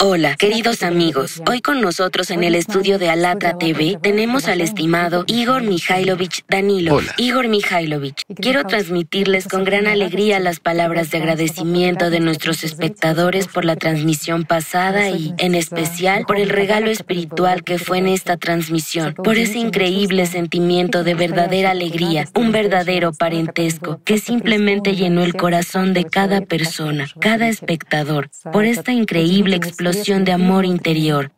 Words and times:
Hola, 0.00 0.36
queridos 0.36 0.84
amigos. 0.84 1.42
Hoy 1.50 1.60
con 1.60 1.80
nosotros 1.80 2.30
en 2.30 2.44
el 2.44 2.54
estudio 2.54 3.00
de 3.00 3.10
Alatra 3.10 3.58
TV 3.58 3.98
tenemos 4.00 4.46
al 4.46 4.60
estimado 4.60 5.24
Igor 5.26 5.62
Mikhailovich 5.62 6.44
Danilo. 6.48 6.94
Hola. 6.94 7.14
Igor 7.16 7.48
Mikhailovich, 7.48 8.22
quiero 8.36 8.62
transmitirles 8.62 9.48
con 9.48 9.64
gran 9.64 9.88
alegría 9.88 10.38
las 10.38 10.60
palabras 10.60 11.10
de 11.10 11.18
agradecimiento 11.18 12.10
de 12.10 12.20
nuestros 12.20 12.62
espectadores 12.62 13.48
por 13.48 13.64
la 13.64 13.74
transmisión 13.74 14.44
pasada 14.44 15.10
y, 15.10 15.34
en 15.38 15.56
especial, 15.56 16.24
por 16.28 16.38
el 16.38 16.50
regalo 16.50 16.90
espiritual 16.90 17.64
que 17.64 17.78
fue 17.78 17.98
en 17.98 18.06
esta 18.06 18.36
transmisión, 18.36 19.14
por 19.14 19.36
ese 19.36 19.58
increíble 19.58 20.26
sentimiento 20.26 21.02
de 21.02 21.14
verdadera 21.14 21.72
alegría, 21.72 22.28
un 22.36 22.52
verdadero 22.52 23.12
parentesco 23.12 24.00
que 24.04 24.18
simplemente 24.18 24.94
llenó 24.94 25.24
el 25.24 25.34
corazón 25.34 25.92
de 25.92 26.04
cada 26.04 26.40
persona, 26.42 27.08
cada 27.20 27.48
espectador, 27.48 28.30
por 28.52 28.64
esta 28.64 28.92
increíble 28.92 29.56
explosión 29.56 29.87
de 30.24 30.32
amor 30.32 30.64
interior 30.64 31.30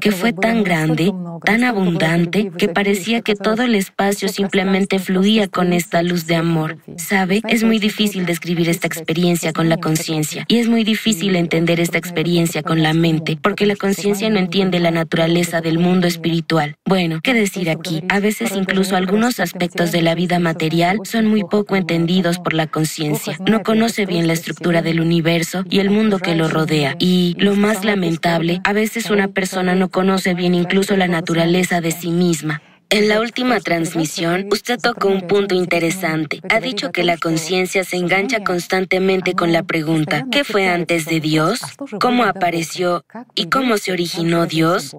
que 0.00 0.12
fue 0.12 0.32
tan 0.32 0.62
grande, 0.62 1.12
tan 1.44 1.64
abundante, 1.64 2.50
que 2.56 2.68
parecía 2.68 3.20
que 3.20 3.34
todo 3.34 3.62
el 3.62 3.74
espacio 3.74 4.28
simplemente 4.28 4.98
fluía 4.98 5.48
con 5.48 5.72
esta 5.72 6.02
luz 6.02 6.26
de 6.26 6.36
amor. 6.36 6.78
¿Sabe? 6.96 7.42
Es 7.48 7.64
muy 7.64 7.78
difícil 7.78 8.26
describir 8.26 8.68
esta 8.68 8.86
experiencia 8.86 9.52
con 9.52 9.68
la 9.68 9.76
conciencia 9.76 10.44
y 10.48 10.56
es 10.56 10.68
muy 10.68 10.84
difícil 10.84 11.36
entender 11.36 11.80
esta 11.80 11.98
experiencia 11.98 12.62
con 12.62 12.82
la 12.82 12.92
mente, 12.92 13.38
porque 13.40 13.66
la 13.66 13.76
conciencia 13.76 14.30
no 14.30 14.38
entiende 14.38 14.80
la 14.80 14.90
naturaleza 14.90 15.60
del 15.60 15.78
mundo 15.78 16.06
espiritual. 16.06 16.76
Bueno, 16.84 17.20
¿qué 17.22 17.34
decir 17.34 17.70
aquí? 17.70 18.02
A 18.08 18.20
veces 18.20 18.52
incluso 18.54 18.96
algunos 18.96 19.40
aspectos 19.40 19.92
de 19.92 20.02
la 20.02 20.14
vida 20.14 20.38
material 20.38 20.98
son 21.04 21.26
muy 21.26 21.44
poco 21.44 21.76
entendidos 21.76 22.38
por 22.38 22.54
la 22.54 22.66
conciencia. 22.66 23.36
No 23.46 23.62
conoce 23.62 24.06
bien 24.06 24.26
la 24.26 24.32
estructura 24.32 24.82
del 24.82 25.00
universo 25.00 25.64
y 25.70 25.80
el 25.80 25.90
mundo 25.90 26.18
que 26.18 26.34
lo 26.34 26.48
rodea. 26.48 26.96
Y, 26.98 27.34
lo 27.38 27.54
más 27.56 27.84
lamentable, 27.84 28.60
a 28.64 28.72
veces 28.72 29.10
una 29.10 29.28
persona 29.28 29.74
no 29.74 29.85
conoce 29.90 30.34
bien 30.34 30.54
incluso 30.54 30.96
la 30.96 31.08
naturaleza 31.08 31.80
de 31.80 31.92
sí 31.92 32.10
misma. 32.10 32.62
En 32.88 33.08
la 33.08 33.20
última 33.20 33.58
transmisión, 33.58 34.46
usted 34.52 34.78
tocó 34.78 35.08
un 35.08 35.26
punto 35.26 35.56
interesante. 35.56 36.40
Ha 36.48 36.60
dicho 36.60 36.92
que 36.92 37.02
la 37.02 37.16
conciencia 37.16 37.82
se 37.82 37.96
engancha 37.96 38.44
constantemente 38.44 39.34
con 39.34 39.52
la 39.52 39.64
pregunta, 39.64 40.26
¿qué 40.30 40.44
fue 40.44 40.68
antes 40.68 41.06
de 41.06 41.18
Dios? 41.18 41.60
¿Cómo 42.00 42.24
apareció? 42.24 43.04
¿Y 43.34 43.46
cómo 43.46 43.76
se 43.78 43.90
originó 43.90 44.46
Dios? 44.46 44.96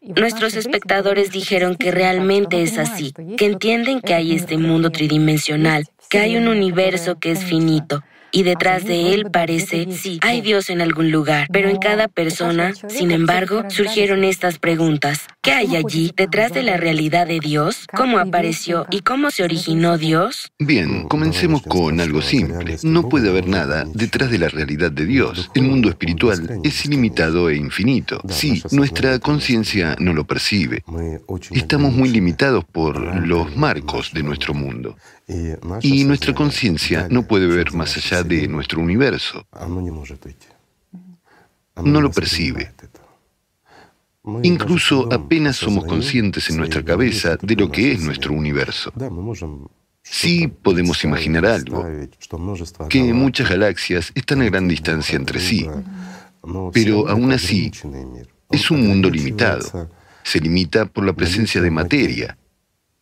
Nuestros 0.00 0.54
espectadores 0.54 1.32
dijeron 1.32 1.74
que 1.74 1.90
realmente 1.90 2.62
es 2.62 2.78
así, 2.78 3.12
que 3.36 3.46
entienden 3.46 4.00
que 4.00 4.14
hay 4.14 4.32
este 4.32 4.56
mundo 4.56 4.90
tridimensional, 4.90 5.86
que 6.08 6.18
hay 6.18 6.36
un 6.36 6.46
universo 6.46 7.18
que 7.18 7.32
es 7.32 7.44
finito, 7.44 8.02
y 8.32 8.42
detrás 8.42 8.84
de 8.84 9.14
él 9.14 9.26
parece, 9.30 9.86
sí, 9.92 10.18
hay 10.22 10.40
Dios 10.40 10.70
en 10.70 10.80
algún 10.80 11.10
lugar, 11.10 11.48
pero 11.52 11.68
en 11.68 11.76
cada 11.76 12.08
persona, 12.08 12.72
sin 12.88 13.10
embargo, 13.10 13.64
surgieron 13.68 14.24
estas 14.24 14.58
preguntas. 14.58 15.26
¿Qué 15.42 15.52
hay 15.52 15.76
allí 15.76 16.12
detrás 16.16 16.52
de 16.52 16.62
la 16.62 16.76
realidad 16.76 17.26
de 17.26 17.40
Dios? 17.40 17.86
¿Cómo 17.94 18.18
apareció 18.18 18.86
y 18.90 19.00
cómo 19.00 19.30
se 19.30 19.42
originó 19.42 19.98
Dios? 19.98 20.50
Bien, 20.58 21.08
comencemos 21.08 21.62
con 21.62 22.00
algo 22.00 22.22
simple. 22.22 22.78
No 22.82 23.08
puede 23.08 23.28
haber 23.28 23.48
nada 23.48 23.84
detrás 23.92 24.30
de 24.30 24.38
la 24.38 24.48
realidad 24.48 24.90
de 24.90 25.04
Dios. 25.04 25.50
El 25.54 25.62
mundo 25.62 25.88
espiritual 25.88 26.60
es 26.64 26.84
ilimitado 26.86 27.50
e 27.50 27.56
infinito. 27.56 28.22
Sí, 28.28 28.62
nuestra 28.70 29.18
conciencia 29.18 29.96
no 29.98 30.14
lo 30.14 30.24
percibe. 30.26 30.84
Estamos 31.50 31.92
muy 31.92 32.08
limitados 32.08 32.64
por 32.64 33.26
los 33.26 33.54
marcos 33.56 34.12
de 34.12 34.22
nuestro 34.22 34.54
mundo. 34.54 34.96
Y 35.82 36.04
nuestra 36.04 36.34
conciencia 36.34 37.08
no 37.10 37.26
puede 37.26 37.46
ver 37.46 37.72
más 37.72 37.96
allá 37.96 38.22
de 38.22 38.48
nuestro 38.48 38.80
universo. 38.80 39.46
No 41.76 42.00
lo 42.00 42.10
percibe. 42.10 42.72
Incluso 44.42 45.12
apenas 45.12 45.56
somos 45.56 45.84
conscientes 45.84 46.48
en 46.50 46.56
nuestra 46.58 46.84
cabeza 46.84 47.36
de 47.40 47.56
lo 47.56 47.70
que 47.70 47.92
es 47.92 48.00
nuestro 48.00 48.32
universo. 48.32 48.92
Sí 50.04 50.48
podemos 50.48 51.02
imaginar 51.04 51.46
algo, 51.46 51.84
que 52.88 53.12
muchas 53.12 53.48
galaxias 53.48 54.12
están 54.14 54.42
a 54.42 54.44
gran 54.46 54.68
distancia 54.68 55.16
entre 55.16 55.40
sí, 55.40 55.66
pero 56.72 57.08
aún 57.08 57.32
así 57.32 57.70
es 58.50 58.70
un 58.70 58.86
mundo 58.86 59.10
limitado. 59.10 59.88
Se 60.24 60.38
limita 60.38 60.86
por 60.86 61.04
la 61.04 61.12
presencia 61.14 61.60
de 61.60 61.70
materia, 61.70 62.38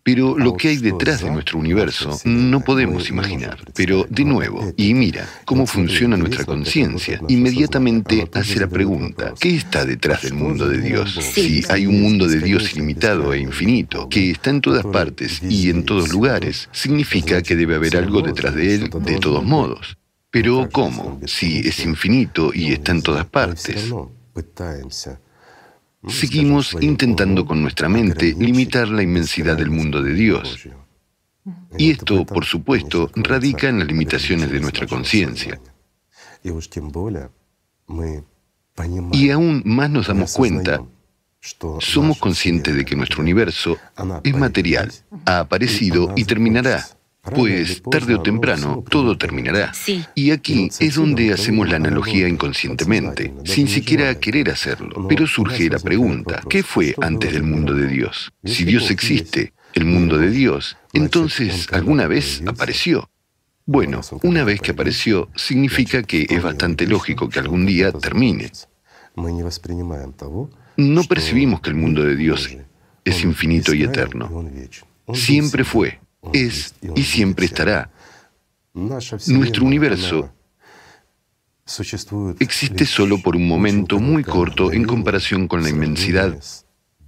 pero 0.02 0.38
lo 0.38 0.56
que 0.56 0.68
hay 0.68 0.76
detrás 0.78 1.22
de 1.22 1.30
nuestro 1.30 1.58
universo 1.58 2.18
no 2.24 2.60
podemos 2.60 3.08
imaginar. 3.08 3.58
Pero, 3.74 4.06
de 4.08 4.24
nuevo, 4.24 4.72
y 4.76 4.94
mira 4.94 5.28
cómo 5.44 5.66
funciona 5.66 6.16
nuestra 6.16 6.44
conciencia, 6.44 7.20
inmediatamente 7.28 8.28
hace 8.32 8.60
la 8.60 8.68
pregunta, 8.68 9.34
¿qué 9.38 9.56
está 9.56 9.84
detrás 9.84 10.22
del 10.22 10.34
mundo 10.34 10.68
de 10.68 10.80
Dios? 10.80 11.14
Si 11.14 11.62
hay 11.68 11.86
un 11.86 12.00
mundo 12.00 12.26
de 12.26 12.40
Dios 12.40 12.72
ilimitado 12.74 13.32
e 13.32 13.40
infinito, 13.40 14.08
que 14.08 14.30
está 14.30 14.50
en 14.50 14.60
todas 14.60 14.84
partes 14.86 15.42
y 15.42 15.70
en 15.70 15.84
todos 15.84 16.10
lugares, 16.10 16.68
significa 16.72 17.42
que 17.42 17.56
debe 17.56 17.74
haber 17.74 17.96
algo 17.96 18.22
detrás 18.22 18.54
de 18.54 18.74
él 18.74 18.90
de 18.90 19.18
todos 19.18 19.44
modos. 19.44 19.96
Pero, 20.30 20.68
¿cómo? 20.70 21.20
Si 21.26 21.58
es 21.58 21.84
infinito 21.84 22.52
y 22.54 22.72
está 22.72 22.92
en 22.92 23.02
todas 23.02 23.26
partes. 23.26 23.92
Seguimos 26.08 26.76
intentando 26.80 27.44
con 27.44 27.60
nuestra 27.60 27.88
mente 27.88 28.34
limitar 28.38 28.88
la 28.88 29.02
inmensidad 29.02 29.56
del 29.56 29.70
mundo 29.70 30.02
de 30.02 30.14
Dios. 30.14 30.66
Y 31.76 31.90
esto, 31.90 32.24
por 32.24 32.44
supuesto, 32.44 33.10
radica 33.14 33.68
en 33.68 33.80
las 33.80 33.88
limitaciones 33.88 34.50
de 34.50 34.60
nuestra 34.60 34.86
conciencia. 34.86 35.60
Y 39.12 39.30
aún 39.30 39.62
más 39.66 39.90
nos 39.90 40.06
damos 40.06 40.32
cuenta, 40.32 40.82
somos 41.80 42.18
conscientes 42.18 42.74
de 42.74 42.84
que 42.84 42.96
nuestro 42.96 43.20
universo 43.20 43.76
es 44.24 44.36
material, 44.36 44.92
ha 45.26 45.40
aparecido 45.40 46.12
y 46.16 46.24
terminará. 46.24 46.86
Pues 47.22 47.82
tarde 47.82 48.14
o 48.14 48.22
temprano 48.22 48.82
todo 48.88 49.16
terminará. 49.18 49.74
Sí. 49.74 50.04
Y 50.14 50.30
aquí 50.30 50.70
es 50.78 50.94
donde 50.94 51.32
hacemos 51.32 51.68
la 51.68 51.76
analogía 51.76 52.26
inconscientemente, 52.28 53.34
sin 53.44 53.68
siquiera 53.68 54.18
querer 54.18 54.50
hacerlo. 54.50 55.06
Pero 55.06 55.26
surge 55.26 55.68
la 55.68 55.78
pregunta, 55.78 56.42
¿qué 56.48 56.62
fue 56.62 56.94
antes 57.00 57.32
del 57.32 57.42
mundo 57.42 57.74
de 57.74 57.86
Dios? 57.88 58.32
Si 58.44 58.64
Dios 58.64 58.90
existe, 58.90 59.52
el 59.74 59.84
mundo 59.84 60.16
de 60.16 60.30
Dios, 60.30 60.76
entonces 60.92 61.68
alguna 61.72 62.06
vez 62.06 62.42
apareció. 62.46 63.10
Bueno, 63.66 64.00
una 64.22 64.42
vez 64.42 64.60
que 64.60 64.72
apareció, 64.72 65.28
significa 65.36 66.02
que 66.02 66.26
es 66.28 66.42
bastante 66.42 66.86
lógico 66.86 67.28
que 67.28 67.38
algún 67.38 67.66
día 67.66 67.92
termine. 67.92 68.50
No 70.76 71.04
percibimos 71.04 71.60
que 71.60 71.70
el 71.70 71.76
mundo 71.76 72.02
de 72.02 72.16
Dios 72.16 72.50
es 73.04 73.22
infinito 73.22 73.74
y 73.74 73.82
eterno. 73.82 74.50
Siempre 75.12 75.64
fue 75.64 76.00
es 76.32 76.74
y 76.94 77.02
siempre 77.02 77.46
estará. 77.46 77.90
Nuestro 78.72 79.64
universo 79.64 80.32
existe 82.38 82.84
solo 82.84 83.20
por 83.22 83.36
un 83.36 83.46
momento 83.46 83.98
muy 83.98 84.24
corto 84.24 84.72
en 84.72 84.84
comparación 84.84 85.48
con 85.48 85.62
la 85.62 85.70
inmensidad 85.70 86.36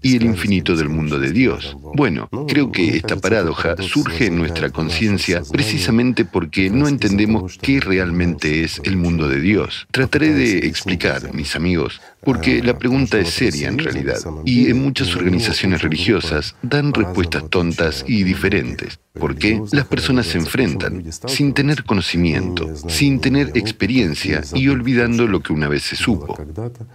y 0.02 0.16
el 0.16 0.24
infinito 0.24 0.76
del 0.76 0.88
mundo 0.88 1.18
de 1.18 1.30
Dios. 1.30 1.76
Bueno, 1.94 2.28
creo 2.48 2.72
que 2.72 2.96
esta 2.96 3.16
paradoja 3.16 3.76
surge 3.80 4.26
en 4.26 4.36
nuestra 4.36 4.70
conciencia 4.70 5.42
precisamente 5.50 6.24
porque 6.24 6.70
no 6.70 6.88
entendemos 6.88 7.58
qué 7.58 7.80
realmente 7.80 8.64
es 8.64 8.80
el 8.84 8.96
mundo 8.96 9.28
de 9.28 9.40
Dios. 9.40 9.86
Trataré 9.92 10.32
de 10.34 10.66
explicar, 10.66 11.32
mis 11.32 11.54
amigos, 11.54 12.00
porque 12.24 12.62
la 12.62 12.78
pregunta 12.78 13.18
es 13.18 13.30
seria 13.30 13.68
en 13.68 13.78
realidad, 13.78 14.18
y 14.44 14.70
en 14.70 14.82
muchas 14.82 15.14
organizaciones 15.16 15.82
religiosas 15.82 16.54
dan 16.62 16.92
respuestas 16.92 17.48
tontas 17.50 18.04
y 18.06 18.22
diferentes. 18.22 19.00
¿Por 19.12 19.36
qué? 19.36 19.60
Las 19.72 19.86
personas 19.86 20.26
se 20.26 20.38
enfrentan 20.38 21.04
sin 21.26 21.52
tener 21.52 21.84
conocimiento, 21.84 22.70
sin 22.88 23.20
tener 23.20 23.50
experiencia 23.54 24.42
y 24.54 24.68
olvidando 24.68 25.26
lo 25.26 25.40
que 25.40 25.52
una 25.52 25.68
vez 25.68 25.82
se 25.82 25.96
supo. 25.96 26.38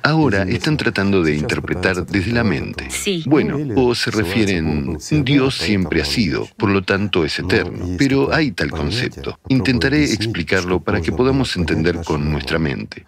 Ahora 0.02 0.44
están 0.44 0.78
tratando 0.78 1.22
de 1.22 1.36
interpretar 1.36 2.06
desde 2.06 2.32
la 2.32 2.44
mente. 2.44 2.90
Sí. 2.90 3.24
Bueno, 3.28 3.60
o 3.76 3.94
se 3.94 4.10
refieren, 4.10 4.98
Dios 5.24 5.58
siempre 5.58 6.02
ha 6.02 6.06
sido, 6.06 6.48
por 6.58 6.70
lo 6.70 6.84
tanto 6.84 7.24
es 7.24 7.38
eterno. 7.38 7.98
Pero 7.98 8.34
hay 8.34 8.52
tal 8.52 8.72
concepto. 8.72 9.40
Intentaré 9.50 10.04
explicarlo 10.06 10.80
para 10.80 11.02
que 11.02 11.12
podamos 11.12 11.56
entender 11.56 12.02
con 12.04 12.32
nuestra 12.32 12.58
mente. 12.58 13.06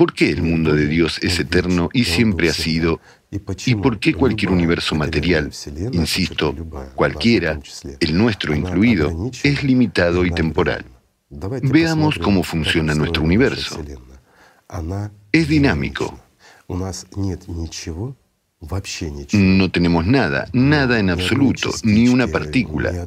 ¿Por 0.00 0.14
qué 0.14 0.30
el 0.30 0.42
mundo 0.42 0.74
de 0.74 0.86
Dios 0.86 1.18
es 1.20 1.38
eterno 1.40 1.90
y 1.92 2.04
siempre 2.04 2.48
ha 2.48 2.54
sido? 2.54 3.00
¿Y 3.66 3.74
por 3.74 3.98
qué 3.98 4.14
cualquier 4.14 4.50
universo 4.50 4.94
material, 4.94 5.50
insisto, 5.92 6.56
cualquiera, 6.94 7.60
el 8.00 8.16
nuestro 8.16 8.54
incluido, 8.54 9.30
es 9.42 9.62
limitado 9.62 10.24
y 10.24 10.30
temporal? 10.30 10.86
Veamos 11.28 12.18
cómo 12.18 12.42
funciona 12.42 12.94
nuestro 12.94 13.22
universo. 13.22 13.78
Es 15.32 15.48
dinámico. 15.48 16.18
No 19.34 19.70
tenemos 19.70 20.06
nada, 20.06 20.48
nada 20.54 20.98
en 20.98 21.10
absoluto, 21.10 21.72
ni 21.82 22.08
una 22.08 22.26
partícula. 22.26 23.06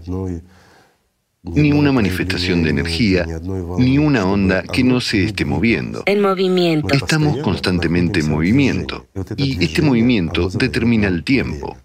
Ni 1.43 1.71
una 1.73 1.91
manifestación 1.91 2.63
de 2.63 2.69
energía, 2.69 3.25
ni 3.77 3.97
una 3.97 4.25
onda 4.25 4.63
que 4.63 4.83
no 4.83 5.01
se 5.01 5.25
esté 5.25 5.45
moviendo. 5.45 6.03
En 6.05 6.21
movimiento. 6.21 6.93
Estamos 6.93 7.37
constantemente 7.37 8.21
en 8.21 8.29
movimiento 8.29 9.07
y 9.35 9.63
este 9.63 9.81
movimiento 9.81 10.49
determina 10.49 11.07
el 11.07 11.23
tiempo 11.23 11.77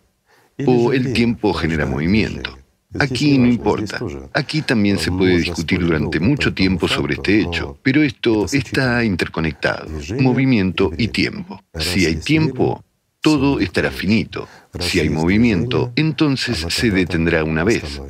o 0.64 0.92
el 0.92 1.12
tiempo 1.12 1.52
genera 1.52 1.86
movimiento. 1.86 2.56
Aquí 2.98 3.36
no 3.36 3.46
importa. 3.46 4.00
Aquí 4.32 4.62
también 4.62 4.98
se 4.98 5.10
puede 5.10 5.38
discutir 5.38 5.80
durante 5.80 6.20
mucho 6.20 6.54
tiempo 6.54 6.88
sobre 6.88 7.14
este 7.14 7.40
hecho, 7.40 7.78
pero 7.82 8.02
esto 8.02 8.46
está 8.50 9.04
interconectado, 9.04 9.88
movimiento 10.20 10.90
y 10.96 11.08
tiempo. 11.08 11.60
Si 11.78 12.06
hay 12.06 12.16
tiempo, 12.16 12.82
todo 13.20 13.60
estará 13.60 13.90
finito. 13.90 14.48
Si 14.78 15.00
hay 15.00 15.10
movimiento, 15.10 15.92
entonces 15.96 16.64
se 16.68 16.90
detendrá 16.90 17.44
una 17.44 17.64
vez. 17.64 18.00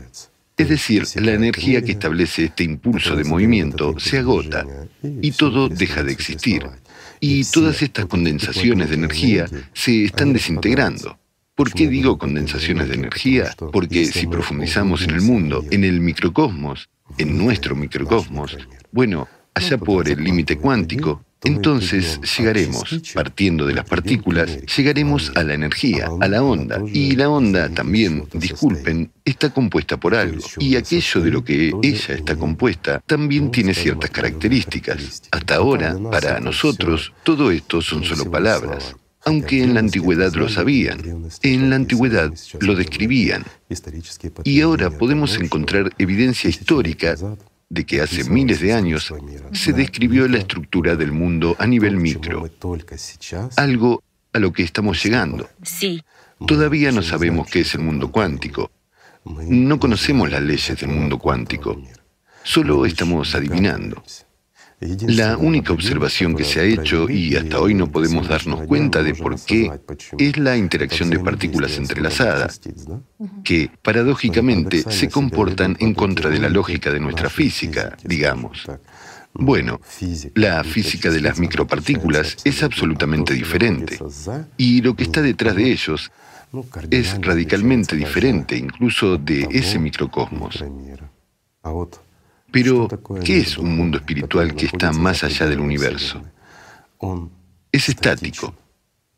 Es 0.58 0.68
decir, 0.68 1.04
la 1.14 1.32
energía 1.32 1.82
que 1.82 1.92
establece 1.92 2.46
este 2.46 2.64
impulso 2.64 3.14
de 3.14 3.22
movimiento 3.22 3.94
se 3.98 4.18
agota 4.18 4.66
y 5.02 5.30
todo 5.30 5.68
deja 5.68 6.02
de 6.02 6.12
existir. 6.12 6.66
Y 7.20 7.44
todas 7.44 7.80
estas 7.80 8.06
condensaciones 8.06 8.88
de 8.88 8.96
energía 8.96 9.46
se 9.72 10.04
están 10.04 10.32
desintegrando. 10.32 11.18
¿Por 11.54 11.72
qué 11.72 11.88
digo 11.88 12.18
condensaciones 12.18 12.88
de 12.88 12.94
energía? 12.94 13.54
Porque 13.72 14.06
si 14.06 14.26
profundizamos 14.26 15.02
en 15.02 15.10
el 15.10 15.22
mundo, 15.22 15.64
en 15.70 15.84
el 15.84 16.00
microcosmos, 16.00 16.88
en 17.18 17.38
nuestro 17.38 17.74
microcosmos, 17.74 18.56
bueno, 18.92 19.28
allá 19.54 19.78
por 19.78 20.08
el 20.08 20.22
límite 20.22 20.58
cuántico, 20.58 21.24
entonces 21.44 22.20
llegaremos, 22.36 23.00
partiendo 23.14 23.64
de 23.64 23.74
las 23.74 23.84
partículas, 23.84 24.58
llegaremos 24.76 25.32
a 25.36 25.44
la 25.44 25.54
energía, 25.54 26.08
a 26.20 26.28
la 26.28 26.42
onda. 26.42 26.82
Y 26.92 27.14
la 27.14 27.28
onda 27.28 27.68
también, 27.68 28.24
disculpen, 28.32 29.12
está 29.24 29.50
compuesta 29.50 29.96
por 29.98 30.14
algo. 30.14 30.44
Y 30.58 30.76
aquello 30.76 31.20
de 31.20 31.30
lo 31.30 31.44
que 31.44 31.72
ella 31.82 32.14
está 32.14 32.36
compuesta 32.36 33.00
también 33.06 33.50
tiene 33.50 33.72
ciertas 33.74 34.10
características. 34.10 35.22
Hasta 35.30 35.56
ahora, 35.56 35.96
para 36.10 36.40
nosotros, 36.40 37.12
todo 37.22 37.50
esto 37.50 37.80
son 37.82 38.04
solo 38.04 38.30
palabras. 38.30 38.96
Aunque 39.24 39.62
en 39.62 39.74
la 39.74 39.80
antigüedad 39.80 40.32
lo 40.34 40.48
sabían, 40.48 41.28
en 41.42 41.70
la 41.70 41.76
antigüedad 41.76 42.32
lo 42.60 42.74
describían. 42.74 43.44
Y 44.44 44.60
ahora 44.60 44.90
podemos 44.90 45.38
encontrar 45.38 45.92
evidencia 45.98 46.48
histórica 46.48 47.16
de 47.70 47.84
que 47.84 48.00
hace 48.00 48.28
miles 48.30 48.60
de 48.60 48.72
años 48.72 49.12
se 49.52 49.72
describió 49.72 50.26
la 50.26 50.38
estructura 50.38 50.96
del 50.96 51.12
mundo 51.12 51.54
a 51.58 51.66
nivel 51.66 51.96
micro, 51.96 52.48
algo 53.56 54.02
a 54.32 54.38
lo 54.38 54.52
que 54.52 54.62
estamos 54.62 55.02
llegando. 55.02 55.48
Sí. 55.62 56.02
Todavía 56.46 56.92
no 56.92 57.02
sabemos 57.02 57.48
qué 57.50 57.60
es 57.60 57.74
el 57.74 57.80
mundo 57.80 58.10
cuántico. 58.10 58.70
No 59.24 59.78
conocemos 59.78 60.30
las 60.30 60.42
leyes 60.42 60.80
del 60.80 60.90
mundo 60.90 61.18
cuántico. 61.18 61.80
Solo 62.42 62.86
estamos 62.86 63.34
adivinando. 63.34 64.02
La 64.80 65.36
única 65.36 65.72
observación 65.72 66.36
que 66.36 66.44
se 66.44 66.60
ha 66.60 66.62
hecho, 66.62 67.10
y 67.10 67.34
hasta 67.34 67.58
hoy 67.60 67.74
no 67.74 67.90
podemos 67.90 68.28
darnos 68.28 68.62
cuenta 68.62 69.02
de 69.02 69.12
por 69.14 69.40
qué, 69.40 69.72
es 70.18 70.36
la 70.36 70.56
interacción 70.56 71.10
de 71.10 71.18
partículas 71.18 71.76
entrelazadas, 71.78 72.60
que 73.42 73.70
paradójicamente 73.82 74.84
se 74.88 75.08
comportan 75.08 75.76
en 75.80 75.94
contra 75.94 76.30
de 76.30 76.38
la 76.38 76.48
lógica 76.48 76.92
de 76.92 77.00
nuestra 77.00 77.28
física, 77.28 77.96
digamos. 78.04 78.66
Bueno, 79.34 79.80
la 80.34 80.62
física 80.62 81.10
de 81.10 81.20
las 81.20 81.40
micropartículas 81.40 82.36
es 82.44 82.62
absolutamente 82.62 83.34
diferente, 83.34 83.98
y 84.56 84.80
lo 84.80 84.94
que 84.94 85.04
está 85.04 85.22
detrás 85.22 85.56
de 85.56 85.72
ellos 85.72 86.12
es 86.90 87.20
radicalmente 87.20 87.96
diferente 87.96 88.56
incluso 88.56 89.18
de 89.18 89.48
ese 89.50 89.78
microcosmos. 89.78 90.64
Pero, 92.50 92.88
¿qué 93.24 93.40
es 93.40 93.58
un 93.58 93.76
mundo 93.76 93.98
espiritual 93.98 94.54
que 94.54 94.66
está 94.66 94.92
más 94.92 95.22
allá 95.24 95.46
del 95.46 95.60
universo? 95.60 96.22
Es 97.70 97.88
estático, 97.88 98.54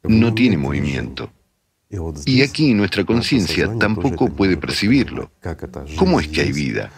no 0.03 0.35
tiene 0.35 0.57
movimiento. 0.57 1.31
Y 2.25 2.43
aquí 2.43 2.75
nuestra 2.75 3.05
conciencia 3.05 3.69
tampoco 3.79 4.29
puede 4.29 4.57
percibirlo. 4.57 5.33
¿Cómo 5.97 6.21
es 6.21 6.29
que 6.29 6.43
hay 6.43 6.53
vida? 6.53 6.91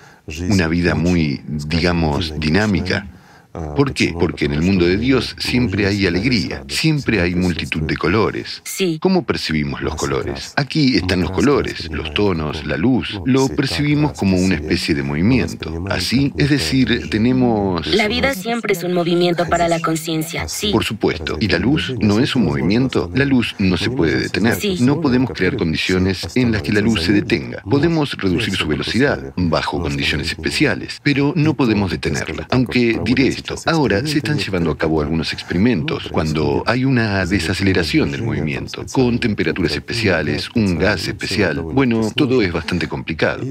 Una 0.50 0.69
vida 0.69 0.94
muy, 0.94 1.43
digamos, 1.46 2.38
dinámica 2.38 3.08
¿Por 3.52 3.93
qué? 3.93 4.14
Porque 4.19 4.46
en 4.46 4.52
el 4.52 4.62
mundo 4.62 4.87
de 4.87 4.96
Dios 4.96 5.37
siempre 5.38 5.87
hay 5.87 6.06
alegría, 6.06 6.64
siempre 6.69 7.20
hay 7.20 7.34
multitud 7.34 7.82
de 7.82 7.96
colores. 7.96 8.62
Sí. 8.64 8.99
¿Cómo 9.00 9.25
percibimos 9.25 9.82
los 9.82 9.94
colores? 9.96 10.54
Aquí 10.56 10.96
están 10.96 11.20
los 11.20 11.31
colores, 11.31 11.90
los 11.90 12.14
tonos, 12.14 12.64
la 12.64 12.76
luz. 12.76 13.20
Lo 13.26 13.49
percibimos 13.49 14.12
como 14.12 14.37
una 14.38 14.54
especie 14.54 14.94
de 14.94 15.02
movimiento. 15.02 15.84
Así, 15.90 16.32
es 16.38 16.50
decir, 16.50 17.10
tenemos... 17.10 17.87
La 17.87 18.08
vida 18.08 18.34
siempre 18.34 18.72
es 18.72 18.84
un 18.84 18.94
movimiento 18.94 19.46
para 19.49 19.69
la 19.69 19.81
conciencia, 19.81 20.48
sí. 20.48 20.70
Por 20.70 20.84
supuesto. 20.84 21.37
¿Y 21.40 21.48
la 21.48 21.58
luz 21.58 21.94
no 22.00 22.20
es 22.20 22.34
un 22.34 22.44
movimiento? 22.44 23.10
La 23.14 23.25
luz 23.25 23.55
no 23.58 23.76
se 23.76 23.90
puede 23.90 24.19
detener. 24.19 24.55
Sí. 24.55 24.78
No 24.81 25.00
podemos 25.00 25.31
crear 25.31 25.56
condiciones 25.56 26.26
en 26.37 26.52
las 26.52 26.62
que 26.62 26.72
la 26.72 26.81
luz 26.81 27.02
se 27.02 27.12
detenga. 27.12 27.62
Podemos 27.62 28.14
reducir 28.14 28.55
su 28.55 28.66
velocidad 28.66 29.32
bajo 29.37 29.81
condiciones 29.81 30.28
especiales, 30.28 31.00
pero 31.02 31.32
no 31.37 31.55
podemos 31.55 31.90
detenerla. 31.90 32.46
Aunque 32.50 32.98
diré 33.05 33.41
ahora 33.66 34.06
se 34.06 34.18
están 34.18 34.38
llevando 34.38 34.70
a 34.70 34.78
cabo 34.78 35.00
algunos 35.00 35.32
experimentos 35.32 36.08
cuando 36.10 36.62
hay 36.66 36.84
una 36.84 37.24
desaceleración 37.26 38.10
del 38.10 38.22
movimiento, 38.22 38.84
con 38.92 39.18
temperaturas 39.18 39.72
especiales, 39.72 40.48
un 40.54 40.78
gas 40.78 41.08
especial. 41.08 41.60
Bueno, 41.60 42.10
todo 42.14 42.42
es 42.42 42.52
bastante 42.52 42.88
complicado. 42.88 43.42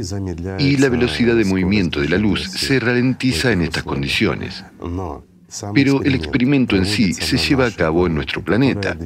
Y 0.60 0.78
la 0.78 0.90
velocidad 0.90 1.36
de 1.36 1.46
movimiento 1.46 2.00
de 2.00 2.10
la 2.10 2.18
luz 2.18 2.50
se 2.50 2.80
ralentiza 2.80 3.52
en 3.52 3.62
estas 3.62 3.84
condiciones. 3.84 4.64
Pero 5.74 6.02
el 6.04 6.16
experimento 6.16 6.76
en 6.76 6.86
sí 6.86 7.14
se 7.14 7.38
lleva 7.38 7.66
a 7.66 7.72
cabo 7.72 8.08
en 8.08 8.16
nuestro 8.16 8.42
planeta, 8.42 8.98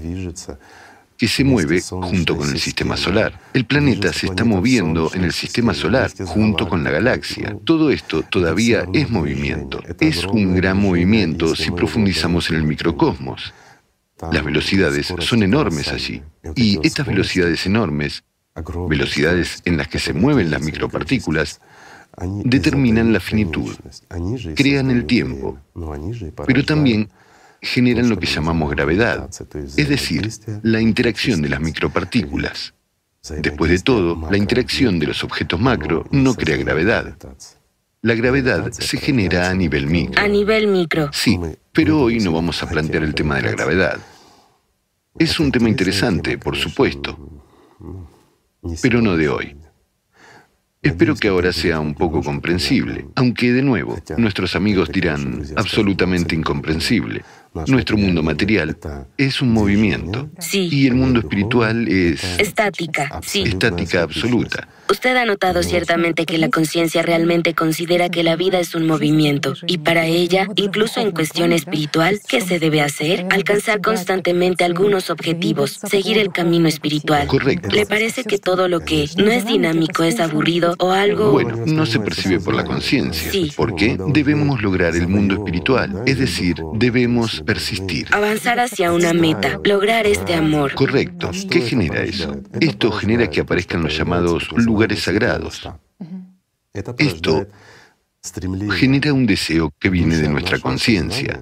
que 1.17 1.27
se 1.27 1.43
mueve 1.43 1.81
junto 1.81 2.35
con 2.35 2.49
el 2.49 2.59
sistema 2.59 2.97
solar. 2.97 3.39
El 3.53 3.65
planeta 3.65 4.11
se 4.11 4.27
está 4.27 4.43
moviendo 4.43 5.11
en 5.13 5.23
el 5.23 5.31
sistema 5.31 5.73
solar 5.73 6.11
junto 6.25 6.67
con 6.67 6.83
la 6.83 6.91
galaxia. 6.91 7.57
Todo 7.63 7.89
esto 7.89 8.23
todavía 8.23 8.85
es 8.93 9.09
movimiento. 9.09 9.81
Es 9.99 10.25
un 10.25 10.55
gran 10.55 10.77
movimiento 10.77 11.55
si 11.55 11.71
profundizamos 11.71 12.49
en 12.49 12.57
el 12.57 12.63
microcosmos. 12.63 13.53
Las 14.31 14.43
velocidades 14.43 15.13
son 15.19 15.43
enormes 15.43 15.89
allí. 15.89 16.21
Y 16.55 16.79
estas 16.85 17.07
velocidades 17.07 17.65
enormes, 17.65 18.23
velocidades 18.87 19.61
en 19.65 19.77
las 19.77 19.87
que 19.87 19.99
se 19.99 20.13
mueven 20.13 20.51
las 20.51 20.61
micropartículas, 20.61 21.59
determinan 22.43 23.11
la 23.11 23.19
finitud, 23.19 23.75
crean 24.55 24.89
el 24.89 25.05
tiempo, 25.05 25.57
pero 26.45 26.63
también 26.63 27.09
generan 27.65 28.09
lo 28.09 28.17
que 28.19 28.27
llamamos 28.27 28.71
gravedad, 28.71 29.29
es 29.77 29.89
decir, 29.89 30.29
la 30.63 30.79
interacción 30.79 31.41
de 31.41 31.49
las 31.49 31.59
micropartículas. 31.59 32.73
Después 33.41 33.71
de 33.71 33.79
todo, 33.79 34.29
la 34.29 34.37
interacción 34.37 34.99
de 34.99 35.07
los 35.07 35.23
objetos 35.23 35.59
macro 35.59 36.05
no 36.11 36.35
crea 36.35 36.57
gravedad. 36.57 37.17
La 38.01 38.13
gravedad 38.13 38.71
se 38.71 38.97
genera 38.97 39.49
a 39.49 39.55
nivel 39.55 39.87
micro. 39.87 40.21
A 40.21 40.27
nivel 40.27 40.67
micro. 40.67 41.09
Sí, 41.11 41.39
pero 41.71 42.01
hoy 42.01 42.19
no 42.19 42.31
vamos 42.31 42.61
a 42.61 42.69
plantear 42.69 43.03
el 43.03 43.15
tema 43.15 43.37
de 43.37 43.41
la 43.41 43.51
gravedad. 43.51 43.99
Es 45.17 45.39
un 45.39 45.51
tema 45.51 45.69
interesante, 45.69 46.37
por 46.37 46.55
supuesto, 46.55 47.41
pero 48.81 49.01
no 49.01 49.17
de 49.17 49.29
hoy. 49.29 49.55
Espero 50.85 51.15
que 51.15 51.29
ahora 51.29 51.51
sea 51.51 51.79
un 51.79 51.95
poco 51.95 52.21
comprensible, 52.21 53.07
aunque 53.15 53.51
de 53.51 53.63
nuevo, 53.63 53.97
nuestros 54.17 54.55
amigos 54.55 54.91
dirán 54.91 55.43
absolutamente 55.55 56.35
incomprensible. 56.35 57.23
Nuestro 57.67 57.97
mundo 57.97 58.21
material 58.21 58.77
es 59.17 59.41
un 59.41 59.53
movimiento 59.53 60.29
Sí. 60.39 60.67
y 60.71 60.87
el 60.87 60.95
mundo 60.95 61.19
espiritual 61.19 61.87
es 61.87 62.23
Estática, 62.39 63.21
sí. 63.23 63.43
estática 63.43 64.03
absoluta. 64.03 64.67
Usted 64.87 65.15
ha 65.17 65.25
notado 65.25 65.63
ciertamente 65.63 66.27
que 66.27 66.37
la 66.37 66.49
conciencia 66.49 67.01
realmente 67.01 67.55
considera 67.55 68.09
que 68.09 68.21
la 68.21 68.35
vida 68.35 68.59
es 68.59 68.75
un 68.75 68.85
movimiento 68.85 69.55
y 69.65 69.79
para 69.79 70.05
ella, 70.05 70.47
incluso 70.55 70.99
en 70.99 71.09
cuestión 71.09 71.53
espiritual, 71.53 72.19
¿qué 72.27 72.39
se 72.39 72.59
debe 72.59 72.81
hacer? 72.81 73.25
Alcanzar 73.31 73.81
constantemente 73.81 74.63
algunos 74.63 75.09
objetivos, 75.09 75.79
seguir 75.89 76.19
el 76.19 76.31
camino 76.31 76.67
espiritual. 76.67 77.25
Correcto. 77.25 77.69
¿Le 77.69 77.87
parece 77.87 78.25
que 78.25 78.37
todo 78.37 78.67
lo 78.67 78.81
que 78.81 79.09
no 79.17 79.31
es 79.31 79.47
dinámico 79.47 80.03
es 80.03 80.19
aburrido 80.19 80.75
o 80.77 80.91
algo? 80.91 81.31
Bueno, 81.31 81.63
no 81.65 81.87
se 81.87 81.99
percibe 81.99 82.39
por 82.39 82.53
la 82.53 82.63
conciencia. 82.63 83.31
Sí. 83.31 83.51
¿Por 83.55 83.75
qué? 83.75 83.97
Debemos 84.09 84.61
lograr 84.61 84.95
el 84.95 85.07
mundo 85.07 85.33
espiritual, 85.33 86.03
es 86.05 86.19
decir, 86.19 86.57
debemos 86.75 87.41
persistir. 87.41 88.07
Avanzar 88.11 88.59
hacia 88.59 88.93
una 88.93 89.13
meta, 89.13 89.59
lograr 89.63 90.05
este 90.05 90.35
amor. 90.35 90.75
Correcto. 90.75 91.31
¿Qué 91.49 91.61
genera 91.61 92.03
eso? 92.03 92.37
Esto 92.59 92.91
genera 92.91 93.31
que 93.31 93.41
aparezcan 93.41 93.81
los 93.81 93.97
llamados 93.97 94.47
lugares 94.51 94.74
sagrados. 94.97 95.61
Esto 96.97 97.47
genera 98.71 99.13
un 99.13 99.25
deseo 99.25 99.71
que 99.79 99.89
viene 99.89 100.17
de 100.17 100.29
nuestra 100.29 100.59
conciencia. 100.59 101.41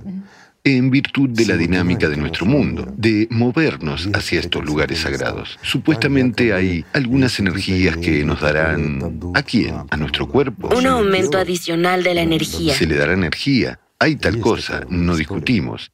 en 0.66 0.90
virtud 0.90 1.30
de 1.30 1.46
la 1.46 1.58
dinámica 1.58 2.08
de 2.08 2.16
nuestro 2.16 2.46
mundo, 2.46 2.88
de 2.96 3.28
movernos 3.30 4.08
hacia 4.14 4.40
estos 4.40 4.64
lugares 4.64 5.00
sagrados. 5.00 5.60
Supuestamente 5.62 6.54
hay 6.54 6.86
algunas 6.94 7.38
energías 7.40 7.98
que 7.98 8.24
nos 8.24 8.40
darán... 8.40 9.20
¿A 9.34 9.44
quién? 9.44 9.76
¿A 9.90 9.98
nuestro 9.98 10.30
cuerpo? 10.30 10.70
Un 10.74 10.88
aumento 10.88 11.38
adicional 11.38 12.02
de 12.02 12.14
la 12.14 12.22
energía. 12.22 12.74
Se 12.76 12.86
le 12.86 12.96
dará 12.96 13.12
energía. 13.12 13.78
Hay 14.00 14.16
tal 14.16 14.40
cosa, 14.40 14.86
no 14.90 15.18
discutimos. 15.18 15.92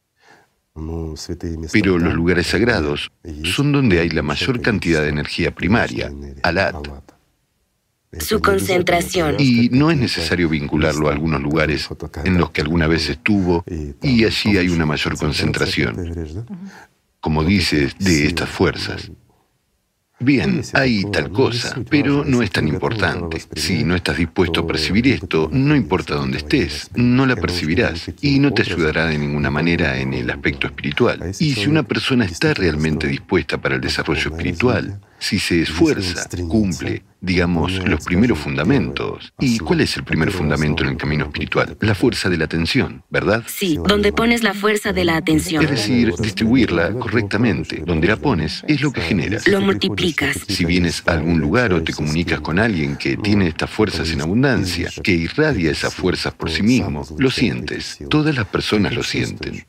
Pero 1.72 1.98
los 1.98 2.14
lugares 2.14 2.48
sagrados 2.48 3.12
son 3.44 3.72
donde 3.72 4.00
hay 4.00 4.10
la 4.10 4.22
mayor 4.22 4.62
cantidad 4.62 5.02
de 5.02 5.10
energía 5.10 5.50
primaria, 5.52 6.12
alat. 6.44 6.76
Su 8.18 8.42
concentración. 8.42 9.36
Y 9.38 9.70
no 9.70 9.92
es 9.92 9.98
necesario 9.98 10.50
vincularlo 10.50 11.10
a 11.10 11.12
algunos 11.12 11.42
lugares 11.42 11.88
en 12.24 12.38
los 12.40 12.50
que 12.50 12.62
alguna 12.62 12.88
vez 12.88 13.08
estuvo 13.10 13.64
y 14.02 14.26
allí 14.26 14.58
hay 14.58 14.70
una 14.70 14.86
mayor 14.86 15.16
concentración, 15.18 16.46
como 17.20 17.44
dices, 17.44 17.96
de 18.00 18.26
estas 18.26 18.50
fuerzas. 18.50 19.12
Bien, 20.20 20.62
hay 20.74 21.06
tal 21.12 21.32
cosa, 21.32 21.82
pero 21.90 22.26
no 22.26 22.42
es 22.42 22.52
tan 22.52 22.68
importante. 22.68 23.42
Si 23.56 23.84
no 23.84 23.96
estás 23.96 24.18
dispuesto 24.18 24.62
a 24.62 24.68
percibir 24.68 25.08
esto, 25.08 25.50
no 25.52 25.76
importa 25.76 26.16
dónde 26.16 26.40
estés, 26.40 26.90
no 26.96 27.26
la 27.26 27.38
percibirás 27.38 28.12
y 28.22 28.40
no 28.40 28.54
te 28.54 28.64
ayudará 28.64 29.06
de 29.06 29.18
ninguna 29.18 29.50
manera 29.50 29.98
en 30.00 30.14
el 30.14 30.30
aspecto 30.30 30.68
espiritual. 30.68 31.32
Y 31.40 31.54
si 31.54 31.68
una 31.68 31.84
persona 31.84 32.26
está 32.26 32.54
realmente 32.54 33.08
dispuesta 33.08 33.60
para 33.60 33.76
el 33.76 33.82
desarrollo 33.82 34.32
espiritual, 34.32 35.00
si 35.20 35.38
se 35.38 35.62
esfuerza, 35.62 36.28
cumple, 36.48 37.04
digamos, 37.20 37.74
los 37.86 38.06
primeros 38.06 38.40
fundamentos. 38.40 39.34
¿Y 39.40 39.60
cuál 39.60 39.82
es 39.82 39.98
el 39.98 40.06
primer 40.06 40.32
fundamento 40.32 40.84
en 40.84 40.92
el 40.92 40.98
camino 40.98 41.26
espiritual? 41.26 41.78
La 41.82 41.94
fuerza 41.94 42.30
de 42.30 42.38
la 42.38 42.46
atención, 42.46 43.04
¿verdad? 43.10 43.44
Sí, 43.46 43.78
donde 43.86 44.14
pones 44.14 44.44
la 44.44 44.54
fuerza 44.54 44.94
de 44.94 45.04
la 45.04 45.18
atención. 45.18 45.64
Es 45.64 45.70
decir, 45.70 46.14
distribuirla 46.18 46.94
correctamente. 46.94 47.84
Donde 47.86 48.08
la 48.08 48.16
pones 48.16 48.64
es 48.68 48.82
lo 48.82 48.92
que 48.92 49.02
generas. 49.02 49.48
Lo 49.48 49.60
multiplicas. 49.62 50.09
Si 50.48 50.66
vienes 50.66 51.04
a 51.06 51.14
algún 51.14 51.40
lugar 51.40 51.74
o 51.74 51.84
te 51.84 51.94
comunicas 51.94 52.42
con 52.42 52.60
alguien 52.60 52.96
que 52.96 53.18
tiene 53.18 53.48
estas 53.48 53.70
fuerzas 53.70 54.10
en 54.12 54.22
abundancia, 54.22 54.90
que 55.04 55.12
irradia 55.12 55.72
esas 55.72 55.94
fuerzas 55.94 56.34
por 56.34 56.50
sí 56.50 56.64
mismo, 56.64 57.06
lo 57.18 57.32
sientes. 57.32 58.00
Todas 58.10 58.36
las 58.36 58.46
personas 58.46 58.94
lo 58.94 59.04
sienten. 59.04 59.66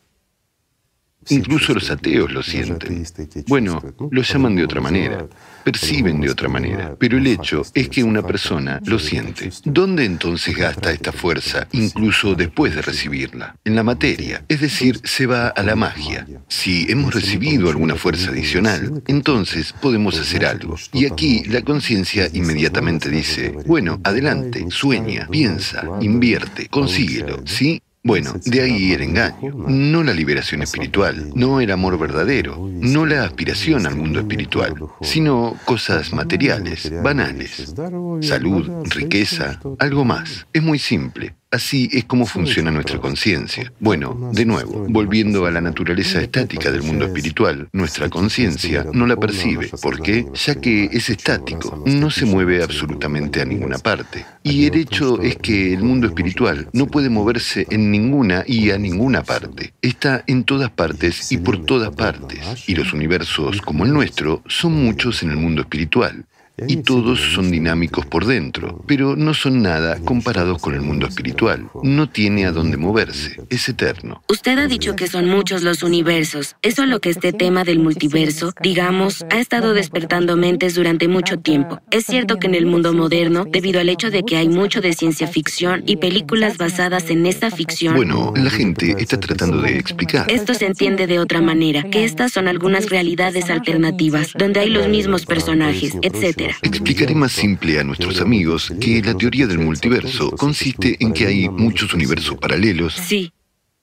Incluso 1.29 1.75
los 1.75 1.91
ateos 1.91 2.33
lo 2.33 2.43
sienten. 2.43 3.05
Bueno, 3.47 3.83
lo 4.11 4.23
llaman 4.23 4.57
de 4.57 4.65
otra 4.65 4.81
manera, 4.81 5.27
perciben 5.63 6.21
de 6.21 6.31
otra 6.31 6.49
manera, 6.49 6.97
pero 6.99 7.19
el 7.19 7.27
hecho 7.27 7.63
es 7.75 7.89
que 7.89 8.03
una 8.03 8.23
persona 8.23 8.81
lo 8.85 8.99
siente. 8.99 9.51
¿Dónde 9.65 10.05
entonces 10.05 10.57
gasta 10.57 10.93
esta 10.93 11.13
fuerza, 11.13 11.69
incluso 11.73 12.35
después 12.35 12.75
de 12.75 12.83
recibirla? 12.83 13.57
En 13.65 13.77
la 13.77 13.83
materia, 13.83 14.45
es 14.49 14.61
decir, 14.61 15.01
se 15.05 15.27
va 15.27 15.49
a 15.49 15.63
la 15.63 15.77
magia. 15.77 16.27
Si 16.49 16.87
hemos 16.91 17.15
recibido 17.15 17.69
alguna 17.69 17.97
fuerza 17.97 18.31
adicional, 18.31 19.03
entonces 19.07 19.75
podemos 19.81 20.19
hacer 20.19 20.47
algo. 20.47 20.77
Y 20.93 21.05
aquí 21.05 21.45
la 21.45 21.63
conciencia 21.63 22.29
inmediatamente 22.33 23.11
dice, 23.11 23.55
bueno, 23.67 24.01
adelante, 24.05 24.67
sueña, 24.71 25.29
piensa, 25.31 25.85
invierte, 26.01 26.69
consíguelo, 26.69 27.43
¿sí? 27.45 27.83
Bueno, 28.03 28.33
de 28.47 28.63
ahí 28.63 28.93
el 28.93 29.03
engaño, 29.03 29.53
no 29.69 30.03
la 30.03 30.15
liberación 30.15 30.63
espiritual, 30.63 31.33
no 31.35 31.61
el 31.61 31.71
amor 31.71 31.99
verdadero, 31.99 32.57
no 32.59 33.05
la 33.05 33.25
aspiración 33.25 33.87
al 33.87 33.97
mundo 33.97 34.21
espiritual, 34.21 34.75
sino 35.03 35.55
cosas 35.67 36.13
materiales, 36.13 36.91
banales, 37.03 37.75
salud, 38.23 38.71
riqueza, 38.89 39.61
algo 39.79 40.07
más. 40.07 40.47
Es 40.53 40.63
muy 40.63 40.79
simple. 40.79 41.35
Así 41.53 41.89
es 41.93 42.05
como 42.05 42.27
funciona 42.27 42.71
nuestra 42.71 43.01
conciencia. 43.01 43.73
Bueno, 43.81 44.31
de 44.33 44.45
nuevo, 44.45 44.87
volviendo 44.89 45.47
a 45.47 45.51
la 45.51 45.61
naturaleza 45.61 46.21
estática 46.21 46.71
del 46.71 46.85
mundo 46.85 47.07
espiritual, 47.07 47.69
nuestra 47.73 48.09
conciencia 48.09 48.87
no 48.93 49.05
la 49.05 49.17
percibe. 49.17 49.69
¿Por 49.83 50.01
qué? 50.01 50.27
Ya 50.33 50.55
que 50.55 50.85
es 50.85 51.11
estático, 51.11 51.83
no 51.87 52.09
se 52.09 52.25
mueve 52.25 52.63
absolutamente 52.63 53.43
a 53.43 53.45
ninguna 53.45 53.79
parte. 53.79 54.25
Y 54.45 54.67
el 54.67 54.77
hecho 54.77 55.21
es 55.23 55.39
que 55.39 55.75
el 55.75 55.83
mundo 55.83 56.07
espiritual 56.07 56.69
no 56.73 56.87
puede 56.87 57.11
moverse 57.11 57.67
en 57.69 57.91
ninguna 57.91 58.45
y 58.47 58.71
a 58.71 58.79
ninguna 58.79 59.25
parte. 59.25 59.75
Está 59.83 60.23
en 60.29 60.45
todas 60.45 60.71
partes 60.71 61.33
y 61.33 61.39
por 61.39 61.65
todas 61.67 61.91
partes. 61.91 62.39
Y 62.69 62.77
los 62.77 62.93
universos 62.93 63.61
como 63.61 63.85
el 63.85 63.93
nuestro 63.93 64.45
son 64.47 64.75
muchos 64.75 65.25
en 65.25 65.31
el 65.31 65.37
mundo 65.37 65.63
espiritual 65.63 66.27
y 66.69 66.79
todos 66.79 67.21
son 67.21 67.51
dinámicos 67.51 68.07
por 68.07 68.27
dentro, 68.27 68.83
pero 68.87 69.17
no 69.17 69.35
son 69.35 69.63
nada 69.63 69.99
comparados 70.05 70.61
con 70.61 70.75
el 70.75 70.83
mundo 70.83 71.07
espiritual. 71.07 71.69
No 71.83 72.09
tiene 72.09 72.47
a 72.47 72.53
dónde 72.53 72.77
moverse, 72.77 73.41
es 73.51 73.69
eterno. 73.69 74.23
Usted 74.29 74.59
ha 74.59 74.67
dicho 74.67 74.97
que 74.97 75.09
son 75.09 75.29
muchos 75.29 75.63
los 75.63 75.83
universos. 75.83 76.57
Eso 76.63 76.83
es 76.83 76.89
lo 76.89 77.01
que 77.01 77.11
este 77.11 77.33
tema 77.33 77.65
del 77.65 77.79
multiverso, 77.79 78.53
digamos, 78.63 79.25
ha 79.31 79.39
estado 79.39 79.75
despertando 79.75 80.37
mentes 80.37 80.75
durante 80.75 81.09
mucho 81.09 81.39
tiempo. 81.39 81.81
Es 81.91 82.07
cierto 82.07 82.39
que 82.39 82.47
en 82.47 82.55
el 82.55 82.67
mundo 82.67 82.93
moderno, 82.93 83.45
debido 83.45 83.81
al 83.81 83.89
hecho 83.89 84.11
de 84.11 84.23
que 84.23 84.37
hay 84.37 84.49
mucho 84.49 84.81
de 84.81 84.93
ciencia 84.93 85.27
ficción 85.27 85.83
y 85.87 85.97
películas 85.97 86.59
basadas 86.59 87.11
en 87.11 87.27
esta 87.27 87.51
ficción... 87.51 87.95
Bueno, 87.97 88.33
la 88.37 88.51
gente 88.51 88.97
está 88.99 89.19
tratando 89.19 89.61
de 89.63 89.79
explicar. 89.79 90.31
Esto 90.31 90.55
se 90.55 90.67
entiende 90.67 91.07
de 91.07 91.19
otra 91.19 91.41
manera, 91.41 91.83
que 91.85 92.05
estas 92.05 92.33
son 92.33 92.49
algunas 92.49 92.91
realidades 92.91 93.51
alternativas, 93.51 94.33
donde 94.37 94.61
hay 94.61 94.71
los 94.71 94.89
mismos 94.89 95.27
personajes, 95.27 95.97
etc. 96.03 96.50
Explicaré 96.63 97.15
más 97.15 97.33
simple 97.33 97.79
a 97.81 97.85
nuestros 97.85 98.21
amigos 98.21 98.73
que 98.81 99.03
la 99.03 99.15
teoría 99.15 99.47
del 99.47 99.59
multiverso 99.59 100.31
consiste 100.33 100.97
en 101.01 101.13
que 101.13 101.27
hay 101.27 101.49
muchos 101.49 101.95
universos 101.95 102.37
paralelos 102.37 103.01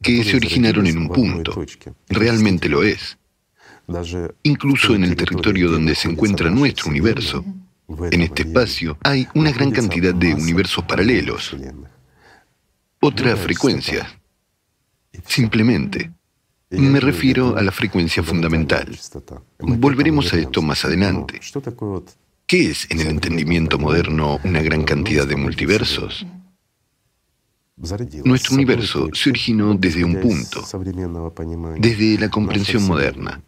que 0.01 0.23
se 0.23 0.35
originaron 0.35 0.87
en 0.87 0.97
un 0.97 1.09
punto. 1.09 1.65
Realmente 2.09 2.69
lo 2.69 2.83
es. 2.83 3.17
Incluso 4.43 4.95
en 4.95 5.03
el 5.03 5.15
territorio 5.15 5.71
donde 5.71 5.95
se 5.95 6.09
encuentra 6.09 6.49
nuestro 6.49 6.89
universo, 6.89 7.43
en 8.11 8.21
este 8.21 8.41
espacio, 8.43 8.97
hay 9.03 9.27
una 9.33 9.51
gran 9.51 9.71
cantidad 9.71 10.13
de 10.13 10.33
universos 10.33 10.83
paralelos. 10.83 11.55
Otra 12.99 13.35
frecuencia. 13.37 14.19
Simplemente. 15.25 16.11
Me 16.69 16.99
refiero 16.99 17.55
a 17.55 17.61
la 17.61 17.71
frecuencia 17.71 18.21
fundamental. 18.21 18.97
Volveremos 19.59 20.33
a 20.33 20.37
esto 20.37 20.61
más 20.61 20.83
adelante. 20.83 21.39
¿Qué 22.49 22.69
es 22.69 22.87
en 22.91 23.01
el 23.01 23.07
entendimiento 23.07 23.77
moderno 23.77 24.39
una 24.45 24.61
gran 24.61 24.85
cantidad 24.85 25.27
de 25.27 25.35
multiversos? 25.35 26.25
Nuestro 28.23 28.55
universo 28.55 29.09
se 29.11 29.31
originó 29.31 29.73
desde 29.73 30.05
un 30.05 30.21
punto, 30.21 30.65
desde 31.77 32.17
la 32.17 32.29
comprensión 32.29 32.87
moderna. 32.87 33.41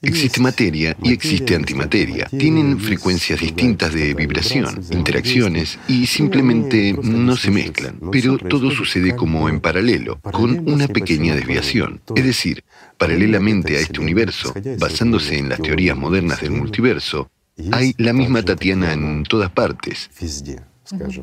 Existe 0.00 0.40
materia 0.40 0.96
y 1.02 1.12
existe 1.12 1.56
antimateria. 1.56 2.24
Tienen 2.24 2.80
frecuencias 2.80 3.38
distintas 3.38 3.92
de 3.92 4.14
vibración, 4.14 4.82
interacciones 4.92 5.78
y 5.86 6.06
simplemente 6.06 6.94
no 7.02 7.36
se 7.36 7.50
mezclan. 7.50 8.00
Pero 8.10 8.38
todo 8.38 8.70
sucede 8.70 9.14
como 9.14 9.50
en 9.50 9.60
paralelo, 9.60 10.20
con 10.22 10.66
una 10.70 10.88
pequeña 10.88 11.34
desviación. 11.34 12.00
Es 12.16 12.24
decir, 12.24 12.64
paralelamente 12.96 13.76
a 13.76 13.80
este 13.80 14.00
universo, 14.00 14.54
basándose 14.78 15.36
en 15.36 15.50
las 15.50 15.60
teorías 15.60 15.98
modernas 15.98 16.40
del 16.40 16.52
multiverso, 16.52 17.30
hay 17.72 17.94
la 17.98 18.12
misma 18.12 18.42
Tatiana 18.42 18.92
en 18.92 19.24
todas 19.24 19.50
partes. 19.50 20.10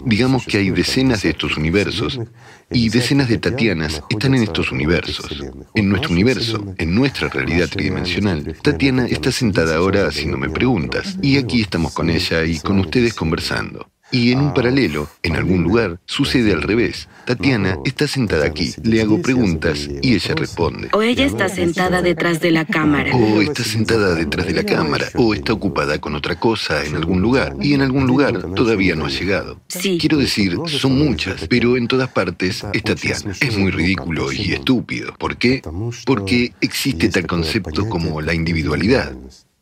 Digamos 0.05 0.45
que 0.45 0.57
hay 0.57 0.69
decenas 0.69 1.23
de 1.23 1.29
estos 1.29 1.57
universos 1.57 2.19
y 2.71 2.89
decenas 2.89 3.29
de 3.29 3.39
Tatianas 3.39 4.03
están 4.09 4.35
en 4.35 4.43
estos 4.43 4.71
universos. 4.71 5.43
En 5.73 5.89
nuestro 5.89 6.11
universo, 6.11 6.75
en 6.77 6.93
nuestra 6.93 7.29
realidad 7.29 7.69
tridimensional, 7.69 8.55
Tatiana 8.61 9.07
está 9.07 9.31
sentada 9.31 9.75
ahora 9.77 10.07
haciéndome 10.07 10.49
preguntas. 10.49 11.17
y 11.21 11.37
aquí 11.37 11.61
estamos 11.61 11.93
con 11.93 12.09
ella 12.09 12.43
y 12.43 12.59
con 12.59 12.79
ustedes 12.79 13.13
conversando. 13.13 13.89
Y 14.15 14.31
en 14.31 14.39
un 14.39 14.53
paralelo, 14.53 15.09
en 15.23 15.35
algún 15.35 15.61
lugar, 15.63 15.99
sucede 16.05 16.53
al 16.53 16.61
revés. 16.61 17.09
Tatiana 17.25 17.77
está 17.83 18.07
sentada 18.07 18.45
aquí, 18.45 18.73
le 18.81 19.01
hago 19.01 19.21
preguntas 19.21 19.89
y 20.01 20.13
ella 20.13 20.35
responde. 20.35 20.87
O 20.93 21.01
ella 21.01 21.25
está 21.25 21.49
sentada 21.49 22.01
detrás 22.01 22.39
de 22.39 22.51
la 22.51 22.63
cámara. 22.63 23.13
O 23.13 23.41
está 23.41 23.65
sentada 23.65 24.15
detrás 24.15 24.47
de 24.47 24.53
la 24.53 24.63
cámara. 24.63 25.07
O 25.15 25.33
está 25.33 25.51
ocupada 25.51 25.99
con 25.99 26.15
otra 26.15 26.39
cosa 26.39 26.85
en 26.85 26.95
algún 26.95 27.21
lugar. 27.21 27.57
Y 27.59 27.73
en 27.73 27.81
algún 27.81 28.07
lugar 28.07 28.53
todavía 28.55 28.95
no 28.95 29.05
ha 29.05 29.09
llegado. 29.09 29.59
Sí. 29.67 29.97
Quiero 29.99 30.17
decir, 30.17 30.57
son 30.67 30.97
muchas, 30.97 31.45
pero 31.49 31.75
en 31.75 31.89
todas 31.89 32.07
partes 32.07 32.63
es 32.71 32.83
Tatiana. 32.83 33.33
Es 33.41 33.57
muy 33.57 33.71
ridículo 33.71 34.31
y 34.31 34.53
estúpido. 34.53 35.13
¿Por 35.17 35.35
qué? 35.35 35.61
Porque 36.05 36.53
existe 36.61 37.09
tal 37.09 37.27
concepto 37.27 37.89
como 37.89 38.21
la 38.21 38.33
individualidad. 38.33 39.13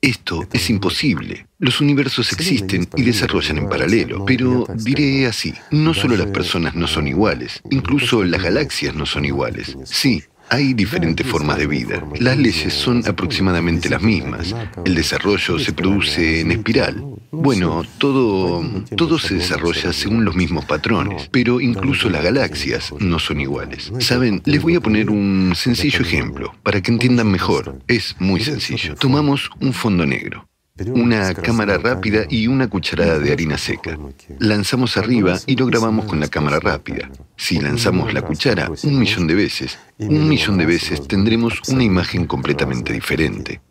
Esto 0.03 0.45
es 0.51 0.69
imposible. 0.69 1.47
Los 1.59 1.79
universos 1.79 2.33
existen 2.33 2.89
y 2.97 3.03
desarrollan 3.03 3.59
en 3.59 3.69
paralelo, 3.69 4.25
pero 4.25 4.65
diré 4.75 5.27
así, 5.27 5.53
no 5.71 5.93
solo 5.93 6.17
las 6.17 6.27
personas 6.27 6.75
no 6.75 6.87
son 6.87 7.07
iguales, 7.07 7.61
incluso 7.69 8.25
las 8.25 8.43
galaxias 8.43 8.93
no 8.95 9.05
son 9.05 9.23
iguales. 9.23 9.77
Sí, 9.85 10.21
hay 10.53 10.75
diferentes 10.75 11.25
formas 11.25 11.57
de 11.57 11.65
vida. 11.65 12.05
Las 12.19 12.37
leyes 12.37 12.75
son 12.75 13.01
aproximadamente 13.07 13.89
las 13.89 14.03
mismas. 14.03 14.55
El 14.85 14.93
desarrollo 14.93 15.57
se 15.57 15.73
produce 15.73 16.41
en 16.41 16.51
espiral. 16.51 17.03
Bueno, 17.31 17.81
todo, 17.97 18.63
todo 18.95 19.17
se 19.17 19.33
desarrolla 19.33 19.91
según 19.91 20.23
los 20.25 20.35
mismos 20.35 20.65
patrones, 20.65 21.27
pero 21.31 21.59
incluso 21.59 22.07
las 22.07 22.23
galaxias 22.23 22.93
no 22.99 23.17
son 23.17 23.41
iguales. 23.41 23.91
Saben, 23.97 24.43
les 24.45 24.61
voy 24.61 24.75
a 24.75 24.81
poner 24.81 25.09
un 25.09 25.53
sencillo 25.55 26.01
ejemplo 26.01 26.53
para 26.61 26.81
que 26.81 26.91
entiendan 26.91 27.31
mejor. 27.31 27.79
Es 27.87 28.15
muy 28.19 28.39
sencillo. 28.41 28.93
Tomamos 28.93 29.49
un 29.59 29.73
fondo 29.73 30.05
negro 30.05 30.47
una 30.87 31.35
cámara 31.35 31.77
rápida 31.77 32.25
y 32.29 32.47
una 32.47 32.67
cucharada 32.67 33.19
de 33.19 33.31
harina 33.31 33.57
seca. 33.57 33.97
Lanzamos 34.39 34.97
arriba 34.97 35.39
y 35.45 35.55
lo 35.55 35.67
grabamos 35.67 36.05
con 36.05 36.19
la 36.19 36.27
cámara 36.27 36.59
rápida. 36.59 37.11
Si 37.37 37.59
lanzamos 37.59 38.13
la 38.13 38.23
cuchara 38.23 38.71
un 38.83 38.97
millón 38.97 39.27
de 39.27 39.35
veces, 39.35 39.77
un 39.99 40.27
millón 40.27 40.57
de 40.57 40.65
veces 40.65 41.07
tendremos 41.07 41.61
una 41.67 41.83
imagen 41.83 42.25
completamente 42.25 42.91
diferente. 42.91 43.61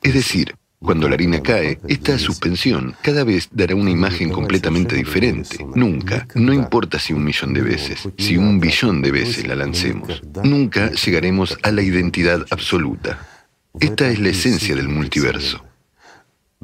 Es 0.00 0.14
decir, 0.14 0.54
cuando 0.80 1.08
la 1.08 1.14
harina 1.14 1.42
cae, 1.42 1.80
esta 1.88 2.16
suspensión 2.20 2.94
cada 3.02 3.24
vez 3.24 3.48
dará 3.50 3.74
una 3.74 3.90
imagen 3.90 4.30
completamente 4.30 4.94
diferente. 4.94 5.66
Nunca, 5.74 6.28
no 6.36 6.52
importa 6.52 7.00
si 7.00 7.12
un 7.12 7.24
millón 7.24 7.52
de 7.52 7.62
veces, 7.62 8.08
si 8.16 8.36
un 8.36 8.60
billón 8.60 9.02
de 9.02 9.10
veces 9.10 9.44
la 9.48 9.56
lancemos, 9.56 10.22
nunca 10.44 10.92
llegaremos 10.92 11.58
a 11.64 11.72
la 11.72 11.82
identidad 11.82 12.46
absoluta. 12.50 13.26
Esta 13.80 14.08
es 14.08 14.20
la 14.20 14.28
esencia 14.28 14.76
del 14.76 14.88
multiverso. 14.88 15.67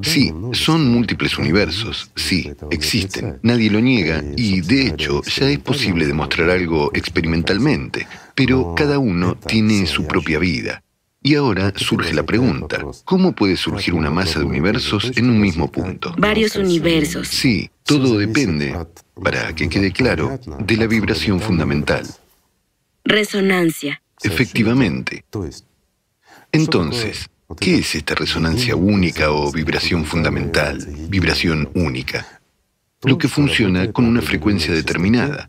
Sí, 0.01 0.33
son 0.51 0.91
múltiples 0.91 1.37
universos, 1.37 2.11
sí, 2.15 2.51
existen, 2.69 3.39
nadie 3.43 3.69
lo 3.71 3.79
niega 3.79 4.21
y 4.35 4.59
de 4.59 4.87
hecho 4.87 5.21
ya 5.23 5.49
es 5.49 5.59
posible 5.59 6.05
demostrar 6.05 6.49
algo 6.49 6.91
experimentalmente, 6.93 8.05
pero 8.35 8.75
cada 8.75 8.99
uno 8.99 9.35
tiene 9.35 9.85
su 9.85 10.05
propia 10.05 10.37
vida. 10.39 10.83
Y 11.21 11.35
ahora 11.35 11.73
surge 11.75 12.13
la 12.13 12.23
pregunta, 12.23 12.85
¿cómo 13.05 13.33
puede 13.33 13.55
surgir 13.55 13.93
una 13.93 14.11
masa 14.11 14.39
de 14.39 14.45
universos 14.45 15.11
en 15.15 15.29
un 15.29 15.39
mismo 15.39 15.71
punto? 15.71 16.13
Varios 16.17 16.55
universos. 16.57 17.29
Sí, 17.29 17.71
todo 17.83 18.17
depende, 18.17 18.75
para 19.23 19.55
que 19.55 19.69
quede 19.69 19.91
claro, 19.91 20.39
de 20.59 20.77
la 20.77 20.87
vibración 20.87 21.39
fundamental. 21.39 22.05
Resonancia. 23.05 24.01
Efectivamente. 24.21 25.23
Entonces, 26.51 27.29
¿Qué 27.59 27.77
es 27.77 27.95
esta 27.95 28.15
resonancia 28.15 28.75
única 28.75 29.31
o 29.31 29.51
vibración 29.51 30.03
fundamental, 30.03 30.79
vibración 31.09 31.69
única? 31.75 32.41
Lo 33.03 33.19
que 33.19 33.27
funciona 33.27 33.91
con 33.91 34.05
una 34.05 34.21
frecuencia 34.21 34.73
determinada. 34.73 35.47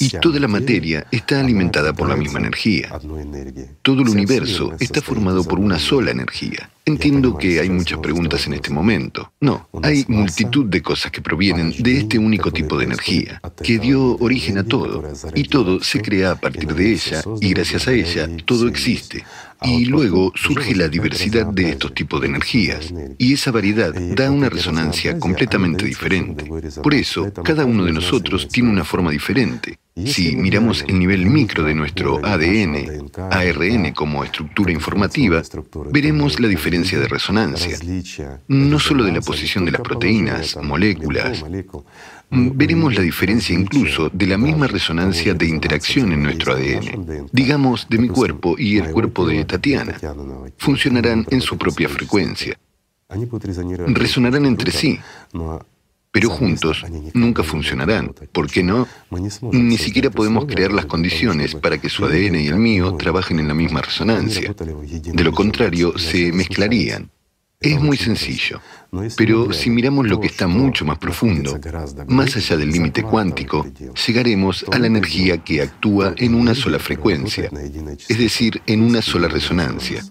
Y 0.00 0.08
toda 0.08 0.40
la 0.40 0.48
materia 0.48 1.06
está 1.10 1.38
alimentada 1.40 1.92
por 1.92 2.08
la 2.08 2.16
misma 2.16 2.38
energía. 2.38 2.98
Todo 3.82 4.00
el 4.00 4.08
universo 4.08 4.72
está 4.80 5.02
formado 5.02 5.44
por 5.44 5.58
una 5.58 5.78
sola 5.78 6.12
energía. 6.12 6.70
Entiendo 6.86 7.36
que 7.36 7.60
hay 7.60 7.68
muchas 7.68 7.98
preguntas 7.98 8.46
en 8.46 8.54
este 8.54 8.70
momento. 8.70 9.32
No, 9.40 9.68
hay 9.82 10.04
multitud 10.08 10.66
de 10.66 10.82
cosas 10.82 11.10
que 11.10 11.22
provienen 11.22 11.74
de 11.78 11.98
este 11.98 12.18
único 12.18 12.52
tipo 12.52 12.78
de 12.78 12.84
energía, 12.84 13.40
que 13.62 13.78
dio 13.78 14.16
origen 14.16 14.58
a 14.58 14.64
todo. 14.64 15.02
Y 15.34 15.44
todo 15.44 15.80
se 15.80 16.00
crea 16.00 16.32
a 16.32 16.36
partir 16.36 16.74
de 16.74 16.92
ella, 16.92 17.22
y 17.40 17.50
gracias 17.50 17.88
a 17.88 17.92
ella, 17.92 18.28
todo 18.44 18.68
existe. 18.68 19.24
Y 19.64 19.86
luego 19.86 20.32
surge 20.34 20.74
la 20.74 20.88
diversidad 20.88 21.46
de 21.46 21.70
estos 21.70 21.94
tipos 21.94 22.20
de 22.20 22.26
energías, 22.28 22.92
y 23.18 23.32
esa 23.32 23.50
variedad 23.50 23.92
da 23.92 24.30
una 24.30 24.48
resonancia 24.48 25.18
completamente 25.18 25.84
diferente. 25.84 26.44
Por 26.82 26.94
eso, 26.94 27.32
cada 27.42 27.64
uno 27.64 27.84
de 27.84 27.92
nosotros 27.92 28.48
tiene 28.48 28.70
una 28.70 28.84
forma 28.84 29.10
diferente. 29.10 29.78
Si 30.06 30.34
miramos 30.34 30.84
el 30.88 30.98
nivel 30.98 31.26
micro 31.26 31.62
de 31.62 31.72
nuestro 31.72 32.20
ADN, 32.24 33.10
ARN 33.30 33.92
como 33.92 34.24
estructura 34.24 34.72
informativa, 34.72 35.40
veremos 35.92 36.40
la 36.40 36.48
diferencia 36.48 36.98
de 36.98 37.06
resonancia, 37.06 37.78
no 38.48 38.80
solo 38.80 39.04
de 39.04 39.12
la 39.12 39.20
posición 39.20 39.64
de 39.64 39.70
las 39.70 39.82
proteínas, 39.82 40.58
moléculas, 40.60 41.44
veremos 42.34 42.94
la 42.94 43.02
diferencia 43.02 43.54
incluso 43.54 44.10
de 44.12 44.26
la 44.26 44.38
misma 44.38 44.66
resonancia 44.66 45.34
de 45.34 45.46
interacción 45.46 46.12
en 46.12 46.22
nuestro 46.22 46.54
ADN. 46.54 47.28
Digamos, 47.32 47.86
de 47.88 47.98
mi 47.98 48.08
cuerpo 48.08 48.56
y 48.58 48.78
el 48.78 48.90
cuerpo 48.90 49.26
de 49.26 49.44
Tatiana. 49.44 49.96
Funcionarán 50.58 51.26
en 51.30 51.40
su 51.40 51.56
propia 51.56 51.88
frecuencia. 51.88 52.58
Resonarán 53.86 54.46
entre 54.46 54.70
sí, 54.72 54.98
pero 56.10 56.30
juntos 56.30 56.84
nunca 57.12 57.42
funcionarán. 57.42 58.14
¿Por 58.32 58.50
qué 58.50 58.62
no? 58.62 58.86
Ni 59.52 59.78
siquiera 59.78 60.10
podemos 60.10 60.46
crear 60.46 60.72
las 60.72 60.86
condiciones 60.86 61.54
para 61.56 61.78
que 61.78 61.88
su 61.88 62.04
ADN 62.04 62.36
y 62.36 62.46
el 62.46 62.56
mío 62.56 62.94
trabajen 62.94 63.40
en 63.40 63.48
la 63.48 63.54
misma 63.54 63.82
resonancia. 63.82 64.54
De 64.54 65.24
lo 65.24 65.32
contrario, 65.32 65.98
se 65.98 66.32
mezclarían. 66.32 67.10
Es 67.64 67.80
muy 67.80 67.96
sencillo, 67.96 68.60
pero 69.16 69.52
si 69.52 69.70
miramos 69.70 70.06
lo 70.06 70.20
que 70.20 70.26
está 70.26 70.46
mucho 70.46 70.84
más 70.84 70.98
profundo, 70.98 71.58
más 72.08 72.36
allá 72.36 72.56
del 72.56 72.70
límite 72.70 73.02
cuántico, 73.02 73.66
llegaremos 74.06 74.64
a 74.70 74.78
la 74.78 74.86
energía 74.86 75.38
que 75.38 75.62
actúa 75.62 76.14
en 76.16 76.34
una 76.34 76.54
sola 76.54 76.78
frecuencia, 76.78 77.50
es 78.08 78.18
decir, 78.18 78.60
en 78.66 78.82
una 78.82 79.00
sola 79.00 79.28
resonancia. 79.28 80.04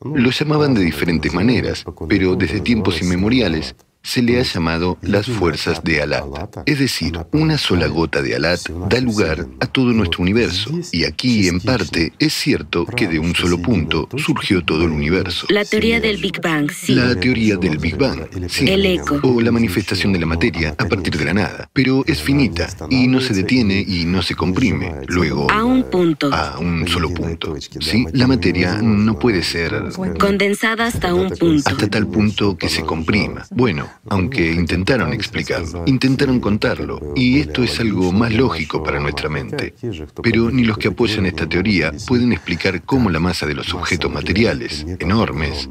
Lo 0.00 0.30
llamaban 0.30 0.74
de 0.74 0.82
diferentes 0.82 1.32
maneras, 1.32 1.84
pero 2.08 2.36
desde 2.36 2.60
tiempos 2.60 3.00
inmemoriales 3.00 3.74
se 4.06 4.22
le 4.22 4.38
ha 4.38 4.42
llamado 4.44 4.98
las 5.02 5.26
fuerzas 5.26 5.82
de 5.82 6.00
Alat. 6.00 6.24
Es 6.64 6.78
decir, 6.78 7.18
una 7.32 7.58
sola 7.58 7.88
gota 7.88 8.22
de 8.22 8.36
Alat 8.36 8.60
da 8.88 9.00
lugar 9.00 9.46
a 9.58 9.66
todo 9.66 9.92
nuestro 9.92 10.22
universo. 10.22 10.70
Y 10.92 11.04
aquí, 11.04 11.48
en 11.48 11.60
parte, 11.60 12.12
es 12.20 12.32
cierto 12.32 12.86
que 12.86 13.08
de 13.08 13.18
un 13.18 13.34
solo 13.34 13.60
punto 13.60 14.08
surgió 14.16 14.64
todo 14.64 14.84
el 14.84 14.92
universo. 14.92 15.48
La 15.50 15.64
teoría 15.64 16.00
del 16.00 16.18
Big 16.18 16.40
Bang, 16.40 16.70
sí. 16.70 16.94
La 16.94 17.18
teoría 17.18 17.56
del 17.56 17.78
Big 17.78 17.96
Bang, 17.96 18.28
sí. 18.48 18.68
El 18.68 18.86
eco. 18.86 19.18
O 19.24 19.40
la 19.40 19.50
manifestación 19.50 20.12
de 20.12 20.20
la 20.20 20.26
materia 20.26 20.76
a 20.78 20.86
partir 20.86 21.18
de 21.18 21.24
la 21.24 21.34
nada. 21.34 21.68
Pero 21.72 22.04
es 22.06 22.22
finita 22.22 22.68
y 22.88 23.08
no 23.08 23.20
se 23.20 23.34
detiene 23.34 23.84
y 23.86 24.04
no 24.04 24.22
se 24.22 24.36
comprime. 24.36 24.94
Luego... 25.08 25.50
A 25.50 25.64
un 25.64 25.82
punto. 25.90 26.32
A 26.32 26.58
un 26.60 26.86
solo 26.86 27.12
punto. 27.12 27.56
Sí, 27.80 28.06
la 28.12 28.28
materia 28.28 28.80
no 28.80 29.18
puede 29.18 29.42
ser... 29.42 29.90
Condensada 30.20 30.86
hasta 30.86 31.12
un 31.12 31.30
punto. 31.30 31.70
Hasta 31.70 31.88
tal 31.88 32.06
punto 32.06 32.56
que 32.56 32.68
se 32.68 32.82
comprima. 32.82 33.44
Bueno, 33.50 33.88
aunque 34.08 34.52
intentaron 34.52 35.12
explicarlo, 35.12 35.84
intentaron 35.86 36.40
contarlo, 36.40 37.12
y 37.14 37.40
esto 37.40 37.62
es 37.62 37.80
algo 37.80 38.12
más 38.12 38.32
lógico 38.32 38.82
para 38.82 39.00
nuestra 39.00 39.28
mente. 39.28 39.74
Pero 40.22 40.50
ni 40.50 40.64
los 40.64 40.78
que 40.78 40.88
apoyan 40.88 41.26
esta 41.26 41.48
teoría 41.48 41.92
pueden 42.06 42.32
explicar 42.32 42.82
cómo 42.82 43.10
la 43.10 43.20
masa 43.20 43.46
de 43.46 43.54
los 43.54 43.74
objetos 43.74 44.10
materiales, 44.10 44.86
enormes, 44.98 45.68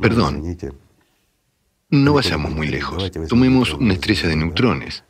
perdón, 0.00 0.56
no 1.90 2.14
vayamos 2.14 2.50
muy 2.52 2.68
lejos. 2.68 3.10
Tomemos 3.28 3.74
una 3.74 3.92
estrella 3.92 4.28
de 4.28 4.36
neutrones. 4.36 5.04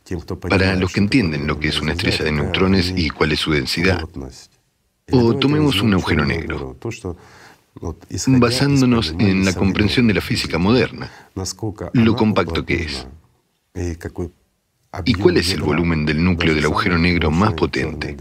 Para 0.49 0.75
los 0.75 0.91
que 0.91 0.99
entienden 0.99 1.47
lo 1.47 1.57
que 1.57 1.69
es 1.69 1.81
una 1.81 1.93
estrella 1.93 2.25
de 2.25 2.31
neutrones 2.33 2.93
y 2.95 3.09
cuál 3.09 3.31
es 3.31 3.39
su 3.39 3.51
densidad. 3.51 4.03
O 5.11 5.35
tomemos 5.35 5.81
un 5.81 5.93
agujero 5.93 6.25
negro 6.25 6.77
basándonos 8.27 9.15
en 9.19 9.45
la 9.45 9.53
comprensión 9.53 10.07
de 10.07 10.13
la 10.13 10.21
física 10.21 10.57
moderna, 10.57 11.11
lo 11.93 12.15
compacto 12.15 12.65
que 12.65 12.83
es. 12.83 13.07
¿Y 15.05 15.13
cuál 15.13 15.37
es 15.37 15.51
el 15.51 15.61
volumen 15.61 16.05
del 16.05 16.23
núcleo 16.23 16.53
del 16.53 16.65
agujero 16.65 16.97
negro 16.97 17.31
más 17.31 17.53
potente? 17.53 18.15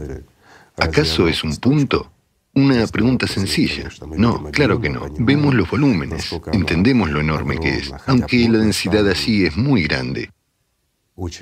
¿Acaso 0.76 1.28
es 1.28 1.44
un 1.44 1.56
punto? 1.56 2.10
Una 2.54 2.86
pregunta 2.86 3.26
sencilla. 3.26 3.88
No, 4.16 4.50
claro 4.50 4.80
que 4.80 4.90
no. 4.90 5.08
Vemos 5.18 5.54
los 5.54 5.70
volúmenes, 5.70 6.30
entendemos 6.52 7.10
lo 7.10 7.20
enorme 7.20 7.58
que 7.58 7.76
es, 7.76 7.92
aunque 8.06 8.48
la 8.48 8.58
densidad 8.58 9.08
allí 9.08 9.44
es 9.44 9.56
muy 9.56 9.84
grande. 9.84 10.30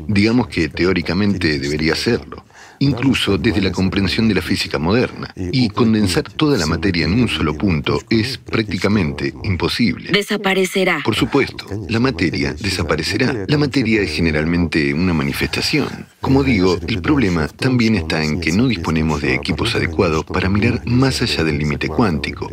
Digamos 0.07 0.49
que 0.49 0.69
teóricamente 0.69 1.59
debería 1.59 1.95
serlo 1.95 2.45
incluso 2.81 3.39
desde 3.39 3.61
la 3.61 3.71
comprensión 3.71 4.27
de 4.29 4.35
la 4.35 4.43
física 4.43 4.79
moderna. 4.79 5.33
Y 5.37 5.69
condensar 5.69 6.25
toda 6.25 6.59
la 6.59 6.67
materia 6.67 7.07
en 7.07 7.13
un 7.13 7.29
solo 7.29 7.55
punto 7.55 8.01
es 8.11 8.39
prácticamente 8.39 9.33
imposible. 9.45 10.11
Desaparecerá. 10.13 11.01
Por 11.05 11.15
supuesto, 11.15 11.67
la 11.89 12.01
materia 12.01 12.55
desaparecerá. 12.55 13.45
La 13.47 13.59
materia 13.59 14.01
es 14.01 14.11
generalmente 14.11 14.93
una 14.93 15.15
manifestación. 15.15 15.89
Como 16.21 16.43
digo, 16.43 16.79
el 16.87 17.01
problema 17.01 17.49
también 17.49 17.95
está 17.95 18.25
en 18.25 18.41
que 18.41 18.53
no 18.53 18.67
disponemos 18.67 19.21
de 19.21 19.35
equipos 19.35 19.75
adecuados 19.75 20.25
para 20.25 20.49
mirar 20.49 20.83
más 20.87 21.23
allá 21.23 21.45
del 21.45 21.59
límite 21.59 21.89
cuántico. 21.89 22.51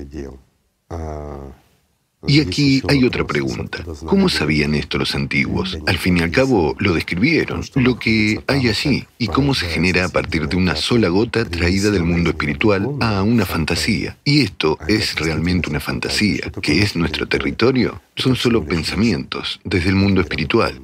Y 2.26 2.42
aquí 2.42 2.82
hay 2.88 3.04
otra 3.04 3.28
pregunta. 3.28 3.84
¿Cómo 4.08 4.28
sabían 4.28 4.74
esto 4.74 4.98
los 4.98 5.14
antiguos? 5.14 5.78
Al 5.86 5.98
fin 6.00 6.18
y 6.18 6.22
al 6.22 6.32
cabo 6.32 6.76
lo 6.80 6.94
describieron, 6.94 7.62
lo 7.76 8.00
que 8.00 8.42
hay 8.48 8.68
allí, 8.68 9.06
y 9.20 9.28
cómo 9.28 9.54
se 9.54 9.68
genera 9.68 10.06
a 10.06 10.10
partir 10.10 10.48
de 10.48 10.58
una 10.58 10.76
sola 10.76 11.10
gota 11.10 11.46
traída 11.46 11.92
del 11.92 12.04
mundo 12.04 12.32
espiritual 12.32 12.90
a 13.02 13.22
una 13.22 13.46
fantasía. 13.46 14.18
Y 14.24 14.42
esto 14.42 14.80
es 14.88 15.16
realmente 15.16 15.70
una 15.70 15.80
fantasía, 15.80 16.52
que 16.62 16.82
es 16.82 16.96
nuestro 16.96 17.28
territorio. 17.28 18.02
Son 18.16 18.36
solo 18.36 18.66
pensamientos 18.66 19.60
desde 19.64 19.90
el 19.90 19.96
mundo 19.96 20.22
espiritual. 20.22 20.82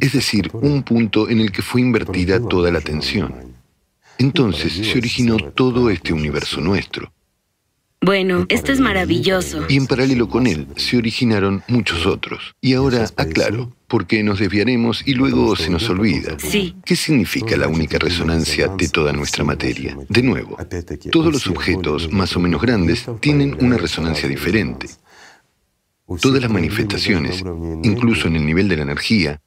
Es 0.00 0.12
decir, 0.12 0.50
un 0.52 0.82
punto 0.82 1.30
en 1.30 1.40
el 1.40 1.52
que 1.52 1.62
fue 1.62 1.80
invertida 1.80 2.40
toda 2.40 2.72
la 2.72 2.80
atención. 2.80 3.54
Entonces 4.18 4.72
se 4.72 4.98
originó 4.98 5.36
todo 5.36 5.90
este 5.90 6.12
universo 6.12 6.60
nuestro. 6.60 7.12
Bueno, 8.04 8.44
esto 8.50 8.70
es 8.70 8.80
maravilloso. 8.80 9.64
Y 9.66 9.76
en 9.78 9.86
paralelo 9.86 10.28
con 10.28 10.46
él 10.46 10.66
se 10.76 10.98
originaron 10.98 11.62
muchos 11.68 12.04
otros. 12.04 12.54
Y 12.60 12.74
ahora 12.74 13.08
aclaro, 13.16 13.72
porque 13.88 14.22
nos 14.22 14.40
desviaremos 14.40 15.02
y 15.06 15.14
luego 15.14 15.56
se 15.56 15.70
nos 15.70 15.88
olvida. 15.88 16.36
Sí. 16.38 16.76
¿Qué 16.84 16.96
significa 16.96 17.56
la 17.56 17.66
única 17.66 17.98
resonancia 17.98 18.68
de 18.68 18.88
toda 18.90 19.14
nuestra 19.14 19.42
materia? 19.42 19.96
De 20.10 20.22
nuevo, 20.22 20.58
todos 21.10 21.32
los 21.32 21.46
objetos 21.46 22.12
más 22.12 22.36
o 22.36 22.40
menos 22.40 22.60
grandes 22.60 23.06
tienen 23.20 23.56
una 23.64 23.78
resonancia 23.78 24.28
diferente. 24.28 24.86
Todas 26.20 26.42
las 26.42 26.50
manifestaciones, 26.50 27.42
incluso 27.82 28.28
en 28.28 28.36
el 28.36 28.44
nivel 28.44 28.68
de 28.68 28.76
la 28.76 28.82
energía, 28.82 29.40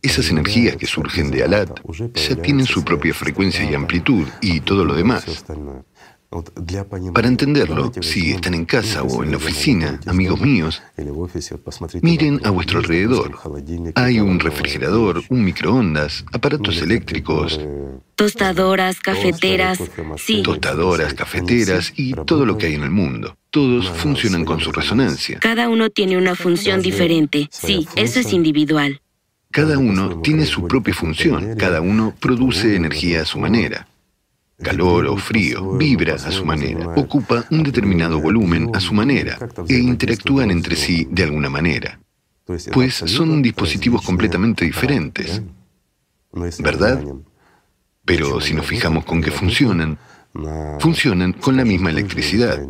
esas 0.00 0.30
energías 0.30 0.76
que 0.76 0.86
surgen 0.86 1.32
de 1.32 1.42
Alat 1.42 1.80
ya 2.14 2.36
tienen 2.36 2.66
su 2.66 2.84
propia 2.84 3.12
frecuencia 3.12 3.68
y 3.68 3.74
amplitud 3.74 4.28
y 4.40 4.60
todo 4.60 4.84
lo 4.84 4.94
demás. 4.94 5.44
Para 7.14 7.26
entenderlo, 7.26 7.90
si 8.02 8.32
están 8.32 8.52
en 8.52 8.66
casa 8.66 9.02
o 9.02 9.24
en 9.24 9.30
la 9.30 9.38
oficina, 9.38 9.98
amigos 10.04 10.38
míos, 10.42 10.82
miren 12.02 12.40
a 12.44 12.50
vuestro 12.50 12.80
alrededor. 12.80 13.38
Hay 13.94 14.20
un 14.20 14.38
refrigerador, 14.38 15.22
un 15.30 15.42
microondas, 15.42 16.26
aparatos 16.30 16.82
eléctricos, 16.82 17.58
tostadoras, 18.14 19.00
cafeteras, 19.00 19.78
sí. 20.18 20.42
Tostadoras, 20.42 21.14
cafeteras 21.14 21.94
y 21.96 22.12
todo 22.12 22.44
lo 22.44 22.58
que 22.58 22.66
hay 22.66 22.74
en 22.74 22.82
el 22.82 22.90
mundo. 22.90 23.34
Todos 23.48 23.88
funcionan 23.88 24.44
con 24.44 24.60
su 24.60 24.70
resonancia. 24.70 25.38
Cada 25.38 25.70
uno 25.70 25.88
tiene 25.88 26.18
una 26.18 26.34
función 26.34 26.82
diferente. 26.82 27.48
Sí, 27.50 27.88
eso 27.96 28.20
es 28.20 28.34
individual. 28.34 29.00
Cada 29.50 29.78
uno 29.78 30.20
tiene 30.20 30.44
su 30.44 30.68
propia 30.68 30.92
función. 30.92 31.54
Cada 31.56 31.80
uno 31.80 32.14
produce 32.20 32.76
energía 32.76 33.22
a 33.22 33.24
su 33.24 33.38
manera 33.38 33.88
calor 34.62 35.06
o 35.06 35.16
frío, 35.16 35.76
vibra 35.76 36.14
a 36.14 36.30
su 36.30 36.44
manera, 36.44 36.88
ocupa 36.96 37.44
un 37.50 37.62
determinado 37.62 38.20
volumen 38.20 38.70
a 38.74 38.80
su 38.80 38.92
manera 38.92 39.38
e 39.68 39.74
interactúan 39.78 40.50
entre 40.50 40.76
sí 40.76 41.06
de 41.10 41.24
alguna 41.24 41.48
manera. 41.48 42.00
Pues 42.72 42.94
son 42.94 43.42
dispositivos 43.42 44.02
completamente 44.02 44.64
diferentes, 44.64 45.42
¿verdad? 46.58 47.04
Pero 48.04 48.40
si 48.40 48.54
nos 48.54 48.66
fijamos 48.66 49.04
con 49.04 49.20
qué 49.22 49.30
funcionan, 49.30 49.98
funcionan 50.80 51.32
con 51.32 51.56
la 51.56 51.64
misma 51.64 51.90
electricidad. 51.90 52.60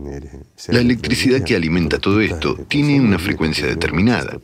La 0.68 0.80
electricidad 0.80 1.42
que 1.42 1.56
alimenta 1.56 1.98
todo 1.98 2.20
esto 2.20 2.56
tiene 2.68 3.00
una 3.00 3.18
frecuencia 3.18 3.66
determinada, 3.66 4.38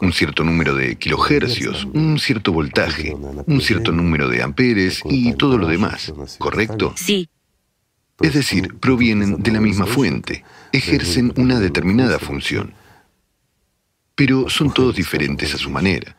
un 0.00 0.12
cierto 0.12 0.44
número 0.44 0.74
de 0.74 0.96
kilohercios, 0.96 1.86
un 1.92 2.18
cierto 2.18 2.52
voltaje, 2.52 3.14
un 3.14 3.60
cierto 3.60 3.92
número 3.92 4.28
de 4.28 4.42
amperes 4.42 5.00
y 5.04 5.32
todo 5.34 5.58
lo 5.58 5.66
demás, 5.66 6.12
¿correcto? 6.38 6.94
Sí. 6.96 7.28
Es 8.20 8.34
decir, 8.34 8.78
provienen 8.78 9.42
de 9.42 9.50
la 9.50 9.60
misma 9.60 9.86
fuente, 9.86 10.44
ejercen 10.72 11.32
una 11.36 11.58
determinada 11.58 12.18
función, 12.18 12.74
pero 14.14 14.48
son 14.48 14.72
todos 14.72 14.94
diferentes 14.94 15.54
a 15.54 15.58
su 15.58 15.70
manera. 15.70 16.16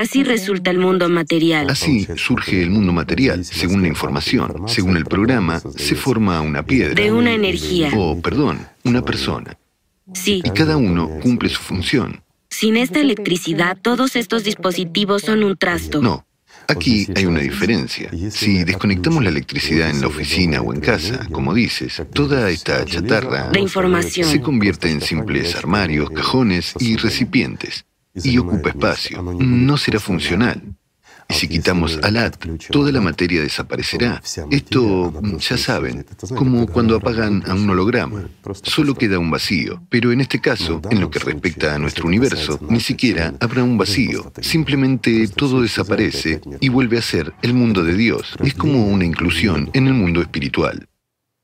Así 0.00 0.24
resulta 0.24 0.70
el 0.70 0.78
mundo 0.78 1.10
material. 1.10 1.68
Así 1.68 2.08
surge 2.16 2.62
el 2.62 2.70
mundo 2.70 2.90
material, 2.90 3.44
según 3.44 3.82
la 3.82 3.88
información. 3.88 4.66
Según 4.66 4.96
el 4.96 5.04
programa, 5.04 5.60
se 5.76 5.94
forma 5.94 6.40
una 6.40 6.62
piedra. 6.62 6.94
De 6.94 7.12
una 7.12 7.34
energía. 7.34 7.90
O, 7.94 8.18
perdón, 8.18 8.66
una 8.84 9.02
persona. 9.02 9.58
Sí. 10.14 10.40
Y 10.42 10.50
cada 10.52 10.78
uno 10.78 11.10
cumple 11.20 11.50
su 11.50 11.60
función. 11.60 12.22
Sin 12.48 12.78
esta 12.78 12.98
electricidad, 12.98 13.76
todos 13.76 14.16
estos 14.16 14.42
dispositivos 14.42 15.20
son 15.20 15.44
un 15.44 15.58
trasto. 15.58 16.00
No. 16.00 16.24
Aquí 16.66 17.06
hay 17.14 17.26
una 17.26 17.40
diferencia. 17.40 18.10
Si 18.30 18.64
desconectamos 18.64 19.22
la 19.22 19.28
electricidad 19.28 19.90
en 19.90 20.00
la 20.00 20.06
oficina 20.06 20.62
o 20.62 20.72
en 20.72 20.80
casa, 20.80 21.28
como 21.30 21.52
dices, 21.52 22.02
toda 22.14 22.48
esta 22.48 22.86
chatarra 22.86 23.50
de 23.50 23.60
información 23.60 24.26
se 24.26 24.40
convierte 24.40 24.90
en 24.90 25.02
simples 25.02 25.54
armarios, 25.56 26.08
cajones 26.08 26.72
y 26.80 26.96
recipientes 26.96 27.84
y 28.14 28.38
ocupa 28.38 28.70
espacio, 28.70 29.22
no 29.22 29.76
será 29.76 30.00
funcional. 30.00 30.62
Y 31.30 31.34
si 31.34 31.48
quitamos 31.48 31.98
ALAT, 32.02 32.44
toda 32.70 32.90
la 32.90 33.00
materia 33.00 33.40
desaparecerá. 33.40 34.20
Esto, 34.50 35.12
ya 35.38 35.56
saben, 35.56 36.04
como 36.34 36.66
cuando 36.66 36.96
apagan 36.96 37.44
a 37.46 37.54
un 37.54 37.70
holograma. 37.70 38.28
Solo 38.62 38.94
queda 38.94 39.20
un 39.20 39.30
vacío. 39.30 39.80
Pero 39.88 40.10
en 40.10 40.20
este 40.20 40.40
caso, 40.40 40.82
en 40.90 41.00
lo 41.00 41.08
que 41.08 41.20
respecta 41.20 41.74
a 41.74 41.78
nuestro 41.78 42.08
universo, 42.08 42.58
ni 42.68 42.80
siquiera 42.80 43.32
habrá 43.38 43.62
un 43.62 43.78
vacío. 43.78 44.32
Simplemente 44.40 45.28
todo 45.28 45.62
desaparece 45.62 46.40
y 46.58 46.68
vuelve 46.68 46.98
a 46.98 47.02
ser 47.02 47.32
el 47.42 47.54
mundo 47.54 47.84
de 47.84 47.94
Dios. 47.94 48.34
Es 48.42 48.54
como 48.54 48.88
una 48.88 49.04
inclusión 49.04 49.70
en 49.72 49.86
el 49.86 49.94
mundo 49.94 50.20
espiritual. 50.20 50.88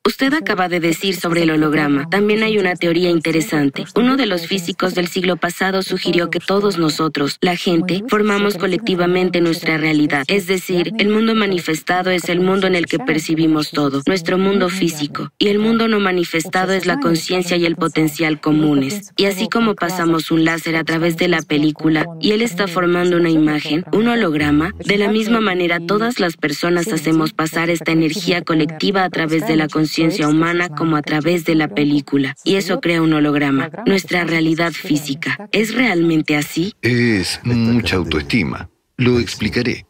Usted 0.06 0.32
acaba 0.34 0.68
de 0.68 0.78
decir 0.78 1.16
sobre 1.16 1.42
el 1.42 1.50
holograma. 1.50 2.08
También 2.08 2.44
hay 2.44 2.58
una 2.58 2.76
teoría 2.76 3.10
interesante. 3.10 3.86
Uno 3.96 4.16
de 4.16 4.26
los 4.26 4.46
físicos 4.46 4.94
del 4.94 5.08
siglo 5.08 5.36
pasado 5.36 5.82
sugirió 5.82 6.30
que 6.30 6.38
todos 6.38 6.78
nosotros, 6.78 7.38
la 7.40 7.56
gente, 7.56 8.04
formamos 8.06 8.56
colectivamente 8.56 9.40
nuestra 9.40 9.78
realidad. 9.78 10.22
Es 10.28 10.46
decir, 10.46 10.92
el 10.98 11.08
mundo 11.08 11.34
manifestado 11.34 12.10
es 12.12 12.28
el 12.28 12.38
mundo 12.38 12.68
en 12.68 12.76
el 12.76 12.86
que 12.86 13.00
percibimos 13.00 13.72
todo, 13.72 14.02
nuestro 14.06 14.38
mundo 14.38 14.68
físico. 14.68 15.32
Y 15.40 15.48
el 15.48 15.58
mundo 15.58 15.88
no 15.88 15.98
manifestado 15.98 16.72
es 16.72 16.86
la 16.86 17.00
conciencia 17.00 17.56
y 17.56 17.66
el 17.66 17.74
potencial 17.74 18.40
comunes. 18.40 19.10
Y 19.16 19.24
así 19.24 19.48
como 19.48 19.74
pasamos 19.74 20.30
un 20.30 20.44
láser 20.44 20.76
a 20.76 20.84
través 20.84 21.16
de 21.16 21.26
la 21.26 21.42
película 21.42 22.06
y 22.20 22.30
él 22.30 22.42
está 22.42 22.68
formando 22.68 23.16
una 23.16 23.30
imagen, 23.30 23.84
un 23.90 24.06
holograma, 24.06 24.72
de 24.78 24.98
la 24.98 25.10
misma 25.10 25.40
manera 25.40 25.80
todas 25.80 26.20
las 26.20 26.36
personas 26.36 26.92
hacemos 26.92 27.32
pasar 27.32 27.70
esta 27.70 27.90
energía 27.90 28.42
colectiva 28.42 29.02
a 29.02 29.10
través 29.10 29.48
de 29.48 29.56
la 29.56 29.66
conciencia 29.66 29.95
humana 30.28 30.68
como 30.68 30.96
a 30.96 31.02
través 31.02 31.44
de 31.44 31.54
la 31.54 31.68
película. 31.68 32.36
Y 32.44 32.56
eso 32.56 32.80
crea 32.80 33.02
un 33.02 33.12
holograma, 33.12 33.70
nuestra 33.86 34.24
realidad 34.24 34.72
física. 34.72 35.48
¿Es 35.52 35.74
realmente 35.74 36.36
así? 36.36 36.74
Es 36.82 37.40
mucha 37.44 37.96
autoestima. 37.96 38.68
Lo 38.96 39.18
explicaré. 39.18 39.86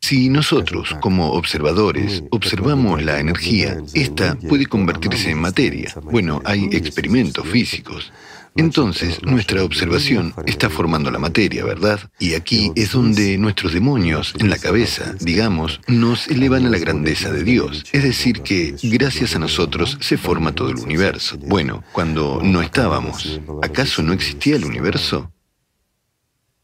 Si 0.00 0.28
nosotros, 0.28 0.96
como 1.00 1.32
observadores, 1.32 2.24
observamos 2.30 3.02
la 3.02 3.20
energía, 3.20 3.78
esta 3.94 4.34
puede 4.34 4.66
convertirse 4.66 5.30
en 5.30 5.38
materia. 5.38 5.94
Bueno, 6.02 6.42
hay 6.44 6.64
experimentos 6.72 7.46
físicos. 7.46 8.12
Entonces, 8.54 9.22
nuestra 9.22 9.64
observación 9.64 10.34
está 10.46 10.68
formando 10.68 11.10
la 11.10 11.18
materia, 11.18 11.64
¿verdad? 11.64 12.10
Y 12.18 12.34
aquí 12.34 12.70
es 12.74 12.92
donde 12.92 13.38
nuestros 13.38 13.72
demonios 13.72 14.34
en 14.38 14.50
la 14.50 14.58
cabeza, 14.58 15.14
digamos, 15.20 15.80
nos 15.86 16.28
elevan 16.28 16.66
a 16.66 16.70
la 16.70 16.78
grandeza 16.78 17.32
de 17.32 17.44
Dios. 17.44 17.84
Es 17.92 18.02
decir, 18.02 18.42
que 18.42 18.74
gracias 18.82 19.34
a 19.34 19.38
nosotros 19.38 19.96
se 20.00 20.18
forma 20.18 20.54
todo 20.54 20.68
el 20.70 20.78
universo. 20.78 21.38
Bueno, 21.38 21.82
cuando 21.92 22.40
no 22.42 22.60
estábamos, 22.60 23.40
¿acaso 23.62 24.02
no 24.02 24.12
existía 24.12 24.56
el 24.56 24.64
universo? 24.64 25.32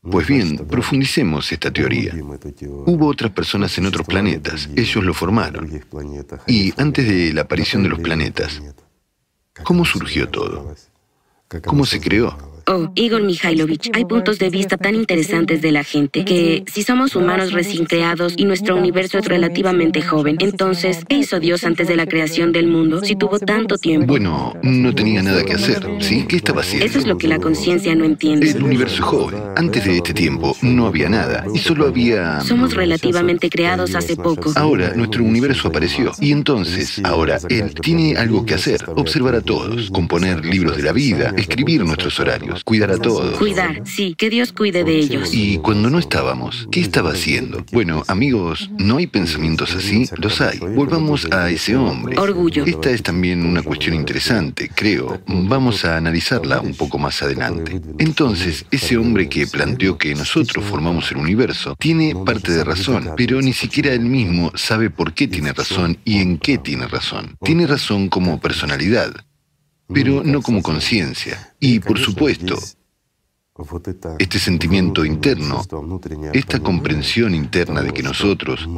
Pues 0.02 0.26
bien, 0.26 0.56
profundicemos 0.58 1.50
esta 1.52 1.70
teoría. 1.70 2.14
Hubo 2.86 3.06
otras 3.06 3.32
personas 3.32 3.76
en 3.78 3.86
otros 3.86 4.06
planetas, 4.06 4.68
ellos 4.76 5.04
lo 5.04 5.12
formaron. 5.12 5.80
Y 6.46 6.72
antes 6.80 7.08
de 7.08 7.32
la 7.32 7.42
aparición 7.42 7.82
de 7.82 7.88
los 7.88 7.98
planetas, 7.98 8.62
¿cómo 9.64 9.84
surgió 9.84 10.28
todo? 10.28 10.74
¿Cómo 11.64 11.86
se 11.86 12.00
creó? 12.00 12.36
Oh, 12.70 12.92
Igor 12.96 13.22
Mikhailovich, 13.22 13.90
hay 13.94 14.04
puntos 14.04 14.38
de 14.38 14.50
vista 14.50 14.76
tan 14.76 14.94
interesantes 14.94 15.62
de 15.62 15.72
la 15.72 15.84
gente 15.84 16.26
que 16.26 16.64
si 16.70 16.82
somos 16.82 17.16
humanos 17.16 17.52
recién 17.52 17.86
creados 17.86 18.34
y 18.36 18.44
nuestro 18.44 18.76
universo 18.76 19.16
es 19.16 19.24
relativamente 19.24 20.02
joven, 20.02 20.36
entonces, 20.40 21.02
¿qué 21.08 21.16
hizo 21.16 21.40
Dios 21.40 21.64
antes 21.64 21.88
de 21.88 21.96
la 21.96 22.04
creación 22.04 22.52
del 22.52 22.66
mundo 22.66 23.00
si 23.02 23.16
tuvo 23.16 23.38
tanto 23.38 23.78
tiempo? 23.78 24.08
Bueno, 24.08 24.52
no 24.62 24.94
tenía 24.94 25.22
nada 25.22 25.46
que 25.46 25.54
hacer, 25.54 25.82
¿sí? 26.00 26.26
¿Qué 26.28 26.36
estaba 26.36 26.60
haciendo? 26.60 26.84
Eso 26.84 26.98
es 26.98 27.06
lo 27.06 27.16
que 27.16 27.26
la 27.26 27.38
conciencia 27.38 27.94
no 27.94 28.04
entiende. 28.04 28.50
El 28.50 28.62
universo 28.62 28.96
es 28.96 29.00
joven. 29.00 29.40
Antes 29.56 29.86
de 29.86 29.96
este 29.96 30.12
tiempo 30.12 30.54
no 30.60 30.86
había 30.86 31.08
nada 31.08 31.46
y 31.54 31.58
solo 31.60 31.86
había... 31.86 32.42
Somos 32.42 32.74
relativamente 32.74 33.48
creados 33.48 33.94
hace 33.94 34.14
poco. 34.14 34.52
Ahora 34.56 34.92
nuestro 34.94 35.24
universo 35.24 35.68
apareció 35.68 36.12
y 36.20 36.32
entonces, 36.32 37.00
ahora 37.02 37.38
Él 37.48 37.72
tiene 37.74 38.18
algo 38.18 38.44
que 38.44 38.52
hacer, 38.52 38.84
observar 38.88 39.36
a 39.36 39.40
todos, 39.40 39.90
componer 39.90 40.44
libros 40.44 40.76
de 40.76 40.82
la 40.82 40.92
vida, 40.92 41.32
escribir 41.34 41.82
nuestros 41.82 42.20
horarios 42.20 42.57
cuidar 42.64 42.90
a 42.90 42.98
todos. 42.98 43.36
Cuidar, 43.38 43.82
sí, 43.84 44.14
que 44.16 44.30
Dios 44.30 44.52
cuide 44.52 44.84
de 44.84 44.98
ellos. 44.98 45.32
Y 45.32 45.58
cuando 45.58 45.90
no 45.90 45.98
estábamos, 45.98 46.68
¿qué 46.70 46.80
estaba 46.80 47.10
haciendo? 47.10 47.64
Bueno, 47.72 48.02
amigos, 48.08 48.70
¿no 48.78 48.96
hay 48.98 49.06
pensamientos 49.06 49.74
así? 49.74 50.08
Los 50.16 50.40
hay. 50.40 50.58
Volvamos 50.58 51.26
a 51.32 51.50
ese 51.50 51.76
hombre. 51.76 52.18
Orgullo. 52.18 52.64
Esta 52.64 52.90
es 52.90 53.02
también 53.02 53.44
una 53.44 53.62
cuestión 53.62 53.94
interesante, 53.94 54.70
creo. 54.74 55.20
Vamos 55.26 55.84
a 55.84 55.96
analizarla 55.96 56.60
un 56.60 56.74
poco 56.74 56.98
más 56.98 57.22
adelante. 57.22 57.80
Entonces, 57.98 58.66
ese 58.70 58.96
hombre 58.96 59.28
que 59.28 59.46
planteó 59.46 59.98
que 59.98 60.14
nosotros 60.14 60.64
formamos 60.64 61.10
el 61.10 61.18
universo 61.18 61.76
tiene 61.78 62.14
parte 62.14 62.52
de 62.52 62.64
razón, 62.64 63.12
pero 63.16 63.40
ni 63.40 63.52
siquiera 63.52 63.92
él 63.92 64.00
mismo 64.00 64.52
sabe 64.54 64.90
por 64.90 65.14
qué 65.14 65.28
tiene 65.28 65.52
razón 65.52 65.98
y 66.04 66.18
en 66.18 66.38
qué 66.38 66.58
tiene 66.58 66.86
razón. 66.86 67.36
Tiene 67.42 67.66
razón 67.66 68.08
como 68.08 68.40
personalidad, 68.40 69.14
pero 69.92 70.22
no 70.22 70.42
como 70.42 70.62
conciencia. 70.62 71.54
Y 71.58 71.80
por 71.80 71.98
supuesto, 71.98 72.56
este 74.18 74.38
sentimiento 74.38 75.04
interno, 75.04 75.62
esta 76.32 76.60
comprensión 76.60 77.34
interna 77.34 77.82
de 77.82 77.92
que 77.92 78.02
nosotros, 78.02 78.68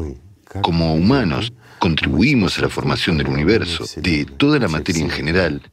como 0.62 0.94
humanos, 0.94 1.52
contribuimos 1.78 2.58
a 2.58 2.62
la 2.62 2.68
formación 2.68 3.18
del 3.18 3.28
universo, 3.28 3.84
de 4.00 4.24
toda 4.24 4.58
la 4.58 4.68
materia 4.68 5.02
en 5.02 5.10
general, 5.10 5.70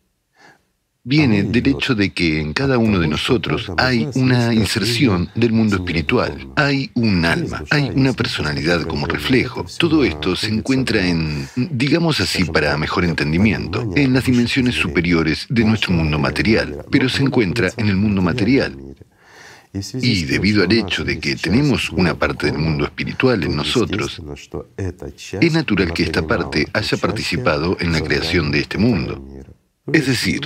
viene 1.07 1.43
del 1.43 1.65
hecho 1.67 1.95
de 1.95 2.11
que 2.11 2.41
en 2.41 2.51
cada 2.51 2.77
uno 2.77 2.99
de 2.99 3.07
nosotros 3.07 3.71
hay 3.77 4.09
una 4.15 4.53
inserción 4.53 5.29
del 5.35 5.53
mundo 5.53 5.77
espiritual, 5.77 6.49
hay 6.57 6.91
un 6.95 7.23
alma, 7.23 7.63
hay 7.69 7.89
una 7.95 8.11
personalidad 8.11 8.81
como 8.83 9.07
reflejo. 9.07 9.65
Todo 9.77 10.03
esto 10.03 10.35
se 10.35 10.49
encuentra 10.49 11.07
en, 11.07 11.47
digamos 11.55 12.19
así 12.19 12.43
para 12.43 12.77
mejor 12.77 13.05
entendimiento, 13.05 13.89
en 13.95 14.11
las 14.11 14.25
dimensiones 14.25 14.75
superiores 14.75 15.45
de 15.47 15.63
nuestro 15.63 15.93
mundo 15.93 16.19
material, 16.19 16.85
pero 16.91 17.07
se 17.07 17.23
encuentra 17.23 17.71
en 17.77 17.87
el 17.87 17.95
mundo 17.95 18.21
material. 18.21 18.77
Y 20.01 20.25
debido 20.25 20.63
al 20.63 20.71
hecho 20.73 21.05
de 21.05 21.19
que 21.19 21.37
tenemos 21.37 21.89
una 21.89 22.19
parte 22.19 22.47
del 22.47 22.57
mundo 22.57 22.83
espiritual 22.83 23.45
en 23.45 23.55
nosotros, 23.55 24.21
es 25.39 25.53
natural 25.53 25.93
que 25.93 26.03
esta 26.03 26.27
parte 26.27 26.67
haya 26.73 26.97
participado 26.97 27.77
en 27.79 27.93
la 27.93 28.01
creación 28.01 28.51
de 28.51 28.59
este 28.59 28.77
mundo. 28.77 29.23
Es 29.93 30.05
decir, 30.05 30.41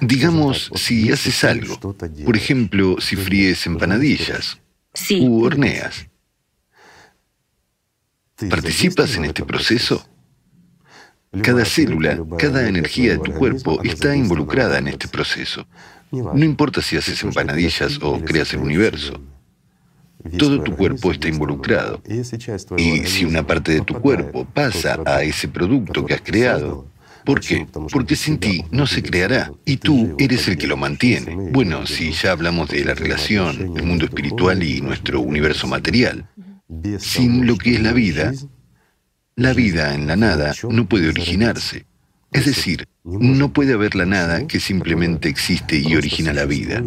Digamos, 0.00 0.70
si 0.74 1.10
haces 1.10 1.44
algo, 1.44 1.78
por 2.24 2.36
ejemplo, 2.36 2.96
si 3.00 3.16
fríes 3.16 3.66
empanadillas 3.66 4.58
u 5.20 5.44
horneas, 5.44 6.06
¿participas 8.48 9.16
en 9.16 9.26
este 9.26 9.44
proceso? 9.44 10.06
Cada 11.42 11.64
célula, 11.64 12.18
cada 12.38 12.66
energía 12.68 13.12
de 13.12 13.18
tu 13.18 13.32
cuerpo 13.32 13.82
está 13.82 14.16
involucrada 14.16 14.78
en 14.78 14.88
este 14.88 15.08
proceso. 15.08 15.66
No 16.10 16.44
importa 16.44 16.80
si 16.80 16.96
haces 16.96 17.22
empanadillas 17.22 17.98
o 18.00 18.20
creas 18.20 18.52
el 18.54 18.60
universo. 18.60 19.20
Todo 20.38 20.62
tu 20.62 20.74
cuerpo 20.74 21.12
está 21.12 21.28
involucrado. 21.28 22.02
Y 22.76 23.04
si 23.04 23.24
una 23.24 23.46
parte 23.46 23.72
de 23.72 23.80
tu 23.82 24.00
cuerpo 24.00 24.44
pasa 24.44 25.00
a 25.04 25.22
ese 25.22 25.48
producto 25.48 26.04
que 26.04 26.14
has 26.14 26.22
creado, 26.22 26.86
¿Por 27.26 27.40
qué? 27.40 27.66
Porque 27.90 28.14
sin 28.14 28.38
ti 28.38 28.64
no 28.70 28.86
se 28.86 29.02
creará 29.02 29.52
y 29.64 29.78
tú 29.78 30.14
eres 30.16 30.46
el 30.46 30.56
que 30.56 30.68
lo 30.68 30.76
mantiene. 30.76 31.34
Bueno, 31.50 31.84
si 31.84 32.12
ya 32.12 32.30
hablamos 32.30 32.68
de 32.70 32.84
la 32.84 32.94
relación, 32.94 33.76
el 33.76 33.82
mundo 33.82 34.04
espiritual 34.04 34.62
y 34.62 34.80
nuestro 34.80 35.20
universo 35.20 35.66
material, 35.66 36.28
sin 37.00 37.44
lo 37.46 37.58
que 37.58 37.74
es 37.74 37.82
la 37.82 37.92
vida, 37.92 38.32
la 39.34 39.52
vida 39.52 39.92
en 39.94 40.06
la 40.06 40.14
nada 40.14 40.54
no 40.70 40.88
puede 40.88 41.08
originarse. 41.08 41.84
Es 42.30 42.46
decir, 42.46 42.86
no 43.02 43.52
puede 43.52 43.72
haber 43.74 43.96
la 43.96 44.06
nada 44.06 44.46
que 44.46 44.60
simplemente 44.60 45.28
existe 45.28 45.80
y 45.80 45.96
origina 45.96 46.32
la 46.32 46.44
vida. 46.44 46.84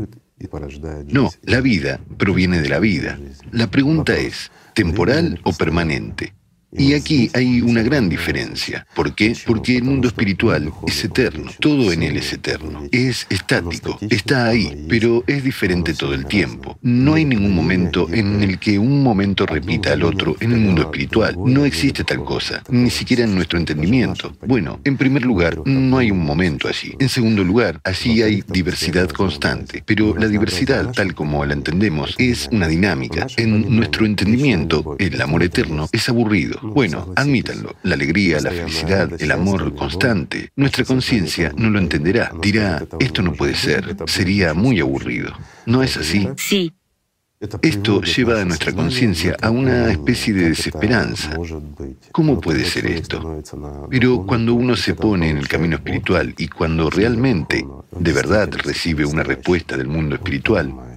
No, 1.08 1.32
la 1.44 1.60
vida 1.60 2.00
proviene 2.18 2.62
de 2.62 2.70
la 2.70 2.80
vida. 2.80 3.20
La 3.52 3.70
pregunta 3.70 4.16
es, 4.16 4.52
¿temporal 4.74 5.42
o 5.44 5.52
permanente? 5.52 6.34
Y 6.72 6.94
aquí 6.94 7.32
hay 7.34 7.62
una 7.62 7.82
gran 7.82 8.10
diferencia. 8.10 8.86
¿Por 8.94 9.16
qué? 9.16 9.36
Porque 9.46 9.78
el 9.78 9.84
mundo 9.84 10.08
espiritual 10.08 10.72
es 10.86 11.04
eterno, 11.04 11.52
todo 11.60 11.92
en 11.92 12.04
él 12.04 12.18
es 12.18 12.32
eterno, 12.32 12.84
es 12.92 13.26
estático, 13.30 13.98
está 14.10 14.48
ahí, 14.48 14.86
pero 14.88 15.24
es 15.26 15.44
diferente 15.44 15.96
todo 15.96 16.14
el 16.14 16.28
tiempo. 16.28 16.78
No 16.84 17.16
hay 17.16 17.26
ningún 17.26 17.56
momento 17.56 18.08
en 18.12 18.44
el 18.44 18.60
que 18.60 18.78
un 18.78 19.02
momento 19.02 19.48
repita 19.48 19.94
al 19.94 20.04
otro 20.04 20.36
en 20.40 20.52
el 20.52 20.60
mundo 20.60 20.84
espiritual. 20.84 21.36
No 21.44 21.66
existe 21.66 22.04
tal 22.04 22.24
cosa, 22.24 22.62
ni 22.70 22.92
siquiera 22.92 23.24
en 23.24 23.34
nuestro 23.34 23.58
entendimiento. 23.58 24.38
Bueno, 24.46 24.80
en 24.84 24.98
primer 24.98 25.26
lugar, 25.26 25.58
no 25.66 25.98
hay 25.98 26.12
un 26.12 26.24
momento 26.24 26.68
allí. 26.68 26.94
En 27.00 27.10
segundo 27.10 27.44
lugar, 27.44 27.82
allí 27.84 28.22
hay 28.22 28.44
diversidad 28.48 29.10
constante, 29.10 29.84
pero 29.86 30.16
la 30.16 30.28
diversidad, 30.28 30.92
tal 30.92 31.16
como 31.16 31.44
la 31.46 31.54
entendemos, 31.54 32.14
es 32.20 32.48
una 32.52 32.68
dinámica. 32.68 33.26
En 33.38 33.76
nuestro 33.76 34.06
entendimiento, 34.06 34.96
el 35.00 35.20
amor 35.20 35.42
eterno 35.42 35.90
es 35.92 36.08
aburrido 36.10 36.59
bueno, 36.62 37.14
admítanlo, 37.16 37.76
la 37.84 37.96
alegría, 37.96 38.40
la 38.40 38.52
felicidad, 38.52 39.10
el 39.20 39.32
amor 39.32 39.76
constante. 39.76 40.52
Nuestra 40.56 40.86
conciencia 40.86 41.52
no 41.56 41.70
lo 41.70 41.80
entenderá. 41.80 42.32
Dirá, 42.42 42.86
esto 43.00 43.22
no 43.22 43.34
puede 43.34 43.56
ser, 43.56 43.96
sería 44.08 44.54
muy 44.54 44.80
aburrido. 44.80 45.34
¿No 45.66 45.84
es 45.84 45.98
así? 45.98 46.28
Sí. 46.38 46.74
Esto 47.62 48.02
lleva 48.02 48.42
a 48.42 48.46
nuestra 48.46 48.74
conciencia 48.74 49.38
a 49.42 49.50
una 49.50 49.90
especie 49.90 50.34
de 50.34 50.50
desesperanza. 50.50 51.38
¿Cómo 52.12 52.42
puede 52.42 52.66
ser 52.66 52.86
esto? 52.88 53.42
Pero 53.90 54.26
cuando 54.26 54.54
uno 54.54 54.76
se 54.76 54.94
pone 54.94 55.30
en 55.30 55.38
el 55.38 55.48
camino 55.48 55.78
espiritual 55.78 56.36
y 56.38 56.50
cuando 56.50 56.90
realmente, 56.90 57.66
de 57.98 58.12
verdad, 58.12 58.50
recibe 58.52 59.06
una 59.06 59.24
respuesta 59.24 59.78
del 59.78 59.88
mundo 59.88 60.16
espiritual, 60.16 60.89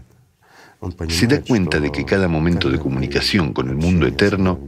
se 1.08 1.26
da 1.26 1.40
cuenta 1.42 1.80
de 1.80 1.92
que 1.92 2.04
cada 2.04 2.28
momento 2.28 2.70
de 2.70 2.78
comunicación 2.78 3.52
con 3.52 3.68
el 3.68 3.76
mundo 3.76 4.06
eterno 4.06 4.58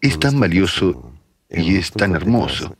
es 0.00 0.18
tan 0.18 0.38
valioso 0.40 1.12
y 1.50 1.76
es 1.76 1.90
tan 1.92 2.14
hermoso. 2.14 2.74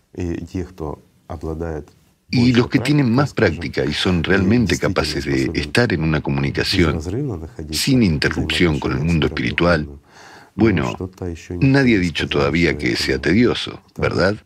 Y 2.31 2.53
los 2.55 2.69
que 2.69 2.79
tienen 2.79 3.15
más 3.15 3.35
práctica 3.35 3.85
y 3.85 3.93
son 3.93 4.25
realmente 4.25 4.79
capaces 4.79 5.25
de 5.25 5.51
estar 5.55 5.93
en 5.93 6.03
una 6.03 6.21
comunicación 6.23 6.99
sin 7.71 8.03
interrupción 8.03 8.81
con 8.81 8.93
el 8.93 9.01
mundo 9.01 9.27
espiritual, 9.27 9.87
bueno, 10.55 10.97
nadie 11.61 11.97
ha 11.97 12.01
dicho 12.01 12.29
todavía 12.29 12.77
que 12.77 12.97
sea 12.97 13.19
tedioso, 13.19 13.81
¿verdad? 13.97 14.37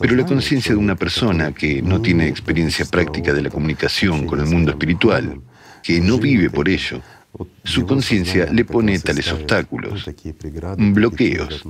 Pero 0.00 0.14
la 0.14 0.24
conciencia 0.24 0.72
de 0.72 0.78
una 0.78 0.94
persona 0.94 1.52
que 1.52 1.82
no 1.82 2.00
tiene 2.00 2.28
experiencia 2.28 2.84
práctica 2.84 3.32
de 3.32 3.42
la 3.42 3.50
comunicación 3.50 4.26
con 4.26 4.40
el 4.40 4.46
mundo 4.46 4.70
espiritual, 4.70 5.40
que 5.82 6.00
no 6.00 6.18
vive 6.18 6.50
por 6.50 6.68
ello, 6.68 7.02
su 7.64 7.86
conciencia 7.86 8.46
le 8.52 8.64
pone 8.64 8.98
tales 8.98 9.30
obstáculos, 9.32 10.08
bloqueos. 10.78 11.64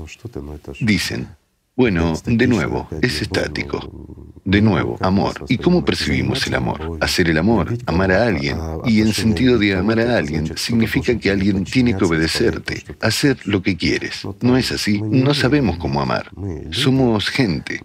Dicen, 0.80 1.28
bueno, 1.76 2.14
de 2.24 2.46
nuevo, 2.46 2.88
es 3.02 3.20
estático. 3.20 3.78
De 4.44 4.62
nuevo, 4.62 4.96
amor. 5.00 5.44
¿Y 5.48 5.58
cómo 5.58 5.84
percibimos 5.84 6.46
el 6.46 6.54
amor? 6.54 6.96
Hacer 7.02 7.28
el 7.28 7.36
amor, 7.36 7.76
amar 7.84 8.12
a 8.12 8.26
alguien. 8.26 8.56
Y 8.86 9.02
en 9.02 9.12
sentido 9.12 9.58
de 9.58 9.74
amar 9.74 10.00
a 10.00 10.16
alguien, 10.16 10.56
significa 10.56 11.18
que 11.18 11.30
alguien 11.30 11.64
tiene 11.64 11.94
que 11.94 12.04
obedecerte, 12.04 12.82
hacer 13.02 13.38
lo 13.44 13.60
que 13.62 13.76
quieres. 13.76 14.22
¿No 14.40 14.56
es 14.56 14.72
así? 14.72 15.02
No 15.02 15.34
sabemos 15.34 15.76
cómo 15.76 16.00
amar. 16.00 16.30
Somos 16.70 17.28
gente. 17.28 17.82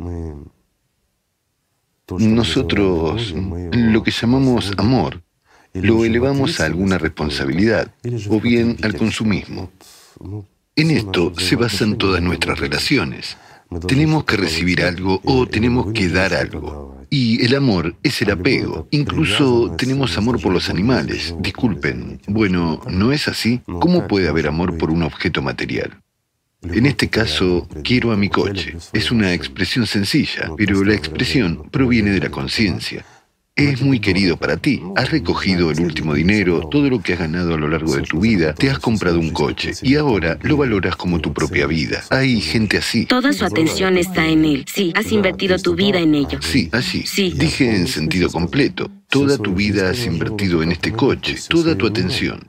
Nosotros, 2.08 3.34
lo 3.72 4.04
que 4.04 4.12
llamamos 4.12 4.72
amor, 4.78 5.22
lo 5.74 6.06
elevamos 6.06 6.60
a 6.60 6.66
alguna 6.66 6.98
responsabilidad 6.98 7.94
o 8.30 8.40
bien 8.40 8.78
al 8.84 8.96
consumismo. 8.96 9.72
En 10.76 10.92
esto 10.92 11.34
se 11.38 11.56
basan 11.56 11.98
todas 11.98 12.22
nuestras 12.22 12.60
relaciones. 12.60 13.38
Tenemos 13.88 14.26
que 14.26 14.38
recibir 14.38 14.84
algo 14.84 15.22
o 15.24 15.48
tenemos 15.48 15.94
que 15.94 16.10
dar 16.10 16.34
algo. 16.34 16.98
Y 17.10 17.44
el 17.46 17.56
amor 17.56 17.96
es 18.04 18.22
el 18.22 18.32
apego. 18.32 18.88
Incluso 18.92 19.76
tenemos 19.78 20.18
amor 20.18 20.42
por 20.42 20.54
los 20.54 20.70
animales. 20.70 21.36
Disculpen. 21.40 22.22
Bueno, 22.28 22.82
¿no 22.90 23.12
es 23.12 23.28
así? 23.28 23.62
¿Cómo 23.66 24.08
puede 24.08 24.28
haber 24.28 24.48
amor 24.48 24.78
por 24.78 24.92
un 24.92 25.04
objeto 25.04 25.42
material? 25.42 26.02
En 26.64 26.86
este 26.86 27.10
caso, 27.10 27.68
quiero 27.84 28.12
a 28.12 28.18
mi 28.18 28.30
coche. 28.30 28.78
Es 28.94 29.12
una 29.12 29.34
expresión 29.34 29.88
sencilla, 29.88 30.52
pero 30.56 30.84
la 30.84 30.94
expresión 30.94 31.70
proviene 31.72 32.12
de 32.12 32.20
la 32.20 32.30
conciencia. 32.30 33.04
Es 33.62 33.84
muy 33.84 34.00
querido 34.00 34.38
para 34.38 34.58
ti. 34.58 34.82
Has 34.96 35.12
recogido 35.12 35.70
el 35.70 35.80
último 35.82 36.16
dinero, 36.16 36.68
todo 36.72 36.90
lo 36.90 37.00
que 37.00 37.14
has 37.14 37.20
ganado 37.20 37.54
a 37.54 37.58
lo 37.58 37.68
largo 37.68 37.96
de 37.96 38.02
tu 38.02 38.20
vida, 38.20 38.56
te 38.56 38.72
has 38.72 38.80
comprado 38.80 39.20
un 39.20 39.30
coche 39.30 39.74
y 39.84 39.96
ahora 39.98 40.40
lo 40.42 40.58
valoras 40.58 40.96
como 40.96 41.20
tu 41.20 41.32
propia 41.32 41.68
vida. 41.68 42.04
Hay 42.10 42.42
gente 42.42 42.78
así. 42.78 43.06
Toda 43.06 43.34
su 43.34 43.46
atención 43.46 43.98
está 43.98 44.28
en 44.28 44.46
él. 44.46 44.66
Sí, 44.68 44.92
has 44.96 45.12
invertido 45.12 45.60
tu 45.60 45.76
vida 45.76 46.00
en 46.00 46.16
ello. 46.16 46.40
Sí, 46.42 46.70
así. 46.72 47.04
Sí. 47.06 47.34
Dije 47.38 47.70
en 47.70 47.88
sentido 47.88 48.32
completo. 48.32 48.90
Toda 49.10 49.38
tu 49.38 49.54
vida 49.54 49.92
has 49.92 50.06
invertido 50.08 50.64
en 50.64 50.72
este 50.72 50.92
coche, 50.92 51.36
toda 51.48 51.78
tu 51.78 51.86
atención. 51.86 52.48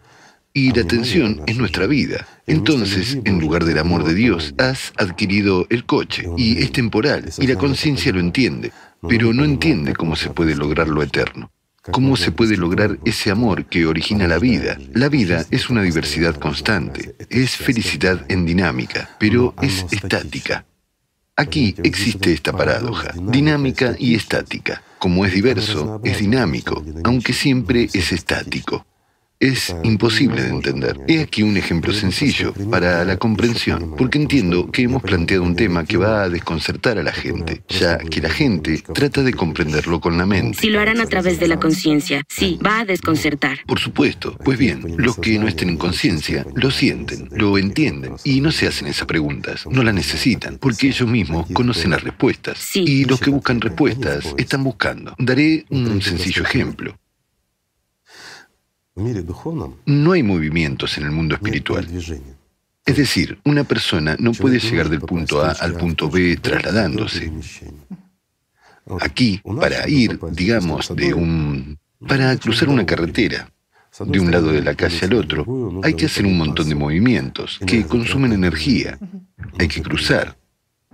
Y 0.54 0.72
la 0.72 0.82
atención 0.82 1.42
es 1.46 1.56
nuestra 1.58 1.86
vida. 1.86 2.26
Entonces, 2.46 3.18
en 3.24 3.38
lugar 3.38 3.64
del 3.64 3.78
amor 3.78 4.04
de 4.04 4.14
Dios, 4.14 4.54
has 4.58 4.92
adquirido 4.96 5.66
el 5.68 5.84
coche 5.84 6.24
y 6.36 6.62
es 6.62 6.72
temporal 6.72 7.30
y 7.38 7.46
la 7.46 7.56
conciencia 7.56 8.12
lo 8.12 8.20
entiende 8.20 8.72
pero 9.08 9.32
no 9.32 9.44
entiende 9.44 9.94
cómo 9.94 10.16
se 10.16 10.30
puede 10.30 10.54
lograr 10.54 10.88
lo 10.88 11.02
eterno. 11.02 11.50
¿Cómo 11.90 12.16
se 12.16 12.30
puede 12.30 12.56
lograr 12.56 12.98
ese 13.04 13.32
amor 13.32 13.64
que 13.64 13.86
origina 13.86 14.28
la 14.28 14.38
vida? 14.38 14.78
La 14.92 15.08
vida 15.08 15.44
es 15.50 15.68
una 15.68 15.82
diversidad 15.82 16.36
constante, 16.36 17.16
es 17.28 17.56
felicidad 17.56 18.24
en 18.28 18.46
dinámica, 18.46 19.10
pero 19.18 19.52
es 19.60 19.84
estática. 19.90 20.64
Aquí 21.34 21.74
existe 21.82 22.32
esta 22.32 22.52
paradoja, 22.52 23.12
dinámica 23.20 23.96
y 23.98 24.14
estática. 24.14 24.82
Como 25.00 25.26
es 25.26 25.32
diverso, 25.32 26.00
es 26.04 26.18
dinámico, 26.18 26.84
aunque 27.02 27.32
siempre 27.32 27.88
es 27.92 28.12
estático. 28.12 28.86
Es 29.42 29.74
imposible 29.82 30.40
de 30.40 30.48
entender. 30.50 30.96
He 31.08 31.20
aquí 31.20 31.42
un 31.42 31.56
ejemplo 31.56 31.92
sencillo 31.92 32.54
para 32.70 33.04
la 33.04 33.16
comprensión, 33.16 33.96
porque 33.98 34.18
entiendo 34.18 34.70
que 34.70 34.82
hemos 34.82 35.02
planteado 35.02 35.42
un 35.42 35.56
tema 35.56 35.84
que 35.84 35.96
va 35.96 36.22
a 36.22 36.28
desconcertar 36.28 36.96
a 36.98 37.02
la 37.02 37.12
gente, 37.12 37.62
ya 37.68 37.98
que 37.98 38.20
la 38.20 38.30
gente 38.30 38.82
trata 38.94 39.22
de 39.24 39.34
comprenderlo 39.34 40.00
con 40.00 40.16
la 40.16 40.26
mente. 40.26 40.58
Si 40.60 40.70
lo 40.70 40.78
harán 40.78 41.00
a 41.00 41.06
través 41.06 41.40
de 41.40 41.48
la 41.48 41.58
conciencia, 41.58 42.22
sí, 42.28 42.58
va 42.64 42.80
a 42.80 42.84
desconcertar. 42.84 43.58
Por 43.66 43.80
supuesto. 43.80 44.38
Pues 44.44 44.58
bien, 44.58 44.84
los 44.96 45.18
que 45.18 45.38
no 45.40 45.48
estén 45.48 45.70
en 45.70 45.76
conciencia 45.76 46.46
lo 46.54 46.70
sienten, 46.70 47.28
lo 47.32 47.58
entienden 47.58 48.14
y 48.22 48.40
no 48.40 48.52
se 48.52 48.68
hacen 48.68 48.86
esas 48.86 49.06
preguntas, 49.06 49.66
no 49.68 49.82
las 49.82 49.94
necesitan, 49.94 50.58
porque 50.58 50.86
ellos 50.86 51.08
mismos 51.08 51.46
conocen 51.52 51.90
las 51.90 52.04
respuestas. 52.04 52.58
Sí. 52.58 52.84
Y 52.86 53.04
los 53.06 53.20
que 53.20 53.30
buscan 53.30 53.60
respuestas 53.60 54.34
están 54.38 54.62
buscando. 54.62 55.16
Daré 55.18 55.64
un 55.70 56.00
sencillo 56.00 56.44
ejemplo. 56.44 56.96
No 59.86 60.12
hay 60.12 60.22
movimientos 60.22 60.98
en 60.98 61.04
el 61.04 61.10
mundo 61.10 61.34
espiritual. 61.34 61.86
Es 62.84 62.96
decir, 62.96 63.38
una 63.44 63.64
persona 63.64 64.16
no 64.18 64.32
puede 64.32 64.58
llegar 64.58 64.88
del 64.88 65.00
punto 65.00 65.42
A 65.42 65.52
al 65.52 65.74
punto 65.74 66.10
B 66.10 66.36
trasladándose. 66.36 67.32
Aquí, 69.00 69.40
para 69.60 69.88
ir, 69.88 70.18
digamos, 70.32 70.94
de 70.94 71.14
un... 71.14 71.78
para 72.06 72.36
cruzar 72.36 72.68
una 72.68 72.84
carretera, 72.84 73.50
de 74.00 74.18
un 74.18 74.30
lado 74.30 74.50
de 74.50 74.62
la 74.62 74.74
calle 74.74 75.06
al 75.06 75.14
otro, 75.14 75.80
hay 75.84 75.94
que 75.94 76.06
hacer 76.06 76.26
un 76.26 76.36
montón 76.36 76.68
de 76.68 76.74
movimientos 76.74 77.60
que 77.66 77.86
consumen 77.86 78.32
energía. 78.32 78.98
Hay 79.58 79.68
que 79.68 79.82
cruzar. 79.82 80.36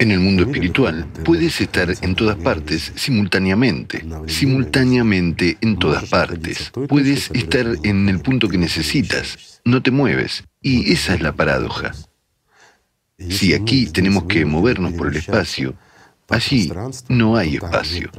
En 0.01 0.13
el 0.13 0.21
mundo 0.21 0.45
espiritual 0.45 1.07
puedes 1.25 1.61
estar 1.61 1.93
en 2.03 2.15
todas 2.15 2.37
partes 2.37 2.93
simultáneamente, 2.95 4.05
simultáneamente 4.27 5.59
en 5.61 5.77
todas 5.77 6.09
partes. 6.09 6.71
Puedes 6.89 7.31
estar 7.33 7.67
en 7.83 8.09
el 8.09 8.21
punto 8.21 8.49
que 8.49 8.59
necesitas, 8.59 9.61
no 9.65 9.83
te 9.83 9.91
mueves, 9.91 10.45
y 10.63 10.93
esa 10.93 11.15
es 11.15 11.21
la 11.21 11.33
paradoja. 11.33 11.93
Si 13.19 13.53
aquí 13.55 13.87
tenemos 13.87 14.25
que 14.25 14.45
movernos 14.45 14.93
por 14.93 15.09
el 15.09 15.17
espacio, 15.17 15.75
allí 16.29 16.73
no 17.09 17.37
hay 17.37 17.57
espacio. 17.57 18.11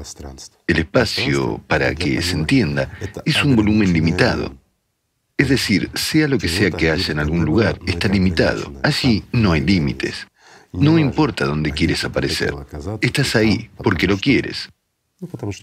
El 0.68 0.80
espacio, 0.80 1.64
para 1.68 1.96
que 1.96 2.22
se 2.22 2.34
entienda, 2.34 2.92
es 3.24 3.42
un 3.44 3.56
volumen 3.56 3.94
limitado. 3.94 4.54
Es 5.38 5.48
decir, 5.48 5.90
sea 5.94 6.28
lo 6.28 6.38
que 6.38 6.50
sea 6.50 6.70
que 6.72 6.92
haya 6.92 7.14
en 7.14 7.20
algún 7.20 7.46
lugar, 7.46 7.80
está 7.88 8.10
limitado. 8.10 8.74
Allí 8.84 9.24
no 9.32 9.54
hay 9.54 9.62
límites. 9.62 10.28
No 10.72 11.00
importa 11.00 11.46
dónde 11.46 11.72
quieres 11.72 12.04
aparecer, 12.04 12.54
estás 13.02 13.36
ahí 13.36 13.70
porque 13.78 14.08
lo 14.08 14.18
quieres 14.18 14.70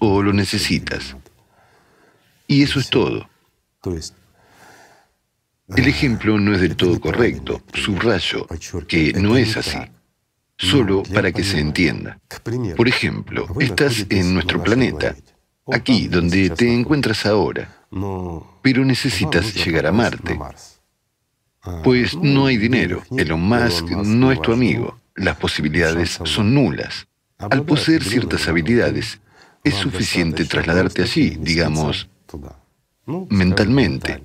o 0.00 0.22
lo 0.22 0.32
necesitas. 0.32 1.16
Y 2.48 2.62
eso 2.62 2.80
es 2.80 2.90
todo. 2.90 3.28
El 5.68 5.88
ejemplo 5.88 6.38
no 6.38 6.54
es 6.54 6.60
del 6.60 6.76
todo 6.76 7.00
correcto, 7.00 7.62
subrayo 7.74 8.46
que 8.86 9.12
no 9.14 9.36
es 9.36 9.56
así, 9.56 9.78
solo 10.56 11.02
para 11.02 11.32
que 11.32 11.42
se 11.42 11.58
entienda. 11.58 12.20
Por 12.76 12.88
ejemplo, 12.88 13.48
estás 13.60 14.06
en 14.08 14.34
nuestro 14.34 14.62
planeta, 14.62 15.16
aquí 15.72 16.06
donde 16.08 16.50
te 16.50 16.72
encuentras 16.72 17.26
ahora, 17.26 17.86
pero 18.62 18.84
necesitas 18.84 19.54
llegar 19.54 19.86
a 19.86 19.92
Marte. 19.92 20.38
Pues 21.82 22.16
no 22.16 22.46
hay 22.46 22.56
dinero. 22.56 23.02
Elon 23.16 23.40
Musk 23.40 23.90
no 23.90 24.32
es 24.32 24.40
tu 24.42 24.52
amigo. 24.52 24.98
Las 25.14 25.36
posibilidades 25.36 26.18
son 26.24 26.54
nulas. 26.54 27.06
Al 27.38 27.64
poseer 27.64 28.02
ciertas 28.02 28.48
habilidades, 28.48 29.20
es 29.64 29.74
suficiente 29.74 30.44
trasladarte 30.44 31.02
allí, 31.02 31.36
digamos, 31.40 32.08
mentalmente. 33.28 34.22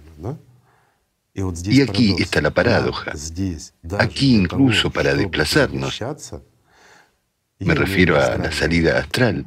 Y 1.63 1.81
aquí 1.81 2.15
está 2.19 2.41
la 2.41 2.51
paradoja. 2.51 3.13
Aquí 3.99 4.35
incluso 4.35 4.91
para 4.91 5.13
desplazarnos, 5.13 5.99
me 7.59 7.75
refiero 7.75 8.21
a 8.21 8.37
la 8.37 8.51
salida 8.51 8.99
astral, 8.99 9.45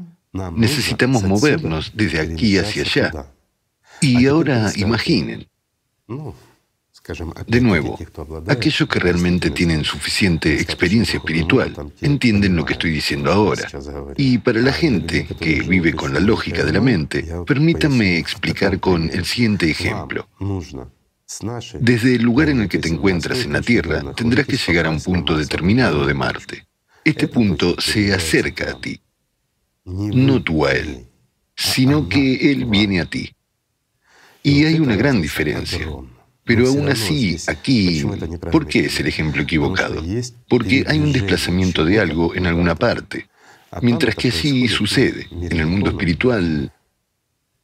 necesitamos 0.52 1.22
movernos 1.22 1.92
desde 1.94 2.20
aquí 2.20 2.58
hacia 2.58 2.82
allá. 2.82 3.32
Y 4.00 4.26
ahora 4.26 4.72
imaginen, 4.76 5.46
de 7.46 7.60
nuevo, 7.60 7.98
aquellos 8.48 8.88
que 8.88 8.98
realmente 8.98 9.50
tienen 9.50 9.84
suficiente 9.84 10.54
experiencia 10.54 11.18
espiritual 11.18 11.74
entienden 12.00 12.56
lo 12.56 12.64
que 12.64 12.72
estoy 12.72 12.92
diciendo 12.92 13.30
ahora. 13.30 13.68
Y 14.16 14.38
para 14.38 14.60
la 14.60 14.72
gente 14.72 15.26
que 15.38 15.60
vive 15.60 15.92
con 15.92 16.14
la 16.14 16.20
lógica 16.20 16.64
de 16.64 16.72
la 16.72 16.80
mente, 16.80 17.26
permítanme 17.46 18.16
explicar 18.16 18.80
con 18.80 19.10
el 19.10 19.26
siguiente 19.26 19.70
ejemplo. 19.70 20.26
Desde 21.78 22.14
el 22.14 22.22
lugar 22.22 22.48
en 22.48 22.62
el 22.62 22.68
que 22.68 22.78
te 22.78 22.88
encuentras 22.88 23.40
en 23.44 23.52
la 23.52 23.60
Tierra, 23.60 24.14
tendrás 24.14 24.46
que 24.46 24.56
llegar 24.56 24.86
a 24.86 24.90
un 24.90 25.00
punto 25.00 25.36
determinado 25.36 26.06
de 26.06 26.14
Marte. 26.14 26.66
Este 27.04 27.28
punto 27.28 27.78
se 27.78 28.14
acerca 28.14 28.70
a 28.70 28.80
ti, 28.80 28.98
no 29.84 30.42
tú 30.42 30.64
a 30.64 30.72
él, 30.72 31.06
sino 31.54 32.08
que 32.08 32.50
él 32.50 32.64
viene 32.64 33.02
a 33.02 33.04
ti. 33.04 33.34
Y 34.42 34.64
hay 34.64 34.80
una 34.80 34.96
gran 34.96 35.20
diferencia. 35.20 35.86
Pero 36.44 36.68
aún 36.68 36.88
así, 36.90 37.38
aquí, 37.46 38.04
¿por 38.52 38.66
qué 38.66 38.86
es 38.86 39.00
el 39.00 39.06
ejemplo 39.06 39.42
equivocado? 39.42 40.02
Porque 40.48 40.84
hay 40.86 40.98
un 40.98 41.12
desplazamiento 41.12 41.84
de 41.84 41.98
algo 42.00 42.34
en 42.34 42.46
alguna 42.46 42.74
parte, 42.74 43.28
mientras 43.80 44.14
que 44.14 44.28
así 44.28 44.68
sucede. 44.68 45.26
En 45.30 45.58
el 45.58 45.66
mundo 45.66 45.90
espiritual, 45.90 46.70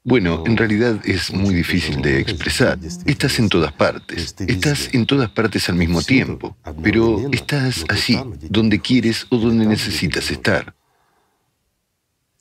bueno, 0.03 0.45
en 0.47 0.57
realidad 0.57 0.99
es 1.05 1.31
muy 1.31 1.55
difícil 1.55 2.01
de 2.01 2.21
expresar. 2.21 2.79
Estás 3.05 3.39
en 3.39 3.51
todas 3.51 3.73
partes, 3.73 4.35
estás 4.47 4.89
en 4.95 5.05
todas 5.05 5.29
partes 5.29 5.69
al 5.69 5.75
mismo 5.75 6.01
tiempo, 6.03 6.57
pero 6.83 7.31
estás 7.33 7.85
allí, 7.89 8.19
donde 8.49 8.81
quieres 8.81 9.27
o 9.29 9.37
donde 9.37 9.67
necesitas 9.67 10.31
estar. 10.31 10.75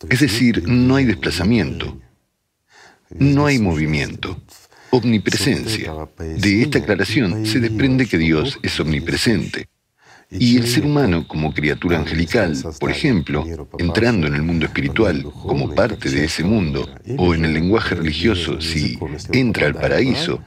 Es 0.09 0.21
decir, 0.21 0.63
no 0.69 0.95
hay 0.95 1.03
desplazamiento, 1.03 1.99
no 3.09 3.45
hay 3.45 3.59
movimiento 3.59 4.41
omnipresencia. 4.91 5.93
De 6.17 6.61
esta 6.61 6.79
aclaración 6.79 7.45
se 7.45 7.59
desprende 7.59 8.05
que 8.05 8.17
Dios 8.17 8.59
es 8.61 8.79
omnipresente. 8.79 9.67
Y 10.31 10.57
el 10.57 10.67
ser 10.67 10.85
humano 10.85 11.27
como 11.27 11.53
criatura 11.53 11.97
angelical, 11.97 12.55
por 12.79 12.91
ejemplo, 12.91 13.45
entrando 13.79 14.27
en 14.27 14.35
el 14.35 14.43
mundo 14.43 14.67
espiritual 14.67 15.23
como 15.23 15.73
parte 15.73 16.09
de 16.09 16.25
ese 16.25 16.43
mundo, 16.43 16.87
o 17.17 17.33
en 17.33 17.45
el 17.45 17.53
lenguaje 17.53 17.95
religioso 17.95 18.61
si 18.61 18.99
entra 19.31 19.65
al 19.65 19.73
paraíso, 19.73 20.39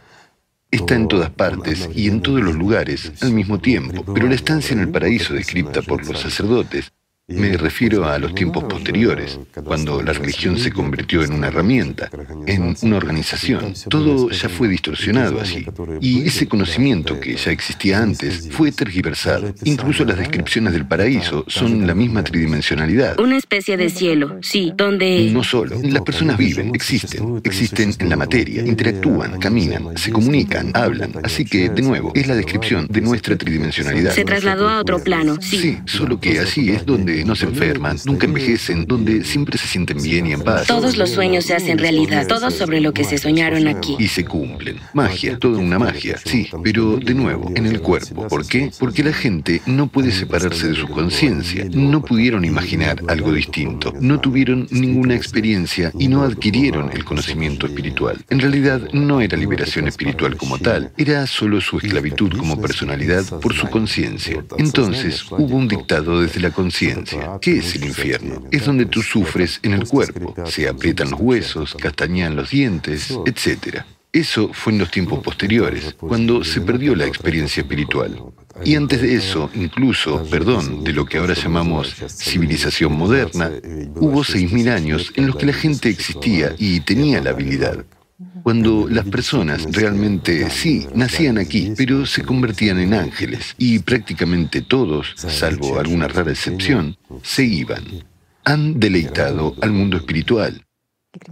está 0.70 0.94
en 0.94 1.09
todas 1.09 1.31
partes 1.31 1.88
y 1.94 2.09
en 2.09 2.22
todos 2.22 2.40
los 2.40 2.55
lugares 2.55 3.12
al 3.22 3.33
mismo 3.33 3.59
tiempo. 3.59 4.05
Pero 4.14 4.28
la 4.28 4.37
estancia 4.37 4.72
en 4.72 4.81
el 4.81 4.88
paraíso 4.88 5.35
descrita 5.35 5.83
por 5.83 6.07
los 6.07 6.20
sacerdotes 6.20 6.92
me 7.29 7.57
refiero 7.57 8.05
a 8.09 8.19
los 8.19 8.35
tiempos 8.35 8.65
posteriores, 8.65 9.39
cuando 9.65 10.03
la 10.03 10.13
religión 10.13 10.59
se 10.59 10.73
convirtió 10.73 11.23
en 11.23 11.33
una 11.33 11.49
herramienta, 11.49 12.11
en 12.47 12.75
una 12.83 12.97
organización. 12.97 13.75
Todo 13.89 14.31
ya 14.31 14.49
fue 14.49 14.69
distorsionado 14.69 15.41
allí. 15.41 15.65
Y 16.01 16.27
ese 16.27 16.49
conocimiento 16.49 17.21
que 17.21 17.37
ya 17.37 17.53
existía 17.53 18.03
antes 18.03 18.49
fue 18.51 18.73
tergiversado. 18.73 19.55
Incluso 19.65 20.05
las 20.05 20.19
descripciones 20.19 20.73
del 20.73 20.87
paraíso 20.87 21.45
son 21.47 21.87
la 21.87 21.95
misma 21.95 22.25
tridimensionalidad. 22.25 23.19
Una 23.21 23.37
especie 23.37 23.77
de 23.77 23.89
cielo, 23.89 24.39
sí, 24.43 24.73
donde... 24.77 25.31
No 25.33 25.45
solo. 25.45 25.81
Las 25.83 26.03
personas 26.03 26.37
viven, 26.37 26.75
existen, 26.75 27.41
existen 27.45 27.95
en 27.99 28.09
la 28.09 28.17
materia, 28.17 28.63
interactúan, 28.67 29.39
caminan, 29.39 29.97
se 29.97 30.11
comunican, 30.11 30.73
hablan. 30.75 31.13
Así 31.23 31.45
que, 31.45 31.69
de 31.69 31.83
nuevo, 31.83 32.13
es 32.15 32.27
la 32.27 32.35
descripción 32.35 32.87
de 32.89 33.01
nuestra 33.01 33.37
tridimensionalidad. 33.37 34.13
Se 34.13 34.25
trasladó 34.25 34.69
a 34.69 34.81
otro 34.81 34.99
plano, 35.03 35.37
sí. 35.41 35.59
Sí, 35.59 35.79
solo 35.87 36.19
que 36.19 36.41
así 36.41 36.71
es 36.71 36.85
donde 36.85 37.12
no 37.25 37.35
se 37.35 37.46
enferman, 37.46 37.96
nunca 38.05 38.27
envejecen, 38.27 38.87
donde 38.87 39.25
siempre 39.25 39.59
se 39.59 39.66
sienten 39.66 40.01
bien 40.03 40.27
y 40.27 40.33
en 40.33 40.42
paz. 40.42 40.66
Todos 40.66 40.96
los 40.96 41.11
sueños 41.11 41.44
se 41.44 41.55
hacen 41.55 41.79
realidad, 41.79 42.27
todos 42.27 42.55
sobre 42.55 42.81
lo 42.81 42.92
que 42.92 43.05
se 43.05 43.18
soñaron 43.18 43.68
aquí. 43.68 43.96
Y 43.98 44.09
se 44.09 44.25
cumplen. 44.25 44.79
Magia, 44.94 45.38
toda 45.38 45.59
una 45.59 45.79
magia, 45.79 46.18
sí, 46.25 46.48
pero 46.62 46.96
de 46.96 47.14
nuevo, 47.14 47.53
en 47.55 47.66
el 47.66 47.81
cuerpo. 47.81 48.27
¿Por 48.29 48.46
qué? 48.46 48.70
Porque 48.79 49.03
la 49.03 49.12
gente 49.12 49.61
no 49.66 49.87
puede 49.87 50.12
separarse 50.12 50.68
de 50.68 50.75
su 50.75 50.88
conciencia. 50.88 51.66
No 51.72 52.03
pudieron 52.03 52.44
imaginar 52.44 53.03
algo 53.09 53.33
distinto. 53.33 53.92
No 54.01 54.20
tuvieron 54.20 54.66
ninguna 54.70 55.14
experiencia 55.14 55.92
y 55.98 56.09
no 56.09 56.22
adquirieron 56.22 56.90
el 56.92 57.05
conocimiento 57.05 57.66
espiritual. 57.66 58.25
En 58.31 58.40
realidad, 58.40 58.81
no 58.92 59.20
era 59.20 59.37
liberación 59.37 59.88
espiritual 59.88 60.37
como 60.37 60.59
tal, 60.59 60.92
era 60.96 61.27
solo 61.27 61.61
su 61.61 61.79
esclavitud 61.79 62.37
como 62.37 62.61
personalidad 62.61 63.25
por 63.40 63.55
su 63.55 63.68
conciencia. 63.68 64.44
Entonces, 64.59 65.25
hubo 65.31 65.57
un 65.57 65.68
dictado 65.68 66.20
desde 66.20 66.40
la 66.40 66.51
conciencia 66.51 67.02
¿Qué 67.41 67.59
es 67.59 67.75
el 67.75 67.85
infierno? 67.85 68.45
Es 68.51 68.67
donde 68.67 68.87
tú 68.87 69.03
sufres 69.03 69.61
en 69.62 69.75
el 69.75 69.87
cuerpo. 69.87 70.35
Se 70.47 70.69
aprietan 70.69 71.11
los 71.11 71.21
huesos, 71.21 71.75
castañean 71.75 72.37
los 72.37 72.51
dientes, 72.51 73.17
etc. 73.27 73.83
Eso 74.12 74.51
fue 74.53 74.75
en 74.75 74.79
los 74.79 74.91
tiempos 74.91 75.21
posteriores, 75.21 75.95
cuando 75.99 76.45
se 76.45 76.61
perdió 76.61 76.95
la 76.95 77.07
experiencia 77.07 77.62
espiritual. 77.62 78.23
Y 78.62 78.77
antes 78.77 79.01
de 79.01 79.15
eso, 79.15 79.49
incluso, 79.55 80.23
perdón, 80.31 80.85
de 80.85 80.93
lo 80.93 81.07
que 81.07 81.17
ahora 81.17 81.33
llamamos 81.33 81.95
civilización 82.09 82.93
moderna, 82.93 83.51
hubo 83.97 84.21
6.000 84.23 84.69
años 84.69 85.12
en 85.17 85.29
los 85.29 85.37
que 85.37 85.47
la 85.47 85.55
gente 85.55 85.88
existía 85.88 86.55
y 86.59 86.81
tenía 86.81 87.23
la 87.23 87.31
habilidad. 87.31 87.87
Cuando 88.42 88.88
las 88.88 89.07
personas 89.07 89.66
realmente 89.70 90.48
sí 90.50 90.87
nacían 90.94 91.38
aquí, 91.38 91.72
pero 91.76 92.07
se 92.07 92.22
convertían 92.22 92.78
en 92.81 92.94
ángeles 92.94 93.55
y 93.59 93.78
prácticamente 93.78 94.62
todos, 94.62 95.14
salvo 95.16 95.78
alguna 95.78 96.09
rara 96.09 96.30
excepción, 96.32 96.97
se 97.22 97.45
iban. 97.45 97.84
Han 98.45 98.80
deleitado 98.80 99.55
al 99.61 99.70
mundo 99.70 99.97
espiritual. 99.97 100.64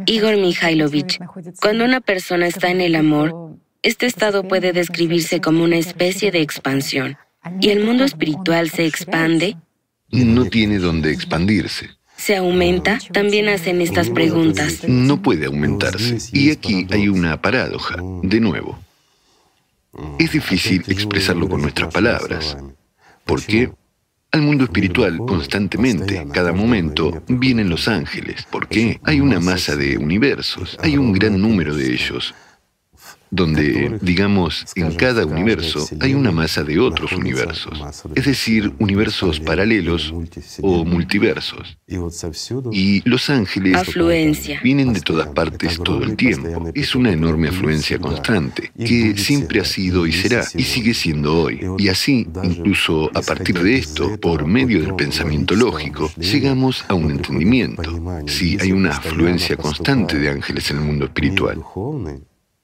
Igor 0.06 0.36
Mikhailovich, 0.36 1.18
cuando 1.60 1.84
una 1.84 2.00
persona 2.00 2.46
está 2.46 2.70
en 2.70 2.80
el 2.80 2.94
amor, 2.94 3.56
este 3.82 4.06
estado 4.06 4.46
puede 4.46 4.72
describirse 4.72 5.40
como 5.40 5.64
una 5.64 5.76
especie 5.76 6.30
de 6.30 6.42
expansión. 6.42 7.16
¿Y 7.60 7.70
el 7.70 7.84
mundo 7.84 8.04
espiritual 8.04 8.68
se 8.70 8.86
expande? 8.86 9.56
No 10.10 10.44
tiene 10.44 10.78
dónde 10.78 11.12
expandirse. 11.12 11.88
¿Se 12.20 12.36
aumenta? 12.36 12.98
También 13.12 13.48
hacen 13.48 13.80
estas 13.80 14.10
preguntas. 14.10 14.86
No 14.86 15.22
puede 15.22 15.46
aumentarse. 15.46 16.18
Y 16.32 16.50
aquí 16.50 16.86
hay 16.90 17.08
una 17.08 17.40
paradoja. 17.40 17.96
De 18.22 18.40
nuevo, 18.40 18.78
es 20.18 20.30
difícil 20.30 20.84
expresarlo 20.88 21.48
con 21.48 21.62
nuestras 21.62 21.92
palabras. 21.92 22.58
¿Por 23.24 23.42
qué? 23.42 23.72
Al 24.32 24.42
mundo 24.42 24.64
espiritual 24.64 25.16
constantemente, 25.16 26.26
cada 26.30 26.52
momento, 26.52 27.22
vienen 27.26 27.70
los 27.70 27.88
ángeles. 27.88 28.46
¿Por 28.50 28.68
qué? 28.68 29.00
Hay 29.04 29.20
una 29.20 29.40
masa 29.40 29.74
de 29.74 29.96
universos, 29.96 30.76
hay 30.82 30.98
un 30.98 31.14
gran 31.14 31.40
número 31.40 31.74
de 31.74 31.94
ellos 31.94 32.34
donde, 33.30 33.98
digamos, 34.00 34.66
en 34.74 34.94
cada 34.94 35.24
universo 35.24 35.86
hay 36.00 36.14
una 36.14 36.32
masa 36.32 36.64
de 36.64 36.78
otros 36.78 37.12
universos, 37.12 37.78
es 38.14 38.24
decir, 38.24 38.72
universos 38.78 39.40
paralelos 39.40 40.12
o 40.62 40.84
multiversos. 40.84 41.78
Y 42.72 43.08
los 43.08 43.30
ángeles 43.30 43.76
afluencia. 43.76 44.60
vienen 44.62 44.92
de 44.92 45.00
todas 45.00 45.28
partes 45.28 45.78
todo 45.78 46.02
el 46.02 46.16
tiempo. 46.16 46.70
Es 46.74 46.94
una 46.94 47.12
enorme 47.12 47.48
afluencia 47.48 47.98
constante, 47.98 48.72
que 48.76 49.16
siempre 49.16 49.60
ha 49.60 49.64
sido 49.64 50.06
y 50.06 50.12
será, 50.12 50.44
y 50.54 50.62
sigue 50.62 50.94
siendo 50.94 51.42
hoy. 51.42 51.60
Y 51.78 51.88
así, 51.88 52.26
incluso 52.42 53.10
a 53.14 53.22
partir 53.22 53.60
de 53.60 53.76
esto, 53.76 54.18
por 54.20 54.46
medio 54.46 54.80
del 54.82 54.94
pensamiento 54.94 55.54
lógico, 55.54 56.10
llegamos 56.18 56.84
a 56.88 56.94
un 56.94 57.10
entendimiento. 57.10 58.24
Si 58.26 58.58
hay 58.60 58.72
una 58.72 58.90
afluencia 58.90 59.56
constante 59.56 60.18
de 60.18 60.30
ángeles 60.30 60.70
en 60.70 60.78
el 60.78 60.84
mundo 60.84 61.04
espiritual, 61.06 61.62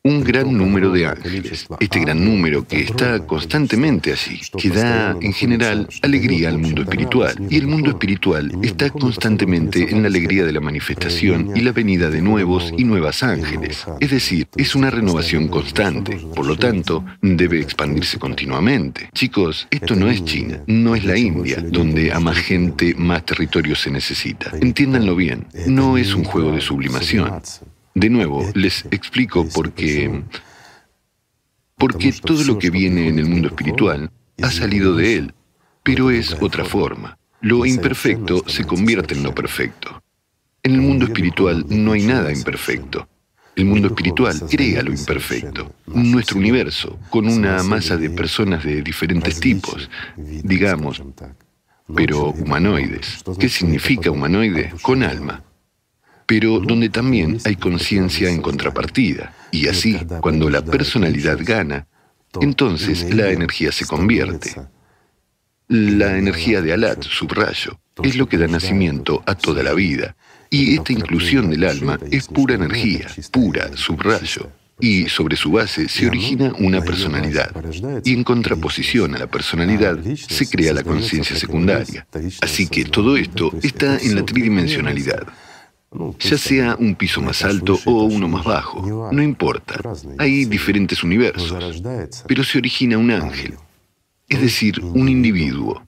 un 0.07 0.22
gran 0.22 0.57
número 0.57 0.92
de 0.92 1.07
ángeles. 1.07 1.66
Este 1.80 1.98
gran 1.98 2.24
número 2.24 2.64
que 2.66 2.80
está 2.80 3.26
constantemente 3.26 4.12
allí, 4.12 4.40
que 4.57 4.70
da 4.70 5.16
en 5.20 5.32
general 5.32 5.88
alegría 6.02 6.48
al 6.48 6.59
mundo 6.59 6.82
espiritual. 6.82 7.34
Y 7.50 7.57
el 7.57 7.66
mundo 7.66 7.90
espiritual 7.90 8.52
está 8.62 8.88
constantemente 8.90 9.90
en 9.90 10.02
la 10.02 10.09
alegría 10.09 10.44
de 10.44 10.52
la 10.52 10.61
manifestación 10.61 11.50
y 11.57 11.61
la 11.61 11.72
venida 11.72 12.09
de 12.09 12.22
nuevos 12.22 12.72
y 12.76 12.84
nuevas 12.84 13.24
ángeles. 13.24 13.84
Es 13.98 14.11
decir, 14.11 14.46
es 14.57 14.76
una 14.76 14.90
renovación 14.90 15.48
constante. 15.48 16.16
Por 16.36 16.46
lo 16.46 16.57
tanto, 16.57 17.04
debe 17.20 17.61
expandirse 17.61 18.18
continuamente. 18.18 19.11
Chicos, 19.12 19.66
esto 19.72 19.96
no 19.96 20.09
es 20.09 20.24
China, 20.24 20.61
no 20.68 20.94
es 20.94 21.04
la 21.04 21.18
India, 21.18 21.61
donde 21.61 22.12
a 22.12 22.20
más 22.20 22.36
gente 22.36 22.94
más 22.96 23.24
territorio 23.24 23.74
se 23.74 23.90
necesita. 23.90 24.52
Entiéndanlo 24.61 25.16
bien, 25.16 25.46
no 25.66 25.96
es 25.96 26.14
un 26.14 26.22
juego 26.22 26.52
de 26.52 26.61
sublimación. 26.61 27.42
De 27.97 28.11
nuevo, 28.11 28.47
les 28.53 28.84
explico 28.90 29.49
por 29.49 29.72
qué, 29.72 30.22
porque 31.78 32.12
todo 32.12 32.44
lo 32.44 32.59
que 32.59 32.68
viene 32.68 33.09
en 33.09 33.18
el 33.18 33.24
mundo 33.24 33.49
espiritual 33.49 34.11
ha 34.42 34.51
salido 34.51 34.94
de 34.94 35.16
él, 35.16 35.34
pero 35.82 36.11
es 36.11 36.36
otra 36.42 36.66
forma. 36.66 37.16
Lo 37.40 37.64
imperfecto 37.64 38.44
se 38.47 38.66
convierte 38.66 39.14
en 39.14 39.22
lo 39.22 39.34
perfecto. 39.34 40.03
En 40.62 40.74
el 40.74 40.82
mundo 40.82 41.07
espiritual 41.07 41.64
no 41.70 41.92
hay 41.92 42.03
nada 42.03 42.30
imperfecto. 42.30 43.09
El 43.55 43.64
mundo 43.64 43.88
espiritual 43.88 44.42
crea 44.47 44.82
lo 44.82 44.92
imperfecto. 44.92 45.72
Nuestro 45.86 46.36
universo, 46.36 46.99
con 47.09 47.26
una 47.26 47.62
masa 47.62 47.97
de 47.97 48.11
personas 48.11 48.62
de 48.62 48.82
diferentes 48.82 49.40
tipos, 49.40 49.88
digamos, 50.18 51.03
pero 51.94 52.26
humanoides. 52.32 53.24
¿Qué 53.40 53.49
significa 53.49 54.11
humanoide? 54.11 54.74
Con 54.82 55.03
alma 55.03 55.42
pero 56.27 56.59
donde 56.59 56.89
también 56.89 57.39
hay 57.45 57.57
conciencia 57.57 58.29
en 58.29 58.43
contrapartida. 58.43 59.33
Y 59.53 59.68
así, 59.68 59.97
cuando 60.20 60.51
la 60.51 60.62
personalidad 60.62 61.39
gana, 61.41 61.87
entonces 62.41 63.14
la 63.14 63.31
energía 63.31 63.72
se 63.72 63.87
convierte. 63.87 64.55
La 65.68 66.16
energía 66.18 66.61
de 66.61 66.72
Alat, 66.72 67.03
subrayo, 67.03 67.81
es 68.03 68.16
lo 68.16 68.29
que 68.29 68.39
da 68.39 68.47
nacimiento 68.47 69.22
a 69.27 69.35
toda 69.35 69.62
la 69.62 69.72
vida. 69.72 70.16
Y 70.51 70.77
esta 70.77 70.93
inclusión 70.93 71.51
del 71.51 71.64
alma 71.64 71.99
es 72.11 72.29
pura 72.29 72.55
energía, 72.55 73.07
pura, 73.33 73.77
subrayo. 73.77 74.51
Y 74.79 75.09
sobre 75.09 75.37
su 75.37 75.53
base 75.53 75.89
se 75.89 76.07
origina 76.07 76.53
una 76.59 76.83
personalidad. 76.83 77.51
Y 78.05 78.12
en 78.12 78.24
contraposición 78.24 79.14
a 79.14 79.18
la 79.18 79.27
personalidad 79.27 79.99
se 80.14 80.49
crea 80.49 80.74
la 80.74 80.83
conciencia 80.83 81.35
secundaria. 81.35 82.07
Así 82.43 82.68
que 82.68 82.85
todo 82.85 83.16
esto 83.16 83.53
está 83.62 83.99
en 83.99 84.14
la 84.16 84.24
tridimensionalidad 84.24 85.27
ya 86.18 86.38
sea 86.38 86.76
un 86.78 86.94
piso 86.94 87.20
más 87.22 87.42
alto 87.44 87.78
o 87.84 88.05
uno 88.05 88.28
más 88.28 88.44
bajo, 88.44 89.11
no 89.12 89.22
importa. 89.22 89.80
Hay 90.18 90.44
diferentes 90.44 91.03
universos, 91.03 91.82
pero 92.26 92.44
se 92.44 92.59
origina 92.59 92.99
un 92.99 93.11
ángel, 93.11 93.55
es 94.28 94.40
decir, 94.40 94.80
un 94.82 95.09
individuo, 95.09 95.82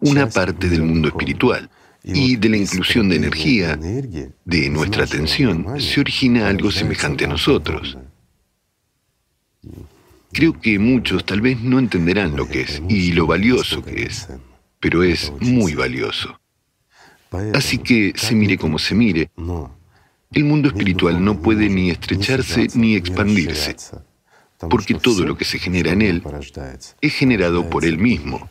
una 0.00 0.28
parte 0.28 0.68
del 0.68 0.82
mundo 0.82 1.08
espiritual. 1.08 1.70
Y 2.04 2.34
de 2.34 2.48
la 2.48 2.56
inclusión 2.56 3.08
de 3.08 3.14
energía, 3.14 3.76
de 3.76 4.70
nuestra 4.70 5.04
atención, 5.04 5.80
se 5.80 6.00
origina 6.00 6.48
algo 6.48 6.72
semejante 6.72 7.26
a 7.26 7.28
nosotros. 7.28 7.96
Creo 10.32 10.60
que 10.60 10.80
muchos 10.80 11.24
tal 11.24 11.40
vez 11.40 11.60
no 11.60 11.78
entenderán 11.78 12.34
lo 12.36 12.48
que 12.48 12.62
es 12.62 12.82
y 12.88 13.12
lo 13.12 13.26
valioso 13.28 13.84
que 13.84 14.02
es, 14.04 14.26
pero 14.80 15.04
es 15.04 15.32
muy 15.40 15.74
valioso. 15.74 16.41
Así 17.54 17.78
que 17.78 18.12
se 18.16 18.34
mire 18.34 18.58
como 18.58 18.78
se 18.78 18.94
mire, 18.94 19.30
el 20.32 20.44
mundo 20.44 20.68
espiritual 20.68 21.22
no 21.22 21.40
puede 21.40 21.68
ni 21.68 21.90
estrecharse 21.90 22.68
ni 22.74 22.94
expandirse, 22.94 23.76
porque 24.70 24.94
todo 24.94 25.24
lo 25.24 25.36
que 25.36 25.44
se 25.44 25.58
genera 25.58 25.92
en 25.92 26.02
él 26.02 26.22
es 27.00 27.14
generado 27.14 27.68
por 27.68 27.84
él 27.84 27.98
mismo, 27.98 28.48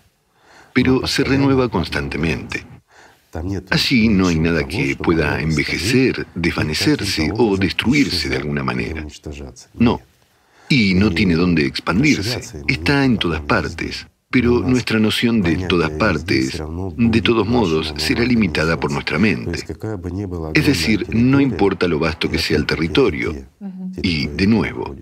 pero 0.74 1.06
se 1.08 1.24
renueva 1.24 1.70
constantemente. 1.70 2.66
Allí 3.70 4.10
no 4.10 4.28
hay 4.28 4.40
nada 4.40 4.68
que 4.68 4.96
pueda 4.98 5.40
envejecer, 5.40 6.28
desvanecerse 6.36 7.32
o 7.38 7.56
destruirse 7.56 8.28
de 8.28 8.38
alguna 8.38 8.64
manera. 8.64 9.06
No. 9.76 10.02
Y 10.68 10.94
no 10.96 11.12
tiene 11.12 11.36
dónde 11.36 11.66
expandirse. 11.66 12.42
Está 12.68 13.06
en 13.06 13.18
todas 13.18 13.42
partes 13.42 14.06
pero 14.32 14.62
nuestra 14.62 14.98
noción 14.98 15.42
de 15.42 15.68
todas 15.68 15.92
partes, 15.92 16.62
de 16.98 17.22
todos 17.22 17.46
modos, 17.46 17.94
será 17.98 18.24
limitada 18.24 18.80
por 18.80 18.92
nuestra 18.92 19.20
mente. 19.20 19.60
Es 20.54 20.66
decir, 20.66 21.06
no 21.10 21.42
importa 21.42 21.88
lo 21.88 22.00
vasto 22.00 22.30
que 22.30 22.40
sea 22.40 22.58
el 22.58 22.66
territorio. 22.66 23.36
Y, 24.02 24.28
de 24.28 24.48
nuevo, 24.48 24.96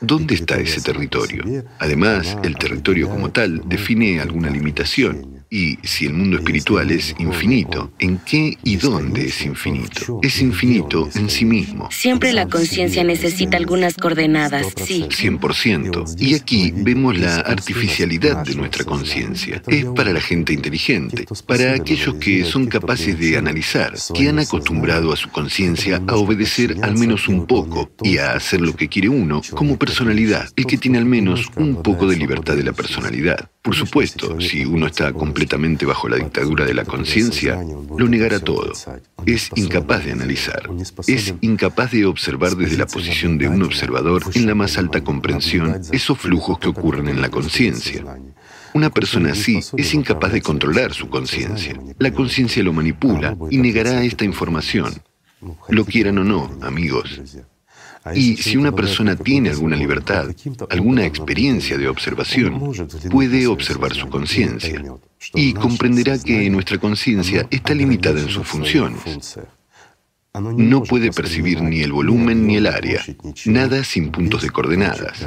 ¿dónde 0.00 0.34
está 0.34 0.56
ese 0.56 0.80
territorio? 0.80 1.44
Además, 1.78 2.38
el 2.42 2.56
territorio 2.56 3.08
como 3.10 3.30
tal 3.30 3.62
define 3.66 4.20
alguna 4.20 4.48
limitación. 4.48 5.39
Y 5.52 5.78
si 5.82 6.06
el 6.06 6.12
mundo 6.12 6.36
espiritual 6.36 6.92
es 6.92 7.12
infinito, 7.18 7.92
¿en 7.98 8.18
qué 8.18 8.56
y 8.62 8.76
dónde 8.76 9.26
es 9.26 9.44
infinito? 9.44 10.20
Es 10.22 10.40
infinito 10.40 11.08
en 11.16 11.28
sí 11.28 11.44
mismo. 11.44 11.88
Siempre 11.90 12.32
la 12.32 12.46
conciencia 12.46 13.02
necesita 13.02 13.56
algunas 13.56 13.96
coordenadas, 13.96 14.68
sí. 14.76 15.08
100%. 15.10 16.20
Y 16.20 16.34
aquí 16.34 16.72
vemos 16.72 17.18
la 17.18 17.40
artificialidad 17.40 18.44
de 18.44 18.54
nuestra 18.54 18.84
conciencia. 18.84 19.60
Es 19.66 19.86
para 19.86 20.12
la 20.12 20.20
gente 20.20 20.52
inteligente, 20.52 21.26
para 21.46 21.74
aquellos 21.74 22.14
que 22.14 22.44
son 22.44 22.66
capaces 22.66 23.18
de 23.18 23.36
analizar, 23.36 23.94
que 24.14 24.28
han 24.28 24.38
acostumbrado 24.38 25.12
a 25.12 25.16
su 25.16 25.30
conciencia 25.30 26.00
a 26.06 26.14
obedecer 26.14 26.76
al 26.82 26.96
menos 26.96 27.26
un 27.26 27.48
poco 27.48 27.90
y 28.04 28.18
a 28.18 28.34
hacer 28.34 28.60
lo 28.60 28.76
que 28.76 28.86
quiere 28.86 29.08
uno 29.08 29.42
como 29.50 29.76
personalidad, 29.76 30.48
el 30.54 30.66
que 30.66 30.78
tiene 30.78 30.98
al 30.98 31.06
menos 31.06 31.48
un 31.56 31.82
poco 31.82 32.06
de 32.06 32.16
libertad 32.16 32.54
de 32.54 32.62
la 32.62 32.72
personalidad. 32.72 33.50
Por 33.62 33.74
supuesto, 33.74 34.40
si 34.40 34.64
uno 34.64 34.86
está 34.86 35.12
completamente 35.12 35.84
bajo 35.84 36.08
la 36.08 36.16
dictadura 36.16 36.64
de 36.64 36.72
la 36.72 36.86
conciencia, 36.86 37.58
lo 37.96 38.08
negará 38.08 38.40
todo. 38.40 38.72
Es 39.26 39.50
incapaz 39.54 40.06
de 40.06 40.12
analizar, 40.12 40.70
es 41.06 41.34
incapaz 41.42 41.90
de 41.90 42.06
observar 42.06 42.56
desde 42.56 42.78
la 42.78 42.86
posición 42.86 43.36
de 43.36 43.48
un 43.48 43.62
observador 43.62 44.22
en 44.34 44.46
la 44.46 44.54
más 44.54 44.78
alta 44.78 45.04
comprensión 45.04 45.82
esos 45.92 46.18
flujos 46.18 46.58
que 46.58 46.68
ocurren 46.68 47.08
en 47.08 47.20
la 47.20 47.28
conciencia. 47.28 48.02
Una 48.72 48.88
persona 48.88 49.32
así 49.32 49.60
es 49.76 49.94
incapaz 49.94 50.32
de 50.32 50.40
controlar 50.40 50.94
su 50.94 51.08
conciencia. 51.08 51.74
La 51.98 52.12
conciencia 52.12 52.62
lo 52.62 52.72
manipula 52.72 53.36
y 53.50 53.58
negará 53.58 54.02
esta 54.04 54.24
información. 54.24 55.02
Lo 55.68 55.84
quieran 55.84 56.16
o 56.18 56.24
no, 56.24 56.50
amigos. 56.62 57.20
Y 58.14 58.36
si 58.36 58.56
una 58.56 58.72
persona 58.72 59.14
tiene 59.14 59.50
alguna 59.50 59.76
libertad, 59.76 60.34
alguna 60.70 61.04
experiencia 61.04 61.76
de 61.76 61.88
observación, 61.88 62.72
puede 63.10 63.46
observar 63.46 63.94
su 63.94 64.08
conciencia 64.08 64.82
y 65.34 65.52
comprenderá 65.52 66.18
que 66.18 66.48
nuestra 66.48 66.78
conciencia 66.78 67.46
está 67.50 67.74
limitada 67.74 68.20
en 68.20 68.28
sus 68.28 68.46
funciones. 68.46 69.00
no 70.34 70.82
puede 70.82 71.12
percibir 71.12 71.60
ni 71.60 71.80
el 71.82 71.92
volumen 71.92 72.46
ni 72.46 72.56
el 72.56 72.66
área, 72.66 73.04
nada 73.44 73.84
sin 73.84 74.10
puntos 74.10 74.42
de 74.42 74.50
coordenadas. 74.50 75.26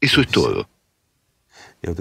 Eso 0.00 0.20
es 0.20 0.28
todo. 0.28 0.68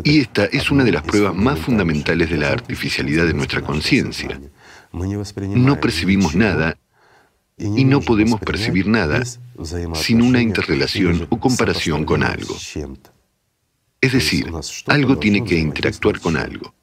Y 0.04 0.20
esta 0.20 0.46
es 0.46 0.70
una 0.70 0.84
de 0.84 0.92
las 0.92 1.02
pruebas 1.02 1.36
más 1.36 1.58
fundamentales 1.58 2.30
de 2.30 2.38
la 2.38 2.50
artificialidad 2.50 3.26
de 3.26 3.34
nuestra 3.34 3.62
conciencia. 3.62 4.40
No 4.92 5.80
percibimos 5.80 6.36
nada 6.36 6.78
y 7.62 7.86
no 7.86 8.02
podemos 8.02 8.40
percibir 8.40 8.88
nada 8.88 9.24
sin 9.96 10.22
una 10.22 10.42
interrelación 10.42 11.28
o 11.30 11.40
comparación 11.40 12.06
con 12.06 12.24
algo. 12.24 12.56
Es 14.02 14.14
decir, 14.14 14.52
algo 14.88 15.18
tiene 15.18 15.44
que 15.44 15.58
interactuar 15.60 16.20
con 16.20 16.36
algo. 16.38 16.74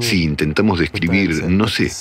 Si 0.00 0.22
intentamos 0.22 0.78
describir, 0.80 1.44
no 1.44 1.68
sé, 1.68 1.92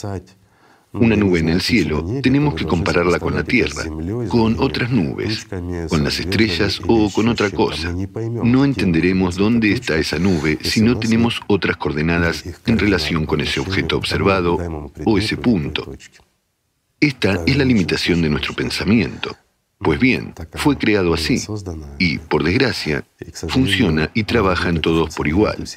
una 0.94 1.18
nube 1.18 1.40
en 1.40 1.50
el 1.50 1.62
cielo, 1.62 2.06
tenemos 2.24 2.56
que 2.56 2.66
compararla 2.66 3.20
con 3.20 3.36
la 3.36 3.44
Tierra, 3.44 3.84
con 4.30 4.58
otras 4.60 4.90
nubes, 4.90 5.46
con 5.90 6.04
las 6.04 6.20
estrellas 6.20 6.80
o 6.88 7.12
con 7.12 7.28
otra 7.28 7.50
cosa. 7.52 7.94
No 8.44 8.64
entenderemos 8.64 9.36
dónde 9.36 9.74
está 9.74 9.98
esa 9.98 10.18
nube 10.18 10.58
si 10.62 10.82
no 10.82 10.98
tenemos 10.98 11.42
otras 11.48 11.76
coordenadas 11.76 12.44
en 12.66 12.80
relación 12.80 13.26
con 13.26 13.42
ese 13.42 13.60
objeto 13.60 13.98
observado 13.98 14.58
o 15.06 15.18
ese 15.18 15.36
punto. 15.36 15.92
Esta 17.00 17.44
es 17.46 17.56
la 17.58 17.66
limitación 17.66 18.22
de 18.22 18.30
nuestro 18.30 18.54
pensamiento. 18.54 19.36
Pues 19.80 20.00
bien, 20.00 20.34
fue 20.56 20.76
creado 20.76 21.14
así 21.14 21.40
y, 22.00 22.18
por 22.18 22.44
desgracia, 22.44 23.06
funciona 23.48 24.10
y 24.16 24.24
trabaja 24.24 24.70
en 24.70 24.82
todos 24.82 25.16
por 25.16 25.28
igual, 25.28 25.68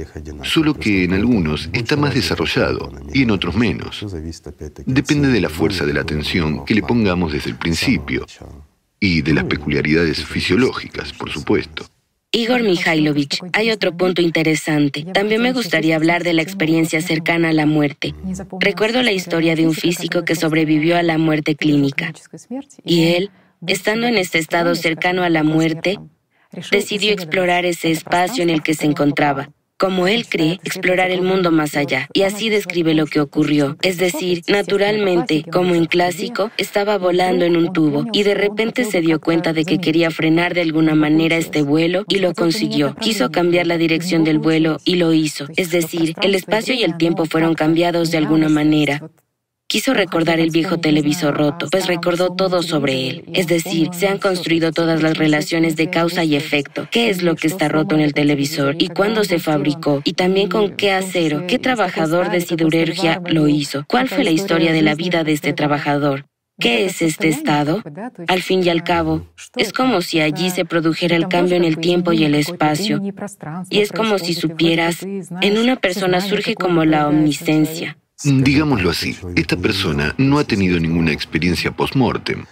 solo 0.43 0.73
que 0.73 1.05
en 1.05 1.13
algunos 1.13 1.69
está 1.75 1.97
más 1.97 2.15
desarrollado 2.15 2.91
y 3.13 3.25
en 3.25 3.31
otros 3.31 3.55
menos. 3.57 4.07
Depende 4.87 5.29
de 5.29 5.41
la 5.43 5.51
fuerza 5.51 5.85
de 5.85 5.93
la 5.93 6.01
atención 6.01 6.65
que 6.65 6.75
le 6.75 6.83
pongamos 6.83 7.33
desde 7.33 7.51
el 7.51 7.57
principio 7.57 8.25
y 8.99 9.21
de 9.21 9.35
las 9.35 9.45
peculiaridades 9.45 10.25
fisiológicas, 10.25 11.13
por 11.13 11.31
supuesto. 11.31 11.85
Igor 12.33 12.63
Mikhailovich, 12.63 13.41
hay 13.53 13.71
otro 13.71 13.97
punto 13.97 14.23
interesante. 14.23 15.05
También 15.05 15.43
me 15.43 15.53
gustaría 15.53 15.97
hablar 15.97 16.23
de 16.23 16.33
la 16.33 16.43
experiencia 16.43 17.01
cercana 17.01 17.49
a 17.49 17.53
la 17.53 17.67
muerte. 17.67 18.15
Recuerdo 18.61 19.03
la 19.03 19.13
historia 19.13 19.57
de 19.57 19.67
un 19.67 19.75
físico 19.75 20.25
que 20.25 20.37
sobrevivió 20.37 20.97
a 20.97 21.03
la 21.03 21.19
muerte 21.19 21.57
clínica. 21.57 22.13
Y 22.85 23.15
él 23.15 23.31
Estando 23.67 24.07
en 24.07 24.17
este 24.17 24.39
estado 24.39 24.75
cercano 24.75 25.23
a 25.23 25.29
la 25.29 25.43
muerte, 25.43 25.99
decidió 26.71 27.13
explorar 27.13 27.67
ese 27.67 27.91
espacio 27.91 28.43
en 28.43 28.51
el 28.51 28.63
que 28.63 28.75
se 28.75 28.87
encontraba. 28.87 29.51
Como 29.81 30.07
él 30.07 30.27
cree, 30.29 30.61
explorar 30.63 31.11
el 31.11 31.23
mundo 31.23 31.51
más 31.51 31.75
allá. 31.75 32.07
Y 32.13 32.25
así 32.25 32.51
describe 32.51 32.93
lo 32.93 33.07
que 33.07 33.19
ocurrió. 33.19 33.79
Es 33.81 33.97
decir, 33.97 34.43
naturalmente, 34.47 35.43
como 35.51 35.75
en 35.75 35.87
clásico, 35.87 36.51
estaba 36.59 36.99
volando 36.99 37.47
en 37.47 37.57
un 37.57 37.73
tubo 37.73 38.05
y 38.13 38.23
de 38.23 38.35
repente 38.35 38.85
se 38.85 39.01
dio 39.01 39.23
cuenta 39.23 39.55
de 39.55 39.65
que 39.65 39.79
quería 39.79 40.11
frenar 40.11 40.53
de 40.53 40.61
alguna 40.61 40.95
manera 40.95 41.39
este 41.39 41.63
vuelo 41.63 42.05
y 42.09 42.19
lo 42.19 42.35
consiguió. 42.35 42.95
Quiso 42.97 43.31
cambiar 43.31 43.67
la 43.67 43.79
dirección 43.79 44.23
del 44.23 44.39
vuelo 44.39 44.77
y 44.85 44.97
lo 44.97 45.15
hizo. 45.15 45.47
Es 45.57 45.71
decir, 45.71 46.15
el 46.21 46.35
espacio 46.35 46.75
y 46.75 46.83
el 46.83 46.99
tiempo 46.99 47.25
fueron 47.25 47.55
cambiados 47.55 48.11
de 48.11 48.19
alguna 48.19 48.51
manera. 48.51 49.09
Quiso 49.71 49.95
recordar 49.95 50.41
el 50.41 50.51
viejo 50.51 50.79
televisor 50.79 51.37
roto, 51.37 51.69
pues 51.71 51.87
recordó 51.87 52.35
todo 52.35 52.61
sobre 52.61 53.09
él. 53.09 53.25
Es 53.35 53.47
decir, 53.47 53.91
se 53.93 54.09
han 54.09 54.19
construido 54.19 54.73
todas 54.73 55.01
las 55.01 55.17
relaciones 55.17 55.77
de 55.77 55.89
causa 55.89 56.25
y 56.25 56.35
efecto. 56.35 56.89
¿Qué 56.91 57.09
es 57.09 57.23
lo 57.23 57.37
que 57.37 57.47
está 57.47 57.69
roto 57.69 57.95
en 57.95 58.01
el 58.01 58.13
televisor? 58.13 58.75
¿Y 58.81 58.89
cuándo 58.89 59.23
se 59.23 59.39
fabricó? 59.39 60.03
¿Y 60.03 60.15
también 60.15 60.49
con 60.49 60.75
qué 60.75 60.91
acero? 60.91 61.47
¿Qué 61.47 61.61
trabajador 61.61 62.33
de 62.33 62.41
siderurgia 62.41 63.23
lo 63.27 63.47
hizo? 63.47 63.85
¿Cuál 63.87 64.09
fue 64.09 64.25
la 64.25 64.33
historia 64.33 64.73
de 64.73 64.83
la 64.83 64.97
vida 64.97 65.23
de 65.23 65.35
este 65.35 65.53
trabajador? 65.53 66.25
¿Qué 66.59 66.87
es 66.87 67.01
este 67.01 67.29
estado? 67.29 67.81
Al 68.27 68.43
fin 68.43 68.67
y 68.67 68.71
al 68.71 68.83
cabo, 68.83 69.29
es 69.55 69.73
como 69.73 70.03
si 70.03 70.19
allí 70.19 70.51
se 70.51 70.65
produjera 70.65 71.15
el 71.15 71.29
cambio 71.29 71.55
en 71.55 71.65
el 71.65 71.79
tiempo 71.79 72.13
y 72.13 72.25
el 72.25 72.35
espacio. 72.35 73.01
Y 73.71 73.79
es 73.79 73.93
como 73.93 74.19
si 74.19 74.35
supieras, 74.35 75.05
en 75.05 75.59
una 75.59 75.77
persona 75.77 76.21
surge 76.21 76.57
como 76.57 76.85
la 76.85 77.07
omniscencia. 77.07 77.97
Digámoslo 78.25 78.91
así, 78.91 79.17
esta 79.35 79.57
persona 79.57 80.15
no 80.19 80.39
ha 80.39 80.45
tenido 80.45 80.79
ninguna 80.79 81.13
experiencia 81.13 81.71
post-mortem. 81.71 82.45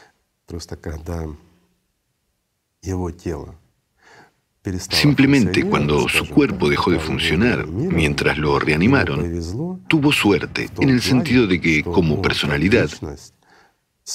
Simplemente 4.90 5.64
cuando 5.64 6.08
su 6.08 6.26
cuerpo 6.28 6.68
dejó 6.68 6.90
de 6.90 6.98
funcionar 6.98 7.66
mientras 7.66 8.38
lo 8.38 8.58
reanimaron, 8.58 9.82
tuvo 9.88 10.12
suerte 10.12 10.70
en 10.80 10.90
el 10.90 11.02
sentido 11.02 11.46
de 11.46 11.60
que, 11.60 11.82
como 11.82 12.20
personalidad, 12.22 12.90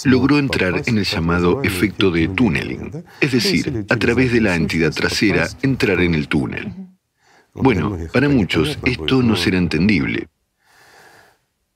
logró 0.05 0.39
entrar 0.39 0.83
en 0.85 0.97
el 0.97 1.05
llamado 1.05 1.61
efecto 1.63 2.09
de 2.11 2.27
tunneling, 2.29 3.03
es 3.21 3.31
decir, 3.31 3.85
a 3.89 3.95
través 3.95 4.31
de 4.33 4.41
la 4.41 4.55
entidad 4.55 4.91
trasera 4.91 5.47
entrar 5.61 6.01
en 6.01 6.15
el 6.15 6.27
túnel. 6.27 6.73
Bueno, 7.53 7.97
para 8.11 8.27
muchos 8.29 8.79
esto 8.83 9.21
no 9.21 9.35
será 9.35 9.59
entendible, 9.59 10.27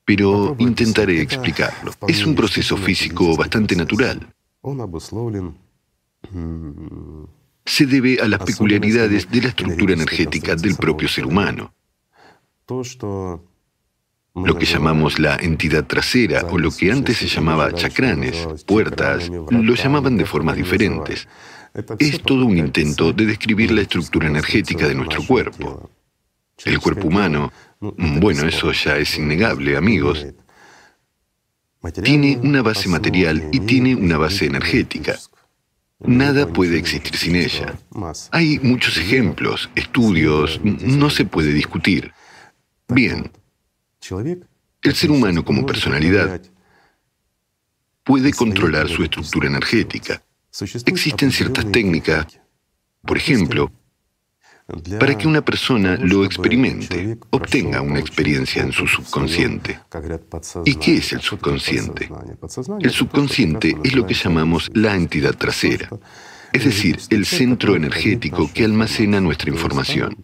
pero 0.07 0.55
intentaré 0.57 1.19
explicarlo. 1.21 1.91
Es 2.07 2.25
un 2.25 2.33
proceso 2.33 2.77
físico 2.77 3.35
bastante 3.35 3.75
natural. 3.75 4.33
Se 7.65 7.85
debe 7.85 8.21
a 8.21 8.27
las 8.29 8.39
peculiaridades 8.39 9.29
de 9.29 9.41
la 9.41 9.49
estructura 9.49 9.93
energética 9.93 10.55
del 10.55 10.77
propio 10.77 11.09
ser 11.09 11.25
humano. 11.25 11.73
Lo 14.33 14.57
que 14.57 14.65
llamamos 14.65 15.19
la 15.19 15.35
entidad 15.35 15.85
trasera 15.85 16.45
o 16.51 16.57
lo 16.57 16.71
que 16.71 16.89
antes 16.89 17.17
se 17.17 17.27
llamaba 17.27 17.73
chacranes, 17.73 18.47
puertas, 18.65 19.29
lo 19.29 19.75
llamaban 19.75 20.15
de 20.15 20.25
formas 20.25 20.55
diferentes. 20.55 21.27
Es 21.99 22.21
todo 22.21 22.45
un 22.45 22.57
intento 22.57 23.11
de 23.11 23.25
describir 23.25 23.71
la 23.71 23.81
estructura 23.81 24.27
energética 24.27 24.87
de 24.87 24.95
nuestro 24.95 25.21
cuerpo. 25.27 25.89
El 26.65 26.79
cuerpo 26.79 27.07
humano 27.07 27.51
bueno, 27.79 28.47
eso 28.47 28.71
ya 28.71 28.97
es 28.97 29.17
innegable, 29.17 29.77
amigos. 29.77 30.25
Tiene 32.03 32.37
una 32.37 32.61
base 32.61 32.89
material 32.89 33.49
y 33.51 33.59
tiene 33.61 33.95
una 33.95 34.17
base 34.17 34.45
energética. 34.45 35.17
Nada 35.99 36.51
puede 36.51 36.77
existir 36.77 37.15
sin 37.15 37.35
ella. 37.35 37.77
Hay 38.31 38.59
muchos 38.59 38.97
ejemplos, 38.97 39.69
estudios, 39.75 40.59
no 40.63 41.09
se 41.09 41.25
puede 41.25 41.53
discutir. 41.53 42.13
Bien, 42.87 43.31
el 44.81 44.95
ser 44.95 45.11
humano 45.11 45.43
como 45.43 45.65
personalidad 45.65 46.41
puede 48.03 48.31
controlar 48.31 48.87
su 48.89 49.03
estructura 49.03 49.47
energética. 49.47 50.23
Existen 50.85 51.31
ciertas 51.31 51.71
técnicas, 51.71 52.39
por 53.03 53.17
ejemplo, 53.17 53.71
para 54.99 55.17
que 55.17 55.27
una 55.27 55.43
persona 55.43 55.97
lo 55.97 56.25
experimente, 56.25 57.17
obtenga 57.29 57.81
una 57.81 57.99
experiencia 57.99 58.61
en 58.61 58.73
su 58.73 58.85
subconsciente. 58.85 59.79
¿Y 60.65 60.75
qué 60.75 60.97
es 60.97 61.13
el 61.13 61.21
subconsciente? 61.21 62.09
El 62.81 62.91
subconsciente 62.91 63.77
es 63.83 63.95
lo 63.95 64.05
que 64.05 64.13
llamamos 64.13 64.69
la 64.73 64.95
entidad 64.95 65.35
trasera, 65.35 65.89
es 66.51 66.65
decir, 66.65 66.99
el 67.09 67.25
centro 67.25 67.75
energético 67.75 68.51
que 68.53 68.65
almacena 68.65 69.21
nuestra 69.21 69.49
información. 69.51 70.17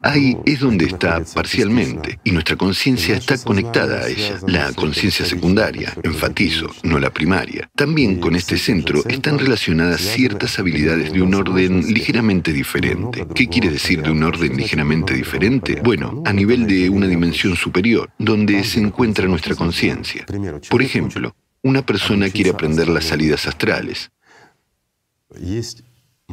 Ahí 0.00 0.36
es 0.46 0.60
donde 0.60 0.84
está 0.84 1.24
parcialmente 1.34 2.20
y 2.22 2.30
nuestra 2.30 2.54
conciencia 2.54 3.16
está 3.16 3.36
conectada 3.36 4.02
a 4.02 4.08
ella. 4.08 4.38
La 4.46 4.72
conciencia 4.72 5.26
secundaria, 5.26 5.92
enfatizo, 6.04 6.68
no 6.84 7.00
la 7.00 7.10
primaria. 7.10 7.68
También 7.74 8.20
con 8.20 8.36
este 8.36 8.58
centro 8.58 9.02
están 9.08 9.40
relacionadas 9.40 10.00
ciertas 10.00 10.56
habilidades 10.60 11.12
de 11.12 11.20
un 11.20 11.34
orden 11.34 11.80
ligeramente 11.92 12.52
diferente. 12.52 13.26
¿Qué 13.34 13.48
quiere 13.48 13.70
decir 13.70 14.00
de 14.02 14.12
un 14.12 14.22
orden 14.22 14.56
ligeramente 14.56 15.14
diferente? 15.14 15.80
Bueno, 15.82 16.22
a 16.24 16.32
nivel 16.32 16.68
de 16.68 16.88
una 16.88 17.08
dimensión 17.08 17.56
superior, 17.56 18.08
donde 18.18 18.62
se 18.62 18.78
encuentra 18.78 19.26
nuestra 19.26 19.56
conciencia. 19.56 20.24
Por 20.70 20.80
ejemplo, 20.80 21.34
una 21.62 21.84
persona 21.84 22.30
quiere 22.30 22.50
aprender 22.50 22.88
las 22.88 23.06
salidas 23.06 23.48
astrales. 23.48 24.12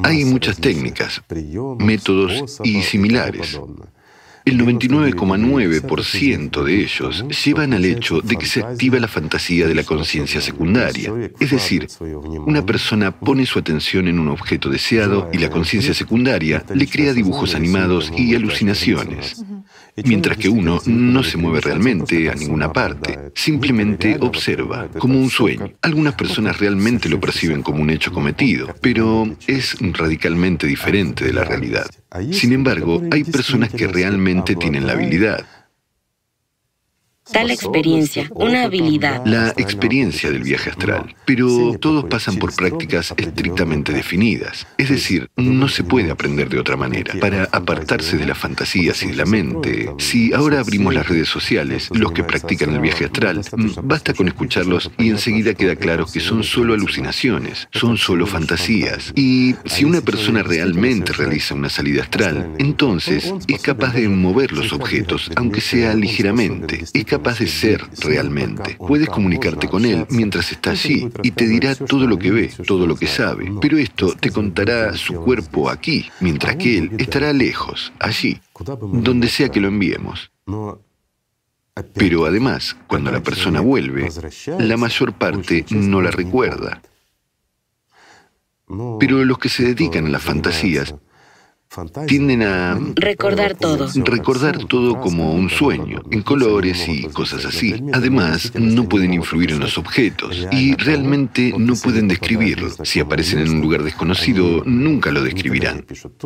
Hay 0.02 0.24
muchas 0.24 0.58
técnicas, 0.58 1.22
métodos 1.78 2.60
y 2.62 2.82
similares. 2.82 3.60
El 4.44 4.60
99,9% 4.60 6.62
de 6.62 6.82
ellos 6.82 7.24
llevan 7.44 7.72
al 7.72 7.84
hecho 7.84 8.20
de 8.20 8.36
que 8.36 8.46
se 8.46 8.60
activa 8.60 9.00
la 9.00 9.08
fantasía 9.08 9.66
de 9.66 9.74
la 9.74 9.82
conciencia 9.82 10.40
secundaria. 10.40 11.12
Es 11.40 11.50
decir, 11.50 11.88
una 12.46 12.64
persona 12.64 13.10
pone 13.10 13.44
su 13.46 13.58
atención 13.58 14.06
en 14.06 14.20
un 14.20 14.28
objeto 14.28 14.70
deseado 14.70 15.28
y 15.32 15.38
la 15.38 15.50
conciencia 15.50 15.94
secundaria 15.94 16.64
le 16.72 16.86
crea 16.86 17.12
dibujos 17.12 17.56
animados 17.56 18.12
y 18.16 18.36
alucinaciones 18.36 19.42
mientras 20.04 20.36
que 20.36 20.48
uno 20.48 20.80
no 20.86 21.22
se 21.22 21.36
mueve 21.36 21.60
realmente 21.60 22.30
a 22.30 22.34
ninguna 22.34 22.72
parte, 22.72 23.18
simplemente 23.34 24.16
observa, 24.20 24.88
como 24.98 25.18
un 25.18 25.30
sueño. 25.30 25.72
Algunas 25.82 26.14
personas 26.14 26.58
realmente 26.58 27.08
lo 27.08 27.20
perciben 27.20 27.62
como 27.62 27.82
un 27.82 27.90
hecho 27.90 28.12
cometido, 28.12 28.74
pero 28.80 29.36
es 29.46 29.76
radicalmente 29.80 30.66
diferente 30.66 31.24
de 31.24 31.32
la 31.32 31.44
realidad. 31.44 31.86
Sin 32.32 32.52
embargo, 32.52 33.02
hay 33.10 33.24
personas 33.24 33.72
que 33.72 33.86
realmente 33.86 34.56
tienen 34.56 34.86
la 34.86 34.92
habilidad. 34.92 35.44
Tal 37.32 37.50
experiencia, 37.50 38.28
una 38.34 38.64
habilidad. 38.64 39.24
La 39.26 39.50
experiencia 39.56 40.30
del 40.30 40.42
viaje 40.42 40.70
astral. 40.70 41.14
Pero 41.24 41.76
todos 41.80 42.04
pasan 42.04 42.36
por 42.36 42.54
prácticas 42.54 43.12
estrictamente 43.16 43.92
definidas. 43.92 44.66
Es 44.78 44.90
decir, 44.90 45.28
no 45.36 45.68
se 45.68 45.84
puede 45.84 46.10
aprender 46.10 46.48
de 46.48 46.58
otra 46.58 46.76
manera. 46.76 47.14
Para 47.20 47.44
apartarse 47.52 48.16
de 48.16 48.26
las 48.26 48.38
fantasías 48.38 49.02
y 49.02 49.08
de 49.08 49.16
la 49.16 49.24
mente, 49.24 49.90
si 49.98 50.32
ahora 50.32 50.60
abrimos 50.60 50.94
las 50.94 51.08
redes 51.08 51.28
sociales, 51.28 51.88
los 51.92 52.12
que 52.12 52.24
practican 52.24 52.74
el 52.74 52.80
viaje 52.80 53.06
astral, 53.06 53.42
basta 53.82 54.14
con 54.14 54.28
escucharlos 54.28 54.90
y 54.98 55.10
enseguida 55.10 55.54
queda 55.54 55.76
claro 55.76 56.06
que 56.06 56.20
son 56.20 56.44
solo 56.44 56.74
alucinaciones, 56.74 57.68
son 57.72 57.98
solo 57.98 58.26
fantasías. 58.26 59.12
Y 59.16 59.54
si 59.64 59.84
una 59.84 60.00
persona 60.00 60.42
realmente 60.42 61.12
realiza 61.12 61.54
una 61.54 61.70
salida 61.70 62.02
astral, 62.02 62.50
entonces 62.58 63.32
es 63.48 63.60
capaz 63.60 63.94
de 63.94 64.08
mover 64.08 64.52
los 64.52 64.72
objetos, 64.72 65.30
aunque 65.36 65.60
sea 65.60 65.94
ligeramente. 65.94 66.84
Es 66.92 67.04
capaz 67.04 67.15
de 67.18 67.46
ser 67.46 67.84
realmente. 68.00 68.76
Puedes 68.78 69.08
comunicarte 69.08 69.68
con 69.68 69.84
él 69.84 70.06
mientras 70.10 70.52
está 70.52 70.70
allí 70.70 71.08
y 71.22 71.30
te 71.32 71.46
dirá 71.46 71.74
todo 71.74 72.06
lo 72.06 72.18
que 72.18 72.30
ve, 72.30 72.52
todo 72.66 72.86
lo 72.86 72.96
que 72.96 73.06
sabe. 73.06 73.52
Pero 73.60 73.78
esto 73.78 74.14
te 74.14 74.30
contará 74.30 74.94
su 74.96 75.14
cuerpo 75.14 75.68
aquí, 75.68 76.08
mientras 76.20 76.56
que 76.56 76.78
él 76.78 76.90
estará 76.98 77.32
lejos, 77.32 77.92
allí, 77.98 78.40
donde 78.92 79.28
sea 79.28 79.48
que 79.48 79.60
lo 79.60 79.68
enviemos. 79.68 80.30
Pero 81.94 82.24
además, 82.24 82.76
cuando 82.86 83.10
la 83.10 83.22
persona 83.22 83.60
vuelve, 83.60 84.08
la 84.58 84.76
mayor 84.76 85.12
parte 85.12 85.66
no 85.70 86.00
la 86.00 86.10
recuerda. 86.10 86.80
Pero 88.98 89.24
los 89.24 89.38
que 89.38 89.48
se 89.48 89.62
dedican 89.62 90.06
a 90.06 90.10
las 90.10 90.22
fantasías 90.22 90.94
tienden 92.06 92.42
a 92.42 92.78
recordar 92.94 93.54
todo. 93.54 93.88
Recordar 94.04 94.64
todo 94.64 95.00
como 95.00 95.32
un 95.32 95.50
sueño, 95.50 96.02
en 96.10 96.22
colores 96.22 96.88
y 96.88 97.04
cosas 97.04 97.44
así. 97.44 97.74
Además, 97.92 98.52
no 98.54 98.88
pueden 98.88 99.12
influir 99.12 99.52
en 99.52 99.60
los 99.60 99.78
objetos 99.78 100.46
y 100.52 100.74
realmente 100.76 101.52
no 101.56 101.74
pueden 101.74 102.08
describirlo. 102.08 102.70
Si 102.84 103.00
aparecen 103.00 103.40
en 103.40 103.50
un 103.50 103.60
lugar 103.60 103.82
desconocido, 103.82 104.62
nunca 104.64 105.10
lo 105.10 105.22
describirán. 105.22 105.84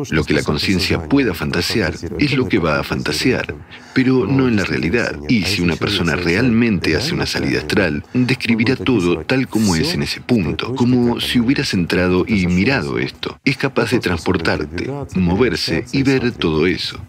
Lo 0.09 0.23
que 0.23 0.33
la 0.33 0.43
conciencia 0.43 1.07
pueda 1.07 1.33
fantasear 1.33 1.95
es 2.17 2.33
lo 2.35 2.47
que 2.47 2.59
va 2.59 2.79
a 2.79 2.83
fantasear, 2.83 3.55
pero 3.93 4.25
no 4.25 4.47
en 4.47 4.55
la 4.55 4.63
realidad. 4.63 5.17
Y 5.27 5.43
si 5.43 5.61
una 5.61 5.75
persona 5.75 6.15
realmente 6.15 6.95
hace 6.95 7.13
una 7.13 7.25
salida 7.25 7.59
astral, 7.59 8.03
describirá 8.13 8.75
todo 8.75 9.23
tal 9.25 9.47
como 9.47 9.75
es 9.75 9.93
en 9.93 10.03
ese 10.03 10.21
punto, 10.21 10.75
como 10.75 11.19
si 11.19 11.39
hubieras 11.39 11.73
entrado 11.73 12.25
y 12.27 12.47
mirado 12.47 12.99
esto. 12.99 13.39
Es 13.43 13.57
capaz 13.57 13.91
de 13.91 13.99
transportarte, 13.99 14.89
moverse 15.31 15.85
y 15.91 16.03
ver 16.03 16.31
todo 16.33 16.65
eso. 16.65 16.99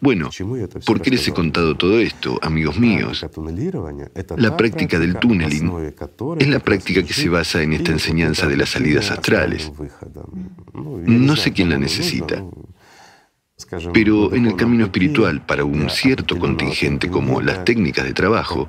Bueno, 0.00 0.30
¿por 0.84 1.00
qué 1.00 1.10
les 1.10 1.26
he 1.28 1.32
contado 1.32 1.76
todo 1.76 1.98
esto, 2.00 2.38
amigos 2.42 2.78
míos? 2.78 3.24
La 4.36 4.56
práctica 4.56 4.98
del 4.98 5.16
tunneling 5.16 5.94
es 6.38 6.48
la 6.48 6.60
práctica 6.60 7.02
que 7.02 7.12
se 7.12 7.28
basa 7.28 7.62
en 7.62 7.72
esta 7.72 7.92
enseñanza 7.92 8.46
de 8.46 8.56
las 8.56 8.70
salidas 8.70 9.10
astrales. 9.10 9.70
No 10.72 11.36
sé 11.36 11.52
quién 11.52 11.70
la 11.70 11.78
necesita. 11.78 12.42
Pero 13.92 14.34
en 14.34 14.46
el 14.46 14.56
camino 14.56 14.84
espiritual, 14.84 15.44
para 15.44 15.64
un 15.64 15.88
cierto 15.88 16.38
contingente 16.38 17.08
como 17.08 17.40
las 17.40 17.64
técnicas 17.64 18.04
de 18.04 18.12
trabajo, 18.12 18.68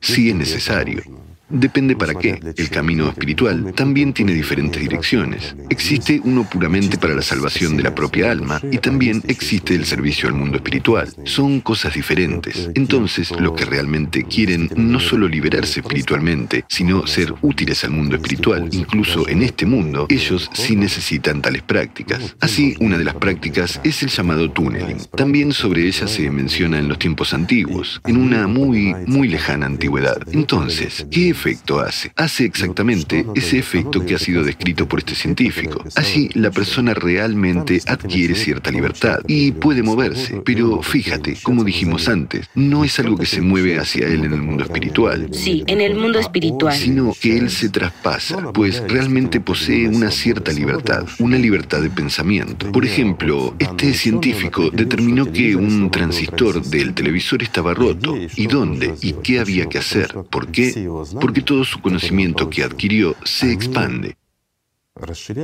sí 0.00 0.30
es 0.30 0.34
necesario. 0.34 1.02
Depende 1.50 1.96
para 1.96 2.14
qué. 2.14 2.40
El 2.56 2.68
camino 2.70 3.08
espiritual 3.08 3.72
también 3.74 4.12
tiene 4.12 4.34
diferentes 4.34 4.80
direcciones. 4.80 5.56
Existe 5.70 6.20
uno 6.22 6.48
puramente 6.48 6.98
para 6.98 7.14
la 7.14 7.22
salvación 7.22 7.76
de 7.76 7.82
la 7.82 7.94
propia 7.94 8.30
alma 8.30 8.60
y 8.70 8.78
también 8.78 9.22
existe 9.28 9.74
el 9.74 9.86
servicio 9.86 10.28
al 10.28 10.34
mundo 10.34 10.56
espiritual. 10.56 11.08
Son 11.24 11.60
cosas 11.60 11.94
diferentes. 11.94 12.70
Entonces, 12.74 13.30
los 13.38 13.52
que 13.52 13.64
realmente 13.64 14.24
quieren 14.24 14.70
no 14.76 15.00
solo 15.00 15.28
liberarse 15.28 15.80
espiritualmente, 15.80 16.64
sino 16.68 17.06
ser 17.06 17.34
útiles 17.42 17.82
al 17.84 17.90
mundo 17.90 18.16
espiritual, 18.16 18.68
incluso 18.72 19.28
en 19.28 19.42
este 19.42 19.64
mundo, 19.66 20.06
ellos 20.08 20.50
sí 20.52 20.76
necesitan 20.76 21.40
tales 21.40 21.62
prácticas. 21.62 22.36
Así, 22.40 22.76
una 22.80 22.98
de 22.98 23.04
las 23.04 23.14
prácticas 23.14 23.80
es 23.84 24.02
el 24.02 24.10
llamado 24.10 24.50
tunneling. 24.50 24.98
También 25.16 25.52
sobre 25.52 25.86
ella 25.86 26.06
se 26.06 26.30
menciona 26.30 26.78
en 26.78 26.88
los 26.88 26.98
tiempos 26.98 27.32
antiguos, 27.32 28.00
en 28.06 28.16
una 28.16 28.46
muy, 28.46 28.94
muy 29.06 29.28
lejana 29.28 29.66
antigüedad. 29.66 30.18
Entonces, 30.32 31.06
¿qué 31.10 31.34
efecto 31.38 31.78
hace? 31.78 32.10
Hace 32.16 32.44
exactamente 32.44 33.24
ese 33.34 33.58
efecto 33.58 34.04
que 34.04 34.16
ha 34.16 34.18
sido 34.18 34.42
descrito 34.42 34.88
por 34.88 34.98
este 34.98 35.14
científico. 35.14 35.84
Así, 35.94 36.28
la 36.34 36.50
persona 36.50 36.94
realmente 36.94 37.80
adquiere 37.86 38.34
cierta 38.34 38.70
libertad 38.70 39.20
y 39.28 39.52
puede 39.52 39.82
moverse. 39.82 40.42
Pero 40.44 40.82
fíjate, 40.82 41.36
como 41.42 41.62
dijimos 41.62 42.08
antes, 42.08 42.48
no 42.54 42.84
es 42.84 42.98
algo 42.98 43.16
que 43.16 43.26
se 43.26 43.40
mueve 43.40 43.78
hacia 43.78 44.06
él 44.08 44.24
en 44.24 44.32
el 44.32 44.42
mundo 44.42 44.64
espiritual. 44.64 45.28
Sí, 45.32 45.62
en 45.66 45.80
el 45.80 45.94
mundo 45.94 46.18
espiritual. 46.18 46.74
Sino 46.74 47.14
que 47.20 47.38
él 47.38 47.50
se 47.50 47.68
traspasa, 47.68 48.52
pues 48.52 48.82
realmente 48.88 49.40
posee 49.40 49.88
una 49.88 50.10
cierta 50.10 50.52
libertad, 50.52 51.06
una 51.20 51.38
libertad 51.38 51.80
de 51.80 51.90
pensamiento. 51.90 52.72
Por 52.72 52.84
ejemplo, 52.84 53.54
este 53.58 53.94
científico 53.94 54.70
determinó 54.70 55.30
que 55.30 55.54
un 55.54 55.90
transistor 55.90 56.62
del 56.62 56.94
televisor 56.94 57.42
estaba 57.42 57.74
roto. 57.74 58.16
¿Y 58.34 58.46
dónde? 58.46 58.94
¿Y 59.02 59.12
qué 59.22 59.38
había 59.38 59.66
que 59.66 59.78
hacer? 59.78 60.14
¿Por 60.30 60.48
qué? 60.48 60.88
Porque 61.28 61.42
todo 61.42 61.62
su 61.62 61.82
conocimiento 61.82 62.48
que 62.48 62.64
adquirió 62.64 63.14
se 63.22 63.52
expande. 63.52 64.16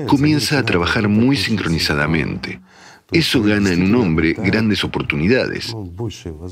Comienza 0.06 0.58
a 0.58 0.64
trabajar 0.64 1.08
muy 1.08 1.36
sincronizadamente. 1.36 2.58
Eso 3.12 3.42
gana 3.42 3.70
en 3.70 3.82
un 3.82 3.94
hombre 3.96 4.32
grandes 4.32 4.82
oportunidades, 4.82 5.76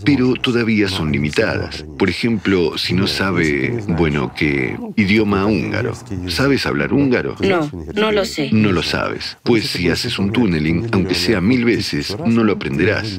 pero 0.05 0.35
todavía 0.35 0.87
son 0.87 1.11
limitadas. 1.13 1.83
Por 1.99 2.11
ejemplo, 2.11 2.77
si 2.77 2.93
no 2.93 3.07
sabe, 3.07 3.83
bueno, 3.89 4.35
qué 4.37 4.79
idioma 4.97 5.47
húngaro. 5.47 5.95
¿Sabes 6.29 6.67
hablar 6.67 6.93
húngaro? 6.93 7.35
No, 7.41 7.71
no 7.95 8.13
lo 8.13 8.27
sé. 8.27 8.51
No 8.53 8.71
lo 8.71 8.83
sabes. 8.83 9.39
Pues 9.45 9.67
si 9.69 9.89
haces 9.89 10.19
un 10.19 10.31
tunneling, 10.31 10.89
aunque 10.93 11.15
sea 11.15 11.41
mil 11.41 11.65
veces, 11.65 12.15
no 12.27 12.45
lo 12.45 12.53
aprenderás. 12.53 13.19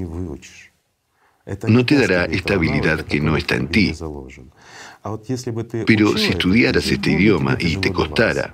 No 1.67 1.85
te 1.87 1.95
dará 1.95 2.25
esta 2.25 2.53
habilidad 2.53 3.01
que 3.01 3.19
no 3.19 3.35
está 3.35 3.55
en 3.55 3.67
ti. 3.67 3.95
Pero 5.85 6.17
si 6.17 6.31
estudiaras 6.31 6.89
este 6.89 7.11
idioma 7.11 7.57
y 7.59 7.75
te 7.77 7.91
costara, 7.91 8.53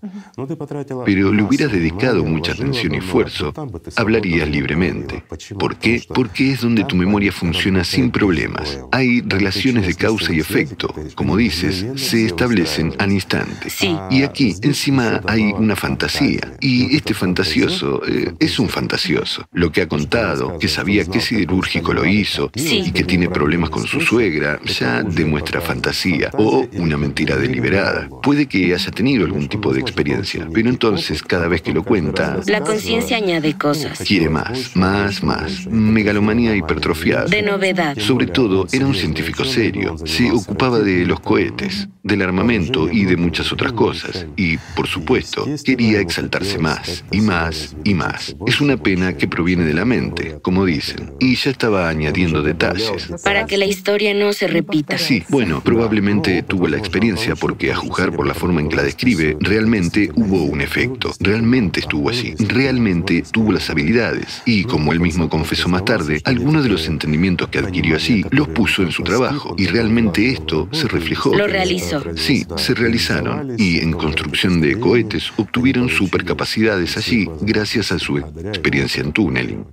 pero 1.05 1.31
le 1.31 1.43
hubieras 1.43 1.71
dedicado 1.71 2.23
mucha 2.23 2.53
atención 2.53 2.95
y 2.95 2.97
esfuerzo, 2.97 3.53
hablarías 3.95 4.49
libremente. 4.49 5.23
¿Por 5.59 5.75
qué? 5.75 6.01
Porque 6.13 6.51
es 6.51 6.61
donde 6.61 6.83
tu 6.85 6.95
memoria 6.95 7.31
funciona 7.31 7.83
sin 7.83 8.09
problemas. 8.09 8.79
Hay 8.91 9.21
relaciones 9.21 9.85
de 9.85 9.93
causa 9.93 10.33
y 10.33 10.39
efecto, 10.39 10.93
como 11.13 11.37
dices, 11.37 11.85
se 11.95 12.25
establecen 12.25 12.93
al 12.97 13.11
instante. 13.11 13.69
Y 14.09 14.23
aquí, 14.23 14.55
encima, 14.63 15.21
hay 15.27 15.51
una 15.51 15.75
fantasía. 15.75 16.53
Y 16.59 16.95
este 16.95 17.13
fantasioso 17.13 18.01
eh, 18.07 18.33
es 18.39 18.57
un 18.57 18.69
fantasioso. 18.69 19.45
Lo 19.51 19.71
que 19.71 19.83
ha 19.83 19.87
contado, 19.87 20.57
que 20.57 20.67
sabía 20.67 21.05
qué 21.05 21.21
siderúrgico 21.21 21.93
lo 21.93 22.05
hizo 22.05 22.49
y 22.55 22.91
que 22.91 23.03
tiene 23.03 23.29
problemas 23.29 23.69
con 23.69 23.85
su 23.85 24.01
suegra, 24.01 24.59
ya 24.63 25.03
demuestra 25.03 25.61
fantasía 25.61 26.31
o 26.39 26.65
una 26.73 26.97
mentira 26.97 27.35
deliberada. 27.35 28.07
Puede 28.23 28.47
que 28.47 28.73
haya 28.73 28.91
tenido 28.91 29.25
algún 29.25 29.49
tipo 29.49 29.73
de 29.73 29.81
experiencia, 29.81 30.47
pero 30.53 30.69
entonces 30.69 31.21
cada 31.21 31.49
vez 31.49 31.61
que 31.61 31.73
lo 31.73 31.83
cuenta... 31.83 32.39
La 32.47 32.61
conciencia 32.61 33.17
añade 33.17 33.57
cosas. 33.57 33.99
Quiere 33.99 34.29
más, 34.29 34.75
más, 34.75 35.21
más. 35.21 35.67
Megalomanía 35.67 36.55
hipertrofiada. 36.55 37.25
De 37.25 37.41
novedad. 37.41 37.97
Sobre 37.97 38.27
todo, 38.27 38.67
era 38.71 38.85
un 38.85 38.95
científico 38.95 39.43
serio. 39.43 39.97
Se 40.05 40.31
ocupaba 40.31 40.79
de 40.79 41.05
los 41.05 41.19
cohetes, 41.19 41.89
del 42.03 42.21
armamento 42.21 42.89
y 42.89 43.03
de 43.03 43.17
muchas 43.17 43.51
otras 43.51 43.73
cosas. 43.73 44.25
Y, 44.37 44.57
por 44.75 44.87
supuesto, 44.87 45.45
quería 45.65 45.99
exaltarse 45.99 46.57
más, 46.57 47.03
y 47.11 47.19
más, 47.19 47.75
y 47.83 47.93
más. 47.93 48.35
Es 48.47 48.61
una 48.61 48.77
pena 48.77 49.17
que 49.17 49.27
proviene 49.27 49.65
de 49.65 49.73
la 49.73 49.83
mente, 49.83 50.37
como 50.41 50.65
dicen. 50.65 51.13
Y 51.19 51.35
ya 51.35 51.51
estaba 51.51 51.89
añadiendo 51.89 52.41
detalles. 52.41 53.09
Para 53.25 53.45
que 53.45 53.57
la 53.57 53.65
historia 53.65 54.13
no 54.13 54.31
se 54.31 54.47
repita. 54.47 54.97
Sí, 54.97 55.23
bueno, 55.27 55.61
probablemente 55.61 56.28
tuvo 56.47 56.67
la 56.67 56.77
experiencia 56.77 57.35
porque 57.35 57.71
a 57.71 57.75
juzgar 57.75 58.15
por 58.15 58.27
la 58.27 58.33
forma 58.33 58.61
en 58.61 58.69
que 58.69 58.75
la 58.75 58.83
describe, 58.83 59.37
realmente 59.39 60.11
hubo 60.15 60.43
un 60.43 60.61
efecto, 60.61 61.11
realmente 61.19 61.79
estuvo 61.79 62.09
allí, 62.09 62.35
realmente 62.37 63.23
tuvo 63.31 63.51
las 63.51 63.69
habilidades 63.69 64.41
y, 64.45 64.63
como 64.63 64.93
él 64.93 64.99
mismo 64.99 65.29
confesó 65.29 65.69
más 65.69 65.85
tarde, 65.85 66.21
algunos 66.25 66.63
de 66.63 66.69
los 66.69 66.87
entendimientos 66.87 67.49
que 67.49 67.59
adquirió 67.59 67.95
allí 67.95 68.23
los 68.29 68.47
puso 68.49 68.83
en 68.83 68.91
su 68.91 69.03
trabajo 69.03 69.55
y 69.57 69.67
realmente 69.67 70.29
esto 70.29 70.69
se 70.71 70.87
reflejó. 70.87 71.35
Lo 71.35 71.47
realizó. 71.47 72.03
Sí, 72.15 72.45
se 72.57 72.73
realizaron 72.73 73.55
y 73.57 73.79
en 73.79 73.93
construcción 73.93 74.61
de 74.61 74.79
cohetes 74.79 75.31
obtuvieron 75.37 75.89
supercapacidades 75.89 76.97
allí 76.97 77.27
gracias 77.41 77.91
a 77.91 77.99
su 77.99 78.17
experiencia 78.17 79.01
en 79.01 79.11
tunneling. 79.11 79.65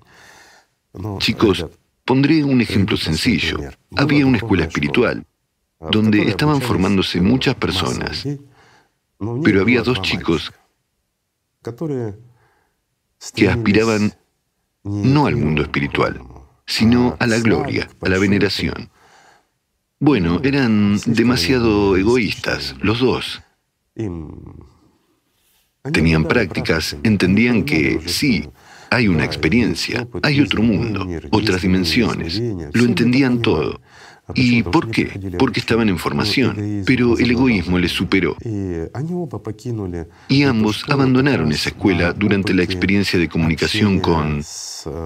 Chicos, 1.18 1.66
pondré 2.04 2.42
un 2.42 2.60
ejemplo 2.60 2.96
sencillo. 2.96 3.58
Había 3.94 4.26
una 4.26 4.38
escuela 4.38 4.64
espiritual 4.64 5.24
donde 5.80 6.22
estaban 6.28 6.60
formándose 6.60 7.20
muchas 7.20 7.54
personas, 7.54 8.26
pero 9.42 9.60
había 9.60 9.82
dos 9.82 10.00
chicos 10.02 10.52
que 13.34 13.48
aspiraban 13.48 14.14
no 14.84 15.26
al 15.26 15.36
mundo 15.36 15.62
espiritual, 15.62 16.22
sino 16.66 17.16
a 17.18 17.26
la 17.26 17.38
gloria, 17.38 17.88
a 18.00 18.08
la 18.08 18.18
veneración. 18.18 18.90
Bueno, 19.98 20.40
eran 20.44 20.98
demasiado 21.06 21.96
egoístas, 21.96 22.76
los 22.80 23.00
dos. 23.00 23.42
Tenían 25.92 26.24
prácticas, 26.24 26.96
entendían 27.02 27.64
que 27.64 28.00
sí, 28.06 28.48
hay 28.90 29.08
una 29.08 29.24
experiencia, 29.24 30.06
hay 30.22 30.40
otro 30.40 30.62
mundo, 30.62 31.06
otras 31.30 31.62
dimensiones. 31.62 32.40
Lo 32.72 32.84
entendían 32.84 33.40
todo. 33.40 33.80
¿Y 34.34 34.62
por 34.62 34.90
qué? 34.90 35.36
Porque 35.38 35.60
estaban 35.60 35.88
en 35.88 35.98
formación, 35.98 36.82
pero 36.84 37.16
el 37.18 37.30
egoísmo 37.30 37.78
les 37.78 37.92
superó. 37.92 38.36
Y 40.28 40.42
ambos 40.42 40.84
abandonaron 40.88 41.52
esa 41.52 41.68
escuela 41.68 42.12
durante 42.12 42.52
la 42.52 42.62
experiencia 42.64 43.18
de 43.18 43.28
comunicación 43.28 44.00
con, 44.00 44.42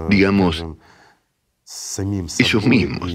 digamos, 0.08 0.64
ellos 2.38 2.66
mismos. 2.66 3.14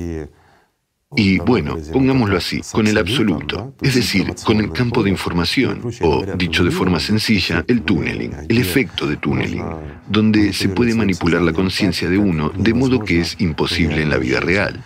Y 1.15 1.39
bueno, 1.39 1.77
pongámoslo 1.91 2.37
así, 2.37 2.61
con 2.71 2.87
el 2.87 2.97
absoluto, 2.97 3.73
es 3.81 3.95
decir, 3.95 4.33
con 4.43 4.59
el 4.59 4.71
campo 4.71 5.03
de 5.03 5.09
información, 5.09 5.81
o 6.01 6.25
dicho 6.37 6.63
de 6.63 6.71
forma 6.71 6.99
sencilla, 6.99 7.63
el 7.67 7.81
tunneling, 7.81 8.33
el 8.49 8.57
efecto 8.57 9.07
de 9.07 9.17
tunneling, 9.17 9.63
donde 10.07 10.53
se 10.53 10.69
puede 10.69 10.93
manipular 10.95 11.41
la 11.41 11.53
conciencia 11.53 12.09
de 12.09 12.17
uno 12.17 12.51
de 12.55 12.73
modo 12.73 12.99
que 12.99 13.21
es 13.21 13.35
imposible 13.39 14.01
en 14.01 14.09
la 14.09 14.17
vida 14.17 14.39
real. 14.39 14.83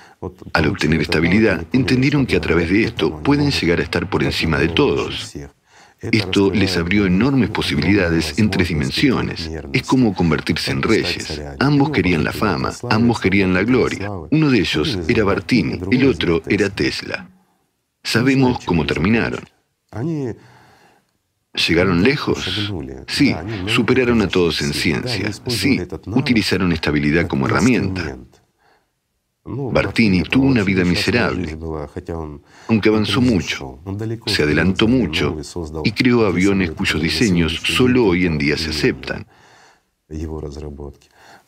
Al 0.53 0.67
obtener 0.67 1.01
estabilidad, 1.01 1.65
entendieron 1.71 2.25
que 2.25 2.35
a 2.35 2.41
través 2.41 2.69
de 2.69 2.83
esto 2.83 3.23
pueden 3.23 3.51
llegar 3.51 3.79
a 3.79 3.83
estar 3.83 4.09
por 4.09 4.23
encima 4.23 4.59
de 4.59 4.67
todos. 4.67 5.33
Esto 6.01 6.51
les 6.51 6.77
abrió 6.77 7.05
enormes 7.05 7.49
posibilidades 7.49 8.39
en 8.39 8.49
tres 8.49 8.69
dimensiones. 8.69 9.49
Es 9.73 9.83
como 9.83 10.13
convertirse 10.13 10.71
en 10.71 10.81
reyes. 10.81 11.41
Ambos 11.59 11.91
querían 11.91 12.23
la 12.23 12.31
fama, 12.31 12.71
ambos 12.89 13.19
querían 13.19 13.53
la 13.53 13.63
gloria. 13.63 14.09
Uno 14.09 14.49
de 14.49 14.59
ellos 14.59 14.97
era 15.07 15.23
Bartini, 15.23 15.79
el 15.91 16.07
otro 16.07 16.41
era 16.47 16.69
Tesla. 16.69 17.29
Sabemos 18.03 18.63
cómo 18.65 18.85
terminaron. 18.85 19.41
¿Llegaron 21.67 22.03
lejos? 22.03 22.71
Sí, 23.07 23.35
superaron 23.67 24.21
a 24.21 24.27
todos 24.27 24.61
en 24.61 24.73
ciencia. 24.73 25.31
Sí, 25.47 25.81
utilizaron 26.05 26.71
estabilidad 26.71 27.27
como 27.27 27.47
herramienta. 27.47 28.17
Bartini 29.45 30.21
tuvo 30.23 30.45
una 30.45 30.63
vida 30.63 30.83
miserable, 30.83 31.57
aunque 32.67 32.89
avanzó 32.89 33.21
mucho, 33.21 33.79
se 34.25 34.43
adelantó 34.43 34.87
mucho 34.87 35.37
y 35.83 35.91
creó 35.91 36.25
aviones 36.25 36.71
cuyos 36.71 37.01
diseños 37.01 37.59
solo 37.63 38.05
hoy 38.05 38.25
en 38.25 38.37
día 38.37 38.57
se 38.57 38.69
aceptan. 38.69 39.25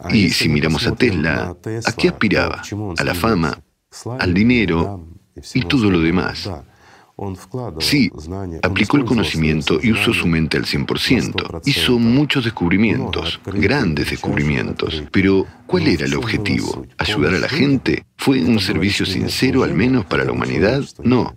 Y 0.09 0.29
si 0.29 0.49
miramos 0.49 0.87
a 0.87 0.95
Tesla, 0.95 1.55
¿a 1.85 1.91
qué 1.93 2.07
aspiraba? 2.07 2.61
A 2.97 3.03
la 3.03 3.13
fama, 3.13 3.61
al 4.19 4.33
dinero 4.33 5.05
y 5.53 5.61
todo 5.63 5.91
lo 5.91 5.99
demás. 5.99 6.49
Sí, 7.79 8.11
aplicó 8.63 8.97
el 8.97 9.05
conocimiento 9.05 9.79
y 9.81 9.91
usó 9.91 10.13
su 10.13 10.27
mente 10.27 10.57
al 10.57 10.65
100%. 10.65 11.61
Hizo 11.65 11.99
muchos 11.99 12.43
descubrimientos, 12.43 13.39
grandes 13.45 14.09
descubrimientos. 14.09 15.03
Pero, 15.11 15.45
¿cuál 15.67 15.87
era 15.87 16.05
el 16.05 16.15
objetivo? 16.15 16.85
¿Ayudar 16.97 17.35
a 17.35 17.39
la 17.39 17.49
gente? 17.49 18.05
¿Fue 18.17 18.41
un 18.43 18.59
servicio 18.59 19.05
sincero 19.05 19.63
al 19.63 19.73
menos 19.73 20.05
para 20.05 20.23
la 20.23 20.31
humanidad? 20.31 20.83
No 21.03 21.33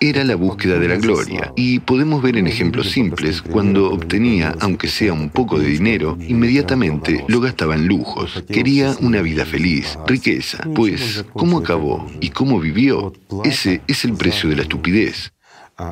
era 0.00 0.24
la 0.24 0.36
búsqueda 0.36 0.78
de 0.78 0.88
la 0.88 0.96
gloria. 0.96 1.52
Y 1.56 1.80
podemos 1.80 2.22
ver 2.22 2.36
en 2.36 2.46
ejemplos 2.46 2.90
simples, 2.90 3.42
cuando 3.42 3.90
obtenía, 3.90 4.54
aunque 4.60 4.88
sea 4.88 5.12
un 5.12 5.30
poco 5.30 5.58
de 5.58 5.68
dinero, 5.68 6.16
inmediatamente 6.20 7.24
lo 7.28 7.40
gastaba 7.40 7.74
en 7.74 7.86
lujos. 7.86 8.44
Quería 8.48 8.96
una 9.00 9.22
vida 9.22 9.44
feliz, 9.44 9.98
riqueza. 10.06 10.58
Pues, 10.74 11.24
¿cómo 11.32 11.58
acabó 11.58 12.10
y 12.20 12.30
cómo 12.30 12.60
vivió? 12.60 13.12
Ese 13.44 13.82
es 13.86 14.04
el 14.04 14.14
precio 14.14 14.48
de 14.48 14.56
la 14.56 14.62
estupidez. 14.62 15.32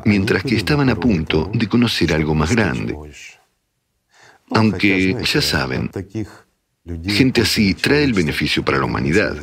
Mientras 0.05 0.43
que 0.43 0.55
estaban 0.55 0.89
a 0.89 0.95
punto 0.95 1.49
de 1.53 1.67
conocer 1.67 2.13
algo 2.13 2.35
más 2.35 2.53
grande. 2.53 2.95
Aunque, 4.49 5.15
ya 5.23 5.41
saben, 5.41 5.89
Gente 7.05 7.41
así 7.41 7.73
trae 7.73 8.03
el 8.03 8.13
beneficio 8.13 8.63
para 8.63 8.77
la 8.77 8.85
humanidad, 8.85 9.35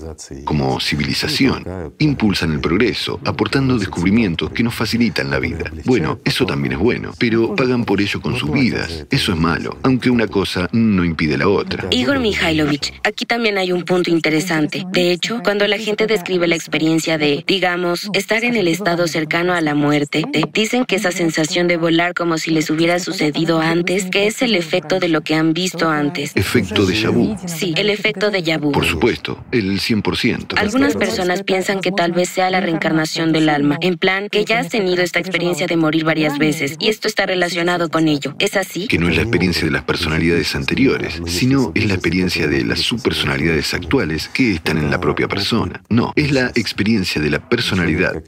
como 0.45 0.81
civilización. 0.81 1.95
Impulsan 1.99 2.53
el 2.53 2.61
progreso, 2.61 3.21
aportando 3.25 3.79
descubrimientos 3.79 4.51
que 4.51 4.63
nos 4.63 4.75
facilitan 4.75 5.31
la 5.31 5.39
vida. 5.39 5.71
Bueno, 5.85 6.21
eso 6.25 6.47
también 6.47 6.73
es 6.73 6.79
bueno, 6.79 7.13
pero 7.19 7.55
pagan 7.55 7.85
por 7.85 8.01
ello 8.01 8.21
con 8.21 8.37
sus 8.37 8.51
vidas. 8.51 9.07
Eso 9.11 9.33
es 9.33 9.39
malo, 9.39 9.79
aunque 9.83 10.11
una 10.11 10.27
cosa 10.27 10.69
no 10.73 11.05
impide 11.05 11.37
la 11.37 11.49
otra. 11.49 11.87
Igor 11.91 12.19
Mikhailovich, 12.19 12.93
aquí 13.05 13.27
también 13.27 13.59
hay 13.59 13.73
un 13.73 13.85
punto 13.85 14.11
interesante. 14.11 14.85
De 14.93 15.13
hecho, 15.13 15.41
cuando 15.45 15.67
la 15.67 15.79
gente 15.79 16.07
describe 16.07 16.47
la 16.49 16.57
experiencia 16.57 17.19
de, 17.19 17.45
digamos, 17.47 18.09
estar 18.15 18.45
en 18.45 18.57
el 18.57 18.69
estado 18.69 19.07
cercano 19.07 19.53
a 19.53 19.61
la 19.61 19.75
muerte, 19.75 20.25
dicen 20.53 20.85
que 20.85 20.97
esa 20.97 21.13
sensación 21.13 21.69
de 21.69 21.77
volar 21.77 22.15
como 22.15 22.39
si 22.39 22.51
les 22.51 22.71
hubiera 22.71 22.99
sucedido 22.99 23.61
antes, 23.61 24.07
que 24.07 24.27
es 24.27 24.43
el 24.43 24.55
efecto 24.55 25.01
de 25.01 25.09
lo 25.09 25.21
que 25.23 25.35
han 25.35 25.53
visto 25.53 25.89
antes. 25.89 26.33
Efecto 26.35 26.87
de 26.87 26.95
vu. 27.09 27.34
Sí, 27.47 27.75
el 27.77 27.91
efecto 27.91 28.31
de 28.31 28.43
Yabu. 28.43 28.73
Por 28.73 28.85
supuesto, 28.85 29.45
el 29.53 29.81
100%. 29.81 30.59
Algunas 30.59 30.95
personas 30.95 31.43
piensan 31.43 31.81
que 31.81 31.93
tal 31.93 32.13
vez 32.13 32.29
sea 32.29 32.51
la 32.51 32.61
reencarnación 32.61 33.33
del 33.33 33.49
alma, 33.49 33.79
en 33.81 33.99
plan 33.99 34.29
que 34.29 34.45
ya 34.45 34.61
has 34.61 34.69
tenido 34.69 35.03
esta 35.03 35.19
experiencia 35.19 35.67
de 35.67 35.77
morir 35.77 36.05
varias 36.05 36.39
veces 36.39 36.77
y 36.79 36.89
esto 36.89 37.09
está 37.09 37.27
relacionado 37.27 37.89
con 37.89 38.09
ello. 38.09 38.35
¿Es 38.39 38.57
así? 38.57 38.87
Que 38.87 38.99
no 38.99 39.09
es 39.09 39.17
la 39.17 39.23
experiencia 39.23 39.65
de 39.65 39.71
las 39.71 39.85
personalidades 39.85 40.55
anteriores, 40.55 41.21
sino 41.27 41.73
es 41.75 41.87
la 41.87 41.95
experiencia 41.95 42.47
de 42.47 42.65
las 42.65 42.81
subpersonalidades 42.81 43.75
actuales 43.75 44.29
que 44.29 44.55
están 44.55 44.79
en 44.79 44.91
la 44.91 45.01
propia 45.01 45.29
persona. 45.29 45.83
No, 45.89 46.13
es 46.17 46.33
la 46.33 46.49
experiencia 46.55 47.21
de 47.21 47.31
la 47.31 47.49
personalidad. 47.49 48.23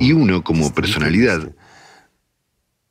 Y 0.00 0.12
uno 0.12 0.42
como 0.42 0.72
personalidad 0.74 1.52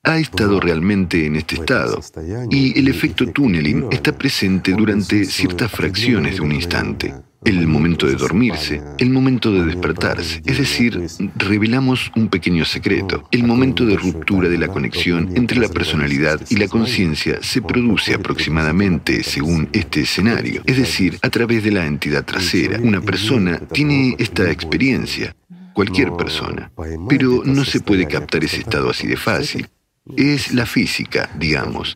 ha 0.03 0.17
estado 0.17 0.59
realmente 0.59 1.25
en 1.25 1.35
este 1.35 1.55
estado 1.55 2.01
y 2.49 2.77
el 2.77 2.87
efecto 2.87 3.27
tunneling 3.27 3.85
está 3.91 4.17
presente 4.17 4.73
durante 4.73 5.25
ciertas 5.25 5.71
fracciones 5.71 6.35
de 6.35 6.41
un 6.41 6.51
instante. 6.51 7.13
El 7.43 7.65
momento 7.65 8.05
de 8.05 8.15
dormirse, 8.15 8.81
el 8.99 9.09
momento 9.09 9.51
de 9.51 9.65
despertarse, 9.65 10.41
es 10.45 10.59
decir, 10.59 11.01
revelamos 11.35 12.11
un 12.15 12.27
pequeño 12.27 12.65
secreto. 12.65 13.27
El 13.31 13.45
momento 13.45 13.83
de 13.85 13.95
ruptura 13.95 14.47
de 14.47 14.59
la 14.59 14.67
conexión 14.67 15.31
entre 15.35 15.59
la 15.59 15.69
personalidad 15.69 16.39
y 16.49 16.57
la 16.57 16.67
conciencia 16.67 17.39
se 17.41 17.63
produce 17.63 18.13
aproximadamente 18.13 19.23
según 19.23 19.69
este 19.73 20.01
escenario, 20.01 20.61
es 20.65 20.77
decir, 20.77 21.17
a 21.23 21.29
través 21.29 21.63
de 21.63 21.71
la 21.71 21.85
entidad 21.87 22.25
trasera. 22.25 22.79
Una 22.79 23.01
persona 23.01 23.59
tiene 23.59 24.15
esta 24.19 24.51
experiencia, 24.51 25.35
cualquier 25.73 26.11
persona, 26.13 26.71
pero 27.09 27.41
no 27.43 27.65
se 27.65 27.79
puede 27.79 28.07
captar 28.07 28.43
ese 28.43 28.57
estado 28.59 28.91
así 28.91 29.07
de 29.07 29.17
fácil 29.17 29.67
es 30.15 30.53
la 30.53 30.65
física, 30.65 31.29
digamos. 31.37 31.95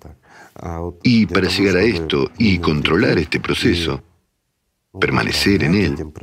Y 1.04 1.26
para 1.26 1.48
llegar 1.48 1.78
a 1.78 1.84
esto 1.84 2.32
y 2.38 2.60
controlar 2.60 3.18
este 3.18 3.40
proceso, 3.40 4.02
permanecer 5.00 5.64
en 5.64 5.76
él, 5.76 6.14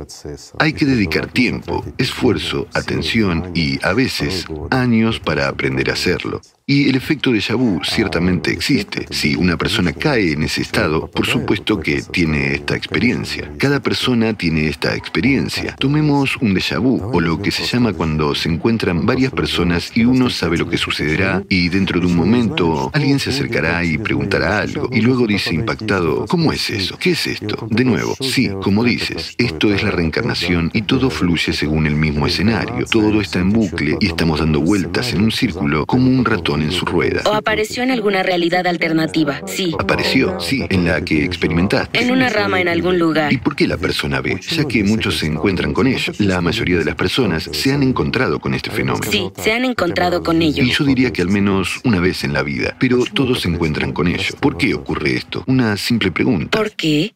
hay 0.59 0.73
que 0.73 0.87
dedicar 0.87 1.27
tiempo, 1.27 1.85
esfuerzo, 1.99 2.67
atención 2.73 3.51
y, 3.55 3.79
a 3.85 3.93
veces, 3.93 4.47
años 4.71 5.21
para 5.21 5.49
aprender 5.49 5.91
a 5.91 5.93
hacerlo. 5.93 6.41
Y 6.73 6.89
el 6.89 6.97
efecto 6.97 7.33
de 7.33 7.41
vu 7.55 7.81
ciertamente 7.85 8.51
existe. 8.51 9.05
Si 9.11 9.37
una 9.37 9.59
persona 9.59 9.93
cae 9.93 10.33
en 10.33 10.43
ese 10.43 10.63
estado, 10.63 11.07
por 11.07 11.27
supuesto 11.27 11.79
que 11.79 12.01
tiene 12.01 12.55
esta 12.55 12.75
experiencia. 12.75 13.53
Cada 13.59 13.81
persona 13.81 14.33
tiene 14.33 14.69
esta 14.69 14.97
experiencia. 14.97 15.77
Tomemos 15.77 16.39
un 16.39 16.55
déjà 16.55 16.81
vu, 16.81 16.99
o 17.13 17.21
lo 17.21 17.43
que 17.43 17.51
se 17.51 17.65
llama 17.65 17.93
cuando 17.93 18.35
se 18.35 18.49
encuentran 18.49 19.05
varias 19.05 19.33
personas 19.33 19.95
y 19.95 20.07
uno 20.07 20.31
sabe 20.31 20.57
lo 20.57 20.67
que 20.67 20.79
sucederá 20.79 21.45
y 21.51 21.69
dentro 21.69 22.01
de 22.01 22.07
un 22.07 22.17
momento 22.17 22.91
alguien 22.95 23.19
se 23.19 23.29
acercará 23.29 23.85
y 23.85 23.99
preguntará 23.99 24.61
algo 24.61 24.89
y 24.91 25.03
luego 25.03 25.27
dice 25.27 25.55
impactado, 25.55 26.25
¿cómo 26.25 26.55
es 26.55 26.71
eso? 26.71 26.97
¿Qué 26.99 27.11
es 27.11 27.27
esto? 27.27 27.67
De 27.69 27.85
nuevo, 27.85 28.17
sí, 28.19 28.49
como 28.63 28.83
dices, 28.83 29.35
esto 29.37 29.75
es 29.75 29.83
la 29.83 29.91
reencarnación 29.91 30.71
y 30.73 30.81
todo 30.81 31.11
fluye 31.11 31.53
según 31.53 31.87
el 31.87 31.97
mismo 31.97 32.27
escenario. 32.27 32.87
Todo 32.87 33.21
está 33.21 33.41
en 33.41 33.51
bucle 33.51 33.99
y 34.01 34.07
estamos 34.07 34.41
dando 34.41 34.63
vueltas 34.63 35.13
en 35.13 35.21
un 35.21 35.33
círculo 35.33 35.85
como 35.85 36.09
un 36.09 36.25
ratón 36.25 36.62
en 36.63 36.73
su 36.73 36.85
rueda. 36.85 37.23
¿O 37.27 37.35
apareció 37.35 37.83
en 37.83 37.91
alguna 37.91 38.23
realidad 38.23 38.67
alternativa? 38.67 39.41
Sí. 39.47 39.75
Apareció, 39.79 40.41
sí, 40.41 40.65
en 40.71 40.85
la 40.85 41.05
que 41.05 41.25
experimentaste. 41.25 42.01
En 42.01 42.11
una 42.11 42.29
rama 42.29 42.61
en 42.61 42.69
algún 42.69 42.99
lugar. 42.99 43.33
¿Y 43.33 43.39
por 43.39 43.57
qué 43.57 43.67
la 43.67 43.77
persona 43.77 44.21
ve? 44.21 44.41
Ya 44.51 44.65
que 44.65 44.85
muchos 44.85 45.19
se 45.19 45.27
encuentran 45.27 45.73
con 45.73 45.87
ello. 45.87 46.13
La 46.19 46.41
mayoría 46.41 46.79
de 46.79 46.85
las 46.85 46.95
personas 46.95 47.49
se 47.53 47.73
han 47.73 47.83
encontrado 47.83 48.39
con 48.39 48.55
este 48.55 48.71
fenómeno. 48.71 49.11
Sí, 49.11 49.31
se 49.37 49.53
han 49.53 49.65
encontrado 49.65 50.23
con 50.23 50.43
ello. 50.43 50.63
Y 50.63 50.71
yo 50.71 50.85
diría 50.85 51.13
que 51.13 51.23
al 51.23 51.29
menos 51.29 51.81
una 51.85 52.01
vez 52.01 52.25
en 52.25 52.33
la 52.33 52.43
vida, 52.43 52.77
pero 52.79 53.05
todos 53.13 53.43
se 53.43 53.49
encuentran 53.49 53.93
con 53.93 54.09
ello. 54.09 54.35
¿Por 54.41 54.57
qué 54.57 54.75
ocurre 54.75 55.17
esto? 55.17 55.45
Una 55.47 55.77
simple 55.77 56.11
pregunta. 56.11 56.57
¿Por 56.59 56.73
qué? 56.73 57.15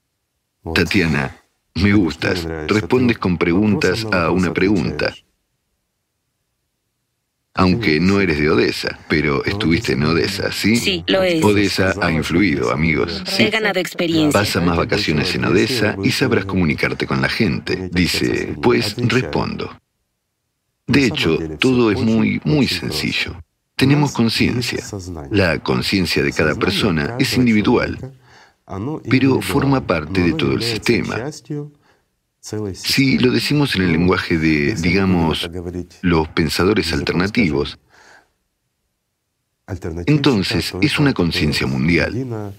Tatiana, 0.74 1.36
me 1.74 1.92
gustas. 1.92 2.46
Respondes 2.66 3.18
con 3.18 3.38
preguntas 3.38 4.06
a 4.12 4.30
una 4.30 4.52
pregunta 4.52 5.14
aunque 7.56 7.98
no 8.00 8.20
eres 8.20 8.38
de 8.38 8.50
Odessa, 8.50 8.98
pero 9.08 9.44
estuviste 9.44 9.92
en 9.92 10.04
Odessa, 10.04 10.52
¿sí? 10.52 10.76
Sí, 10.76 11.04
lo 11.06 11.22
es. 11.22 11.42
Odessa 11.42 11.94
ha 12.02 12.10
influido, 12.10 12.70
amigos. 12.70 13.22
He 13.38 13.50
ganado 13.50 13.80
experiencia. 13.80 14.38
Pasa 14.38 14.60
más 14.60 14.76
vacaciones 14.76 15.34
en 15.34 15.46
Odessa 15.46 15.96
y 16.02 16.10
sabrás 16.10 16.44
comunicarte 16.44 17.06
con 17.06 17.22
la 17.22 17.28
gente. 17.28 17.88
Dice, 17.90 18.54
pues 18.60 18.94
respondo. 18.98 19.80
De 20.86 21.06
hecho, 21.06 21.38
todo 21.58 21.90
es 21.90 22.00
muy, 22.00 22.40
muy 22.44 22.68
sencillo. 22.68 23.42
Tenemos 23.74 24.12
conciencia. 24.12 24.84
La 25.30 25.58
conciencia 25.58 26.22
de 26.22 26.32
cada 26.32 26.54
persona 26.54 27.16
es 27.18 27.36
individual, 27.36 27.98
pero 29.08 29.40
forma 29.40 29.86
parte 29.86 30.22
de 30.22 30.34
todo 30.34 30.52
el 30.52 30.62
sistema. 30.62 31.30
Si 32.74 33.18
lo 33.18 33.32
decimos 33.32 33.74
en 33.74 33.82
el 33.82 33.92
lenguaje 33.92 34.38
de, 34.38 34.76
digamos, 34.76 35.50
los 36.02 36.28
pensadores 36.28 36.92
alternativos, 36.92 37.78
entonces 40.06 40.72
es 40.80 40.98
una 41.00 41.12
conciencia 41.12 41.66
mundial. 41.66 42.54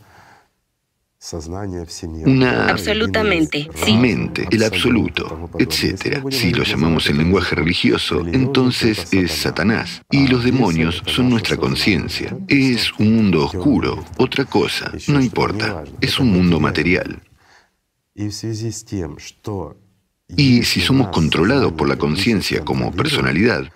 Una 2.25 2.69
absolutamente, 2.69 3.69
mente, 3.97 4.47
el 4.51 4.63
absoluto, 4.63 5.49
etc. 5.57 6.21
Si 6.31 6.51
lo 6.51 6.63
llamamos 6.63 7.07
en 7.09 7.17
lenguaje 7.17 7.55
religioso, 7.55 8.25
entonces 8.27 9.13
es 9.13 9.31
Satanás. 9.31 10.01
Y 10.11 10.27
los 10.27 10.43
demonios 10.43 11.01
son 11.05 11.29
nuestra 11.29 11.55
conciencia. 11.55 12.37
Es 12.49 12.91
un 12.99 13.15
mundo 13.15 13.45
oscuro, 13.45 14.03
otra 14.17 14.43
cosa, 14.43 14.91
no 15.07 15.21
importa. 15.21 15.85
Es 16.01 16.19
un 16.19 16.29
mundo 16.31 16.59
material. 16.59 17.21
Y 20.35 20.63
si 20.63 20.81
somos 20.81 21.07
controlados 21.09 21.71
por 21.73 21.87
la 21.87 21.97
conciencia 21.97 22.65
como 22.65 22.91
personalidad, 22.91 23.71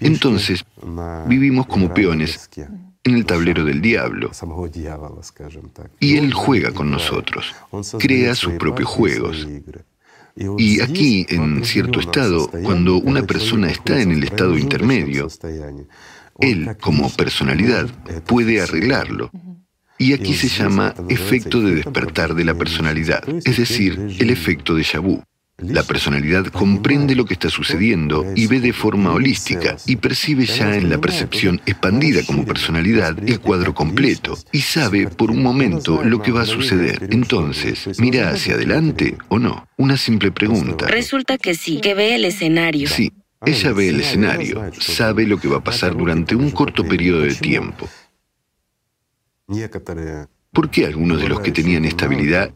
entonces 0.00 0.64
vivimos 1.28 1.66
como 1.66 1.94
peones 1.94 2.50
en 3.04 3.14
el 3.14 3.24
tablero 3.24 3.64
del 3.64 3.80
diablo. 3.80 4.30
Y 6.00 6.16
él 6.16 6.34
juega 6.34 6.72
con 6.72 6.90
nosotros, 6.90 7.54
crea 7.98 8.34
sus 8.34 8.54
propios 8.54 8.88
juegos. 8.88 9.46
Y 10.58 10.80
aquí, 10.80 11.26
en 11.28 11.64
cierto 11.64 12.00
estado, 12.00 12.50
cuando 12.62 12.96
una 12.96 13.22
persona 13.22 13.70
está 13.70 14.00
en 14.00 14.12
el 14.12 14.24
estado 14.24 14.56
intermedio, 14.58 15.28
él, 16.38 16.76
como 16.80 17.10
personalidad, 17.10 17.88
puede 18.26 18.60
arreglarlo. 18.60 19.30
Y 20.02 20.14
aquí 20.14 20.34
se 20.34 20.48
llama 20.48 20.94
efecto 21.08 21.60
de 21.60 21.76
despertar 21.76 22.34
de 22.34 22.44
la 22.44 22.54
personalidad, 22.54 23.22
es 23.44 23.56
decir, 23.56 23.96
el 24.18 24.30
efecto 24.30 24.74
de 24.74 24.82
Shabu. 24.82 25.22
La 25.58 25.84
personalidad 25.84 26.46
comprende 26.46 27.14
lo 27.14 27.24
que 27.24 27.34
está 27.34 27.48
sucediendo 27.48 28.26
y 28.34 28.48
ve 28.48 28.58
de 28.58 28.72
forma 28.72 29.12
holística 29.12 29.76
y 29.86 29.94
percibe 29.94 30.44
ya 30.44 30.76
en 30.76 30.90
la 30.90 30.98
percepción 30.98 31.60
expandida 31.66 32.24
como 32.26 32.44
personalidad 32.44 33.16
el 33.24 33.38
cuadro 33.38 33.74
completo 33.74 34.36
y 34.50 34.62
sabe 34.62 35.06
por 35.06 35.30
un 35.30 35.40
momento 35.40 36.02
lo 36.02 36.20
que 36.20 36.32
va 36.32 36.42
a 36.42 36.46
suceder. 36.46 37.06
Entonces, 37.12 37.88
¿mira 38.00 38.30
hacia 38.30 38.54
adelante 38.54 39.16
o 39.28 39.38
no? 39.38 39.68
Una 39.76 39.96
simple 39.96 40.32
pregunta. 40.32 40.88
Resulta 40.88 41.38
que 41.38 41.54
sí, 41.54 41.80
que 41.80 41.94
ve 41.94 42.16
el 42.16 42.24
escenario. 42.24 42.88
Sí, 42.88 43.12
ella 43.46 43.72
ve 43.72 43.88
el 43.90 44.00
escenario, 44.00 44.72
sabe 44.80 45.28
lo 45.28 45.38
que 45.38 45.46
va 45.46 45.58
a 45.58 45.64
pasar 45.64 45.96
durante 45.96 46.34
un 46.34 46.50
corto 46.50 46.84
periodo 46.84 47.20
de 47.20 47.36
tiempo. 47.36 47.88
¿Por 50.52 50.70
qué 50.70 50.86
algunos 50.86 51.20
de 51.20 51.28
los 51.28 51.40
que 51.40 51.52
tenían 51.52 51.84
estabilidad 51.84 52.54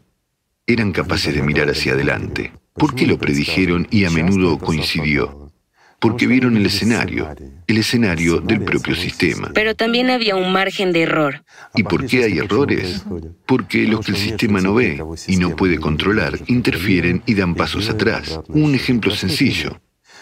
eran 0.65 0.91
capaces 0.91 1.33
de 1.33 1.41
mirar 1.41 1.69
hacia 1.69 1.93
adelante? 1.93 2.53
¿Por 2.73 2.93
qué 2.93 3.07
lo 3.07 3.17
predijeron 3.17 3.87
y 3.89 4.05
a 4.05 4.09
menudo 4.09 4.57
coincidió? 4.59 5.51
Porque 5.99 6.27
vieron 6.27 6.55
el 6.57 6.65
escenario, 6.67 7.27
el 7.65 7.77
escenario 7.77 8.39
del 8.39 8.63
propio 8.63 8.95
sistema. 8.95 9.49
Pero 9.55 9.75
también 9.75 10.11
había 10.11 10.35
un 10.35 10.51
margen 10.51 10.93
de 10.93 11.01
error. 11.01 11.43
¿Y 11.73 11.83
por 11.83 12.05
qué 12.05 12.25
hay 12.25 12.37
errores? 12.37 13.03
Porque 13.47 13.87
los 13.87 14.05
que 14.05 14.11
el 14.11 14.17
sistema 14.17 14.61
no 14.61 14.75
ve 14.75 15.03
y 15.27 15.37
no 15.37 15.55
puede 15.55 15.79
controlar 15.79 16.37
interfieren 16.45 17.23
y 17.25 17.33
dan 17.33 17.55
pasos 17.55 17.89
atrás. 17.89 18.39
Un 18.49 18.75
ejemplo 18.75 19.15
sencillo. 19.15 19.81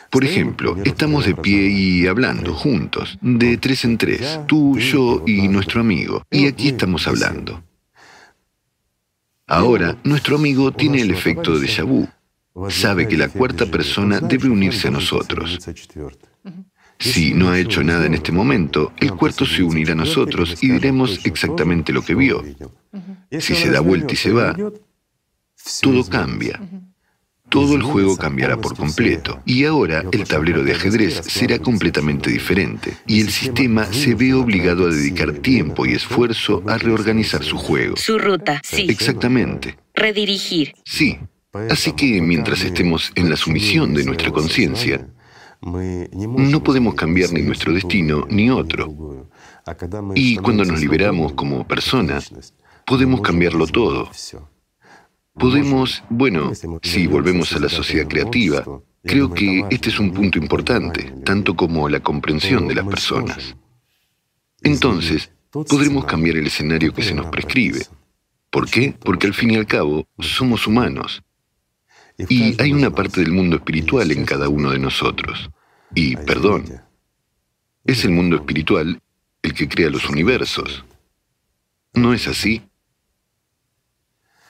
Por 0.09 0.23
ejemplo, 0.23 0.77
estamos 0.85 1.25
de 1.25 1.35
pie 1.35 1.69
y 1.69 2.07
hablando 2.07 2.53
juntos, 2.53 3.17
de 3.21 3.57
tres 3.57 3.85
en 3.85 3.97
tres, 3.97 4.39
tú, 4.47 4.77
yo 4.77 5.23
y 5.25 5.47
nuestro 5.47 5.81
amigo, 5.81 6.23
y 6.31 6.47
aquí 6.47 6.69
estamos 6.69 7.07
hablando. 7.07 7.63
Ahora, 9.47 9.97
nuestro 10.03 10.37
amigo 10.37 10.71
tiene 10.71 11.01
el 11.01 11.11
efecto 11.11 11.59
de 11.59 11.81
vu. 11.83 12.07
Sabe 12.69 13.07
que 13.07 13.17
la 13.17 13.27
cuarta 13.29 13.65
persona 13.65 14.19
debe 14.19 14.49
unirse 14.49 14.87
a 14.87 14.91
nosotros. 14.91 15.59
Si 16.97 17.33
no 17.33 17.49
ha 17.49 17.59
hecho 17.59 17.83
nada 17.83 18.05
en 18.05 18.13
este 18.13 18.31
momento, 18.31 18.93
el 18.97 19.13
cuarto 19.13 19.45
se 19.45 19.61
unirá 19.61 19.91
a 19.91 19.95
nosotros 19.95 20.63
y 20.63 20.71
diremos 20.71 21.19
exactamente 21.25 21.91
lo 21.91 22.01
que 22.01 22.15
vio. 22.15 22.43
Si 23.31 23.55
se 23.55 23.69
da 23.69 23.81
vuelta 23.81 24.13
y 24.13 24.17
se 24.17 24.31
va, 24.31 24.55
todo 25.81 26.05
cambia. 26.09 26.61
Todo 27.55 27.75
el 27.75 27.83
juego 27.83 28.17
cambiará 28.17 28.57
por 28.57 28.75
completo. 28.75 29.39
Y 29.45 29.63
ahora 29.63 30.03
el 30.11 30.25
tablero 30.25 30.61
de 30.63 30.73
ajedrez 30.73 31.21
será 31.25 31.57
completamente 31.57 32.29
diferente. 32.29 32.97
Y 33.07 33.21
el 33.21 33.29
sistema 33.29 33.85
se 33.93 34.13
ve 34.13 34.33
obligado 34.33 34.87
a 34.87 34.89
dedicar 34.89 35.31
tiempo 35.31 35.85
y 35.85 35.93
esfuerzo 35.93 36.61
a 36.67 36.77
reorganizar 36.77 37.43
su 37.43 37.57
juego. 37.57 37.95
Su 37.95 38.19
ruta, 38.19 38.61
sí. 38.63 38.87
Exactamente. 38.89 39.77
Redirigir. 39.93 40.73
Sí. 40.83 41.17
Así 41.69 41.93
que 41.93 42.21
mientras 42.21 42.61
estemos 42.63 43.13
en 43.15 43.29
la 43.29 43.37
sumisión 43.37 43.93
de 43.93 44.03
nuestra 44.03 44.31
conciencia, 44.31 45.07
no 45.61 46.61
podemos 46.61 46.95
cambiar 46.95 47.31
ni 47.31 47.41
nuestro 47.41 47.73
destino 47.73 48.27
ni 48.29 48.49
otro. 48.49 49.29
Y 50.13 50.35
cuando 50.37 50.65
nos 50.65 50.81
liberamos 50.81 51.33
como 51.33 51.65
personas, 51.65 52.31
podemos 52.85 53.21
cambiarlo 53.21 53.65
todo. 53.65 54.09
Podemos, 55.37 56.03
bueno, 56.09 56.51
si 56.81 57.07
volvemos 57.07 57.53
a 57.53 57.59
la 57.59 57.69
sociedad 57.69 58.07
creativa, 58.07 58.63
creo 59.03 59.33
que 59.33 59.65
este 59.69 59.89
es 59.89 59.99
un 59.99 60.13
punto 60.13 60.37
importante, 60.37 61.13
tanto 61.23 61.55
como 61.55 61.89
la 61.89 61.99
comprensión 61.99 62.67
de 62.67 62.75
las 62.75 62.85
personas. 62.85 63.55
Entonces, 64.61 65.31
podremos 65.51 66.05
cambiar 66.05 66.37
el 66.37 66.47
escenario 66.47 66.93
que 66.93 67.03
se 67.03 67.13
nos 67.13 67.27
prescribe. 67.27 67.85
¿Por 68.49 68.69
qué? 68.69 68.95
Porque 69.03 69.27
al 69.27 69.33
fin 69.33 69.51
y 69.51 69.55
al 69.57 69.67
cabo 69.67 70.07
somos 70.19 70.67
humanos 70.67 71.21
y 72.29 72.61
hay 72.61 72.71
una 72.71 72.91
parte 72.91 73.21
del 73.21 73.31
mundo 73.31 73.57
espiritual 73.57 74.11
en 74.11 74.25
cada 74.25 74.49
uno 74.49 74.71
de 74.71 74.79
nosotros. 74.79 75.49
Y, 75.93 76.15
perdón, 76.15 76.65
es 77.83 78.05
el 78.05 78.11
mundo 78.11 78.37
espiritual 78.37 79.01
el 79.41 79.53
que 79.53 79.67
crea 79.67 79.89
los 79.89 80.09
universos. 80.09 80.85
¿No 81.93 82.13
es 82.13 82.27
así? 82.27 82.63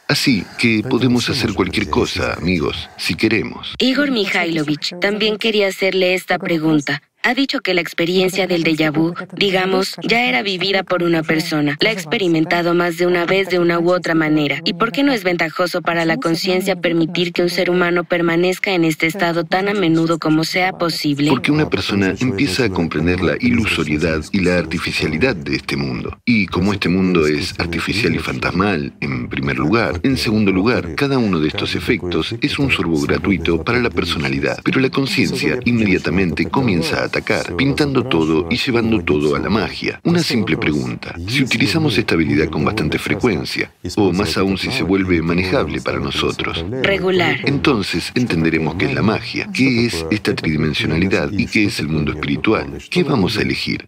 Así 0.08 0.46
que 0.60 0.84
podemos 0.88 1.30
hacer 1.30 1.54
cualquier 1.54 1.90
cosa, 1.90 2.34
amigos, 2.34 2.90
si 2.98 3.16
queremos. 3.16 3.74
Igor 3.80 4.12
Mikhailovich 4.12 4.94
también 5.02 5.38
quería 5.38 5.68
hacerle 5.68 6.14
esta 6.14 6.38
pregunta 6.38 7.02
ha 7.26 7.34
dicho 7.34 7.62
que 7.62 7.74
la 7.74 7.82
experiencia 7.82 8.46
del 8.46 8.64
déjà 8.64 8.92
vu, 8.92 9.16
digamos, 9.36 9.96
ya 10.04 10.26
era 10.26 10.44
vivida 10.44 10.84
por 10.84 11.02
una 11.02 11.24
persona. 11.24 11.76
La 11.82 11.90
ha 11.90 11.92
experimentado 11.92 12.76
más 12.76 12.98
de 12.98 13.08
una 13.08 13.26
vez 13.26 13.50
de 13.50 13.58
una 13.58 13.80
u 13.80 13.92
otra 13.92 14.14
manera. 14.14 14.62
¿Y 14.64 14.74
por 14.74 14.92
qué 14.92 15.02
no 15.02 15.12
es 15.12 15.24
ventajoso 15.24 15.82
para 15.82 16.06
la 16.06 16.18
conciencia 16.18 16.76
permitir 16.76 17.34
que 17.34 17.42
un 17.42 17.50
ser 17.50 17.72
humano 17.72 18.04
permanezca 18.04 18.74
en 18.74 18.86
este 18.86 19.08
estado 19.08 19.44
tan 19.44 19.68
a 19.70 19.74
menudo 19.74 20.20
como 20.20 20.44
sea 20.44 20.74
posible? 20.74 21.32
Porque 21.32 21.52
una 21.52 21.68
persona 21.68 22.14
empieza 22.20 22.66
a 22.66 22.70
comprender 22.70 23.22
la 23.22 23.36
ilusoriedad 23.40 24.24
y 24.32 24.42
la 24.42 24.60
artificialidad 24.60 25.36
de 25.36 25.56
este 25.56 25.78
mundo. 25.78 26.20
Y 26.26 26.46
como 26.46 26.74
este 26.74 26.90
mundo 26.90 27.26
es 27.26 27.60
artificial 27.60 28.14
y 28.14 28.20
fantasmal, 28.20 28.94
en 29.02 29.30
primer 29.30 29.58
lugar, 29.58 30.00
en 30.04 30.18
segundo 30.18 30.52
lugar, 30.52 30.94
cada 30.94 31.18
uno 31.18 31.40
de 31.40 31.48
estos 31.48 31.74
efectos 31.74 32.36
es 32.40 32.60
un 32.60 32.70
sorbo 32.70 33.02
gratuito 33.02 33.64
para 33.64 33.80
la 33.80 33.90
personalidad. 33.90 34.60
Pero 34.64 34.80
la 34.80 34.92
conciencia 34.92 35.58
inmediatamente 35.66 36.46
comienza 36.46 37.04
a 37.04 37.15
pintando 37.58 38.04
todo 38.04 38.48
y 38.50 38.58
llevando 38.58 39.02
todo 39.04 39.36
a 39.36 39.40
la 39.40 39.50
magia. 39.50 40.00
Una 40.04 40.20
simple 40.20 40.58
pregunta. 40.58 41.16
Si 41.28 41.44
utilizamos 41.44 41.98
esta 41.98 42.16
habilidad 42.16 42.50
con 42.50 42.64
bastante 42.66 43.00
frecuencia, 43.00 43.72
o 43.96 44.12
más 44.12 44.38
aún 44.38 44.58
si 44.58 44.72
se 44.72 44.84
vuelve 44.84 45.22
manejable 45.22 45.82
para 45.82 46.00
nosotros, 46.00 46.66
regular, 46.82 47.38
entonces 47.46 48.12
entenderemos 48.16 48.76
qué 48.76 48.86
es 48.86 48.94
la 48.94 49.02
magia, 49.02 49.50
qué 49.54 49.86
es 49.86 50.06
esta 50.12 50.36
tridimensionalidad 50.36 51.32
y 51.32 51.46
qué 51.46 51.66
es 51.66 51.80
el 51.80 51.88
mundo 51.88 52.12
espiritual. 52.12 52.78
¿Qué 52.90 53.04
vamos 53.04 53.38
a 53.38 53.42
elegir? 53.42 53.88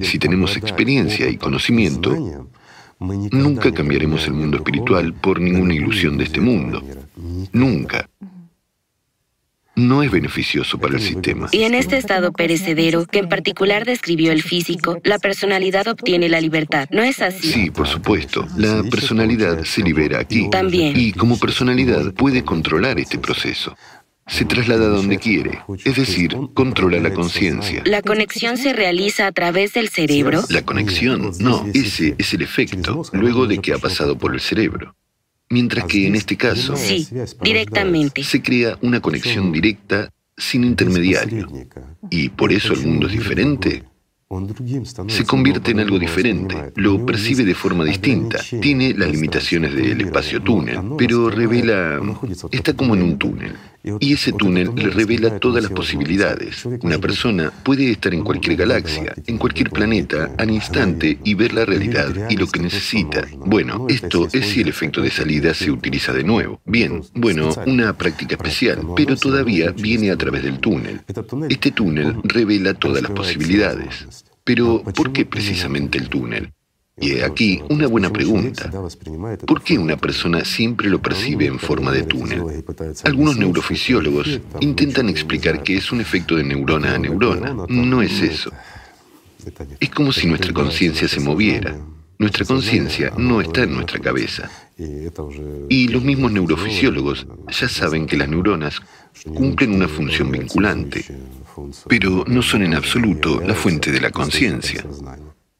Si 0.00 0.18
tenemos 0.18 0.56
experiencia 0.56 1.28
y 1.28 1.36
conocimiento, 1.36 2.48
nunca 3.00 3.72
cambiaremos 3.72 4.26
el 4.26 4.34
mundo 4.34 4.58
espiritual 4.58 5.12
por 5.14 5.40
ninguna 5.40 5.74
ilusión 5.74 6.16
de 6.16 6.24
este 6.24 6.40
mundo. 6.40 6.82
Nunca 7.52 8.08
no 9.76 10.02
es 10.02 10.10
beneficioso 10.10 10.78
para 10.78 10.94
el 10.94 11.00
sistema. 11.00 11.48
Y 11.52 11.62
en 11.62 11.74
este 11.74 11.96
estado 11.96 12.32
perecedero, 12.32 13.06
que 13.06 13.20
en 13.20 13.28
particular 13.28 13.84
describió 13.84 14.32
el 14.32 14.42
físico, 14.42 14.98
la 15.04 15.18
personalidad 15.18 15.88
obtiene 15.88 16.28
la 16.28 16.40
libertad. 16.40 16.88
¿No 16.90 17.02
es 17.02 17.20
así? 17.20 17.52
Sí, 17.52 17.70
por 17.70 17.86
supuesto. 17.86 18.46
La 18.56 18.82
personalidad 18.84 19.64
se 19.64 19.82
libera 19.82 20.20
aquí. 20.20 20.48
También. 20.50 20.94
Y 20.96 21.12
como 21.12 21.38
personalidad 21.38 22.12
puede 22.14 22.44
controlar 22.44 22.98
este 22.98 23.18
proceso. 23.18 23.76
Se 24.26 24.46
traslada 24.46 24.88
donde 24.88 25.18
quiere, 25.18 25.58
es 25.84 25.96
decir, 25.96 26.34
controla 26.54 26.98
la 26.98 27.12
conciencia. 27.12 27.82
¿La 27.84 28.00
conexión 28.00 28.56
se 28.56 28.72
realiza 28.72 29.26
a 29.26 29.32
través 29.32 29.74
del 29.74 29.90
cerebro? 29.90 30.42
La 30.48 30.62
conexión, 30.62 31.32
no, 31.40 31.66
ese 31.74 32.14
es 32.16 32.32
el 32.32 32.40
efecto, 32.40 33.02
luego 33.12 33.46
de 33.46 33.58
que 33.58 33.74
ha 33.74 33.78
pasado 33.78 34.16
por 34.16 34.32
el 34.32 34.40
cerebro. 34.40 34.96
Mientras 35.50 35.84
que 35.84 36.06
en 36.06 36.14
este 36.14 36.36
caso, 36.36 36.76
sí, 36.76 37.06
directamente. 37.42 38.22
Se 38.24 38.42
crea 38.42 38.78
una 38.82 39.00
conexión 39.00 39.52
directa 39.52 40.10
sin 40.36 40.64
intermediario. 40.64 41.48
¿Y 42.10 42.30
por 42.30 42.52
eso 42.52 42.72
el 42.72 42.86
mundo 42.86 43.06
es 43.06 43.12
diferente? 43.12 43.84
se 45.08 45.24
convierte 45.24 45.70
en 45.70 45.80
algo 45.80 45.98
diferente, 45.98 46.72
lo 46.76 47.04
percibe 47.06 47.44
de 47.44 47.54
forma 47.54 47.84
distinta, 47.84 48.40
tiene 48.60 48.94
las 48.94 49.10
limitaciones 49.10 49.74
del 49.74 50.00
espacio-túnel, 50.00 50.80
pero 50.98 51.30
revela, 51.30 52.00
está 52.50 52.74
como 52.74 52.94
en 52.94 53.02
un 53.02 53.18
túnel. 53.18 53.54
Y 54.00 54.14
ese 54.14 54.32
túnel 54.32 54.70
le 54.74 54.90
revela 54.90 55.38
todas 55.38 55.62
las 55.62 55.72
posibilidades. 55.72 56.64
Una 56.64 56.98
persona 56.98 57.50
puede 57.50 57.90
estar 57.90 58.14
en 58.14 58.24
cualquier 58.24 58.56
galaxia, 58.56 59.14
en 59.26 59.36
cualquier 59.36 59.70
planeta, 59.70 60.30
al 60.38 60.50
instante 60.50 61.18
y 61.22 61.34
ver 61.34 61.52
la 61.52 61.66
realidad 61.66 62.30
y 62.30 62.36
lo 62.36 62.46
que 62.46 62.60
necesita. 62.60 63.26
Bueno, 63.36 63.86
esto 63.88 64.26
es 64.32 64.46
si 64.46 64.62
el 64.62 64.68
efecto 64.68 65.02
de 65.02 65.10
salida 65.10 65.52
se 65.52 65.70
utiliza 65.70 66.12
de 66.12 66.24
nuevo. 66.24 66.60
Bien, 66.64 67.02
bueno, 67.14 67.50
una 67.66 67.92
práctica 67.96 68.36
especial, 68.36 68.80
pero 68.96 69.16
todavía 69.16 69.72
viene 69.72 70.10
a 70.10 70.16
través 70.16 70.42
del 70.42 70.58
túnel. 70.58 71.02
Este 71.50 71.70
túnel 71.70 72.16
revela 72.24 72.74
todas 72.74 73.02
las 73.02 73.12
posibilidades. 73.12 74.24
Pero, 74.44 74.82
¿por 74.82 75.12
qué 75.12 75.24
precisamente 75.24 75.98
el 75.98 76.08
túnel? 76.08 76.52
Y 76.96 77.20
aquí 77.20 77.60
una 77.70 77.88
buena 77.88 78.10
pregunta. 78.10 78.70
¿Por 79.46 79.62
qué 79.62 79.78
una 79.78 79.96
persona 79.96 80.44
siempre 80.44 80.88
lo 80.88 81.02
percibe 81.02 81.46
en 81.46 81.58
forma 81.58 81.90
de 81.90 82.04
túnel? 82.04 82.64
Algunos 83.04 83.36
neurofisiólogos 83.36 84.40
intentan 84.60 85.08
explicar 85.08 85.62
que 85.62 85.76
es 85.76 85.90
un 85.90 86.00
efecto 86.00 86.36
de 86.36 86.44
neurona 86.44 86.94
a 86.94 86.98
neurona. 86.98 87.52
No 87.68 88.00
es 88.00 88.20
eso. 88.22 88.52
Es 89.80 89.90
como 89.90 90.12
si 90.12 90.26
nuestra 90.26 90.52
conciencia 90.52 91.08
se 91.08 91.20
moviera. 91.20 91.76
Nuestra 92.16 92.44
conciencia 92.44 93.12
no 93.16 93.40
está 93.40 93.64
en 93.64 93.74
nuestra 93.74 93.98
cabeza. 93.98 94.48
Y 95.68 95.88
los 95.88 96.02
mismos 96.02 96.30
neurofisiólogos 96.30 97.26
ya 97.48 97.68
saben 97.68 98.06
que 98.06 98.16
las 98.16 98.28
neuronas 98.28 98.80
cumplen 99.34 99.74
una 99.74 99.88
función 99.88 100.30
vinculante, 100.30 101.04
pero 101.88 102.24
no 102.26 102.40
son 102.40 102.62
en 102.62 102.74
absoluto 102.74 103.40
la 103.40 103.54
fuente 103.54 103.90
de 103.90 104.00
la 104.00 104.10
conciencia. 104.10 104.84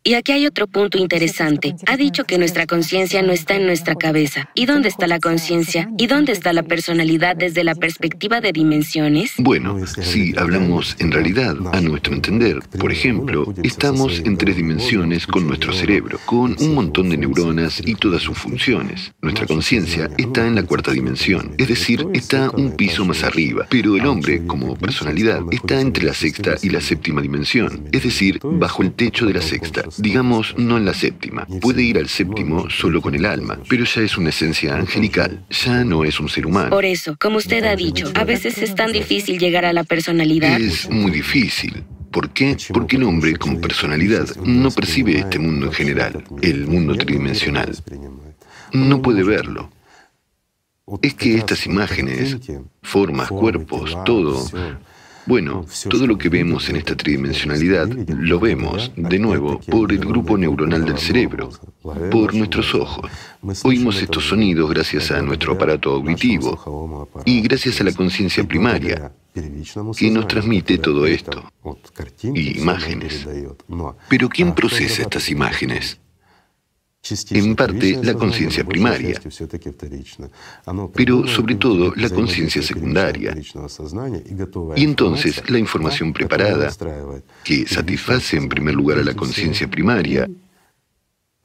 Y 0.07 0.12
aquí 0.12 0.32
hay 0.32 0.46
otro 0.46 0.66
punto 0.66 0.98
interesante. 0.98 1.74
Ha 1.86 1.96
dicho 1.96 2.24
que 2.24 2.36
nuestra 2.36 2.66
conciencia 2.66 3.22
no 3.22 3.32
está 3.32 3.55
en 3.55 3.64
nuestra 3.64 3.94
cabeza. 3.94 4.50
¿Y 4.55 4.66
dónde 4.66 4.90
está 4.90 5.07
la 5.07 5.18
conciencia? 5.18 5.88
¿Y 5.96 6.09
dónde 6.09 6.32
está 6.32 6.52
la 6.52 6.62
personalidad 6.62 7.34
desde 7.34 7.64
la 7.64 7.74
perspectiva 7.74 8.42
de 8.42 8.52
dimensiones? 8.52 9.32
Bueno, 9.38 9.78
si 9.86 10.36
hablamos 10.36 10.94
en 10.98 11.11
realidad, 11.11 11.57
a 11.72 11.80
nuestro 11.80 12.12
entender, 12.12 12.61
por 12.78 12.92
ejemplo, 12.92 13.55
estamos 13.62 14.18
en 14.18 14.36
tres 14.36 14.57
dimensiones 14.57 15.26
con 15.26 15.46
nuestro 15.46 15.72
cerebro, 15.72 16.20
con 16.26 16.55
un 16.61 16.74
montón 16.74 17.09
de 17.09 17.16
neuronas 17.16 17.80
y 17.82 17.94
todas 17.94 18.20
sus 18.20 18.36
funciones. 18.36 19.14
Nuestra 19.22 19.46
conciencia 19.46 20.11
está 20.18 20.46
en 20.46 20.57
la 20.57 20.64
cuarta 20.64 20.92
dimensión, 20.92 21.55
es 21.57 21.68
decir, 21.68 22.07
está 22.12 22.50
un 22.50 22.76
piso 22.76 23.07
más 23.07 23.24
arriba, 23.24 23.66
pero 23.70 23.96
el 23.96 24.05
hombre, 24.05 24.44
como 24.46 24.76
personalidad, 24.76 25.40
está 25.50 25.80
entre 25.80 26.05
la 26.05 26.12
sexta 26.12 26.57
y 26.61 26.68
la 26.68 26.82
séptima 26.82 27.22
dimensión, 27.22 27.88
es 27.90 28.02
decir, 28.02 28.38
bajo 28.42 28.82
el 28.82 28.92
techo 28.92 29.24
de 29.24 29.32
la 29.32 29.40
sexta 29.40 29.82
digamos 29.99 30.55
no 30.57 30.76
en 30.76 30.84
la 30.84 30.95
séptima. 30.95 31.47
Puede 31.61 31.82
ir 31.82 31.99
al 31.99 32.09
séptimo 32.09 32.68
solo 32.70 33.01
con 33.01 33.14
el 33.14 33.24
alma, 33.24 33.59
pero 33.68 33.84
ya 33.84 34.03
es 34.03 34.16
una 34.16 34.30
esencia 34.30 34.76
angelical, 34.76 35.45
ya 35.51 35.84
no 35.84 36.05
es 36.05 36.20
un 36.20 36.28
ser 36.28 36.47
humano. 36.47 36.70
Por 36.70 36.84
eso, 36.84 37.16
como 37.20 37.38
usted 37.38 37.64
ha 37.64 37.76
dicho, 37.76 38.11
a 38.14 38.24
veces 38.24 38.59
es 38.59 38.74
tan 38.74 38.92
difícil 38.92 39.38
llegar 39.38 39.64
a 39.64 39.72
la 39.72 39.84
personalidad. 39.84 40.61
Es 40.61 40.88
muy 40.90 41.11
difícil. 41.11 41.84
¿Por 42.11 42.30
qué? 42.30 42.57
Porque 42.72 42.97
el 42.97 43.03
hombre 43.03 43.34
como 43.36 43.61
personalidad 43.61 44.36
no 44.45 44.70
percibe 44.70 45.18
este 45.18 45.40
mundo 45.40 45.66
en 45.66 45.72
general, 45.72 46.24
el 46.42 46.66
mundo 46.66 46.95
tridimensional. 46.95 47.76
No 48.72 49.03
puede 49.03 49.24
verlo. 49.24 49.70
Es 51.03 51.14
que 51.14 51.34
estas 51.34 51.66
imágenes, 51.66 52.38
formas, 52.82 53.28
cuerpos, 53.28 53.97
todo, 54.05 54.47
bueno, 55.27 55.64
todo 55.89 56.07
lo 56.07 56.18
que 56.18 56.29
vemos 56.29 56.68
en 56.68 56.77
esta 56.77 56.97
tridimensionalidad 56.97 57.89
lo 57.89 58.41
vemos, 58.41 58.93
de 58.97 59.18
nuevo, 59.18 59.61
por 59.61 59.93
el 59.93 59.99
grupo 59.99 60.37
neuronal 60.37 60.85
del 60.85 60.99
cerebro, 60.99 61.51
por 62.11 62.35
nuestros 62.35 62.75
ojos. 62.75 63.11
Oímos 63.62 64.01
estos 64.03 64.25
sonidos 64.25 64.70
gracias 64.70 65.11
a 65.11 65.22
nuestro 65.22 65.55
aparato 65.55 65.93
auditivo 65.93 67.09
y 67.25 67.41
gracias 67.41 67.81
a 67.81 67.85
la 67.85 67.93
conciencia 67.93 68.45
primaria, 68.45 69.12
que 69.97 70.11
nos 70.11 70.29
transmite 70.29 70.79
todo 70.79 71.07
esto, 71.07 71.51
y 72.22 72.59
imágenes. 72.59 73.27
Pero 74.09 74.29
¿quién 74.29 74.55
procesa 74.55 75.03
estas 75.03 75.29
imágenes? 75.31 76.01
En 77.30 77.55
parte 77.55 77.98
la 78.02 78.14
conciencia 78.14 78.64
primaria, 78.64 79.20
pero 80.94 81.26
sobre 81.26 81.55
todo 81.57 81.92
la 81.96 82.09
conciencia 82.09 82.62
secundaria. 82.62 83.36
Y 84.76 84.84
entonces 84.84 85.42
la 85.50 85.59
información 85.59 86.12
preparada, 86.12 86.72
que 87.42 87.66
satisface 87.66 88.36
en 88.36 88.48
primer 88.48 88.74
lugar 88.74 88.98
a 88.98 89.05
la 89.05 89.14
conciencia 89.14 89.68
primaria 89.68 90.28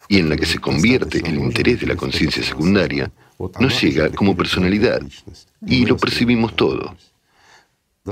y 0.07 0.17
en 0.17 0.29
la 0.29 0.37
que 0.37 0.45
se 0.45 0.59
convierte 0.59 1.19
el 1.19 1.35
interés 1.35 1.81
de 1.81 1.87
la 1.87 1.95
conciencia 1.95 2.41
secundaria, 2.41 3.11
nos 3.59 3.81
llega 3.81 4.09
como 4.09 4.35
personalidad 4.35 5.01
y 5.65 5.85
lo 5.85 5.97
percibimos 5.97 6.55
todo. 6.55 6.95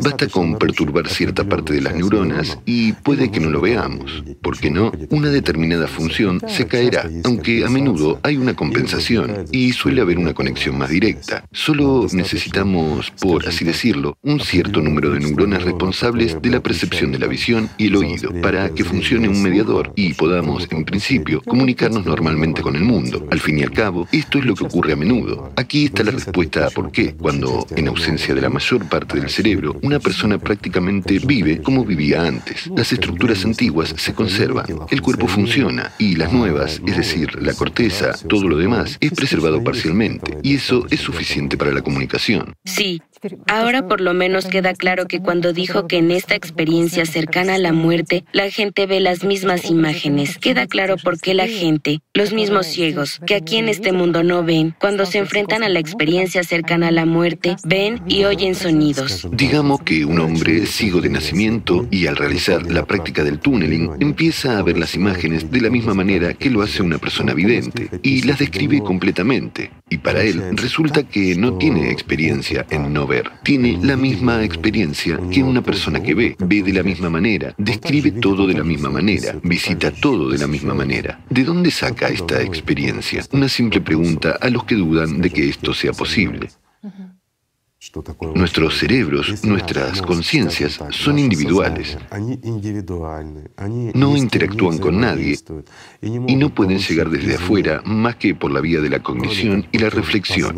Basta 0.03 0.27
con 0.27 0.57
perturbar 0.57 1.07
cierta 1.07 1.43
parte 1.43 1.73
de 1.73 1.81
las 1.81 1.95
neuronas 1.95 2.59
y 2.65 2.93
puede 2.93 3.31
que 3.31 3.39
no 3.39 3.49
lo 3.49 3.61
veamos. 3.61 4.23
¿Por 4.41 4.59
qué 4.59 4.69
no? 4.69 4.91
Una 5.09 5.29
determinada 5.29 5.87
función 5.87 6.41
se 6.47 6.67
caerá, 6.67 7.09
aunque 7.23 7.65
a 7.65 7.69
menudo 7.69 8.19
hay 8.23 8.37
una 8.37 8.55
compensación 8.55 9.45
y 9.51 9.71
suele 9.71 10.01
haber 10.01 10.17
una 10.17 10.33
conexión 10.33 10.77
más 10.77 10.89
directa. 10.89 11.45
Solo 11.51 12.07
necesitamos, 12.11 13.11
por 13.19 13.47
así 13.47 13.65
decirlo, 13.65 14.17
un 14.21 14.39
cierto 14.39 14.81
número 14.81 15.11
de 15.11 15.19
neuronas 15.19 15.63
responsables 15.63 16.41
de 16.41 16.49
la 16.49 16.61
percepción 16.61 17.11
de 17.11 17.19
la 17.19 17.27
visión 17.27 17.69
y 17.77 17.87
el 17.87 17.95
oído 17.95 18.31
para 18.41 18.69
que 18.69 18.83
funcione 18.83 19.29
un 19.29 19.41
mediador 19.41 19.93
y 19.95 20.13
podamos, 20.13 20.67
en 20.71 20.85
principio, 20.85 21.41
comunicarnos 21.41 22.05
normalmente 22.05 22.61
con 22.61 22.75
el 22.75 22.83
mundo. 22.83 23.27
Al 23.31 23.39
fin 23.39 23.59
y 23.59 23.63
al 23.63 23.71
cabo, 23.71 24.07
esto 24.11 24.39
es 24.39 24.45
lo 24.45 24.55
que 24.55 24.65
ocurre 24.65 24.93
a 24.93 24.95
menudo. 24.95 25.51
Aquí 25.55 25.85
está 25.85 26.03
la 26.03 26.11
respuesta 26.11 26.67
a 26.67 26.69
por 26.69 26.91
qué, 26.91 27.13
cuando, 27.15 27.65
en 27.75 27.87
ausencia 27.87 28.33
de 28.33 28.41
la 28.41 28.49
mayor 28.49 28.87
parte 28.87 29.19
del 29.19 29.29
cerebro, 29.29 29.77
una 29.87 29.99
persona 29.99 30.37
prácticamente 30.37 31.17
vive 31.19 31.61
como 31.61 31.85
vivía 31.85 32.21
antes. 32.23 32.67
Las 32.75 32.91
estructuras 32.91 33.45
antiguas 33.45 33.95
se 33.97 34.13
conservan, 34.13 34.65
el 34.89 35.01
cuerpo 35.01 35.29
funciona 35.29 35.93
y 35.97 36.17
las 36.17 36.33
nuevas, 36.33 36.81
es 36.85 36.97
decir, 36.97 37.41
la 37.41 37.53
corteza, 37.53 38.11
todo 38.27 38.49
lo 38.49 38.57
demás, 38.57 38.97
es 38.99 39.13
preservado 39.13 39.63
parcialmente 39.63 40.39
y 40.43 40.55
eso 40.55 40.85
es 40.89 40.99
suficiente 40.99 41.55
para 41.55 41.71
la 41.71 41.81
comunicación. 41.81 42.53
Sí, 42.65 43.01
Ahora 43.47 43.87
por 43.87 44.01
lo 44.01 44.13
menos 44.13 44.45
queda 44.45 44.73
claro 44.73 45.07
que 45.07 45.19
cuando 45.19 45.53
dijo 45.53 45.87
que 45.87 45.97
en 45.97 46.11
esta 46.11 46.35
experiencia 46.35 47.05
cercana 47.05 47.55
a 47.55 47.57
la 47.57 47.73
muerte, 47.73 48.23
la 48.31 48.49
gente 48.49 48.85
ve 48.85 48.99
las 48.99 49.23
mismas 49.23 49.65
imágenes. 49.69 50.37
Queda 50.37 50.67
claro 50.67 50.97
por 50.97 51.19
qué 51.19 51.33
la 51.33 51.47
gente, 51.47 52.01
los 52.13 52.33
mismos 52.33 52.67
ciegos, 52.67 53.19
que 53.25 53.35
aquí 53.35 53.57
en 53.57 53.69
este 53.69 53.91
mundo 53.91 54.23
no 54.23 54.43
ven, 54.43 54.75
cuando 54.79 55.05
se 55.05 55.17
enfrentan 55.17 55.63
a 55.63 55.69
la 55.69 55.79
experiencia 55.79 56.43
cercana 56.43 56.89
a 56.89 56.91
la 56.91 57.05
muerte, 57.05 57.55
ven 57.63 58.01
y 58.07 58.25
oyen 58.25 58.55
sonidos. 58.55 59.27
Digamos 59.31 59.81
que 59.81 60.05
un 60.05 60.19
hombre 60.19 60.65
ciego 60.65 61.01
de 61.01 61.09
nacimiento 61.09 61.87
y 61.89 62.07
al 62.07 62.17
realizar 62.17 62.69
la 62.71 62.85
práctica 62.85 63.23
del 63.23 63.39
túneling 63.39 63.91
empieza 63.99 64.57
a 64.57 64.63
ver 64.63 64.77
las 64.77 64.95
imágenes 64.95 65.49
de 65.49 65.61
la 65.61 65.69
misma 65.69 65.93
manera 65.93 66.33
que 66.33 66.49
lo 66.49 66.61
hace 66.61 66.83
una 66.83 66.97
persona 66.97 67.33
vidente 67.33 67.89
y 68.03 68.23
las 68.23 68.39
describe 68.39 68.81
completamente. 68.81 69.71
Y 69.89 69.97
para 69.97 70.21
él 70.21 70.43
resulta 70.57 71.03
que 71.03 71.35
no 71.35 71.57
tiene 71.57 71.91
experiencia 71.91 72.65
en 72.69 72.93
no 72.93 73.06
Tiene 73.43 73.79
la 73.81 73.95
misma 73.95 74.43
experiencia 74.43 75.19
que 75.31 75.43
una 75.43 75.61
persona 75.61 76.01
que 76.01 76.13
ve. 76.13 76.35
Ve 76.39 76.63
de 76.63 76.73
la 76.73 76.83
misma 76.83 77.09
manera, 77.09 77.53
describe 77.57 78.11
todo 78.11 78.47
de 78.47 78.53
la 78.53 78.63
misma 78.63 78.89
manera, 78.89 79.39
visita 79.43 79.91
todo 79.91 80.29
de 80.29 80.37
la 80.37 80.47
misma 80.47 80.73
manera. 80.73 81.23
¿De 81.29 81.43
dónde 81.43 81.71
saca 81.71 82.09
esta 82.09 82.41
experiencia? 82.41 83.23
Una 83.31 83.49
simple 83.49 83.81
pregunta 83.81 84.37
a 84.41 84.49
los 84.49 84.63
que 84.65 84.75
dudan 84.75 85.21
de 85.21 85.29
que 85.29 85.49
esto 85.49 85.73
sea 85.73 85.93
posible. 85.93 86.49
Nuestros 88.35 88.79
cerebros, 88.79 89.43
nuestras 89.45 90.01
conciencias 90.01 90.79
son 90.89 91.19
individuales. 91.19 91.97
No 93.93 94.17
interactúan 94.17 94.77
con 94.79 94.99
nadie 94.99 95.37
y 96.01 96.35
no 96.35 96.53
pueden 96.53 96.79
llegar 96.79 97.09
desde 97.09 97.35
afuera 97.35 97.81
más 97.85 98.15
que 98.15 98.35
por 98.35 98.51
la 98.51 98.61
vía 98.61 98.81
de 98.81 98.89
la 98.89 99.01
cognición 99.01 99.67
y 99.71 99.77
la 99.77 99.89
reflexión. 99.89 100.55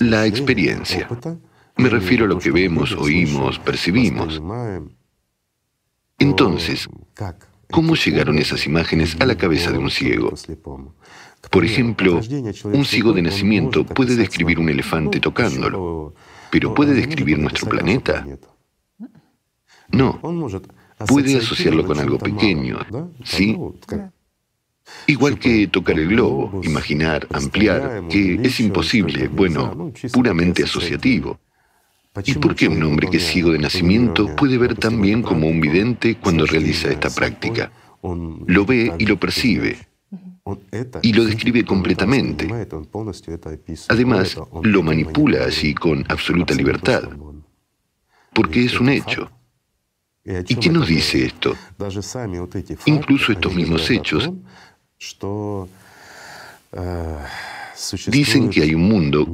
La 0.00 0.26
experiencia. 0.26 1.08
Me 1.76 1.88
refiero 1.88 2.26
a 2.26 2.28
lo 2.28 2.38
que 2.38 2.50
vemos, 2.50 2.92
oímos, 2.92 3.58
percibimos. 3.58 4.40
Entonces, 6.18 6.88
¿cómo 7.70 7.94
llegaron 7.94 8.38
esas 8.38 8.66
imágenes 8.66 9.16
a 9.20 9.26
la 9.26 9.36
cabeza 9.36 9.72
de 9.72 9.78
un 9.78 9.90
ciego? 9.90 10.34
Por 11.50 11.64
ejemplo, 11.64 12.20
un 12.64 12.84
ciego 12.84 13.12
de 13.12 13.22
nacimiento 13.22 13.84
puede 13.84 14.16
describir 14.16 14.58
un 14.58 14.68
elefante 14.68 15.20
tocándolo, 15.20 16.14
pero 16.50 16.74
¿puede 16.74 16.94
describir 16.94 17.38
nuestro 17.38 17.68
planeta? 17.68 18.26
No. 19.90 20.20
Puede 21.06 21.38
asociarlo 21.38 21.84
con 21.84 21.98
algo 21.98 22.18
pequeño, 22.18 22.78
¿sí? 23.24 23.58
Igual 25.06 25.38
que 25.38 25.66
tocar 25.68 25.98
el 25.98 26.08
globo, 26.08 26.60
imaginar, 26.62 27.26
ampliar, 27.30 28.04
que 28.08 28.40
es 28.42 28.60
imposible, 28.60 29.28
bueno, 29.28 29.92
puramente 30.12 30.64
asociativo. 30.64 31.38
¿Y 32.24 32.34
por 32.34 32.54
qué 32.54 32.68
un 32.68 32.82
hombre 32.82 33.08
que 33.08 33.16
es 33.16 33.26
ciego 33.26 33.52
de 33.52 33.58
nacimiento 33.58 34.36
puede 34.36 34.58
ver 34.58 34.74
tan 34.74 35.00
bien 35.00 35.22
como 35.22 35.48
un 35.48 35.60
vidente 35.60 36.16
cuando 36.16 36.44
realiza 36.46 36.90
esta 36.90 37.10
práctica? 37.10 37.72
Lo 38.02 38.66
ve 38.66 38.92
y 38.98 39.06
lo 39.06 39.18
percibe, 39.18 39.78
y 41.02 41.12
lo 41.12 41.24
describe 41.24 41.64
completamente. 41.64 42.48
Además, 43.88 44.36
lo 44.62 44.82
manipula 44.82 45.44
así 45.44 45.74
con 45.74 46.04
absoluta 46.08 46.54
libertad, 46.54 47.08
porque 48.34 48.64
es 48.64 48.78
un 48.78 48.88
hecho. 48.88 49.30
¿Y 50.24 50.56
qué 50.56 50.70
nos 50.70 50.86
dice 50.86 51.24
esto? 51.24 51.56
Incluso 52.86 53.32
estos 53.32 53.54
mismos 53.54 53.90
hechos 53.90 54.30
Dicen 58.06 58.48
que 58.50 58.62
hay 58.62 58.74
un 58.74 58.82
mundo 58.82 59.28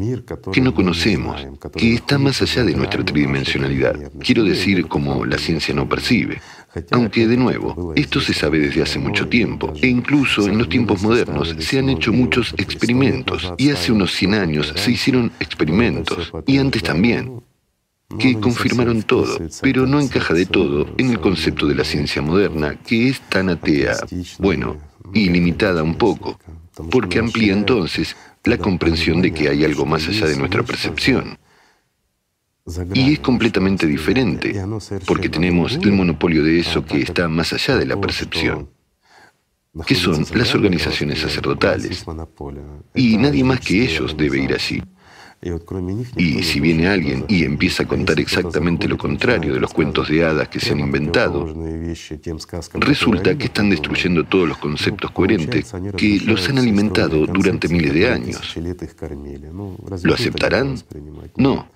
que 0.50 0.60
no 0.62 0.72
conocemos, 0.74 1.46
que 1.76 1.94
está 1.94 2.16
más 2.18 2.40
allá 2.40 2.64
de 2.64 2.74
nuestra 2.74 3.04
tridimensionalidad. 3.04 4.10
Quiero 4.20 4.44
decir, 4.44 4.88
como 4.88 5.26
la 5.26 5.36
ciencia 5.36 5.74
no 5.74 5.86
percibe. 5.86 6.40
Aunque, 6.90 7.26
de 7.26 7.36
nuevo, 7.36 7.92
esto 7.94 8.20
se 8.20 8.32
sabe 8.32 8.60
desde 8.60 8.82
hace 8.82 8.98
mucho 8.98 9.28
tiempo, 9.28 9.72
e 9.82 9.88
incluso 9.88 10.46
en 10.48 10.56
los 10.58 10.68
tiempos 10.68 11.02
modernos 11.02 11.54
se 11.58 11.78
han 11.78 11.90
hecho 11.90 12.12
muchos 12.12 12.54
experimentos, 12.56 13.52
y 13.58 13.70
hace 13.70 13.92
unos 13.92 14.12
100 14.12 14.34
años 14.34 14.72
se 14.74 14.90
hicieron 14.90 15.32
experimentos, 15.40 16.32
y 16.46 16.58
antes 16.58 16.82
también. 16.82 17.42
Que 18.18 18.40
confirmaron 18.40 19.02
todo, 19.02 19.36
pero 19.60 19.86
no 19.86 20.00
encaja 20.00 20.32
de 20.32 20.46
todo 20.46 20.88
en 20.96 21.10
el 21.10 21.20
concepto 21.20 21.66
de 21.66 21.74
la 21.74 21.84
ciencia 21.84 22.22
moderna, 22.22 22.74
que 22.74 23.10
es 23.10 23.20
tan 23.28 23.50
atea, 23.50 23.98
bueno, 24.38 24.78
y 25.14 25.28
limitada 25.28 25.82
un 25.82 25.96
poco, 25.96 26.38
porque 26.90 27.18
amplía 27.18 27.52
entonces 27.52 28.16
la 28.44 28.58
comprensión 28.58 29.20
de 29.20 29.32
que 29.32 29.48
hay 29.48 29.64
algo 29.64 29.84
más 29.86 30.06
allá 30.08 30.26
de 30.26 30.36
nuestra 30.36 30.62
percepción. 30.62 31.38
Y 32.94 33.14
es 33.14 33.20
completamente 33.20 33.86
diferente, 33.86 34.54
porque 35.06 35.28
tenemos 35.28 35.76
el 35.76 35.92
monopolio 35.92 36.42
de 36.42 36.60
eso 36.60 36.84
que 36.84 37.00
está 37.00 37.28
más 37.28 37.52
allá 37.52 37.76
de 37.76 37.86
la 37.86 37.98
percepción, 37.98 38.68
que 39.86 39.94
son 39.94 40.26
las 40.34 40.54
organizaciones 40.54 41.20
sacerdotales. 41.20 42.04
Y 42.94 43.16
nadie 43.16 43.44
más 43.44 43.60
que 43.60 43.84
ellos 43.84 44.16
debe 44.16 44.42
ir 44.42 44.52
allí. 44.52 44.82
Y 46.16 46.42
si 46.42 46.58
viene 46.58 46.88
alguien 46.88 47.24
y 47.28 47.44
empieza 47.44 47.84
a 47.84 47.86
contar 47.86 48.18
exactamente 48.18 48.88
lo 48.88 48.98
contrario 48.98 49.54
de 49.54 49.60
los 49.60 49.72
cuentos 49.72 50.08
de 50.08 50.24
hadas 50.24 50.48
que 50.48 50.58
se 50.58 50.72
han 50.72 50.80
inventado, 50.80 51.54
resulta 52.74 53.38
que 53.38 53.44
están 53.44 53.70
destruyendo 53.70 54.24
todos 54.24 54.48
los 54.48 54.58
conceptos 54.58 55.12
coherentes 55.12 55.72
que 55.96 56.20
los 56.24 56.48
han 56.48 56.58
alimentado 56.58 57.24
durante 57.26 57.68
miles 57.68 57.94
de 57.94 58.10
años. 58.10 58.56
¿Lo 60.02 60.14
aceptarán? 60.14 60.76
No. 61.36 61.68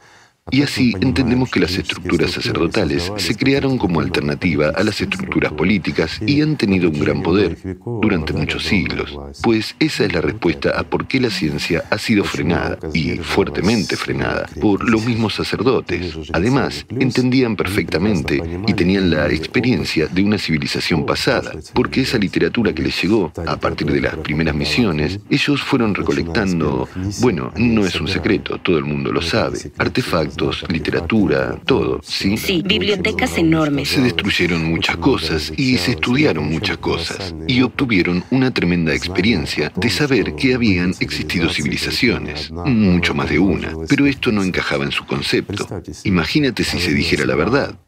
Y 0.51 0.63
así 0.63 0.93
entendemos 1.01 1.51
que 1.51 1.61
las 1.61 1.79
estructuras 1.79 2.33
sacerdotales 2.33 3.13
se 3.17 3.37
crearon 3.37 3.79
como 3.79 4.01
alternativa 4.01 4.73
a 4.75 4.83
las 4.83 5.01
estructuras 5.01 5.53
políticas 5.53 6.21
y 6.27 6.43
han 6.43 6.57
tenido 6.57 6.91
un 6.91 6.99
gran 6.99 7.23
poder 7.23 7.57
durante 8.03 8.33
muchos 8.33 8.65
siglos, 8.65 9.17
pues 9.43 9.77
esa 9.79 10.05
es 10.05 10.13
la 10.13 10.21
respuesta 10.21 10.71
a 10.77 10.83
por 10.83 11.07
qué 11.07 11.21
la 11.21 11.31
ciencia 11.31 11.85
ha 11.91 11.97
sido 11.97 12.25
frenada, 12.25 12.77
y 12.93 13.19
fuertemente 13.19 13.97
frenada, 13.97 14.49
por 14.61 14.89
los 14.89 15.07
mismos 15.07 15.35
sacerdotes. 15.35 16.19
Además, 16.33 16.87
entendían 16.91 17.55
perfectamente 17.55 18.43
y 18.67 18.75
tenían 18.75 19.11
la 19.11 19.29
experiencia 19.29 20.09
de 20.09 20.25
una 20.25 20.39
civilización 20.39 21.07
pasada, 21.07 21.53
porque 21.73 22.01
esa 22.01 22.19
literatura 22.19 22.75
que 22.75 22.83
les 22.83 23.01
llegó 23.01 23.33
a 23.47 23.57
partir 23.57 23.93
de 23.93 24.01
las 24.01 24.17
primeras 24.17 24.57
misiones, 24.57 25.21
ellos 25.31 25.63
fueron 25.63 25.95
recolectando, 25.95 26.89
bueno, 27.21 27.53
no 27.57 27.87
es 27.87 28.01
un 28.01 28.09
secreto, 28.09 28.59
todo 28.59 28.77
el 28.77 28.85
mundo 28.85 29.13
lo 29.13 29.23
sabe, 29.23 29.59
artefactos, 29.79 30.32
literatura, 30.69 31.59
todo, 31.65 32.01
¿sí? 32.03 32.37
Sí, 32.37 32.63
bibliotecas 32.65 33.39
enormes. 33.39 33.89
Se 33.89 34.01
destruyeron 34.01 34.65
muchas 34.65 34.97
cosas 34.97 35.53
y 35.57 35.79
se 35.79 35.93
estudiaron 35.93 36.51
muchas 36.51 36.79
cosas 36.79 37.35
y 37.47 37.63
obtuvieron 37.63 38.25
una 38.31 38.53
tremenda 38.53 38.95
experiencia 38.95 39.73
de 39.75 39.91
saber 39.91 40.35
que 40.35 40.55
habían 40.55 40.95
existido 41.01 41.49
civilizaciones, 41.51 42.51
mucho 42.51 43.15
más 43.15 43.31
de 43.31 43.39
una, 43.39 43.73
pero 43.89 44.07
esto 44.07 44.33
no 44.33 44.43
encajaba 44.43 44.85
en 44.85 44.93
su 44.93 45.05
concepto. 45.07 45.67
Imagínate 46.05 46.65
si 46.65 46.79
se 46.79 46.93
dijera 46.93 47.25
la 47.25 47.35
verdad. 47.35 47.79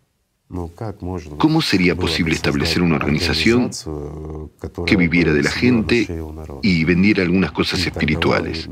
¿Cómo 1.38 1.62
sería 1.62 1.96
posible 1.96 2.34
establecer 2.34 2.82
una 2.82 2.96
organización 2.96 3.70
que 4.86 4.96
viviera 4.96 5.32
de 5.32 5.42
la 5.42 5.50
gente 5.50 6.06
y 6.62 6.84
vendiera 6.84 7.22
algunas 7.22 7.50
cosas 7.52 7.80
espirituales? 7.80 8.68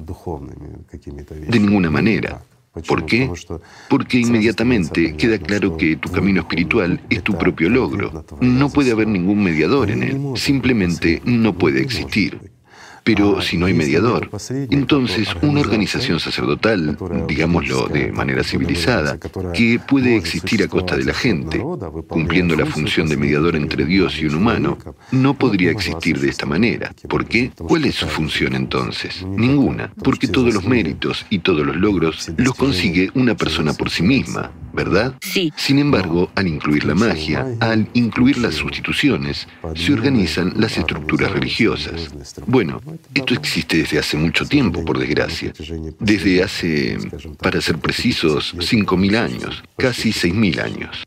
De 1.49 1.59
ninguna 1.59 1.91
manera. 1.91 2.43
¿Por 2.87 3.05
qué? 3.05 3.31
Porque 3.89 4.19
inmediatamente 4.19 5.15
queda 5.17 5.39
claro 5.39 5.77
que 5.77 5.97
tu 5.97 6.11
camino 6.11 6.41
espiritual 6.41 7.01
es 7.11 7.23
tu 7.23 7.37
propio 7.37 7.69
logro. 7.69 8.25
No 8.41 8.71
puede 8.71 8.93
haber 8.93 9.09
ningún 9.09 9.43
mediador 9.43 9.91
en 9.91 10.03
él. 10.03 10.21
Simplemente 10.37 11.21
no 11.25 11.53
puede 11.53 11.83
existir. 11.83 12.52
Pero 13.05 13.41
si 13.41 13.57
no 13.57 13.67
hay 13.67 13.75
mediador, 13.75 14.31
entonces 14.71 15.29
una 15.43 15.61
organización 15.61 16.21
sacerdotal, 16.21 16.97
digámoslo 17.27 17.89
de 17.89 18.13
manera 18.13 18.45
civilizada, 18.45 19.19
que 19.53 19.81
puede 19.81 20.17
existir 20.17 20.63
a 20.63 20.69
costa 20.69 20.97
de 20.97 21.05
la 21.05 21.15
gente, 21.15 21.59
cumpliendo 22.09 22.55
la 22.57 22.67
función 22.67 23.09
de 23.09 23.17
mediador 23.17 23.57
entre 23.57 23.85
Dios 23.85 24.19
y 24.21 24.27
un 24.27 24.37
humano, 24.37 24.79
no 25.11 25.35
podría 25.35 25.71
existir 25.71 26.19
de 26.21 26.29
esta 26.29 26.47
manera. 26.47 26.93
¿Por 27.09 27.27
qué? 27.27 27.51
¿Cuál 27.57 27.85
es 27.87 27.97
su 27.97 28.07
función 28.07 28.55
entonces? 28.55 29.25
Ninguna, 29.27 29.93
porque 30.03 30.29
todos 30.29 30.55
los 30.55 30.65
méritos 30.65 31.27
y 31.31 31.41
todos 31.41 31.67
los 31.67 31.77
logros 31.77 32.31
los 32.37 32.55
consigue 32.55 33.11
una 33.15 33.35
persona 33.37 33.73
por 33.73 33.91
sí 33.91 34.03
misma, 34.03 34.53
¿verdad? 34.73 35.15
Sí. 35.21 35.53
Sin 35.57 35.79
embargo, 35.79 36.31
al 36.35 36.47
incluir 36.47 36.85
la 36.85 36.95
magia, 36.95 37.47
al 37.61 37.89
incluir 37.95 38.39
las 38.39 38.55
sustituciones, 38.55 39.49
se 39.75 39.93
organizan 39.93 40.53
las 40.57 40.79
estructuras 40.79 41.33
religiosas. 41.33 42.11
Bueno, 42.47 42.81
esto 43.15 43.35
existe 43.35 43.79
desde 43.79 43.99
hace 43.99 44.17
mucho 44.17 44.47
tiempo, 44.47 44.85
por 44.85 44.99
desgracia. 44.99 45.53
Desde 45.99 46.43
hace, 46.43 46.99
para 47.39 47.61
ser 47.61 47.79
precisos, 47.79 48.55
5.000 48.57 49.17
años, 49.17 49.63
casi 49.77 50.11
6.000 50.11 50.61
años. 50.61 51.05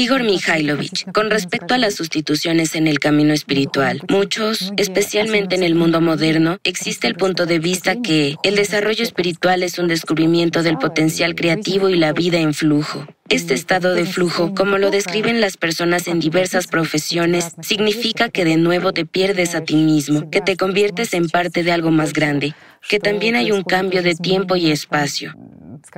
Igor 0.00 0.22
Mikhailovich, 0.22 1.04
con 1.12 1.28
respecto 1.28 1.74
a 1.74 1.78
las 1.78 1.94
sustituciones 1.94 2.74
en 2.74 2.86
el 2.86 3.00
camino 3.00 3.34
espiritual, 3.34 4.00
muchos, 4.08 4.72
especialmente 4.78 5.56
en 5.56 5.62
el 5.62 5.74
mundo 5.74 6.00
moderno, 6.00 6.56
existe 6.64 7.06
el 7.06 7.16
punto 7.16 7.44
de 7.44 7.58
vista 7.58 8.00
que 8.00 8.36
el 8.42 8.56
desarrollo 8.56 9.02
espiritual 9.02 9.62
es 9.62 9.78
un 9.78 9.88
descubrimiento 9.88 10.62
del 10.62 10.78
potencial 10.78 11.34
creativo 11.34 11.90
y 11.90 11.96
la 11.96 12.14
vida 12.14 12.38
en 12.38 12.54
flujo. 12.54 13.06
Este 13.28 13.52
estado 13.52 13.94
de 13.94 14.06
flujo, 14.06 14.54
como 14.54 14.78
lo 14.78 14.90
describen 14.90 15.42
las 15.42 15.58
personas 15.58 16.08
en 16.08 16.18
diversas 16.18 16.66
profesiones, 16.66 17.52
significa 17.60 18.30
que 18.30 18.46
de 18.46 18.56
nuevo 18.56 18.94
te 18.94 19.04
pierdes 19.04 19.54
a 19.54 19.60
ti 19.64 19.76
mismo, 19.76 20.30
que 20.30 20.40
te 20.40 20.56
conviertes 20.56 21.12
en 21.12 21.28
parte 21.28 21.62
de 21.62 21.72
algo 21.72 21.90
más 21.90 22.14
grande, 22.14 22.54
que 22.88 23.00
también 23.00 23.36
hay 23.36 23.52
un 23.52 23.64
cambio 23.64 24.02
de 24.02 24.14
tiempo 24.14 24.56
y 24.56 24.70
espacio. 24.70 25.36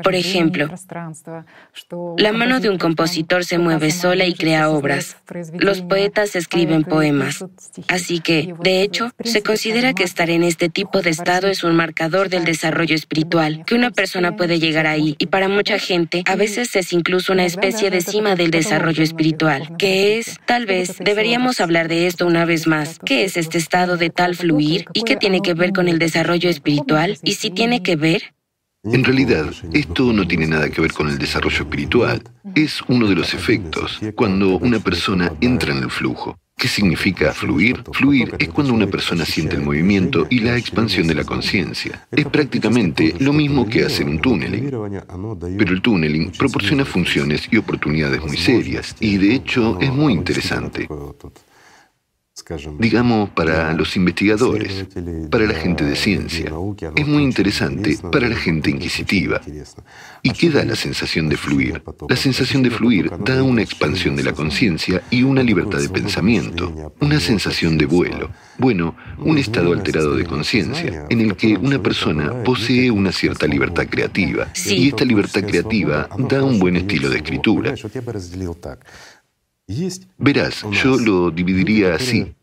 Por 0.03 0.14
ejemplo, 0.14 0.68
la 2.18 2.33
mano 2.33 2.61
de 2.61 2.70
un 2.70 2.78
compositor 2.78 3.45
se 3.45 3.59
mueve 3.59 3.91
sola 3.91 4.26
y 4.26 4.35
crea 4.35 4.70
obras. 4.70 5.16
Los 5.59 5.83
poetas 5.83 6.37
escriben 6.37 6.85
poemas. 6.85 7.45
Así 7.89 8.20
que, 8.20 8.55
de 8.62 8.83
hecho, 8.83 9.11
se 9.24 9.43
considera 9.43 9.93
que 9.93 10.05
estar 10.05 10.30
en 10.30 10.43
este 10.43 10.68
tipo 10.68 11.03
de 11.03 11.11
estado 11.11 11.49
es 11.49 11.64
un 11.64 11.74
marcador 11.74 12.28
del 12.28 12.45
desarrollo 12.45 12.95
espiritual, 12.95 13.64
que 13.66 13.74
una 13.74 13.91
persona 13.91 14.37
puede 14.37 14.59
llegar 14.59 14.87
ahí 14.87 15.16
y 15.18 15.26
para 15.26 15.49
mucha 15.49 15.78
gente 15.78 16.22
a 16.26 16.37
veces 16.37 16.74
es 16.76 16.93
incluso 16.93 17.33
una 17.33 17.45
especie 17.45 17.91
de 17.91 18.01
cima 18.01 18.35
del 18.35 18.51
desarrollo 18.51 19.03
espiritual, 19.03 19.76
que 19.76 20.18
es, 20.18 20.39
tal 20.47 20.66
vez, 20.66 20.97
deberíamos 20.99 21.61
hablar 21.61 21.89
de 21.89 22.07
esto 22.07 22.26
una 22.26 22.45
vez 22.45 22.66
más. 22.66 22.99
¿Qué 23.05 23.24
es 23.24 23.37
este 23.37 23.59
estado 23.59 23.97
de 23.97 24.11
tal 24.11 24.35
fluir 24.35 24.87
y 24.93 25.03
qué 25.03 25.16
tiene 25.16 25.41
que 25.41 25.55
ver 25.55 25.72
con 25.72 25.89
el 25.89 25.99
desarrollo 25.99 26.49
espiritual? 26.49 27.18
Y 27.22 27.35
si 27.35 27.51
tiene 27.51 27.83
que 27.83 27.97
ver, 27.97 28.35
en 28.85 29.05
realidad, 29.05 29.53
esto 29.72 30.12
no 30.12 30.26
tiene 30.26 30.49
nada 30.49 30.68
que 30.68 30.80
ver 30.80 30.93
con 30.93 31.09
el 31.09 31.16
desarrollo 31.16 31.62
espiritual. 31.62 32.20
Es 32.57 32.83
uno 32.89 33.07
de 33.07 33.14
los 33.14 33.33
efectos 33.33 34.01
cuando 34.16 34.59
una 34.59 34.80
persona 34.80 35.33
entra 35.41 35.72
en 35.72 35.85
el 35.85 35.91
flujo. 35.91 36.37
¿Qué 36.57 36.66
significa 36.66 37.33
fluir? 37.33 37.83
Fluir 37.92 38.34
es 38.41 38.49
cuando 38.49 38.75
una 38.75 38.88
persona 38.88 39.25
siente 39.25 39.54
el 39.54 39.63
movimiento 39.63 40.26
y 40.30 40.41
la 40.41 40.57
expansión 40.57 41.07
de 41.07 41.14
la 41.14 41.25
conciencia. 41.25 42.07
Es 42.11 42.26
prácticamente 42.26 43.14
lo 43.21 43.33
mismo 43.33 43.68
que 43.68 43.84
hacer 43.84 44.07
un 44.07 44.21
túneling. 44.21 44.64
Pero 45.59 45.72
el 45.72 45.80
túneling 45.80 46.33
proporciona 46.33 46.84
funciones 46.84 47.49
y 47.53 47.59
oportunidades 47.59 48.21
muy 48.21 48.37
serias 48.37 48.96
y 48.99 49.17
de 49.17 49.34
hecho 49.34 49.79
es 49.80 49.92
muy 49.92 50.13
interesante. 50.13 50.88
Digamos, 52.79 53.30
para 53.30 53.72
los 53.75 53.95
investigadores, 53.96 54.87
para 55.30 55.45
la 55.45 55.54
gente 55.54 55.84
de 55.84 55.95
ciencia. 55.95 56.50
Es 56.96 57.07
muy 57.07 57.22
interesante 57.22 57.99
para 58.11 58.29
la 58.29 58.37
gente 58.37 58.71
inquisitiva. 58.71 59.41
¿Y 60.22 60.30
qué 60.30 60.50
da 60.50 60.64
la 60.64 60.75
sensación 60.75 61.29
de 61.29 61.37
fluir? 61.37 61.83
La 62.09 62.17
sensación 62.17 62.63
de 62.63 62.71
fluir 62.71 63.11
da 63.25 63.42
una 63.42 63.63
expansión 63.63 64.17
de 64.17 64.22
la 64.22 64.33
conciencia 64.33 65.03
y 65.11 65.22
una 65.22 65.42
libertad 65.42 65.79
de 65.79 65.88
pensamiento, 65.88 66.92
una 67.00 67.21
sensación 67.21 67.76
de 67.76 67.87
vuelo. 67.87 68.30
Bueno, 68.59 68.96
un 69.18 69.38
estado 69.38 69.72
alterado 69.72 70.14
de 70.17 70.25
conciencia, 70.25 71.07
en 71.11 71.21
el 71.21 71.37
que 71.37 71.57
una 71.57 71.83
persona 71.83 72.42
posee 72.45 72.91
una 72.91 73.13
cierta 73.13 73.46
libertad 73.46 73.87
creativa. 73.88 74.49
Y 74.67 74.88
esta 74.88 75.04
libertad 75.04 75.42
creativa 75.42 76.09
da 76.17 76.42
un 76.42 76.59
buen 76.59 76.76
estilo 76.76 77.11
de 77.11 77.17
escritura. 77.18 77.75
Verás, 80.18 80.64
yo 80.70 80.96
lo 80.96 81.30
dividiría 81.30 81.94
así. 81.94 82.34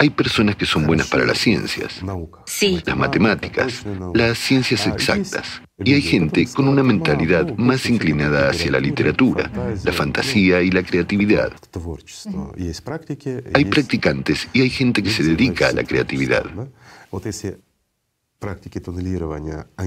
Hay 0.00 0.10
personas 0.10 0.54
que 0.54 0.64
son 0.64 0.86
buenas 0.86 1.08
para 1.08 1.26
las 1.26 1.38
ciencias, 1.38 2.02
las 2.86 2.96
matemáticas, 2.96 3.84
las 4.14 4.38
ciencias 4.38 4.86
exactas. 4.86 5.60
Y 5.84 5.92
hay 5.92 6.02
gente 6.02 6.46
con 6.54 6.68
una 6.68 6.84
mentalidad 6.84 7.56
más 7.56 7.88
inclinada 7.90 8.50
hacia 8.50 8.70
la 8.70 8.78
literatura, 8.78 9.50
la 9.82 9.92
fantasía 9.92 10.62
y 10.62 10.70
la 10.70 10.84
creatividad. 10.84 11.52
Hay 13.54 13.64
practicantes 13.64 14.48
y 14.52 14.60
hay 14.60 14.70
gente 14.70 15.02
que 15.02 15.10
se 15.10 15.24
dedica 15.24 15.68
a 15.68 15.72
la 15.72 15.82
creatividad. 15.82 16.44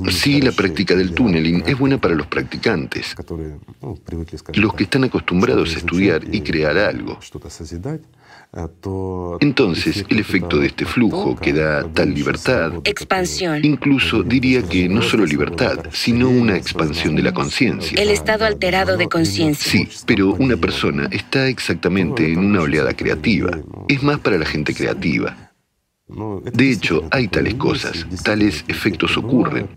Sí, 0.10 0.42
la 0.42 0.52
práctica 0.52 0.94
del 0.96 1.14
tunneling 1.14 1.64
es 1.66 1.78
buena 1.78 2.00
para 2.00 2.16
los 2.16 2.28
practicantes, 2.28 3.16
los 4.54 4.74
que 4.74 4.84
están 4.84 5.06
acostumbrados 5.06 5.74
a 5.74 5.78
estudiar 5.78 6.22
y 6.30 6.42
crear 6.42 6.78
algo. 6.78 7.18
Entonces, 9.40 10.06
el 10.10 10.20
efecto 10.20 10.58
de 10.58 10.68
este 10.68 10.86
flujo 10.86 11.38
que 11.38 11.54
da 11.54 11.88
tal 11.94 12.14
libertad, 12.14 12.74
expansión, 12.84 13.64
incluso 13.64 14.24
diría 14.24 14.62
que 14.62 14.90
no 14.90 15.02
solo 15.02 15.26
libertad, 15.26 15.86
sino 15.94 16.30
una 16.30 16.58
expansión 16.58 17.16
de 17.16 17.22
la 17.22 17.34
conciencia. 17.34 18.02
El 18.02 18.10
estado 18.10 18.44
alterado 18.44 18.98
de 18.98 19.08
conciencia. 19.08 19.72
Sí, 19.72 19.88
pero 20.06 20.34
una 20.34 20.58
persona 20.58 21.08
está 21.12 21.48
exactamente 21.48 22.30
en 22.30 22.40
una 22.40 22.62
oleada 22.62 22.94
creativa. 22.94 23.58
Es 23.88 24.04
más 24.04 24.20
para 24.20 24.38
la 24.38 24.46
gente 24.46 24.74
creativa. 24.74 25.51
De 26.54 26.72
hecho, 26.72 27.04
hay 27.12 27.28
tales 27.28 27.56
cosas, 27.56 28.06
tales 28.24 28.66
efectos 28.68 29.18
ocurren. 29.18 29.70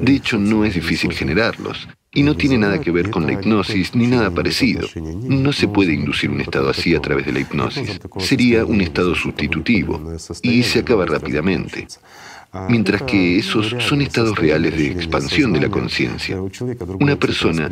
De 0.00 0.14
hecho, 0.14 0.38
no 0.38 0.64
es 0.64 0.74
difícil 0.74 1.12
generarlos. 1.12 1.88
Y 2.16 2.22
no 2.22 2.36
tiene 2.36 2.58
nada 2.58 2.80
que 2.80 2.92
ver 2.92 3.10
con 3.10 3.26
la 3.26 3.32
hipnosis 3.32 3.94
ni 3.96 4.06
nada 4.06 4.30
parecido. 4.30 4.86
No 4.94 5.52
se 5.52 5.66
puede 5.66 5.92
inducir 5.92 6.30
un 6.30 6.40
estado 6.40 6.68
así 6.68 6.94
a 6.94 7.00
través 7.00 7.26
de 7.26 7.32
la 7.32 7.40
hipnosis. 7.40 8.00
Sería 8.18 8.64
un 8.64 8.80
estado 8.80 9.14
sustitutivo 9.16 10.00
y 10.42 10.62
se 10.62 10.78
acaba 10.80 11.06
rápidamente 11.06 11.88
mientras 12.68 13.02
que 13.02 13.38
esos 13.38 13.74
son 13.78 14.00
estados 14.02 14.36
reales 14.38 14.76
de 14.76 14.88
expansión 14.88 15.52
de 15.52 15.60
la 15.60 15.68
conciencia. 15.68 16.40
Una 17.00 17.16
persona 17.16 17.68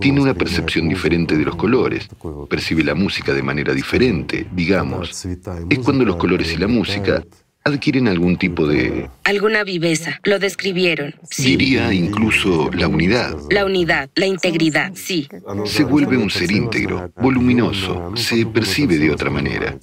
tiene 0.00 0.20
una 0.20 0.34
percepción 0.34 0.88
diferente 0.88 1.36
de 1.36 1.44
los 1.44 1.56
colores, 1.56 2.08
percibe 2.48 2.84
la 2.84 2.94
música 2.94 3.32
de 3.32 3.42
manera 3.42 3.72
diferente, 3.72 4.46
digamos. 4.52 5.26
Es 5.70 5.78
cuando 5.80 6.04
los 6.04 6.16
colores 6.16 6.52
y 6.52 6.56
la 6.56 6.68
música 6.68 7.22
adquieren 7.64 8.08
algún 8.08 8.36
tipo 8.36 8.66
de... 8.66 9.08
Alguna 9.24 9.64
viveza. 9.64 10.20
Lo 10.24 10.38
describieron. 10.38 11.14
Diría 11.36 11.92
incluso 11.92 12.70
la 12.72 12.88
unidad. 12.88 13.36
La 13.50 13.64
unidad, 13.64 14.08
la 14.14 14.26
integridad, 14.26 14.92
sí. 14.94 15.28
Se 15.66 15.84
vuelve 15.84 16.16
un 16.16 16.30
ser 16.30 16.50
íntegro, 16.50 17.10
voluminoso, 17.16 18.12
se 18.16 18.46
percibe 18.46 18.98
de 18.98 19.10
otra 19.10 19.30
manera. 19.30 19.76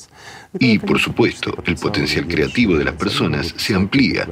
Y, 0.60 0.80
por 0.80 1.00
supuesto, 1.00 1.54
el 1.66 1.76
potencial 1.76 2.28
creativo 2.28 2.78
de 2.78 2.86
las 2.86 2.96
personas 2.96 3.54
se 3.58 3.76
amplía. 3.76 4.28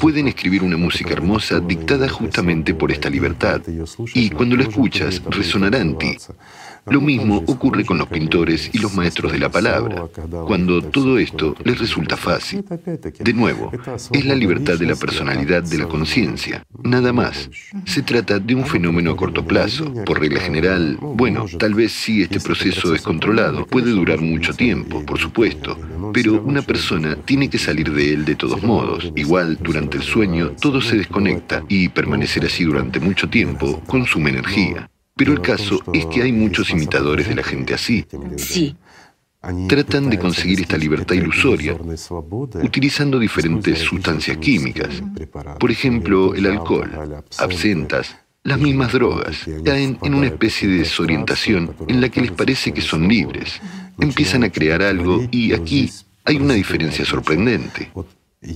Pueden 0.00 0.28
escribir 0.28 0.62
una 0.62 0.76
música 0.76 1.12
hermosa 1.12 1.60
dictada 1.60 2.08
justamente 2.08 2.74
por 2.74 2.90
esta 2.90 3.10
libertad. 3.10 3.60
Y 4.14 4.30
cuando 4.30 4.56
la 4.56 4.62
escuchas, 4.64 5.22
resonará 5.28 5.78
en 5.78 5.98
ti. 5.98 6.16
Lo 6.90 7.00
mismo 7.00 7.42
ocurre 7.46 7.84
con 7.84 7.98
los 7.98 8.08
pintores 8.08 8.70
y 8.72 8.78
los 8.78 8.94
maestros 8.94 9.32
de 9.32 9.38
la 9.38 9.50
palabra, 9.50 10.06
cuando 10.46 10.82
todo 10.82 11.18
esto 11.18 11.54
les 11.64 11.78
resulta 11.78 12.16
fácil. 12.16 12.64
De 13.20 13.32
nuevo, 13.32 13.70
es 14.12 14.24
la 14.24 14.34
libertad 14.34 14.78
de 14.78 14.86
la 14.86 14.96
personalidad 14.96 15.62
de 15.62 15.78
la 15.78 15.86
conciencia, 15.86 16.64
nada 16.82 17.12
más. 17.12 17.50
Se 17.84 18.02
trata 18.02 18.38
de 18.38 18.54
un 18.54 18.66
fenómeno 18.66 19.12
a 19.12 19.16
corto 19.16 19.44
plazo. 19.44 19.92
Por 20.04 20.20
regla 20.20 20.40
general, 20.40 20.98
bueno, 21.00 21.46
tal 21.58 21.74
vez 21.74 21.92
si 21.92 22.22
este 22.22 22.40
proceso 22.40 22.94
es 22.94 23.02
controlado, 23.02 23.66
puede 23.66 23.90
durar 23.90 24.20
mucho 24.20 24.54
tiempo, 24.54 25.04
por 25.04 25.18
supuesto, 25.18 25.78
pero 26.12 26.42
una 26.42 26.62
persona 26.62 27.16
tiene 27.16 27.48
que 27.50 27.58
salir 27.58 27.92
de 27.92 28.12
él 28.12 28.24
de 28.24 28.34
todos 28.34 28.62
modos. 28.62 29.12
Igual, 29.14 29.58
durante 29.60 29.96
el 29.98 30.02
sueño, 30.02 30.52
todo 30.60 30.80
se 30.80 30.96
desconecta 30.96 31.62
y 31.68 31.88
permanecer 31.88 32.44
así 32.44 32.64
durante 32.64 33.00
mucho 33.00 33.28
tiempo 33.28 33.82
consume 33.86 34.30
energía. 34.30 34.88
Pero 35.18 35.32
el 35.32 35.40
caso 35.40 35.82
es 35.92 36.06
que 36.06 36.22
hay 36.22 36.32
muchos 36.32 36.70
imitadores 36.70 37.28
de 37.28 37.34
la 37.34 37.42
gente 37.42 37.74
así. 37.74 38.06
Sí. 38.36 38.76
Tratan 39.68 40.10
de 40.10 40.18
conseguir 40.18 40.60
esta 40.60 40.76
libertad 40.76 41.14
ilusoria 41.14 41.76
utilizando 42.62 43.18
diferentes 43.18 43.80
sustancias 43.80 44.36
químicas. 44.38 45.02
Por 45.58 45.70
ejemplo, 45.70 46.34
el 46.34 46.46
alcohol, 46.46 46.90
absentas, 47.38 48.16
las 48.44 48.58
mismas 48.60 48.92
drogas. 48.92 49.46
Caen 49.64 49.98
en 50.02 50.14
una 50.14 50.26
especie 50.26 50.68
de 50.68 50.78
desorientación 50.78 51.74
en 51.88 52.00
la 52.00 52.08
que 52.08 52.20
les 52.20 52.32
parece 52.32 52.72
que 52.72 52.80
son 52.80 53.08
libres. 53.08 53.60
Empiezan 54.00 54.44
a 54.44 54.50
crear 54.50 54.82
algo 54.82 55.26
y 55.30 55.52
aquí 55.52 55.90
hay 56.24 56.36
una 56.36 56.54
diferencia 56.54 57.04
sorprendente. 57.04 57.90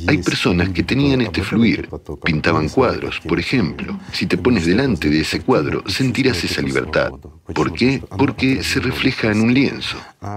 Hay 0.07 0.19
personas 0.19 0.69
que 0.69 0.85
tenían 0.85 1.23
este 1.23 1.43
fluir, 1.43 1.89
pintaban 2.25 2.69
cuadros, 2.69 3.19
por 3.21 3.41
ejemplo. 3.41 3.99
Si 4.13 4.27
te 4.27 4.39
pones 4.39 4.65
delante 4.65 5.11
de 5.11 5.21
ese 5.21 5.41
cuadro, 5.41 5.83
sentirás 5.89 6.45
esa 6.45 6.63
libertad. 6.63 7.11
¿Por 7.53 7.73
qué? 7.73 8.01
Porque 8.17 8.63
se 8.63 8.79
refleja 8.79 9.33
en 9.33 9.41
un 9.41 9.53
lienzo. 9.53 9.97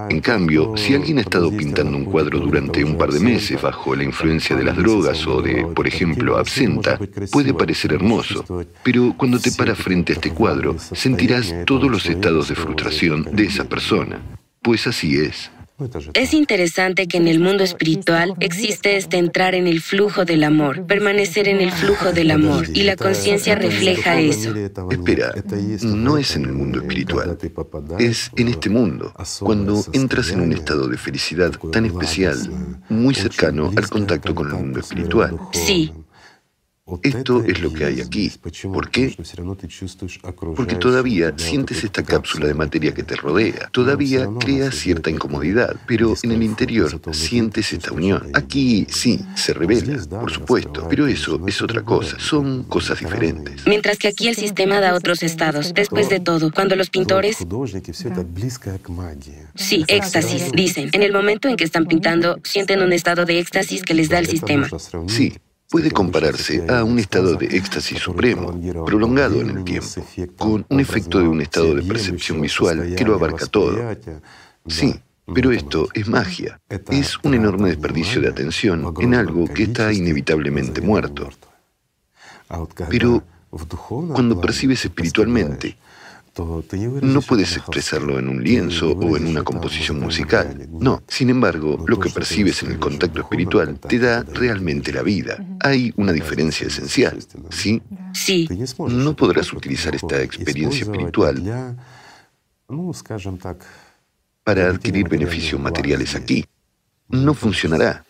En 0.10 0.20
cambio, 0.20 0.76
si 0.76 0.96
alguien 0.96 1.20
ha 1.20 1.22
estado 1.22 1.56
pintando 1.56 1.96
un 1.96 2.06
cuadro 2.06 2.40
durante 2.40 2.84
un 2.84 2.98
par 2.98 3.12
de 3.12 3.20
meses 3.20 3.62
bajo 3.62 3.96
la 3.96 4.04
influencia 4.04 4.56
de 4.56 4.64
las 4.64 4.78
drogas 4.78 5.28
o 5.28 5.44
de, 5.44 5.64
por 5.76 5.88
ejemplo, 5.88 6.38
absenta, 6.38 7.00
puede 7.32 7.54
parecer 7.54 7.94
hermoso, 7.94 8.44
pero 8.84 9.14
cuando 9.16 9.40
te 9.40 9.52
paras 9.52 9.78
frente 9.78 10.14
a 10.14 10.16
este 10.16 10.32
cuadro, 10.32 10.76
sentirás 10.80 11.54
todos 11.66 11.90
los 11.90 12.08
estados 12.08 12.50
de 12.50 12.56
frustración 12.56 13.28
de 13.32 13.44
esa 13.44 13.66
persona. 13.66 14.20
Pues 14.64 14.88
así 14.88 15.18
es. 15.18 15.52
Es 16.14 16.34
interesante 16.34 17.08
que 17.08 17.18
en 17.18 17.28
el 17.28 17.42
mundo 17.42 17.64
espiritual 17.64 18.34
existe 18.40 18.96
este 18.96 19.18
entrar 19.18 19.56
en 19.56 19.68
el 19.68 19.82
flujo 19.82 20.24
del 20.24 20.46
amor, 20.46 20.86
permanecer 20.86 21.50
en 21.50 21.60
el 21.60 21.72
flujo 21.72 22.14
del 22.14 22.32
amor, 22.32 22.68
y 22.74 22.84
la 22.84 22.96
conciencia 22.96 23.56
refleja 23.56 24.20
eso. 24.22 24.54
Espera, 24.90 25.34
no 25.84 26.18
es 26.18 26.36
en 26.38 26.46
el 26.46 26.54
mundo 26.54 26.80
espiritual, 26.80 27.38
es 28.00 28.32
en 28.38 28.48
este 28.48 28.70
mundo, 28.70 29.14
cuando 29.42 29.84
entras 29.92 30.30
en 30.32 30.42
un 30.42 30.54
estado 30.54 30.88
de 30.88 30.98
felicidad 30.98 31.52
tan 31.72 31.86
especial, 31.86 32.38
muy 32.88 33.14
cercano 33.14 33.72
al 33.76 33.90
contacto 33.90 34.34
con 34.34 34.48
el 34.48 34.54
mundo 34.54 34.80
espiritual. 34.80 35.38
Sí, 35.52 35.92
esto 37.02 37.44
es 37.44 37.62
lo 37.62 37.74
que 37.74 37.86
hay 37.86 38.00
aquí. 38.00 38.32
¿Por 38.72 38.92
qué? 38.92 39.16
Porque 40.56 40.76
todavía 40.76 41.34
sientes 41.36 41.84
esta 41.84 42.04
cápsula 42.04 42.46
de 42.46 42.54
materia 42.54 42.94
que 42.94 43.02
te 43.02 43.16
rodea. 43.16 43.70
Todavía 43.72 44.28
creas 44.40 44.76
cierta 44.76 45.10
incomodidad, 45.10 45.76
pero 45.88 46.14
en 46.22 46.32
el 46.32 46.44
interior 46.44 47.02
sientes 47.12 47.74
esta 47.74 47.92
unión. 47.92 48.30
Aquí 48.34 48.86
sí, 48.90 49.20
se 49.36 49.54
revela, 49.54 49.98
por 50.10 50.32
supuesto, 50.32 50.88
pero 50.88 51.08
eso 51.08 51.42
es 51.48 51.62
otra 51.62 51.82
cosa. 51.82 52.18
Son 52.20 52.64
cosas 52.64 53.00
diferentes. 53.00 53.66
Mientras 53.66 53.98
que 53.98 54.10
aquí 54.10 54.28
el 54.28 54.36
sistema 54.36 54.80
da 54.80 54.94
otros 54.94 55.24
estados. 55.24 55.74
Después 55.74 56.10
de 56.10 56.20
todo, 56.20 56.52
cuando 56.52 56.76
los 56.76 56.92
pintores... 56.92 57.38
Sí, 59.56 59.86
éxtasis, 59.88 60.52
dicen. 60.52 60.90
En 60.94 61.02
el 61.02 61.12
momento 61.12 61.48
en 61.48 61.56
que 61.56 61.64
están 61.64 61.88
pintando, 61.88 62.40
sienten 62.44 62.82
un 62.82 62.94
estado 62.94 63.26
de 63.26 63.40
éxtasis 63.40 63.82
que 63.82 63.96
les 63.96 64.10
da 64.10 64.20
el 64.20 64.28
sistema. 64.28 64.68
Sí, 65.08 65.34
puede 65.70 65.92
compararse 65.92 66.66
a 66.70 66.84
un 66.84 67.00
estado 67.00 67.36
de 67.36 67.48
éxtasis 67.58 68.00
supremo, 68.00 68.60
prolongado 68.86 69.42
en 69.42 69.50
el 69.58 69.64
tiempo, 69.64 70.06
con 70.38 70.66
un 70.70 70.80
efecto 70.80 71.20
de 71.20 71.28
un 71.28 71.42
estado 71.42 71.74
de 71.74 71.82
percepción 71.82 72.42
visual 72.42 72.96
que 72.96 73.04
lo 73.04 73.16
abarca 73.16 73.46
todo. 73.48 73.78
Sí, 74.68 74.96
pero 75.34 75.52
esto 75.52 75.88
es 75.94 76.08
magia. 76.08 76.60
Es 76.90 77.18
un 77.24 77.34
enorme 77.34 77.70
desperdicio 77.70 78.22
de 78.22 78.30
atención 78.30 78.94
en 79.00 79.16
algo 79.16 79.46
que 79.48 79.64
está 79.64 79.92
inevitablemente 79.92 80.82
muerto. 80.82 81.30
Pero 82.90 83.24
cuando 84.14 84.40
percibes 84.40 84.86
espiritualmente 84.86 85.78
no 86.38 87.22
puedes 87.22 87.56
expresarlo 87.56 88.20
en 88.20 88.28
un 88.28 88.44
lienzo 88.44 88.92
o 88.92 89.16
en 89.16 89.28
una 89.28 89.44
composición 89.44 90.00
musical. 90.00 90.68
No. 90.72 91.02
Sin 91.08 91.30
embargo, 91.30 91.84
lo 91.88 91.98
que 91.98 92.10
percibes 92.10 92.62
en 92.64 92.72
el 92.72 92.80
contacto 92.80 93.22
espiritual 93.22 93.80
te 93.80 94.00
da 94.00 94.24
realmente 94.24 94.92
la 94.92 95.02
vida. 95.02 95.38
Hay 95.62 95.94
una 95.96 96.12
diferencia 96.12 96.68
esencial, 96.68 97.20
¿sí? 97.50 97.82
Sí. 98.14 98.50
No 98.90 99.16
podrás 99.16 99.54
utilizar 99.54 99.96
esta 99.96 100.22
experiencia 100.22 100.84
espiritual 100.84 101.78
para 104.44 104.70
adquirir 104.70 105.08
beneficios 105.08 105.62
materiales 105.62 106.16
aquí. 106.16 106.46
No 107.08 107.34
funcionará. 107.34 108.04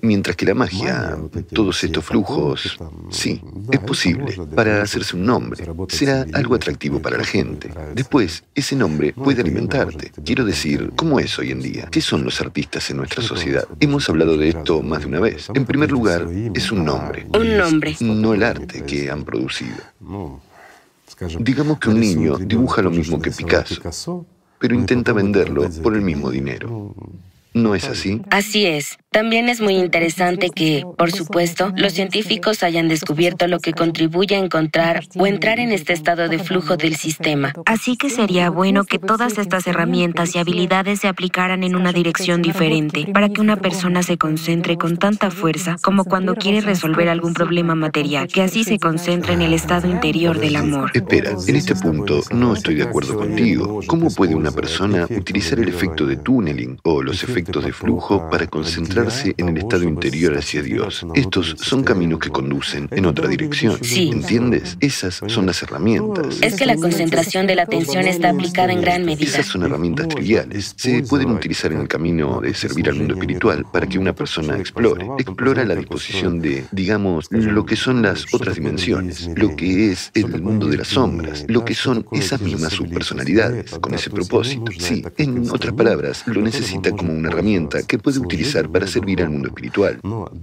Mientras 0.00 0.36
que 0.36 0.46
la 0.46 0.54
magia, 0.54 1.18
todos 1.52 1.84
estos 1.84 2.04
flujos, 2.04 2.78
sí, 3.10 3.42
es 3.70 3.80
posible 3.80 4.34
para 4.54 4.82
hacerse 4.82 5.16
un 5.16 5.26
nombre. 5.26 5.64
Será 5.88 6.24
algo 6.32 6.54
atractivo 6.54 7.00
para 7.00 7.18
la 7.18 7.24
gente. 7.24 7.70
Después, 7.94 8.44
ese 8.54 8.74
nombre 8.74 9.12
puede 9.12 9.42
alimentarte. 9.42 10.12
Quiero 10.24 10.44
decir, 10.44 10.92
¿cómo 10.96 11.20
es 11.20 11.38
hoy 11.38 11.50
en 11.50 11.60
día? 11.60 11.88
¿Qué 11.90 12.00
son 12.00 12.24
los 12.24 12.40
artistas 12.40 12.88
en 12.90 12.96
nuestra 12.96 13.22
sociedad? 13.22 13.64
Hemos 13.80 14.08
hablado 14.08 14.38
de 14.38 14.48
esto 14.48 14.82
más 14.82 15.00
de 15.00 15.06
una 15.06 15.20
vez. 15.20 15.48
En 15.52 15.66
primer 15.66 15.90
lugar, 15.90 16.26
es 16.54 16.72
un 16.72 16.84
nombre. 16.84 17.26
Un 17.34 17.58
nombre. 17.58 17.96
No 18.00 18.32
el 18.32 18.42
arte 18.42 18.82
que 18.84 19.10
han 19.10 19.24
producido. 19.24 19.76
Digamos 21.38 21.78
que 21.78 21.90
un 21.90 22.00
niño 22.00 22.38
dibuja 22.38 22.80
lo 22.80 22.90
mismo 22.90 23.20
que 23.20 23.30
Picasso, 23.30 24.24
pero 24.58 24.74
intenta 24.74 25.12
venderlo 25.12 25.68
por 25.82 25.94
el 25.94 26.00
mismo 26.00 26.30
dinero. 26.30 26.94
¿No 27.52 27.74
es 27.74 27.84
así? 27.84 28.22
Así 28.30 28.66
es. 28.66 28.96
También 29.12 29.48
es 29.48 29.60
muy 29.60 29.74
interesante 29.74 30.50
que, 30.50 30.84
por 30.96 31.10
supuesto, 31.10 31.72
los 31.76 31.94
científicos 31.94 32.62
hayan 32.62 32.86
descubierto 32.86 33.48
lo 33.48 33.58
que 33.58 33.72
contribuye 33.72 34.36
a 34.36 34.38
encontrar 34.38 35.02
o 35.16 35.26
entrar 35.26 35.58
en 35.58 35.72
este 35.72 35.92
estado 35.92 36.28
de 36.28 36.38
flujo 36.38 36.76
del 36.76 36.94
sistema. 36.94 37.52
Así 37.66 37.96
que 37.96 38.08
sería 38.08 38.50
bueno 38.50 38.84
que 38.84 39.00
todas 39.00 39.36
estas 39.38 39.66
herramientas 39.66 40.36
y 40.36 40.38
habilidades 40.38 41.00
se 41.00 41.08
aplicaran 41.08 41.64
en 41.64 41.74
una 41.74 41.92
dirección 41.92 42.40
diferente 42.40 43.08
para 43.12 43.28
que 43.28 43.40
una 43.40 43.56
persona 43.56 44.04
se 44.04 44.16
concentre 44.16 44.76
con 44.76 44.96
tanta 44.96 45.32
fuerza 45.32 45.76
como 45.82 46.04
cuando 46.04 46.36
quiere 46.36 46.60
resolver 46.60 47.08
algún 47.08 47.34
problema 47.34 47.74
material, 47.74 48.28
que 48.28 48.42
así 48.42 48.62
se 48.62 48.78
concentre 48.78 49.32
en 49.32 49.42
el 49.42 49.54
estado 49.54 49.88
interior 49.88 50.38
del 50.38 50.54
amor. 50.54 50.92
Espera, 50.94 51.32
en 51.48 51.56
este 51.56 51.74
punto 51.74 52.20
no 52.30 52.54
estoy 52.54 52.76
de 52.76 52.84
acuerdo 52.84 53.16
contigo. 53.16 53.80
¿Cómo 53.88 54.08
puede 54.08 54.36
una 54.36 54.52
persona 54.52 55.08
utilizar 55.10 55.58
el 55.58 55.68
efecto 55.68 56.06
de 56.06 56.16
tunneling 56.16 56.78
o 56.84 57.02
los 57.02 57.24
efectos 57.24 57.39
de 57.42 57.72
flujo 57.72 58.28
para 58.30 58.46
concentrar 58.46 59.08
en 59.36 59.48
el 59.48 59.56
estado 59.58 59.84
interior 59.84 60.36
hacia 60.36 60.62
Dios. 60.62 61.06
Estos 61.14 61.56
son 61.58 61.82
caminos 61.82 62.18
que 62.20 62.30
conducen 62.30 62.88
en 62.90 63.06
otra 63.06 63.28
dirección. 63.28 63.78
Sí. 63.82 64.10
¿Entiendes? 64.12 64.76
Esas 64.80 65.20
son 65.26 65.46
las 65.46 65.62
herramientas. 65.62 66.38
Es 66.42 66.56
que 66.56 66.66
la 66.66 66.76
concentración 66.76 67.46
de 67.46 67.56
la 67.56 67.62
atención 67.62 68.06
está 68.06 68.30
aplicada 68.30 68.72
en 68.72 68.80
gran 68.80 69.04
medida. 69.04 69.24
Esas 69.24 69.46
son 69.46 69.62
herramientas 69.62 70.08
triviales. 70.08 70.74
Se 70.76 71.02
pueden 71.02 71.30
utilizar 71.30 71.72
en 71.72 71.80
el 71.80 71.88
camino 71.88 72.40
de 72.40 72.54
servir 72.54 72.88
al 72.88 72.96
mundo 72.96 73.14
espiritual 73.14 73.64
para 73.72 73.86
que 73.86 73.98
una 73.98 74.14
persona 74.14 74.56
explore. 74.58 75.06
Explora 75.18 75.64
la 75.64 75.74
disposición 75.74 76.40
de, 76.40 76.64
digamos, 76.72 77.26
lo 77.30 77.64
que 77.64 77.76
son 77.76 78.02
las 78.02 78.26
otras 78.32 78.56
dimensiones, 78.56 79.30
lo 79.34 79.56
que 79.56 79.92
es 79.92 80.10
el 80.14 80.42
mundo 80.42 80.66
de 80.68 80.78
las 80.78 80.88
sombras, 80.88 81.44
lo 81.48 81.64
que 81.64 81.74
son 81.74 82.06
esas 82.12 82.40
mismas 82.40 82.72
subpersonalidades, 82.74 83.78
con 83.78 83.94
ese 83.94 84.10
propósito. 84.10 84.70
Sí, 84.78 85.02
en 85.16 85.48
otras 85.50 85.72
palabras, 85.72 86.22
lo 86.26 86.42
necesita 86.42 86.90
como 86.90 87.12
una 87.12 87.29
herramienta 87.30 87.82
que 87.82 87.98
puede 87.98 88.18
utilizar 88.18 88.68
para 88.68 88.86
servir 88.86 89.22
al 89.22 89.30
mundo 89.30 89.48
espiritual, 89.48 90.00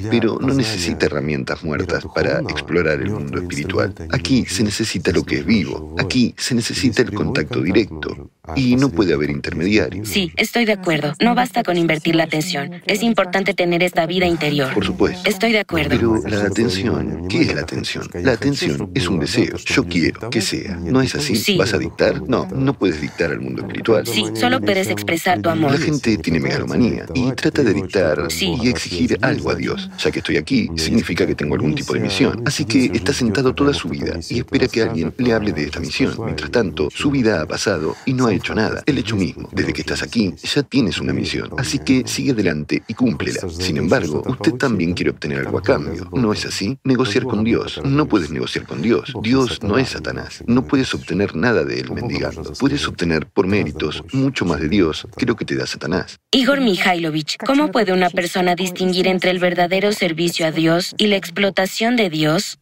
pero 0.10 0.40
no 0.40 0.54
necesita 0.54 1.06
herramientas 1.06 1.64
muertas 1.64 2.06
para 2.14 2.40
explorar 2.40 3.02
el 3.02 3.12
mundo 3.12 3.40
espiritual. 3.40 3.94
Aquí 4.12 4.46
se 4.46 4.64
necesita 4.64 5.12
lo 5.12 5.24
que 5.24 5.40
es 5.40 5.46
vivo, 5.46 5.96
aquí 6.00 6.34
se 6.38 6.56
necesita 6.56 7.02
el 7.02 7.14
contacto 7.14 7.62
directo, 7.62 8.30
y 8.56 8.76
no 8.76 8.90
puede 8.90 9.14
haber 9.14 9.30
intermediarios. 9.30 10.08
Sí, 10.08 10.32
estoy 10.36 10.66
de 10.66 10.74
acuerdo. 10.74 11.14
No 11.22 11.36
basta 11.36 11.64
con 11.64 11.78
invertir 11.78 12.16
la 12.16 12.24
atención. 12.24 12.82
Es 12.86 13.04
importante 13.04 13.54
tener 13.54 13.84
esta 13.84 14.06
vida 14.06 14.26
interior. 14.26 14.74
Por 14.74 14.86
supuesto. 14.86 15.28
Estoy 15.30 15.52
de 15.52 15.60
acuerdo. 15.60 15.90
Pero 15.90 16.22
la 16.28 16.44
atención, 16.46 17.28
¿qué 17.28 17.42
es 17.42 17.56
la 17.56 17.62
atención? 17.62 18.08
La 18.14 18.34
atención 18.34 18.92
es 18.94 19.08
un 19.08 19.20
deseo. 19.20 19.58
Yo 19.58 19.86
quiero 19.86 20.30
que 20.30 20.42
sea. 20.42 20.78
¿No 20.78 21.02
es 21.02 21.16
así? 21.16 21.58
¿Vas 21.58 21.74
a 21.74 21.78
dictar? 21.78 22.22
No, 22.28 22.48
no 22.54 22.74
puedes 22.74 23.02
dictar 23.02 23.32
al 23.32 23.42
mundo 23.42 23.62
espiritual. 23.62 24.06
Sí, 24.06 24.26
solo 24.34 24.62
puedes 24.62 24.90
expresar 24.90 25.42
tu 25.42 25.50
amor. 25.50 25.72
La 25.72 25.78
gente 25.78 26.18
tiene 26.18 26.40
megalomanía 26.40 27.06
y 27.14 27.32
trata 27.32 27.64
de 27.64 27.74
dictar 27.74 28.28
y 28.40 28.70
exigir 28.70 29.18
algo 29.22 29.52
a 29.52 29.56
Dios. 29.56 29.90
Ya 29.98 30.12
que 30.12 30.20
estoy 30.20 30.38
aquí, 30.38 30.70
significa 30.76 31.26
que 31.26 31.36
tengo 31.36 31.56
algún 31.56 31.76
tipo 31.76 31.94
de 31.94 32.00
misión. 32.00 32.44
Así 32.46 32.66
que 32.66 32.86
está 32.94 33.14
sentado 33.14 33.54
toda 33.54 33.74
su 33.74 33.90
vida 33.90 34.20
y 34.30 34.40
espera 34.40 34.68
que 34.68 34.82
alguien 34.84 35.14
le 35.18 35.34
hable 35.34 35.52
de 35.52 35.64
esta 35.64 35.80
misión. 35.80 36.14
Mientras 36.24 36.52
tanto, 36.52 36.90
su 36.94 37.12
vida 37.12 37.42
ha 37.42 37.46
pasado 37.46 37.96
y 38.06 38.14
no 38.14 38.28
ha 38.28 38.34
hecho 38.38 38.56
nada. 38.56 38.84
El 38.86 38.98
hecho 38.98 39.16
mismo, 39.16 39.50
desde 39.52 39.74
que 39.74 39.82
estás 39.82 40.04
aquí, 40.04 40.34
ya 40.42 40.64
tienes 40.64 41.00
una 41.00 41.14
misión. 41.14 41.50
Así 41.58 41.80
que 41.80 42.04
sigue 42.06 42.32
adelante 42.32 42.84
y 42.88 42.94
cúmplela. 42.94 43.42
Sin 43.50 43.78
embargo, 43.78 44.24
usted 44.26 44.54
también 44.54 44.94
quiere 44.94 45.12
obtener 45.12 45.40
algo 45.40 45.58
a 45.58 45.62
cambio. 45.62 46.10
¿No 46.14 46.34
es 46.34 46.46
así? 46.46 46.78
Negociar 46.84 47.24
con 47.24 47.44
Dios. 47.44 47.80
No 47.84 48.08
puedes 48.08 48.32
negociar 48.32 48.66
con 48.66 48.82
Dios. 48.82 49.14
Dios 49.22 49.62
no 49.64 49.78
es 49.78 49.90
Satanás. 49.90 50.44
No 50.48 50.66
puedes 50.66 50.94
obtener 50.94 51.36
nada 51.36 51.64
de 51.64 51.80
él 51.80 51.92
mendigando. 51.92 52.54
Puedes 52.54 52.88
obtener 52.88 53.28
por 53.28 53.48
méritos 53.48 54.04
mucho 54.14 54.46
más 54.46 54.60
de 54.60 54.70
Dios 54.70 55.08
que 55.18 55.26
lo 55.26 55.36
que 55.36 55.46
te 55.46 55.56
da 55.56 55.68
Satanás. 55.68 56.20
Igor 56.32 56.62
Mikhailovich, 56.62 57.38
¿cómo 57.46 57.72
puede 57.72 57.94
una 57.94 58.10
persona 58.10 58.56
distinguir 58.56 59.08
entre 59.08 59.32
el 59.32 59.40
verdadero 59.40 59.92
servicio 59.92 60.46
a 60.48 60.52
Dios 60.52 60.94
y 60.98 61.08
la 61.08 61.16
explotación 61.16 61.96
de 61.96 62.10
Dios? 62.10 62.60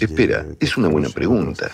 Espera, 0.00 0.46
es 0.60 0.76
una 0.76 0.88
buena 0.88 1.08
pregunta. 1.08 1.70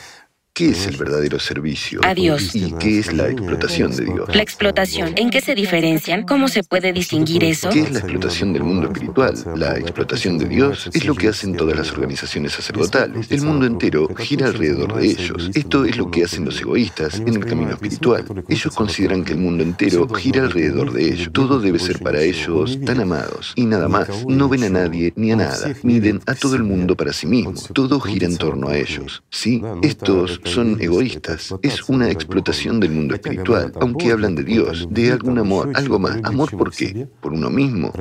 ¿Qué 0.59 0.70
es 0.70 0.89
el 0.89 0.97
verdadero 0.97 1.39
servicio? 1.39 2.01
A 2.02 2.14
Dios. 2.14 2.52
¿Y 2.56 2.72
qué 2.80 2.98
es 2.98 3.12
la 3.12 3.28
explotación 3.28 3.94
de 3.94 4.06
Dios? 4.06 4.35
La 4.35 4.43
explotación. 4.43 5.12
¿En 5.14 5.30
qué 5.30 5.40
se 5.40 5.55
diferencian? 5.55 6.24
¿Cómo 6.24 6.48
se 6.48 6.64
puede 6.64 6.93
distinguir 6.93 7.44
eso? 7.44 7.70
¿Qué 7.70 7.82
es 7.82 7.93
la 7.93 8.01
explotación 8.01 8.52
del 8.52 8.64
mundo 8.64 8.89
espiritual? 8.89 9.36
La 9.55 9.78
explotación 9.78 10.36
de 10.36 10.47
Dios 10.47 10.90
es 10.93 11.05
lo 11.05 11.14
que 11.14 11.28
hacen 11.28 11.56
todas 11.56 11.76
las 11.76 11.93
organizaciones 11.93 12.55
sacerdotales. 12.55 13.30
El 13.30 13.43
mundo 13.43 13.66
entero 13.66 14.09
gira 14.16 14.48
alrededor 14.48 15.01
de 15.01 15.06
ellos. 15.06 15.48
Esto 15.55 15.85
es 15.85 15.97
lo 15.97 16.10
que 16.10 16.24
hacen 16.24 16.44
los 16.44 16.60
egoístas 16.60 17.20
en 17.20 17.36
el 17.36 17.47
camino 17.47 17.74
espiritual. 17.74 18.24
Ellos 18.48 18.74
consideran 18.74 19.22
que 19.22 19.35
el 19.35 19.39
mundo 19.39 19.62
entero 19.62 20.09
gira 20.09 20.43
alrededor 20.43 20.93
de 20.93 21.05
ellos. 21.05 21.30
Todo 21.32 21.60
debe 21.60 21.78
ser 21.78 22.01
para 22.01 22.20
ellos 22.20 22.80
tan 22.85 22.98
amados 22.98 23.52
y 23.55 23.64
nada 23.64 23.86
más. 23.86 24.09
No 24.26 24.48
ven 24.48 24.64
a 24.64 24.70
nadie 24.70 25.12
ni 25.14 25.30
a 25.30 25.36
nada. 25.36 25.72
Miden 25.85 26.20
a 26.26 26.35
todo 26.35 26.56
el 26.56 26.64
mundo 26.64 26.97
para 26.97 27.12
sí 27.12 27.28
mismo. 27.28 27.55
Todo 27.72 28.01
gira 28.01 28.26
en 28.26 28.36
torno 28.36 28.70
a 28.70 28.76
ellos. 28.76 29.22
Sí, 29.30 29.62
estos 29.82 30.40
son 30.48 30.76
egoístas. 30.80 31.54
Es 31.62 31.88
una 31.88 32.10
explotación 32.10 32.80
del 32.80 32.92
mundo 32.92 33.14
espiritual, 33.14 33.72
aunque 33.80 34.12
hablan 34.12 34.34
de 34.34 34.44
Dios, 34.44 34.86
de 34.90 35.12
algún 35.12 35.38
amor, 35.38 35.70
algo 35.74 35.98
más. 35.98 36.18
¿Amor 36.22 36.50
por 36.50 36.70
qué? 36.70 37.08
¿Por 37.20 37.32
uno 37.32 37.50
mismo? 37.50 37.92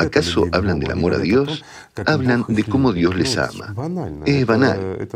¿Acaso 0.00 0.46
hablan 0.52 0.80
del 0.80 0.92
amor 0.92 1.14
a 1.14 1.18
Dios? 1.18 1.64
Hablan 2.06 2.44
de 2.48 2.64
cómo 2.64 2.92
Dios 2.92 3.14
les 3.16 3.36
ama. 3.36 3.74
Es 4.24 4.46
banal. 4.46 5.08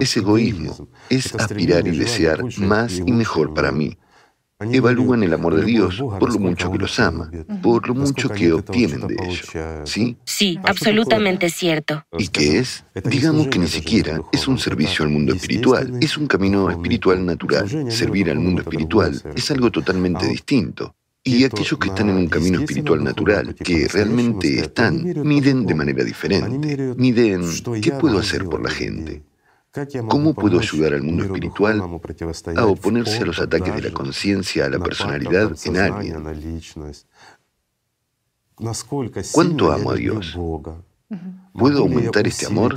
Es 0.00 0.16
egoísmo. 0.16 0.88
Es 1.08 1.34
aspirar 1.34 1.86
y 1.86 1.96
desear 1.96 2.44
más 2.58 2.98
y 2.98 3.12
mejor 3.12 3.54
para 3.54 3.72
mí. 3.72 3.96
Evalúan 4.70 5.22
el 5.22 5.32
amor 5.32 5.54
de 5.56 5.64
Dios 5.64 5.96
por 5.98 6.32
lo 6.32 6.38
mucho 6.38 6.70
que 6.70 6.78
los 6.78 6.98
ama, 7.00 7.30
por 7.62 7.88
lo 7.88 7.94
mucho 7.94 8.28
que 8.28 8.52
obtienen 8.52 9.06
de 9.06 9.16
ello. 9.22 9.84
¿Sí? 9.84 10.16
Sí, 10.24 10.58
absolutamente 10.62 11.50
cierto. 11.50 12.04
¿Y 12.18 12.28
qué 12.28 12.58
es? 12.58 12.84
Digamos 13.04 13.48
que 13.48 13.58
ni 13.58 13.68
siquiera 13.68 14.20
es 14.32 14.46
un 14.48 14.58
servicio 14.58 15.04
al 15.04 15.10
mundo 15.10 15.34
espiritual, 15.34 15.98
es 16.00 16.16
un 16.16 16.26
camino 16.26 16.70
espiritual 16.70 17.24
natural. 17.24 17.68
Servir 17.90 18.30
al 18.30 18.38
mundo 18.38 18.62
espiritual 18.62 19.20
es 19.34 19.50
algo 19.50 19.70
totalmente 19.70 20.26
distinto. 20.26 20.94
Y 21.24 21.44
aquellos 21.44 21.78
que 21.78 21.88
están 21.88 22.10
en 22.10 22.16
un 22.16 22.26
camino 22.26 22.58
espiritual 22.60 23.04
natural, 23.04 23.54
que 23.54 23.86
realmente 23.86 24.58
están, 24.58 25.04
miden 25.24 25.66
de 25.66 25.74
manera 25.74 26.02
diferente. 26.02 26.94
Miden, 26.96 27.44
¿qué 27.80 27.92
puedo 27.92 28.18
hacer 28.18 28.44
por 28.44 28.60
la 28.60 28.70
gente? 28.70 29.22
¿Cómo 30.08 30.34
puedo 30.34 30.58
ayudar 30.58 30.92
al 30.92 31.02
mundo 31.02 31.24
espiritual 31.24 31.80
a 32.56 32.66
oponerse 32.66 33.22
a 33.22 33.26
los 33.26 33.38
ataques 33.38 33.74
de 33.74 33.82
la 33.82 33.90
conciencia, 33.90 34.66
a 34.66 34.68
la 34.68 34.78
personalidad 34.78 35.52
en 35.64 35.76
alguien? 35.78 36.22
¿Cuánto 39.32 39.72
amo 39.72 39.90
a 39.92 39.94
Dios? 39.94 40.36
¿Puedo 41.52 41.80
aumentar 41.80 42.26
este 42.26 42.46
amor? 42.46 42.76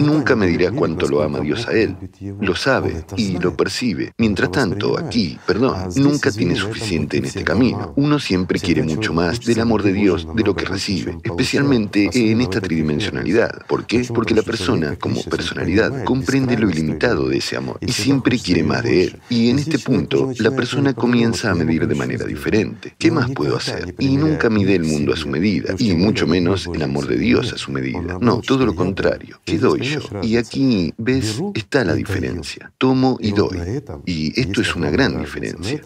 Nunca 0.00 0.36
me 0.36 0.46
dirá 0.46 0.70
cuánto 0.70 1.08
lo 1.08 1.22
ama 1.22 1.40
Dios 1.40 1.66
a 1.66 1.72
él. 1.72 1.96
Lo 2.40 2.54
sabe 2.54 3.04
y 3.16 3.38
lo 3.38 3.56
percibe. 3.56 4.12
Mientras 4.18 4.52
tanto, 4.52 4.98
aquí, 4.98 5.38
perdón, 5.46 5.90
nunca 5.96 6.30
tiene 6.30 6.54
suficiente 6.54 7.18
en 7.18 7.24
este 7.24 7.42
camino. 7.44 7.92
Uno 7.96 8.18
siempre 8.18 8.60
quiere 8.60 8.82
mucho 8.82 9.12
más 9.12 9.40
del 9.40 9.60
amor 9.60 9.82
de 9.82 9.92
Dios 9.92 10.26
de 10.34 10.42
lo 10.42 10.54
que 10.54 10.64
recibe, 10.64 11.18
especialmente 11.22 12.10
en 12.12 12.40
esta 12.40 12.60
tridimensionalidad. 12.60 13.66
¿Por 13.66 13.86
qué? 13.86 14.06
Porque 14.14 14.34
la 14.34 14.42
persona, 14.42 14.96
como 14.96 15.22
personalidad, 15.24 16.04
comprende 16.04 16.56
lo 16.58 16.70
ilimitado 16.70 17.28
de 17.28 17.38
ese 17.38 17.56
amor 17.56 17.78
y 17.80 17.90
siempre 17.92 18.38
quiere 18.38 18.62
más 18.62 18.82
de 18.82 19.04
él. 19.04 19.20
Y 19.28 19.50
en 19.50 19.58
este 19.58 19.78
punto, 19.78 20.30
la 20.38 20.50
persona 20.52 20.94
comienza 20.94 21.50
a 21.50 21.54
medir 21.54 21.86
de 21.86 21.94
manera 21.94 22.24
diferente. 22.24 22.94
¿Qué 22.98 23.10
más 23.10 23.30
puedo 23.30 23.56
hacer? 23.56 23.94
Y 23.98 24.16
nunca 24.16 24.48
mide 24.48 24.76
el 24.76 24.84
mundo 24.84 25.12
a 25.12 25.16
su 25.16 25.28
medida, 25.28 25.74
y 25.78 25.92
mucho 25.94 26.26
menos 26.26 26.68
el 26.72 26.82
amor 26.82 27.06
de 27.08 27.16
Dios 27.16 27.52
a 27.52 27.58
su 27.58 27.63
medida. 27.72 28.18
No, 28.20 28.40
todo 28.40 28.66
lo 28.66 28.74
contrario. 28.74 29.40
¿Qué 29.44 29.58
doy 29.58 29.80
yo? 29.80 30.00
Y 30.22 30.36
aquí, 30.36 30.92
ves, 30.96 31.40
está 31.54 31.84
la 31.84 31.94
diferencia. 31.94 32.72
Tomo 32.78 33.18
y 33.20 33.32
doy. 33.32 33.58
Y 34.06 34.40
esto 34.40 34.60
es 34.60 34.74
una 34.74 34.90
gran 34.90 35.18
diferencia. 35.18 35.80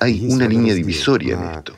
Hay 0.00 0.26
una 0.28 0.46
línea 0.46 0.74
divisoria 0.74 1.34
en 1.34 1.58
esto. 1.58 1.74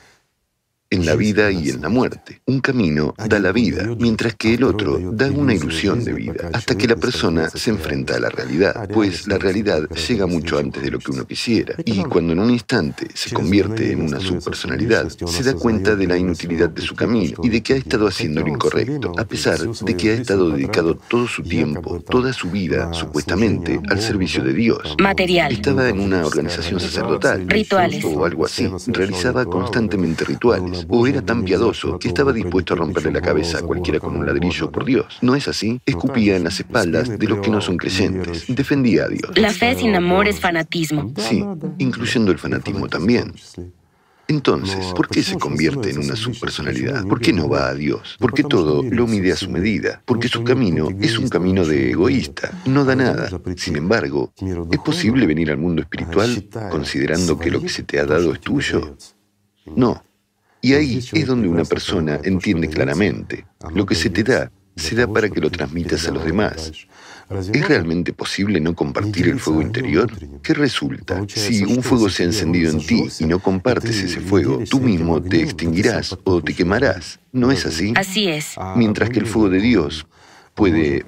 En 0.91 1.07
la 1.07 1.15
vida 1.15 1.53
y 1.53 1.71
en 1.71 1.81
la 1.81 1.89
muerte. 1.89 2.43
Un 2.47 2.61
camino 2.61 3.15
da 3.17 3.39
la 3.39 3.53
vida, 3.53 3.87
mientras 3.99 4.35
que 4.35 4.55
el 4.55 4.65
otro 4.65 4.99
da 5.13 5.31
una 5.31 5.55
ilusión 5.55 6.05
de 6.05 6.13
vida, 6.13 6.51
hasta 6.53 6.77
que 6.77 6.89
la 6.89 6.97
persona 6.97 7.49
se 7.49 7.71
enfrenta 7.71 8.17
a 8.17 8.21
la 8.21 8.29
realidad, 8.29 8.89
pues 8.93 9.29
la 9.29 9.39
realidad 9.39 9.89
llega 9.89 10.27
mucho 10.27 10.59
antes 10.59 10.83
de 10.83 10.91
lo 10.91 10.99
que 10.99 11.13
uno 11.13 11.25
quisiera, 11.25 11.77
y 11.85 12.03
cuando 12.03 12.33
en 12.33 12.41
un 12.41 12.51
instante 12.51 13.07
se 13.15 13.33
convierte 13.33 13.93
en 13.93 14.03
una 14.03 14.19
subpersonalidad, 14.19 15.09
se 15.09 15.43
da 15.45 15.55
cuenta 15.55 15.95
de 15.95 16.09
la 16.09 16.19
inutilidad 16.19 16.69
de 16.71 16.83
su 16.83 16.97
camino 16.97 17.39
y 17.43 17.49
de 17.49 17.63
que 17.63 17.75
ha 17.75 17.77
estado 17.77 18.09
haciendo 18.09 18.41
lo 18.41 18.49
incorrecto, 18.49 19.13
a 19.17 19.25
pesar 19.25 19.61
de 19.61 19.97
que 19.97 20.11
ha 20.11 20.15
estado 20.15 20.51
dedicado 20.51 20.97
todo 20.97 21.29
su 21.29 21.45
tiempo, 21.45 22.01
toda 22.01 22.33
su 22.33 22.51
vida, 22.51 22.93
supuestamente, 22.93 23.81
al 23.89 24.01
servicio 24.01 24.43
de 24.43 24.55
Dios. 24.55 24.97
Material. 25.01 25.53
Estaba 25.53 25.89
en 25.89 26.01
una 26.01 26.27
organización 26.27 26.81
sacerdotal. 26.81 27.49
Rituales. 27.49 28.05
O 28.05 28.25
algo 28.25 28.45
así. 28.45 28.69
Realizaba 28.89 29.45
constantemente 29.45 30.25
rituales 30.25 30.80
o 30.89 31.07
era 31.07 31.23
tan 31.23 31.45
piadoso 31.45 31.99
que 31.99 32.09
estaba 32.09 32.33
dispuesto 32.33 32.75
a 32.75 32.77
romperle 32.79 33.13
la 33.13 33.21
cabeza 33.21 33.59
a 33.59 33.63
cualquiera 33.63 34.01
con 34.01 34.17
un 34.17 34.27
ladrillo 34.27 34.71
por 34.71 34.85
Dios. 34.85 35.19
¿No 35.23 35.35
es 35.35 35.49
así? 35.49 35.81
Escupía 35.87 36.37
en 36.37 36.45
las 36.45 36.61
espaldas 36.61 37.19
de 37.19 37.27
los 37.27 37.41
que 37.41 37.51
no 37.51 37.61
son 37.61 37.77
creyentes. 37.77 38.45
Defendía 38.49 39.05
a 39.05 39.09
Dios. 39.09 39.31
La 39.37 39.51
fe 39.51 39.75
sin 39.75 39.95
amor 39.95 40.29
es 40.29 40.41
fanatismo. 40.41 41.13
Sí, 41.17 41.45
incluyendo 41.79 42.33
el 42.33 42.39
fanatismo 42.39 42.89
también. 42.89 43.35
Entonces, 44.31 44.93
¿por 44.95 45.09
qué 45.09 45.25
se 45.25 45.37
convierte 45.37 45.91
en 45.91 45.99
una 45.99 46.15
subpersonalidad? 46.15 47.05
¿Por 47.05 47.21
qué 47.21 47.33
no 47.33 47.49
va 47.49 47.67
a 47.67 47.75
Dios? 47.75 48.17
¿Por 48.21 48.33
qué 48.33 48.45
todo 48.45 48.81
lo 48.85 49.09
mide 49.09 49.33
a 49.33 49.37
su 49.37 49.51
medida? 49.51 50.03
Porque 50.05 50.29
su 50.29 50.45
camino 50.45 50.89
es 51.01 51.19
un 51.19 51.29
camino 51.29 51.67
de 51.67 51.91
egoísta, 51.91 52.53
no 52.65 52.85
da 52.85 52.95
nada. 52.95 53.29
Sin 53.57 53.75
embargo, 53.75 54.33
¿es 54.71 54.79
posible 54.79 55.27
venir 55.27 55.51
al 55.51 55.59
mundo 55.59 55.83
espiritual 55.83 56.47
considerando 56.71 57.41
que 57.41 57.51
lo 57.51 57.61
que 57.61 57.69
se 57.69 57.83
te 57.83 57.99
ha 57.99 58.07
dado 58.07 58.33
es 58.33 58.41
tuyo? 58.41 58.97
No. 59.75 60.05
Y 60.63 60.75
ahí 60.75 60.99
es 61.13 61.27
donde 61.27 61.49
una 61.49 61.65
persona 61.65 62.21
entiende 62.23 62.69
claramente, 62.69 63.47
lo 63.75 63.87
que 63.87 63.95
se 63.95 64.11
te 64.11 64.23
da, 64.23 64.53
se 64.77 64.95
da 64.95 65.07
para 65.07 65.29
que 65.29 65.41
lo 65.41 65.51
transmitas 65.51 66.07
a 66.07 66.11
los 66.11 66.25
demás. 66.25 66.73
¿Es 67.31 67.69
realmente 67.69 68.13
posible 68.13 68.61
no 68.61 68.75
compartir 68.75 69.29
el 69.29 69.39
fuego 69.39 69.63
interior? 69.63 70.11
¿Qué 70.43 70.53
resulta? 70.53 71.25
Si 71.29 71.63
un 71.63 71.83
fuego 71.83 72.09
se 72.09 72.25
ha 72.25 72.27
encendido 72.27 72.73
en 72.73 72.85
ti 72.85 73.05
y 73.21 73.25
no 73.25 73.39
compartes 73.39 74.03
ese 74.03 74.21
fuego, 74.21 74.63
tú 74.69 74.81
mismo 74.81 75.23
te 75.23 75.43
extinguirás 75.43 76.17
o 76.25 76.43
te 76.43 76.55
quemarás. 76.55 77.21
¿No 77.33 77.53
es 77.53 77.65
así? 77.67 77.93
Así 77.97 78.29
es. 78.29 78.57
Mientras 78.75 79.11
que 79.11 79.21
el 79.21 79.27
fuego 79.27 79.49
de 79.49 79.61
Dios 79.61 80.07
puede 80.55 81.05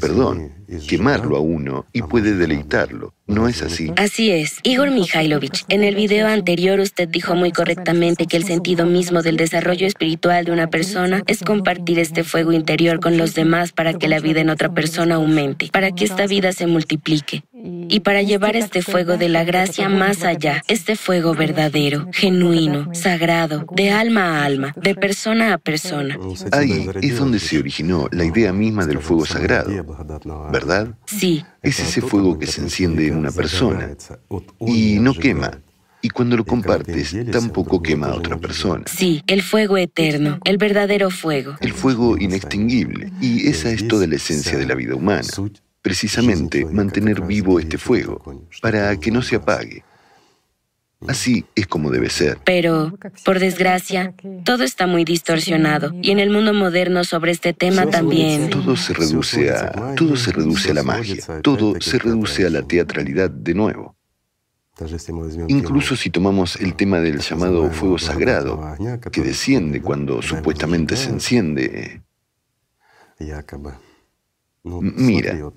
perdón, 0.00 0.52
quemarlo 0.88 1.36
a 1.36 1.40
uno 1.40 1.86
y 1.92 2.02
puede 2.02 2.34
deleitarlo. 2.34 3.14
¿No 3.26 3.48
es 3.48 3.62
así? 3.62 3.92
Así 3.96 4.30
es. 4.30 4.58
Igor 4.62 4.92
Mikhailovich, 4.92 5.64
en 5.68 5.82
el 5.82 5.96
video 5.96 6.28
anterior 6.28 6.78
usted 6.78 7.08
dijo 7.08 7.34
muy 7.34 7.50
correctamente 7.50 8.26
que 8.26 8.36
el 8.36 8.44
sentido 8.44 8.86
mismo 8.86 9.22
del 9.22 9.36
desarrollo 9.36 9.86
espiritual 9.86 10.44
de 10.44 10.52
una 10.52 10.68
persona 10.68 11.22
es 11.26 11.42
compartir 11.42 11.98
este 11.98 12.22
fuego 12.22 12.52
interior 12.52 13.00
con 13.00 13.18
los 13.18 13.34
demás 13.34 13.72
para 13.72 13.94
que 13.94 14.06
la 14.06 14.20
vida 14.20 14.40
en 14.40 14.50
otra 14.50 14.72
persona 14.72 15.16
aumente, 15.16 15.70
para 15.72 15.90
que 15.90 16.04
esta 16.04 16.28
vida 16.28 16.52
se 16.52 16.68
multiplique 16.68 17.42
y 17.88 18.00
para 18.00 18.22
llevar 18.22 18.56
este 18.56 18.82
fuego 18.82 19.16
de 19.16 19.28
la 19.28 19.44
gracia 19.44 19.88
más 19.88 20.22
allá, 20.22 20.62
este 20.68 20.94
fuego 20.94 21.34
verdadero, 21.34 22.08
genuino, 22.12 22.94
sagrado, 22.94 23.66
de 23.74 23.90
alma 23.90 24.40
a 24.40 24.44
alma, 24.44 24.72
de 24.76 24.94
persona 24.94 25.52
a 25.52 25.58
persona. 25.58 26.16
Ahí 26.52 26.88
es 27.02 27.18
donde 27.18 27.40
se 27.40 27.58
originó 27.58 28.08
la 28.12 28.24
idea 28.24 28.52
misma 28.52 28.86
del 28.86 28.98
fuego 29.00 29.26
sagrado, 29.26 29.70
¿verdad? 30.52 30.94
Sí. 31.06 31.44
Es 31.66 31.80
ese 31.80 32.00
fuego 32.00 32.38
que 32.38 32.46
se 32.46 32.60
enciende 32.60 33.08
en 33.08 33.16
una 33.16 33.30
persona 33.30 33.96
y 34.60 34.98
no 34.98 35.14
quema. 35.14 35.58
Y 36.02 36.10
cuando 36.10 36.36
lo 36.36 36.44
compartes, 36.44 37.16
tampoco 37.32 37.82
quema 37.82 38.08
a 38.08 38.14
otra 38.14 38.36
persona. 38.36 38.84
Sí, 38.86 39.22
el 39.26 39.42
fuego 39.42 39.76
eterno, 39.76 40.38
el 40.44 40.58
verdadero 40.58 41.10
fuego. 41.10 41.56
El 41.60 41.72
fuego 41.72 42.16
inextinguible. 42.16 43.10
Y 43.20 43.48
esa 43.48 43.70
es 43.70 43.88
toda 43.88 44.06
la 44.06 44.16
esencia 44.16 44.56
de 44.56 44.66
la 44.66 44.74
vida 44.74 44.94
humana 44.94 45.26
precisamente 45.86 46.64
mantener 46.64 47.20
vivo 47.20 47.60
este 47.60 47.78
fuego, 47.78 48.20
para 48.60 48.96
que 48.96 49.12
no 49.12 49.22
se 49.22 49.36
apague. 49.36 49.84
Así 51.06 51.44
es 51.54 51.66
como 51.66 51.90
debe 51.90 52.08
ser. 52.08 52.38
Pero, 52.44 52.98
por 53.24 53.38
desgracia, 53.38 54.14
todo 54.44 54.64
está 54.64 54.86
muy 54.86 55.04
distorsionado. 55.04 55.92
Y 56.00 56.10
en 56.10 56.18
el 56.18 56.30
mundo 56.30 56.54
moderno 56.54 57.04
sobre 57.04 57.32
este 57.32 57.52
tema 57.52 57.86
también. 57.86 58.48
Todo 58.48 58.76
se 58.76 58.94
reduce 58.94 59.50
a 59.50 59.94
todo 59.94 60.16
se 60.16 60.32
reduce 60.32 60.70
a 60.70 60.74
la 60.74 60.82
magia, 60.82 61.16
todo 61.42 61.78
se 61.80 61.98
reduce 61.98 62.46
a 62.46 62.50
la 62.50 62.62
teatralidad 62.62 63.30
de 63.30 63.54
nuevo. 63.54 63.96
Incluso 65.48 65.96
si 65.96 66.10
tomamos 66.10 66.56
el 66.56 66.74
tema 66.74 67.00
del 67.00 67.20
llamado 67.20 67.70
fuego 67.70 67.98
sagrado, 67.98 68.76
que 69.10 69.22
desciende 69.22 69.80
cuando 69.80 70.20
supuestamente 70.20 70.96
se 70.96 71.10
enciende. 71.10 72.02
Mira, 74.62 75.52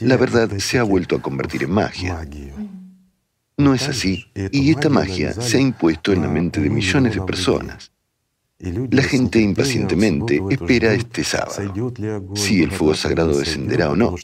la 0.00 0.16
verdad 0.16 0.50
se 0.58 0.78
ha 0.78 0.82
vuelto 0.82 1.16
a 1.16 1.22
convertir 1.22 1.64
en 1.64 1.70
magia. 1.70 2.26
No 3.56 3.72
es 3.72 3.88
así, 3.88 4.26
y 4.50 4.70
esta 4.70 4.88
magia 4.88 5.32
se 5.32 5.58
ha 5.58 5.60
impuesto 5.60 6.12
en 6.12 6.22
la 6.22 6.28
mente 6.28 6.60
de 6.60 6.70
millones 6.70 7.14
de 7.14 7.22
personas. 7.22 7.92
La 8.58 9.02
gente 9.02 9.40
impacientemente 9.40 10.40
espera 10.50 10.94
este 10.94 11.22
sábado, 11.22 11.92
si 12.34 12.62
el 12.62 12.70
fuego 12.70 12.94
sagrado 12.94 13.38
descenderá 13.38 13.90
o 13.90 13.96
no, 13.96 14.14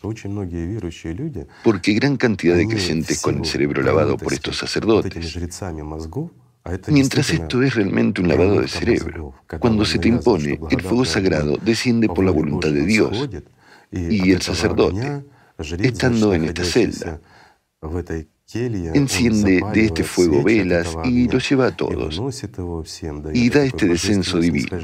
porque 1.62 1.93
gran 1.94 2.16
cantidad 2.16 2.57
de 2.57 2.66
creyentes 2.66 3.20
con 3.20 3.39
el 3.39 3.44
cerebro 3.44 3.82
lavado 3.82 4.16
por 4.16 4.32
estos 4.32 4.57
sacerdotes. 4.57 5.39
Mientras 6.89 7.31
esto 7.31 7.62
es 7.62 7.74
realmente 7.74 8.20
un 8.20 8.28
lavado 8.28 8.61
de 8.61 8.69
cerebro, 8.69 9.35
cuando 9.59 9.85
se 9.85 9.98
te 9.98 10.09
impone, 10.09 10.59
el 10.70 10.81
fuego 10.81 11.05
sagrado 11.05 11.57
desciende 11.57 12.09
por 12.09 12.24
la 12.24 12.31
voluntad 12.31 12.70
de 12.70 12.85
Dios 12.85 13.28
y 13.93 14.33
el 14.33 14.43
sacerdote, 14.43 15.25
estando 15.59 16.35
en 16.35 16.45
esta 16.45 16.65
celda, 16.65 17.21
enciende 18.53 19.61
de 19.73 19.85
este 19.85 20.05
fuego 20.05 20.43
velas 20.43 20.97
y 21.05 21.29
lo 21.29 21.39
lleva 21.39 21.67
a 21.69 21.77
todos 21.77 22.21
y 23.33 23.49
da 23.51 23.65
este 23.65 23.87
descenso 23.87 24.39
divino. 24.39 24.79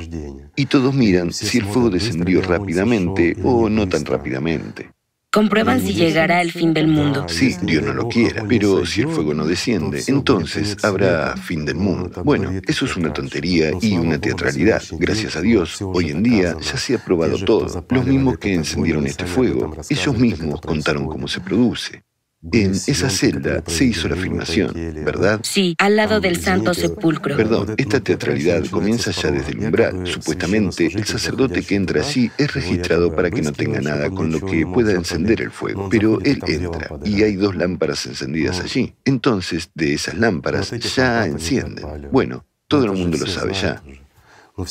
Y 0.55 0.67
todos 0.67 0.95
miran 0.95 1.33
si 1.33 1.59
el 1.59 1.65
fuego 1.65 1.91
descendió 1.91 2.43
rápidamente 2.43 3.37
o 3.43 3.69
no 3.69 3.89
tan 3.89 4.05
rápidamente. 4.05 4.96
Comprueban 5.37 5.83
si 5.83 5.93
llegará 5.93 6.41
el 6.41 6.51
fin 6.51 6.73
del 6.73 6.89
mundo. 6.89 7.27
Sí, 7.29 7.55
Dios 7.61 7.85
no 7.85 7.93
lo 7.93 8.09
quiera, 8.09 8.43
pero 8.49 8.87
si 8.87 9.03
el 9.03 9.09
fuego 9.09 9.35
no 9.35 9.45
desciende, 9.45 10.03
entonces 10.07 10.83
habrá 10.83 11.37
fin 11.37 11.67
del 11.67 11.77
mundo. 11.77 12.23
Bueno, 12.25 12.51
eso 12.67 12.87
es 12.87 12.97
una 12.97 13.13
tontería 13.13 13.71
y 13.83 13.99
una 13.99 14.19
teatralidad. 14.19 14.83
Gracias 14.93 15.37
a 15.37 15.43
Dios, 15.43 15.83
hoy 15.83 16.09
en 16.09 16.23
día 16.23 16.57
ya 16.59 16.79
se 16.79 16.95
ha 16.95 17.05
probado 17.05 17.37
todo. 17.45 17.85
Los 17.91 18.07
mismos 18.07 18.39
que 18.39 18.55
encendieron 18.55 19.07
este 19.07 19.27
fuego, 19.27 19.77
ellos 19.91 20.17
mismos 20.17 20.63
contaron 20.63 21.05
cómo 21.05 21.29
se 21.29 21.41
produce. 21.41 22.06
En 22.53 22.73
esa 22.73 23.11
celda 23.11 23.63
se 23.67 23.85
hizo 23.87 24.09
la 24.09 24.17
filmación, 24.17 24.73
¿verdad? 25.05 25.41
Sí, 25.43 25.75
al 25.79 25.97
lado 25.97 26.21
del 26.21 26.41
Santo 26.41 26.75
Sepulcro. 26.75 27.37
Perdón, 27.37 27.75
esta 27.77 28.01
teatralidad 28.01 28.65
comienza 28.67 29.11
ya 29.11 29.31
desde 29.31 29.53
el 29.53 29.61
umbral. 29.61 30.07
Supuestamente, 30.07 30.87
el 30.87 31.05
sacerdote 31.05 31.63
que 31.63 31.75
entra 31.75 32.01
allí 32.03 32.31
es 32.39 32.55
registrado 32.55 33.15
para 33.15 33.31
que 33.31 33.43
no 33.43 33.53
tenga 33.53 33.81
nada 33.81 34.11
con 34.11 34.31
lo 34.31 34.41
que 34.41 34.67
pueda 34.67 34.93
encender 34.93 35.41
el 35.43 35.51
fuego. 35.51 35.89
Pero 35.89 36.21
él 36.23 36.41
entra 36.47 36.91
y 37.05 37.23
hay 37.23 37.37
dos 37.37 37.57
lámparas 37.57 38.07
encendidas 38.07 38.61
allí. 38.61 38.95
Entonces, 39.05 39.71
de 39.75 39.95
esas 39.95 40.17
lámparas 40.17 40.71
ya 40.95 41.27
encienden. 41.27 41.85
Bueno, 42.11 42.45
todo 42.69 42.85
el 42.85 42.93
mundo 42.93 43.19
lo 43.19 43.27
sabe 43.27 43.55
ya. 43.55 43.83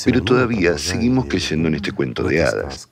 Pero 0.03 0.23
todavía 0.23 0.77
seguimos 0.77 1.25
creyendo 1.25 1.67
en 1.67 1.75
este 1.75 1.91
cuento 1.91 2.23
de 2.23 2.43
hadas. 2.43 2.89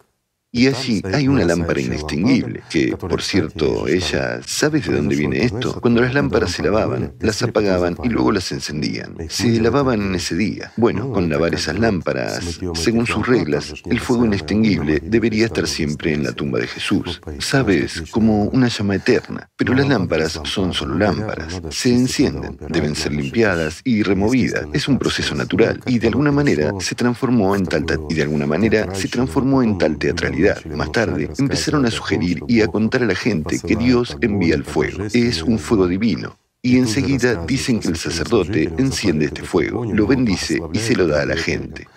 Y 0.56 0.68
allí 0.68 1.02
hay 1.12 1.28
una 1.28 1.46
lámpara 1.46 1.82
inextinguible, 1.82 2.62
que, 2.70 2.96
por 2.96 3.24
cierto, 3.24 3.88
ella, 3.88 4.40
¿sabes 4.46 4.86
de 4.86 4.96
dónde 4.96 5.16
viene 5.16 5.46
esto? 5.46 5.82
Cuando 5.82 6.00
las 6.02 6.14
lámparas 6.14 6.52
se 6.52 6.62
lavaban, 6.62 7.16
las 7.22 7.42
apagaban 7.42 7.98
y 8.04 8.10
luego 8.10 8.32
las 8.32 8.52
encendían. 8.52 9.16
Se 9.30 9.60
lavaban 9.60 10.00
en 10.04 10.14
ese 10.14 10.36
día. 10.36 10.72
Bueno, 10.78 11.12
con 11.12 11.28
lavar 11.28 11.56
esas 11.56 11.80
lámparas, 11.80 12.60
según 12.76 13.08
sus 13.08 13.26
reglas, 13.26 13.74
el 13.90 14.00
fuego 14.00 14.26
inextinguible 14.26 15.02
debería 15.04 15.48
estar 15.48 15.68
siempre 15.68 16.14
en 16.14 16.24
la 16.24 16.34
tumba 16.34 16.60
de 16.60 16.68
Jesús. 16.68 17.20
¿Sabes? 17.40 18.04
Como 18.12 18.44
una 18.44 18.68
llama 18.68 18.94
eterna. 18.94 19.50
Pero 19.58 19.74
las 19.74 19.88
lámparas 19.88 20.40
son 20.44 20.72
solo 20.72 20.94
lámparas. 21.00 21.64
Se 21.72 21.90
encienden, 21.90 22.60
deben 22.70 22.94
ser 22.94 23.12
limpiadas 23.14 23.82
y 23.84 24.04
removidas. 24.04 24.68
Es 24.72 24.88
un 24.88 25.00
proceso 25.00 25.34
natural 25.34 25.80
y 25.88 25.98
de 25.98 26.10
alguna 26.10 26.32
manera 26.32 26.74
se 26.80 26.94
transformó 26.94 27.56
en 27.56 27.66
tal 27.66 27.88
y 28.08 28.14
de 28.14 28.22
alguna 28.22 28.46
manera 28.46 28.94
se 28.94 29.08
transformó 29.08 29.64
en 29.64 29.80
tal 29.80 29.98
teatralidad 29.98 30.43
más 30.76 30.92
tarde, 30.92 31.30
empezaron 31.38 31.86
a 31.86 31.92
sugerir 31.92 32.44
y 32.48 32.62
a 32.62 32.68
contar 32.68 33.04
a 33.04 33.08
la 33.08 33.16
gente 33.16 33.60
que 33.60 33.76
Dios 33.76 34.18
envía 34.22 34.56
el 34.56 34.64
fuego. 34.64 35.04
Es 35.14 35.44
un 35.44 35.60
fuego 35.60 35.88
divino. 35.88 36.38
Y 36.62 36.78
enseguida 36.78 37.46
dicen 37.46 37.82
que 37.82 37.90
el 37.90 37.98
sacerdote 37.98 38.72
enciende 38.78 39.26
este 39.26 39.44
fuego, 39.44 39.84
lo 39.84 40.08
bendice 40.08 40.62
y 40.72 40.80
se 40.80 40.96
lo 40.96 41.08
da 41.08 41.24
a 41.24 41.26
la 41.26 41.36
gente. 41.36 41.88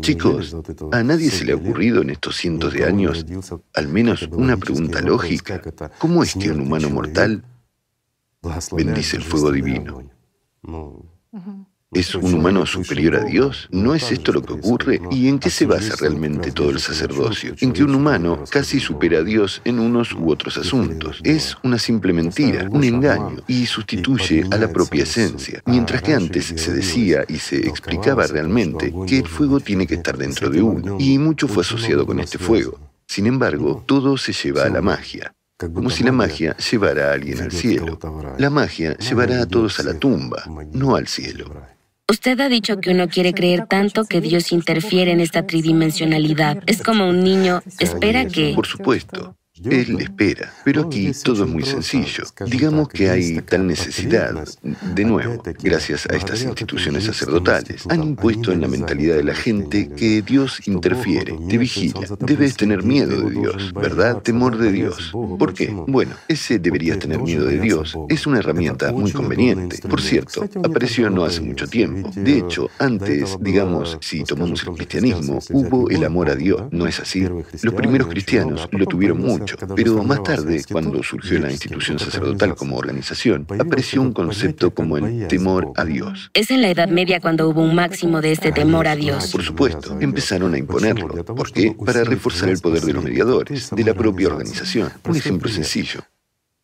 Chicos, 0.00 0.56
¿a 0.92 1.02
nadie 1.02 1.30
se 1.30 1.44
le 1.44 1.52
ha 1.52 1.56
ocurrido 1.56 2.02
en 2.02 2.10
estos 2.10 2.36
cientos 2.36 2.72
de 2.72 2.84
años 2.84 3.24
al 3.74 3.88
menos 3.88 4.28
una 4.32 4.56
pregunta 4.56 5.00
lógica? 5.00 5.62
¿Cómo 5.98 6.22
es 6.22 6.34
que 6.34 6.50
un 6.50 6.60
humano 6.60 6.90
mortal 6.90 7.44
bendice 8.72 9.16
el 9.16 9.22
fuego 9.22 9.52
divino? 9.52 10.02
¿Es 11.92 12.14
un 12.14 12.34
humano 12.34 12.66
superior 12.66 13.16
a 13.16 13.24
Dios? 13.24 13.68
¿No 13.72 13.96
es 13.96 14.12
esto 14.12 14.30
lo 14.30 14.42
que 14.42 14.52
ocurre? 14.52 15.00
¿Y 15.10 15.26
en 15.26 15.40
qué 15.40 15.50
se 15.50 15.66
basa 15.66 15.96
realmente 15.96 16.52
todo 16.52 16.70
el 16.70 16.78
sacerdocio? 16.78 17.56
En 17.58 17.72
que 17.72 17.82
un 17.82 17.96
humano 17.96 18.44
casi 18.48 18.78
supera 18.78 19.18
a 19.18 19.22
Dios 19.24 19.60
en 19.64 19.80
unos 19.80 20.12
u 20.12 20.30
otros 20.30 20.56
asuntos. 20.56 21.20
Es 21.24 21.56
una 21.64 21.80
simple 21.80 22.12
mentira, 22.12 22.68
un 22.70 22.84
engaño, 22.84 23.42
y 23.48 23.66
sustituye 23.66 24.44
a 24.52 24.56
la 24.56 24.72
propia 24.72 25.02
esencia. 25.02 25.62
Mientras 25.66 26.00
que 26.02 26.14
antes 26.14 26.54
se 26.54 26.72
decía 26.72 27.24
y 27.26 27.38
se 27.38 27.66
explicaba 27.66 28.24
realmente 28.28 28.94
que 29.08 29.18
el 29.18 29.26
fuego 29.26 29.58
tiene 29.58 29.88
que 29.88 29.96
estar 29.96 30.16
dentro 30.16 30.48
de 30.48 30.62
uno, 30.62 30.96
y 31.00 31.18
mucho 31.18 31.48
fue 31.48 31.64
asociado 31.64 32.06
con 32.06 32.20
este 32.20 32.38
fuego. 32.38 32.78
Sin 33.08 33.26
embargo, 33.26 33.82
todo 33.84 34.16
se 34.16 34.32
lleva 34.32 34.62
a 34.62 34.68
la 34.68 34.80
magia 34.80 35.34
como 35.74 35.90
si 35.90 36.04
la 36.04 36.12
magia 36.12 36.56
llevara 36.56 37.10
a 37.10 37.12
alguien 37.12 37.38
al 37.42 37.52
cielo. 37.52 37.98
La 38.38 38.48
magia 38.48 38.96
llevará 38.96 39.42
a 39.42 39.46
todos 39.46 39.78
a 39.78 39.82
la 39.82 39.92
tumba, 39.92 40.44
no 40.72 40.96
al 40.96 41.06
cielo. 41.06 41.52
Usted 42.10 42.40
ha 42.40 42.48
dicho 42.48 42.80
que 42.80 42.90
uno 42.90 43.08
quiere 43.08 43.32
creer 43.32 43.66
tanto 43.68 44.04
que 44.04 44.20
Dios 44.20 44.50
interfiere 44.50 45.12
en 45.12 45.20
esta 45.20 45.46
tridimensionalidad. 45.46 46.60
Es 46.66 46.82
como 46.82 47.08
un 47.08 47.22
niño 47.22 47.62
espera 47.78 48.26
que... 48.26 48.52
Por 48.52 48.66
supuesto. 48.66 49.36
Él 49.64 50.00
espera. 50.00 50.52
Pero 50.64 50.82
aquí 50.82 51.12
todo 51.22 51.44
es 51.44 51.50
muy 51.50 51.62
sencillo. 51.62 52.24
Digamos 52.46 52.88
que 52.88 53.10
hay 53.10 53.40
tal 53.40 53.66
necesidad. 53.66 54.46
De 54.94 55.04
nuevo, 55.04 55.42
gracias 55.62 56.06
a 56.06 56.16
estas 56.16 56.42
instituciones 56.42 57.04
sacerdotales, 57.04 57.84
han 57.88 58.02
impuesto 58.02 58.52
en 58.52 58.60
la 58.60 58.68
mentalidad 58.68 59.16
de 59.16 59.24
la 59.24 59.34
gente 59.34 59.88
que 59.90 60.22
Dios 60.22 60.66
interfiere, 60.66 61.36
te 61.48 61.58
vigila. 61.58 62.00
Debes 62.20 62.56
tener 62.56 62.82
miedo 62.82 63.20
de 63.20 63.30
Dios, 63.30 63.72
¿verdad? 63.74 64.22
Temor 64.22 64.58
de 64.58 64.72
Dios. 64.72 65.12
¿Por 65.38 65.54
qué? 65.54 65.68
Bueno, 65.86 66.14
ese 66.28 66.58
deberías 66.58 66.98
tener 66.98 67.20
miedo 67.20 67.46
de 67.46 67.58
Dios. 67.58 67.96
Es 68.08 68.26
una 68.26 68.38
herramienta 68.38 68.92
muy 68.92 69.12
conveniente. 69.12 69.78
Por 69.88 70.00
cierto, 70.00 70.48
apareció 70.62 71.10
no 71.10 71.24
hace 71.24 71.40
mucho 71.40 71.66
tiempo. 71.66 72.10
De 72.14 72.38
hecho, 72.38 72.70
antes, 72.78 73.36
digamos, 73.40 73.98
si 74.00 74.24
tomamos 74.24 74.62
el 74.62 74.74
cristianismo, 74.74 75.38
hubo 75.50 75.90
el 75.90 76.04
amor 76.04 76.30
a 76.30 76.34
Dios. 76.34 76.62
¿No 76.70 76.86
es 76.86 77.00
así? 77.00 77.26
Los 77.62 77.74
primeros 77.74 78.08
cristianos 78.08 78.68
lo 78.70 78.86
tuvieron 78.86 79.18
mucho 79.18 79.49
pero 79.76 80.02
más 80.02 80.22
tarde, 80.22 80.62
cuando 80.70 81.02
surgió 81.02 81.38
la 81.38 81.50
institución 81.50 81.98
sacerdotal 81.98 82.54
como 82.54 82.76
organización, 82.76 83.46
apareció 83.58 84.02
un 84.02 84.12
concepto 84.12 84.72
como 84.72 84.96
el 84.96 85.26
temor 85.28 85.72
a 85.76 85.84
Dios. 85.84 86.30
Es 86.34 86.50
en 86.50 86.62
la 86.62 86.70
Edad 86.70 86.88
Media 86.88 87.20
cuando 87.20 87.48
hubo 87.48 87.62
un 87.62 87.74
máximo 87.74 88.20
de 88.20 88.32
este 88.32 88.52
temor 88.52 88.86
a 88.88 88.96
Dios. 88.96 89.32
Por 89.32 89.42
supuesto, 89.42 89.98
empezaron 90.00 90.54
a 90.54 90.58
imponerlo. 90.58 91.24
¿Por 91.24 91.52
qué? 91.52 91.74
Para 91.84 92.04
reforzar 92.04 92.48
el 92.48 92.58
poder 92.58 92.82
de 92.82 92.92
los 92.92 93.04
mediadores, 93.04 93.70
de 93.70 93.84
la 93.84 93.94
propia 93.94 94.28
organización. 94.28 94.90
Un 95.04 95.16
ejemplo 95.16 95.50
sencillo. 95.50 96.00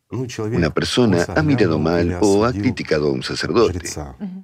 Una 0.08 0.70
persona 0.70 1.26
ha 1.34 1.42
mirado 1.42 1.78
mal 1.78 2.18
o 2.20 2.44
ha 2.44 2.52
criticado 2.52 3.08
a 3.08 3.12
un 3.12 3.22
sacerdote 3.22 3.88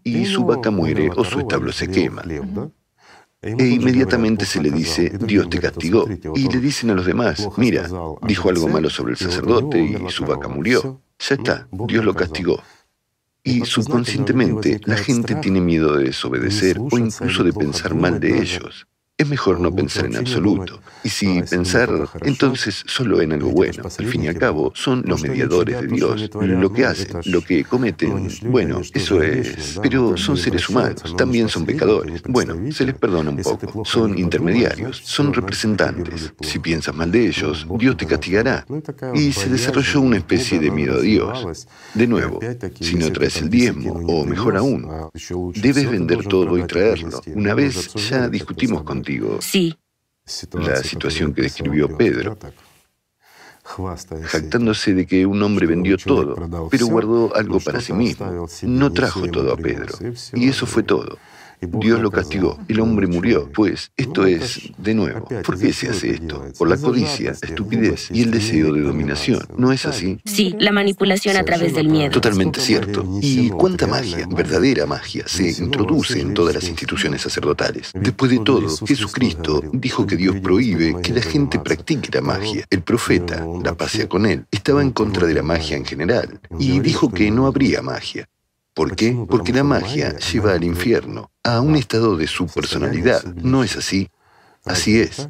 y 0.03 0.27
su 0.27 0.45
vaca 0.45 0.71
muere 0.71 1.11
o 1.15 1.25
su 1.25 1.41
establo 1.41 1.71
se 1.73 1.89
quema. 1.89 2.23
E 3.43 3.67
inmediatamente 3.67 4.47
se 4.47 4.63
le 4.63 4.71
dice, 4.71 5.11
Dios 5.19 5.51
te 5.51 5.59
castigó. 5.59 6.09
Y 6.35 6.49
le 6.49 6.61
dicen 6.61 6.91
a 6.91 6.95
los 6.95 7.05
demás, 7.05 7.49
mira, 7.57 7.89
dijo 8.23 8.49
algo 8.49 8.69
malo 8.69 8.89
sobre 8.89 9.13
el 9.13 9.19
sacerdote 9.19 9.83
y 9.83 10.11
su 10.11 10.25
vaca 10.25 10.47
murió. 10.47 11.03
Ya 11.19 11.35
está, 11.35 11.69
Dios 11.89 12.05
lo 12.05 12.15
castigó. 12.15 12.63
Y 13.43 13.65
subconscientemente 13.65 14.81
la 14.85 14.97
gente 14.97 15.35
tiene 15.35 15.61
miedo 15.61 15.97
de 15.97 16.05
desobedecer 16.05 16.79
o 16.79 16.97
incluso 16.97 17.43
de 17.43 17.53
pensar 17.53 17.97
mal 17.97 18.21
de 18.21 18.39
ellos. 18.39 18.87
Es 19.23 19.29
mejor 19.29 19.61
no 19.61 19.73
pensar 19.73 20.07
en 20.07 20.17
absoluto. 20.17 20.81
Y 21.05 21.09
si 21.09 21.43
pensar, 21.43 21.89
entonces 22.23 22.83
solo 22.89 23.21
en 23.21 23.33
algo 23.33 23.51
bueno. 23.51 23.85
Al 23.85 24.07
fin 24.07 24.25
y 24.25 24.27
al 24.27 24.37
cabo, 24.37 24.73
son 24.75 25.05
los 25.07 25.23
mediadores 25.23 25.81
de 25.81 25.87
Dios. 25.87 26.29
Lo 26.41 26.73
que 26.73 26.85
hacen, 26.85 27.21
lo 27.27 27.41
que 27.41 27.63
cometen, 27.63 28.29
bueno, 28.47 28.81
eso 28.93 29.23
es... 29.23 29.79
Pero 29.81 30.17
son 30.17 30.37
seres 30.37 30.69
humanos, 30.69 31.15
también 31.17 31.49
son 31.49 31.65
pecadores. 31.65 32.21
Bueno, 32.25 32.57
se 32.73 32.85
les 32.85 32.97
perdona 32.97 33.31
un 33.31 33.37
poco. 33.37 33.85
Son 33.85 34.19
intermediarios, 34.19 35.01
son 35.05 35.33
representantes. 35.33 36.33
Si 36.41 36.59
piensas 36.59 36.93
mal 36.93 37.13
de 37.13 37.29
ellos, 37.29 37.65
Dios 37.79 37.97
te 37.97 38.07
castigará. 38.07 38.67
Y 39.15 39.31
se 39.31 39.49
desarrolló 39.49 40.01
una 40.01 40.17
especie 40.17 40.59
de 40.59 40.73
miedo 40.73 40.99
a 40.99 41.01
Dios. 41.01 41.69
De 41.95 42.09
nuevo, 42.09 42.41
si 42.81 42.97
no 42.97 43.13
traes 43.13 43.37
el 43.37 43.51
diezmo, 43.51 44.03
o 44.09 44.25
mejor 44.25 44.57
aún, 44.57 44.89
debes 45.55 45.89
vender 45.89 46.25
todo 46.25 46.59
y 46.59 46.65
traerlo. 46.65 47.21
Una 47.37 47.55
vez 47.55 47.95
ya 47.95 48.29
discutimos 48.29 48.83
Sí. 49.41 49.77
La 50.53 50.77
situación 50.77 51.35
que 51.35 51.43
describió 51.43 51.97
Pedro, 51.97 52.39
jactándose 54.25 54.95
de 54.95 55.07
que 55.07 55.27
un 55.27 55.43
hombre 55.43 55.67
vendió 55.67 55.97
todo, 55.97 56.37
pero 56.71 56.87
guardó 56.87 57.35
algo 57.35 57.61
para 57.61 57.81
sí 57.81 57.93
mismo. 57.93 58.47
No 58.63 58.93
trajo 58.93 59.27
todo 59.29 59.53
a 59.53 59.57
Pedro. 59.57 59.95
Y 60.35 60.49
eso 60.49 60.67
fue 60.67 60.83
todo. 60.83 61.19
Dios 61.63 62.01
lo 62.01 62.11
castigó, 62.11 62.59
el 62.69 62.81
hombre 62.81 63.07
murió. 63.07 63.51
Pues 63.53 63.93
esto 63.97 64.27
es, 64.27 64.73
de 64.79 64.95
nuevo, 64.95 65.27
¿por 65.45 65.59
qué 65.59 65.73
se 65.73 65.89
hace 65.89 66.11
esto? 66.11 66.45
Por 66.59 66.69
la 66.69 66.77
codicia, 66.77 67.33
la 67.41 67.49
estupidez 67.49 68.11
y 68.11 68.23
el 68.23 68.31
deseo 68.31 68.73
de 68.73 68.81
dominación. 68.81 69.47
¿No 69.57 69.73
es 69.73 69.87
así? 69.87 70.19
Sí, 70.25 70.55
la 70.59 70.73
manipulación 70.73 71.37
a 71.37 71.45
través 71.45 71.75
del 71.75 71.89
miedo. 71.89 72.11
Totalmente 72.11 72.61
cierto. 72.61 73.07
¿Y 73.21 73.51
cuánta 73.51 73.87
magia, 73.87 74.27
verdadera 74.29 74.87
magia, 74.87 75.25
se 75.27 75.51
introduce 75.63 76.21
en 76.21 76.35
todas 76.35 76.55
las 76.55 76.69
instituciones 76.69 77.23
sacerdotales? 77.23 77.93
Después 77.95 78.31
de 78.31 78.41
todo, 78.41 78.69
Jesucristo 78.87 79.63
dijo 79.73 80.07
que 80.07 80.17
Dios 80.17 80.37
prohíbe 80.41 80.97
que 81.03 81.13
la 81.13 81.23
gente 81.23 81.59
practique 81.59 82.11
la 82.13 82.21
magia. 82.21 82.65
El 82.71 82.83
profeta, 82.83 83.47
la 83.63 83.75
paz 83.75 83.93
con 84.09 84.27
él, 84.27 84.47
estaba 84.51 84.83
en 84.83 84.91
contra 84.91 85.27
de 85.27 85.35
la 85.35 85.43
magia 85.43 85.77
en 85.77 85.85
general 85.85 86.41
y 86.59 86.81
dijo 86.81 87.11
que 87.11 87.31
no 87.31 87.47
habría 87.47 87.83
magia. 87.83 88.27
¿Por 88.75 88.97
qué? 88.97 89.17
Porque 89.29 89.53
la 89.53 89.65
magia 89.65 90.17
lleva 90.19 90.53
al 90.53 90.65
infierno, 90.65 91.31
a 91.43 91.61
un 91.61 91.77
estado 91.77 92.17
de 92.17 92.27
subpersonalidad. 92.27 93.23
¿No 93.25 93.65
es 93.65 93.77
así? 93.77 94.09
Así 94.65 95.01
es. 95.01 95.29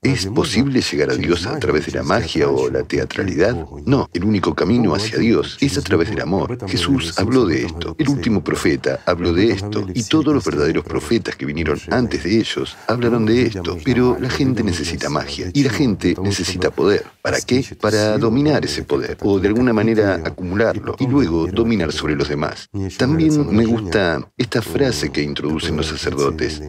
¿Es 0.00 0.26
posible 0.26 0.80
llegar 0.80 1.10
a 1.10 1.16
Dios 1.16 1.44
a 1.44 1.58
través 1.58 1.86
de 1.86 1.92
la 1.92 2.04
magia 2.04 2.48
o 2.48 2.70
la 2.70 2.84
teatralidad? 2.84 3.66
No, 3.84 4.08
el 4.12 4.22
único 4.22 4.54
camino 4.54 4.94
hacia 4.94 5.18
Dios 5.18 5.58
es 5.60 5.76
a 5.76 5.82
través 5.82 6.08
del 6.08 6.20
amor. 6.20 6.56
Jesús 6.68 7.18
habló 7.18 7.44
de 7.44 7.66
esto, 7.66 7.96
el 7.98 8.08
último 8.08 8.44
profeta 8.44 9.00
habló 9.06 9.32
de 9.32 9.50
esto, 9.50 9.88
y 9.92 10.04
todos 10.04 10.32
los 10.32 10.44
verdaderos 10.44 10.84
profetas 10.84 11.34
que 11.34 11.46
vinieron 11.46 11.80
antes 11.90 12.22
de 12.22 12.38
ellos 12.38 12.76
hablaron 12.86 13.26
de 13.26 13.42
esto, 13.42 13.76
pero 13.84 14.16
la 14.20 14.30
gente 14.30 14.62
necesita 14.62 15.10
magia 15.10 15.50
y 15.52 15.64
la 15.64 15.70
gente 15.70 16.14
necesita 16.22 16.70
poder. 16.70 17.04
¿Para 17.20 17.40
qué? 17.40 17.64
Para 17.80 18.18
dominar 18.18 18.64
ese 18.64 18.84
poder, 18.84 19.18
o 19.22 19.40
de 19.40 19.48
alguna 19.48 19.72
manera 19.72 20.22
acumularlo, 20.24 20.94
y 21.00 21.08
luego 21.08 21.48
dominar 21.48 21.92
sobre 21.92 22.14
los 22.14 22.28
demás. 22.28 22.70
También 22.96 23.52
me 23.54 23.66
gusta 23.66 24.30
esta 24.36 24.62
frase 24.62 25.10
que 25.10 25.22
introducen 25.22 25.76
los 25.76 25.88
sacerdotes 25.88 26.62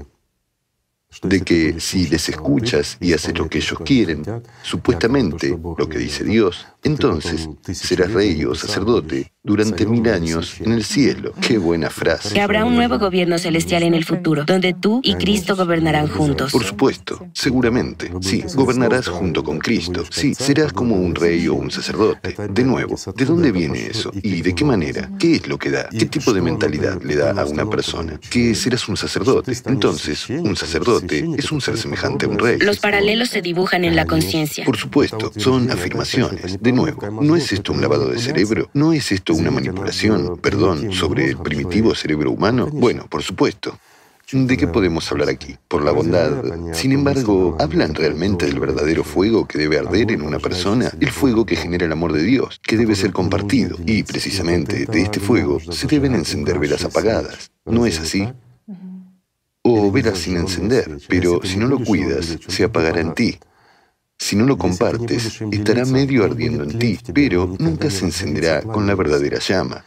de 1.24 1.42
que 1.42 1.80
si 1.80 2.08
les 2.08 2.30
escuchas 2.30 2.98
y 3.00 3.14
haces 3.14 3.38
lo 3.38 3.50
que 3.50 3.58
ellos 3.58 3.80
quieren, 3.84 4.24
supuestamente 4.62 5.58
lo 5.78 5.90
que 5.90 5.98
dice 5.98 6.24
Dios, 6.24 6.68
entonces 6.84 7.50
serás 7.74 8.12
rey 8.14 8.46
o 8.46 8.56
sacerdote 8.56 9.32
durante 9.44 9.86
mil 9.86 10.08
años 10.10 10.56
en 10.60 10.74
el 10.74 10.84
cielo. 10.84 11.34
Qué 11.42 11.58
buena 11.58 11.90
frase. 11.90 12.34
Que 12.34 12.42
habrá 12.42 12.66
un 12.66 12.76
nuevo 12.76 13.00
gobierno 13.00 13.38
celestial 13.38 13.84
en 13.84 13.94
el 13.94 14.06
futuro, 14.06 14.46
donde 14.46 14.74
tú 14.74 15.02
y 15.04 15.16
Cristo 15.16 15.56
gobernarán 15.56 16.08
juntos. 16.08 16.52
Por 16.52 16.64
supuesto, 16.64 17.28
seguramente. 17.34 18.12
Sí, 18.22 18.44
gobernarás 18.54 19.08
junto 19.08 19.44
con 19.44 19.60
Cristo. 19.60 20.04
Sí, 20.10 20.36
serás 20.36 20.72
como 20.74 20.96
un 20.96 21.16
rey 21.16 21.48
o 21.48 21.56
un 21.56 21.72
sacerdote. 21.72 22.36
De 22.50 22.64
nuevo, 22.64 22.96
¿de 23.16 23.26
dónde 23.26 23.52
viene 23.52 23.88
eso? 23.88 24.12
¿Y 24.22 24.42
de 24.42 24.54
qué 24.54 24.66
manera? 24.66 25.10
¿Qué 25.20 25.36
es 25.36 25.48
lo 25.48 25.58
que 25.58 25.72
da? 25.72 25.90
¿Qué 25.90 26.06
tipo 26.06 26.34
de 26.34 26.42
mentalidad 26.42 27.02
le 27.02 27.16
da 27.16 27.32
a 27.32 27.46
una 27.46 27.70
persona? 27.70 28.20
Que 28.30 28.56
serás 28.56 28.88
un 28.88 28.98
sacerdote. 28.98 29.54
Entonces, 29.66 30.30
un 30.30 30.56
sacerdote 30.56 31.26
es 31.38 31.52
un 31.52 31.62
ser 31.62 31.78
semejante 31.78 32.26
a 32.26 32.30
un 32.30 32.40
rey. 32.40 32.60
Los 32.60 32.80
paralelos 32.80 33.30
se 33.30 33.42
dibujan 33.42 33.84
en 33.84 33.96
la 33.96 34.06
conciencia. 34.06 34.66
Por 34.66 34.78
supuesto, 34.78 35.32
son 35.38 35.72
afirmaciones. 35.72 36.62
De 36.62 36.69
nuevo, 36.72 37.10
¿no 37.22 37.36
es 37.36 37.52
esto 37.52 37.74
un 37.74 37.82
lavado 37.82 38.10
de 38.10 38.20
cerebro? 38.20 38.70
¿No 38.74 38.94
es 38.94 39.12
esto 39.12 39.34
una 39.34 39.52
manipulación, 39.52 40.38
perdón, 40.38 40.92
sobre 40.94 41.30
el 41.30 41.38
primitivo 41.38 41.96
cerebro 41.96 42.32
humano? 42.32 42.68
Bueno, 42.72 43.08
por 43.10 43.24
supuesto. 43.24 43.78
¿De 44.32 44.58
qué 44.58 44.68
podemos 44.68 45.12
hablar 45.12 45.28
aquí? 45.30 45.58
Por 45.68 45.84
la 45.84 45.92
bondad. 45.92 46.44
Sin 46.74 46.92
embargo, 46.92 47.58
¿hablan 47.60 47.96
realmente 47.96 48.46
del 48.46 48.60
verdadero 48.60 49.04
fuego 49.04 49.48
que 49.48 49.58
debe 49.58 49.80
arder 49.80 50.12
en 50.12 50.22
una 50.22 50.38
persona? 50.38 50.92
El 51.00 51.10
fuego 51.10 51.48
que 51.48 51.56
genera 51.56 51.88
el 51.88 51.92
amor 51.92 52.14
de 52.14 52.22
Dios, 52.22 52.60
que 52.62 52.78
debe 52.78 52.96
ser 52.96 53.12
compartido. 53.12 53.78
Y 53.88 54.04
precisamente 54.04 54.86
de 54.86 55.02
este 55.02 55.20
fuego 55.20 55.60
se 55.60 55.88
deben 55.88 56.14
encender 56.14 56.60
velas 56.60 56.86
apagadas. 56.86 57.52
¿No 57.66 57.88
es 57.88 58.00
así? 58.00 58.30
O 59.64 59.92
velas 59.92 60.20
sin 60.20 60.38
encender, 60.38 61.00
pero 61.08 61.42
si 61.44 61.58
no 61.58 61.68
lo 61.68 61.84
cuidas, 61.84 62.38
se 62.48 62.64
apagará 62.64 63.02
en 63.02 63.16
ti. 63.16 63.40
Si 64.20 64.36
no 64.36 64.46
lo 64.46 64.58
compartes, 64.58 65.42
estará 65.50 65.86
medio 65.86 66.26
ardiendo 66.26 66.64
en 66.64 66.78
ti, 66.78 67.00
pero 67.14 67.56
nunca 67.58 67.90
se 67.90 68.04
encenderá 68.04 68.62
con 68.62 68.86
la 68.86 68.94
verdadera 68.94 69.40
llama. 69.40 69.84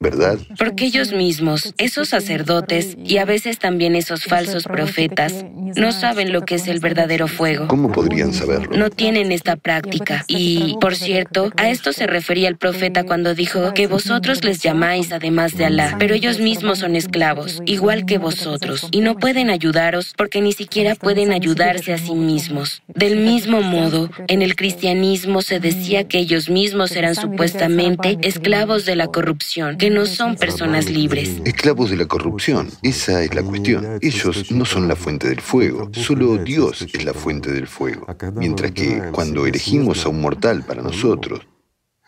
¿Verdad? 0.00 0.38
Porque 0.58 0.86
ellos 0.86 1.12
mismos, 1.12 1.74
esos 1.76 2.08
sacerdotes 2.08 2.96
y 3.04 3.18
a 3.18 3.24
veces 3.24 3.58
también 3.58 3.96
esos 3.96 4.24
falsos 4.24 4.64
profetas, 4.64 5.44
no 5.76 5.92
saben 5.92 6.32
lo 6.32 6.42
que 6.42 6.54
es 6.54 6.68
el 6.68 6.78
verdadero 6.78 7.26
fuego. 7.26 7.66
¿Cómo 7.68 7.90
podrían 7.90 8.32
saberlo? 8.32 8.76
No 8.76 8.90
tienen 8.90 9.32
esta 9.32 9.56
práctica. 9.56 10.24
Y, 10.28 10.76
por 10.80 10.94
cierto, 10.94 11.50
a 11.56 11.68
esto 11.68 11.92
se 11.92 12.06
refería 12.06 12.48
el 12.48 12.56
profeta 12.56 13.04
cuando 13.04 13.34
dijo 13.34 13.74
que 13.74 13.86
vosotros 13.86 14.44
les 14.44 14.62
llamáis 14.62 15.12
además 15.12 15.56
de 15.56 15.66
Alá, 15.66 15.96
pero 15.98 16.14
ellos 16.14 16.38
mismos 16.38 16.78
son 16.78 16.94
esclavos, 16.94 17.60
igual 17.66 18.06
que 18.06 18.18
vosotros, 18.18 18.88
y 18.92 19.00
no 19.00 19.16
pueden 19.16 19.50
ayudaros 19.50 20.14
porque 20.16 20.40
ni 20.40 20.52
siquiera 20.52 20.94
pueden 20.94 21.32
ayudarse 21.32 21.92
a 21.92 21.98
sí 21.98 22.14
mismos. 22.14 22.82
Del 22.86 23.16
mismo 23.16 23.62
modo, 23.62 24.10
en 24.28 24.42
el 24.42 24.54
cristianismo 24.54 25.42
se 25.42 25.58
decía 25.60 26.04
que 26.04 26.18
ellos 26.18 26.48
mismos 26.48 26.92
eran 26.92 27.14
supuestamente 27.14 28.16
esclavos 28.22 28.84
de 28.84 28.96
la 28.96 29.08
corrupción, 29.08 29.76
no 29.90 30.06
son 30.06 30.36
personas 30.36 30.90
libres. 30.90 31.40
Esclavos 31.44 31.90
de 31.90 31.96
la 31.96 32.06
corrupción, 32.06 32.70
esa 32.82 33.22
es 33.22 33.34
la 33.34 33.42
cuestión. 33.42 33.98
Ellos 34.00 34.50
no 34.50 34.64
son 34.64 34.88
la 34.88 34.96
fuente 34.96 35.28
del 35.28 35.40
fuego, 35.40 35.90
solo 35.92 36.36
Dios 36.38 36.82
es 36.92 37.04
la 37.04 37.14
fuente 37.14 37.52
del 37.52 37.66
fuego. 37.66 38.06
Mientras 38.34 38.72
que 38.72 39.02
cuando 39.12 39.46
elegimos 39.46 40.04
a 40.04 40.08
un 40.08 40.20
mortal 40.20 40.64
para 40.64 40.82
nosotros, 40.82 41.40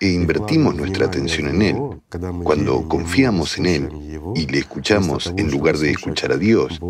e 0.01 0.09
invertimos 0.09 0.75
nuestra 0.75 1.07
atención 1.07 1.49
en 1.49 1.63
Él, 1.63 1.77
cuando 2.43 2.89
confiamos 2.89 3.59
en 3.59 3.67
Él 3.67 3.89
y 4.35 4.47
le 4.47 4.59
escuchamos 4.59 5.33
en 5.37 5.51
lugar 5.51 5.77
de 5.77 5.91
escuchar 5.91 6.33
a 6.33 6.37
Dios, 6.37 6.81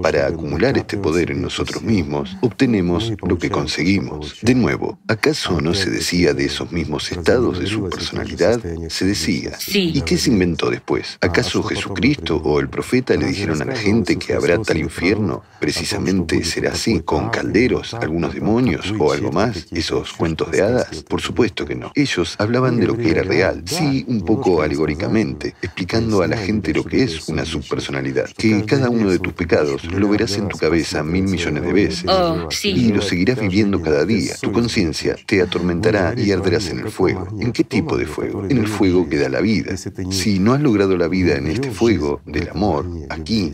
para 0.00 0.26
acumular 0.26 0.78
este 0.78 0.96
poder 0.96 1.32
en 1.32 1.42
nosotros 1.42 1.82
mismos, 1.82 2.36
obtenemos 2.40 3.12
lo 3.26 3.36
que 3.36 3.50
conseguimos. 3.50 4.38
De 4.42 4.54
nuevo, 4.54 4.98
¿acaso 5.08 5.60
no 5.60 5.74
se 5.74 5.90
decía 5.90 6.34
de 6.34 6.44
esos 6.44 6.70
mismos 6.72 7.10
estados 7.10 7.58
de 7.58 7.66
su 7.66 7.88
personalidad? 7.88 8.60
Se 8.88 9.06
decía. 9.06 9.52
¿Y 9.68 10.00
qué 10.02 10.16
se 10.16 10.30
inventó 10.30 10.70
después? 10.70 11.18
¿Acaso 11.20 11.62
Jesucristo 11.62 12.36
o 12.36 12.60
el 12.60 12.68
profeta 12.68 13.14
le 13.16 13.26
dijeron 13.26 13.60
a 13.60 13.64
la 13.64 13.76
gente 13.76 14.18
que 14.18 14.34
habrá 14.34 14.58
tal 14.62 14.78
infierno? 14.78 15.42
Precisamente 15.60 16.44
será 16.44 16.72
así, 16.72 17.00
con 17.00 17.30
calderos, 17.30 17.94
algunos 17.94 18.34
demonios 18.34 18.92
o 18.98 19.12
algo 19.12 19.32
más, 19.32 19.66
esos 19.72 20.12
cuentos 20.12 20.50
de 20.50 20.62
hadas. 20.62 21.02
Por 21.02 21.20
supuesto 21.20 21.64
que 21.64 21.74
no. 21.74 21.92
Ellos 21.94 22.36
hablaban 22.52 22.78
de 22.78 22.86
lo 22.86 22.98
que 22.98 23.10
era 23.10 23.22
real, 23.22 23.62
sí, 23.64 24.04
un 24.08 24.20
poco 24.26 24.60
alegóricamente, 24.60 25.54
explicando 25.62 26.20
a 26.20 26.26
la 26.26 26.36
gente 26.36 26.74
lo 26.74 26.84
que 26.84 27.02
es 27.02 27.26
una 27.30 27.46
subpersonalidad, 27.46 28.28
que 28.36 28.62
cada 28.66 28.90
uno 28.90 29.08
de 29.08 29.18
tus 29.18 29.32
pecados 29.32 29.84
lo 29.84 30.06
verás 30.10 30.36
en 30.36 30.48
tu 30.48 30.58
cabeza 30.58 31.02
mil 31.02 31.24
millones 31.24 31.62
de 31.62 31.72
veces 31.72 32.04
oh, 32.08 32.48
y 32.62 32.92
lo 32.92 33.00
seguirás 33.00 33.40
viviendo 33.40 33.80
cada 33.80 34.04
día. 34.04 34.34
Tu 34.38 34.52
conciencia 34.52 35.16
te 35.24 35.40
atormentará 35.40 36.14
y 36.14 36.30
arderás 36.30 36.68
en 36.68 36.80
el 36.80 36.90
fuego. 36.90 37.26
¿En 37.40 37.52
qué 37.52 37.64
tipo 37.64 37.96
de 37.96 38.04
fuego? 38.04 38.44
En 38.44 38.58
el 38.58 38.66
fuego 38.66 39.08
que 39.08 39.16
da 39.16 39.30
la 39.30 39.40
vida. 39.40 39.74
Si 40.10 40.38
no 40.38 40.52
has 40.52 40.60
logrado 40.60 40.98
la 40.98 41.08
vida 41.08 41.36
en 41.36 41.46
este 41.46 41.70
fuego 41.70 42.20
del 42.26 42.50
amor, 42.50 42.86
aquí, 43.08 43.50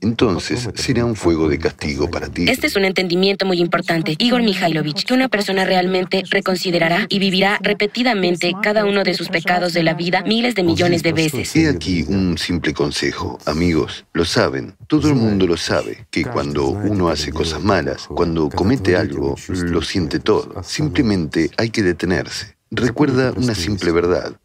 entonces 0.00 0.68
será 0.74 1.04
un 1.04 1.16
fuego 1.16 1.48
de 1.48 1.58
castigo 1.58 2.08
para 2.08 2.28
ti. 2.28 2.44
Este 2.48 2.68
es 2.68 2.76
un 2.76 2.84
entendimiento 2.84 3.44
muy 3.44 3.58
importante, 3.58 4.14
Igor 4.18 4.42
Mikhailovich, 4.42 5.04
que 5.04 5.14
una 5.14 5.28
persona 5.28 5.64
realmente 5.64 6.22
reconsiderará 6.30 7.06
y 7.08 7.18
vivirá 7.18 7.58
repetidamente 7.60 8.35
cada 8.62 8.84
uno 8.84 9.02
de 9.02 9.14
sus 9.14 9.28
pecados 9.28 9.72
de 9.72 9.82
la 9.82 9.94
vida 9.94 10.22
miles 10.22 10.54
de 10.54 10.62
millones 10.62 11.02
de 11.02 11.12
veces. 11.12 11.54
He 11.56 11.68
aquí 11.68 12.04
un 12.08 12.38
simple 12.38 12.72
consejo, 12.72 13.38
amigos, 13.46 14.04
lo 14.12 14.24
saben, 14.24 14.76
todo 14.86 15.08
el 15.08 15.14
mundo 15.14 15.46
lo 15.46 15.56
sabe, 15.56 16.06
que 16.10 16.24
cuando 16.24 16.68
uno 16.68 17.08
hace 17.08 17.32
cosas 17.32 17.62
malas, 17.62 18.06
cuando 18.06 18.48
comete 18.50 18.96
algo, 18.96 19.36
lo 19.48 19.82
siente 19.82 20.18
todo. 20.18 20.62
Simplemente 20.62 21.50
hay 21.56 21.70
que 21.70 21.82
detenerse. 21.82 22.56
Recuerda 22.70 23.32
una 23.32 23.54
simple 23.54 23.92
verdad. 23.92 24.38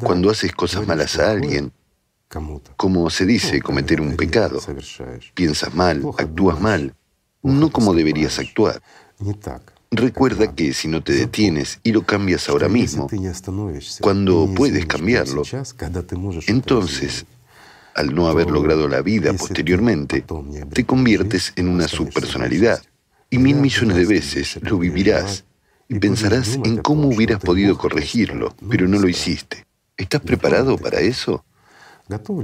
Cuando 0.00 0.30
haces 0.30 0.52
cosas 0.52 0.86
malas 0.86 1.18
a 1.18 1.30
alguien, 1.30 1.72
como 2.76 3.10
se 3.10 3.24
dice 3.24 3.62
cometer 3.62 4.00
un 4.00 4.16
pecado, 4.16 4.60
piensas 5.34 5.74
mal, 5.74 6.02
actúas 6.18 6.60
mal, 6.60 6.94
no 7.42 7.70
como 7.70 7.94
deberías 7.94 8.38
actuar. 8.38 8.82
Recuerda 9.90 10.54
que 10.54 10.72
si 10.72 10.88
no 10.88 11.02
te 11.02 11.12
detienes 11.12 11.78
y 11.82 11.92
lo 11.92 12.02
cambias 12.02 12.48
ahora 12.48 12.68
mismo, 12.68 13.08
cuando 14.00 14.50
puedes 14.54 14.84
cambiarlo, 14.86 15.42
entonces, 16.48 17.26
al 17.94 18.14
no 18.14 18.28
haber 18.28 18.50
logrado 18.50 18.88
la 18.88 19.00
vida 19.00 19.32
posteriormente, 19.32 20.24
te 20.72 20.84
conviertes 20.84 21.52
en 21.56 21.68
una 21.68 21.88
subpersonalidad. 21.88 22.82
y 23.28 23.38
mil 23.38 23.56
millones 23.56 23.96
de 23.96 24.04
veces 24.06 24.58
lo 24.62 24.78
vivirás 24.78 25.44
y 25.88 25.98
pensarás 25.98 26.54
en 26.64 26.78
cómo 26.78 27.08
hubieras 27.08 27.40
podido 27.40 27.76
corregirlo, 27.76 28.54
pero 28.68 28.86
no 28.88 28.98
lo 28.98 29.08
hiciste. 29.08 29.66
¿Estás 29.96 30.20
preparado 30.20 30.76
para 30.78 31.00
eso? 31.00 31.44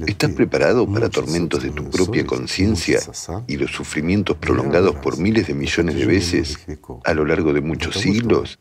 ¿Estás 0.07 0.33
preparado 0.33 0.93
para 0.93 1.09
tormentos 1.09 1.63
de 1.63 1.71
tu 1.71 1.89
propia 1.89 2.27
conciencia 2.27 2.99
y 3.47 3.57
los 3.57 3.71
sufrimientos 3.71 4.37
prolongados 4.37 4.97
por 4.97 5.19
miles 5.19 5.47
de 5.47 5.55
millones 5.55 5.95
de 5.95 6.05
veces 6.05 6.59
a 7.05 7.15
lo 7.15 7.25
largo 7.25 7.53
de 7.53 7.61
muchos 7.61 7.95
siglos 7.97 8.59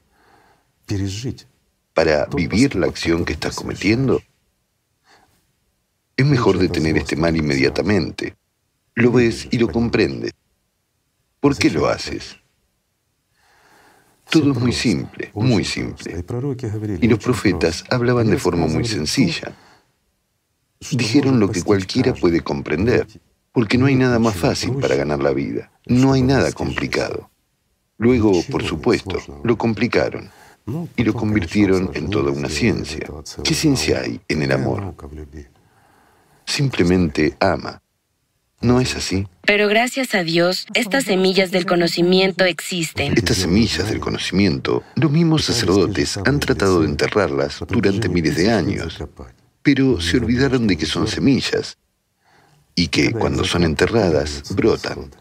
para 1.95 2.27
vivir 2.27 2.75
la 2.75 2.85
acción 2.85 3.25
que 3.25 3.33
estás 3.33 3.55
cometiendo? 3.55 4.21
Es 6.15 6.25
mejor 6.25 6.59
detener 6.59 6.97
este 6.97 7.15
mal 7.15 7.35
inmediatamente. 7.35 8.35
Lo 8.93 9.11
ves 9.11 9.47
y 9.49 9.57
lo 9.57 9.71
comprendes. 9.71 10.33
¿Por 11.39 11.57
qué 11.57 11.71
lo 11.71 11.87
haces? 11.87 12.37
Todo 14.29 14.51
es 14.51 14.59
muy 14.59 14.71
simple, 14.71 15.31
muy 15.33 15.65
simple. 15.65 16.23
Y 17.01 17.07
los 17.07 17.17
profetas 17.17 17.83
hablaban 17.89 18.29
de 18.29 18.37
forma 18.37 18.67
muy 18.67 18.85
sencilla 18.85 19.55
dijeron 20.89 21.39
lo 21.39 21.51
que 21.51 21.63
cualquiera 21.63 22.13
puede 22.13 22.41
comprender, 22.41 23.07
porque 23.51 23.77
no 23.77 23.85
hay 23.85 23.95
nada 23.95 24.19
más 24.19 24.35
fácil 24.35 24.73
para 24.73 24.95
ganar 24.95 25.21
la 25.21 25.31
vida, 25.31 25.71
no 25.85 26.13
hay 26.13 26.21
nada 26.21 26.51
complicado. 26.51 27.29
Luego, 27.97 28.31
por 28.49 28.63
supuesto, 28.63 29.19
lo 29.43 29.57
complicaron 29.57 30.29
y 30.95 31.03
lo 31.03 31.13
convirtieron 31.13 31.91
en 31.93 32.09
toda 32.09 32.31
una 32.31 32.49
ciencia. 32.49 33.07
¿Qué 33.43 33.53
ciencia 33.53 34.01
hay 34.01 34.19
en 34.27 34.41
el 34.41 34.51
amor? 34.51 34.95
Simplemente 36.45 37.35
ama. 37.39 37.81
¿No 38.61 38.79
es 38.79 38.95
así? 38.95 39.27
Pero 39.43 39.67
gracias 39.67 40.13
a 40.13 40.23
Dios, 40.23 40.67
estas 40.75 41.05
semillas 41.05 41.49
del 41.49 41.65
conocimiento 41.65 42.45
existen. 42.45 43.13
Estas 43.17 43.37
semillas 43.37 43.89
del 43.89 43.99
conocimiento, 43.99 44.83
los 44.95 45.11
mismos 45.11 45.45
sacerdotes 45.45 46.19
han 46.25 46.39
tratado 46.39 46.81
de 46.81 46.87
enterrarlas 46.87 47.63
durante 47.67 48.07
miles 48.07 48.35
de 48.35 48.51
años 48.51 48.99
pero 49.61 50.01
se 50.01 50.17
olvidaron 50.17 50.67
de 50.67 50.77
que 50.77 50.85
son 50.85 51.07
semillas 51.07 51.77
y 52.75 52.87
que 52.87 53.11
cuando 53.11 53.43
son 53.43 53.63
enterradas 53.63 54.55
brotan. 54.55 55.11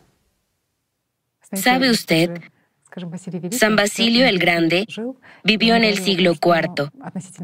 ¿Sabe 1.52 1.90
usted? 1.90 2.40
San 3.52 3.76
Basilio 3.76 4.26
el 4.26 4.38
Grande 4.38 4.86
vivió 5.44 5.76
en 5.76 5.84
el 5.84 5.98
siglo 5.98 6.32
IV. 6.32 6.90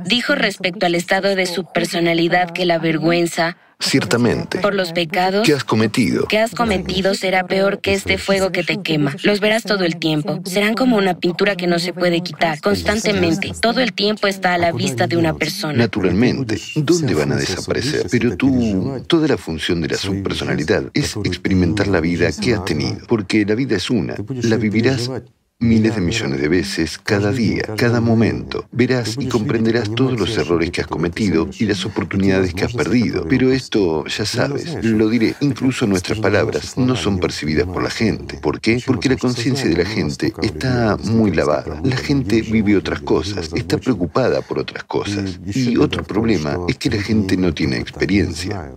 Dijo 0.05 0.35
respecto 0.35 0.87
al 0.87 0.95
estado 0.95 1.35
de 1.37 1.47
su 1.47 1.65
personalidad 1.73 2.51
que 2.51 2.67
la 2.67 2.79
vergüenza, 2.79 3.57
Ciertamente. 3.79 4.59
Por 4.59 4.75
los 4.75 4.93
pecados 4.93 5.47
que 5.47 5.53
has 5.53 5.63
cometido. 5.63 6.27
Que 6.27 6.39
has 6.39 6.55
cometido 6.55 7.15
será 7.15 7.47
peor 7.47 7.81
que 7.81 7.93
este 7.93 8.19
fuego 8.19 8.51
que 8.51 8.65
te 8.65 8.81
quema. 8.83 9.15
Los 9.23 9.41
verás 9.41 9.65
todo 9.65 9.85
el 9.85 9.97
tiempo. 9.97 10.41
Serán 10.45 10.75
como 10.75 10.97
una 10.97 11.19
pintura 11.19 11.57
que 11.57 11.67
no 11.67 11.79
se 11.79 11.93
puede 11.93 12.23
quitar. 12.23 12.61
Constantemente. 12.61 13.53
Todo 13.61 13.81
el 13.81 13.93
tiempo 13.93 14.27
está 14.27 14.55
a 14.55 14.59
la 14.59 14.73
vista 14.73 15.07
de 15.07 15.17
una 15.17 15.35
persona. 15.35 15.75
Naturalmente. 15.75 16.59
¿Dónde 16.77 17.15
van 17.15 17.33
a 17.33 17.37
desaparecer? 17.37 18.07
Pero 18.11 18.37
tú, 18.37 19.03
toda 19.07 19.29
la 19.29 19.37
función 19.37 19.81
de 19.83 19.89
la 19.89 19.97
subpersonalidad 19.97 20.85
es 20.95 21.17
experimentar 21.25 21.89
la 21.89 22.01
vida 22.01 22.31
que 22.33 22.55
has 22.55 22.65
tenido. 22.65 23.07
Porque 23.07 23.45
la 23.45 23.55
vida 23.55 23.77
es 23.77 23.91
una. 23.91 24.15
La 24.43 24.57
vivirás 24.57 25.11
miles 25.59 25.95
de 25.95 26.01
millones 26.03 26.41
de 26.41 26.49
veces, 26.49 26.99
cada 26.99 27.33
día, 27.33 27.65
cada 27.77 28.01
momento. 28.01 28.67
Verás 28.73 29.17
y 29.19 29.27
comprenderás 29.27 29.95
todos 29.95 30.19
los 30.19 30.37
errores 30.37 30.71
que 30.71 30.83
has 30.83 30.87
cometido 30.87 31.49
y 31.59 31.65
las 31.65 31.87
oportunidades 31.87 32.53
que 32.53 32.65
has 32.65 32.75
perdido. 32.75 33.27
Pero 33.27 33.51
esto, 33.51 34.05
ya 34.07 34.27
sabes, 34.27 34.85
lo 34.85 35.09
diré, 35.09 35.35
incluso 35.41 35.87
nuestras 35.87 36.19
palabras 36.19 36.77
no 36.77 36.95
son 36.95 37.19
percibidas 37.19 37.67
por 37.67 37.83
la 37.83 37.91
gente. 37.91 38.37
¿Por 38.37 38.61
qué? 38.61 38.83
Porque 38.85 39.09
la 39.09 39.17
conciencia 39.17 39.69
de 39.69 39.77
la 39.77 39.87
gente 39.87 40.33
está 40.43 40.99
muy 41.05 41.33
lavada. 41.33 41.81
La 41.83 41.97
gente 41.97 42.43
vive 42.43 42.77
otras 42.77 43.01
cosas, 43.01 43.51
está 43.55 43.79
preocupada 43.79 44.43
por 44.43 44.59
otras 44.59 44.85
cosas. 44.85 45.41
Y 45.47 45.77
otro 45.79 46.03
problema 46.03 46.59
es 46.69 46.77
que 46.77 46.91
la 46.91 47.03
gente 47.03 47.37
no 47.37 47.55
tiene 47.55 47.79
experiencia, 47.79 48.73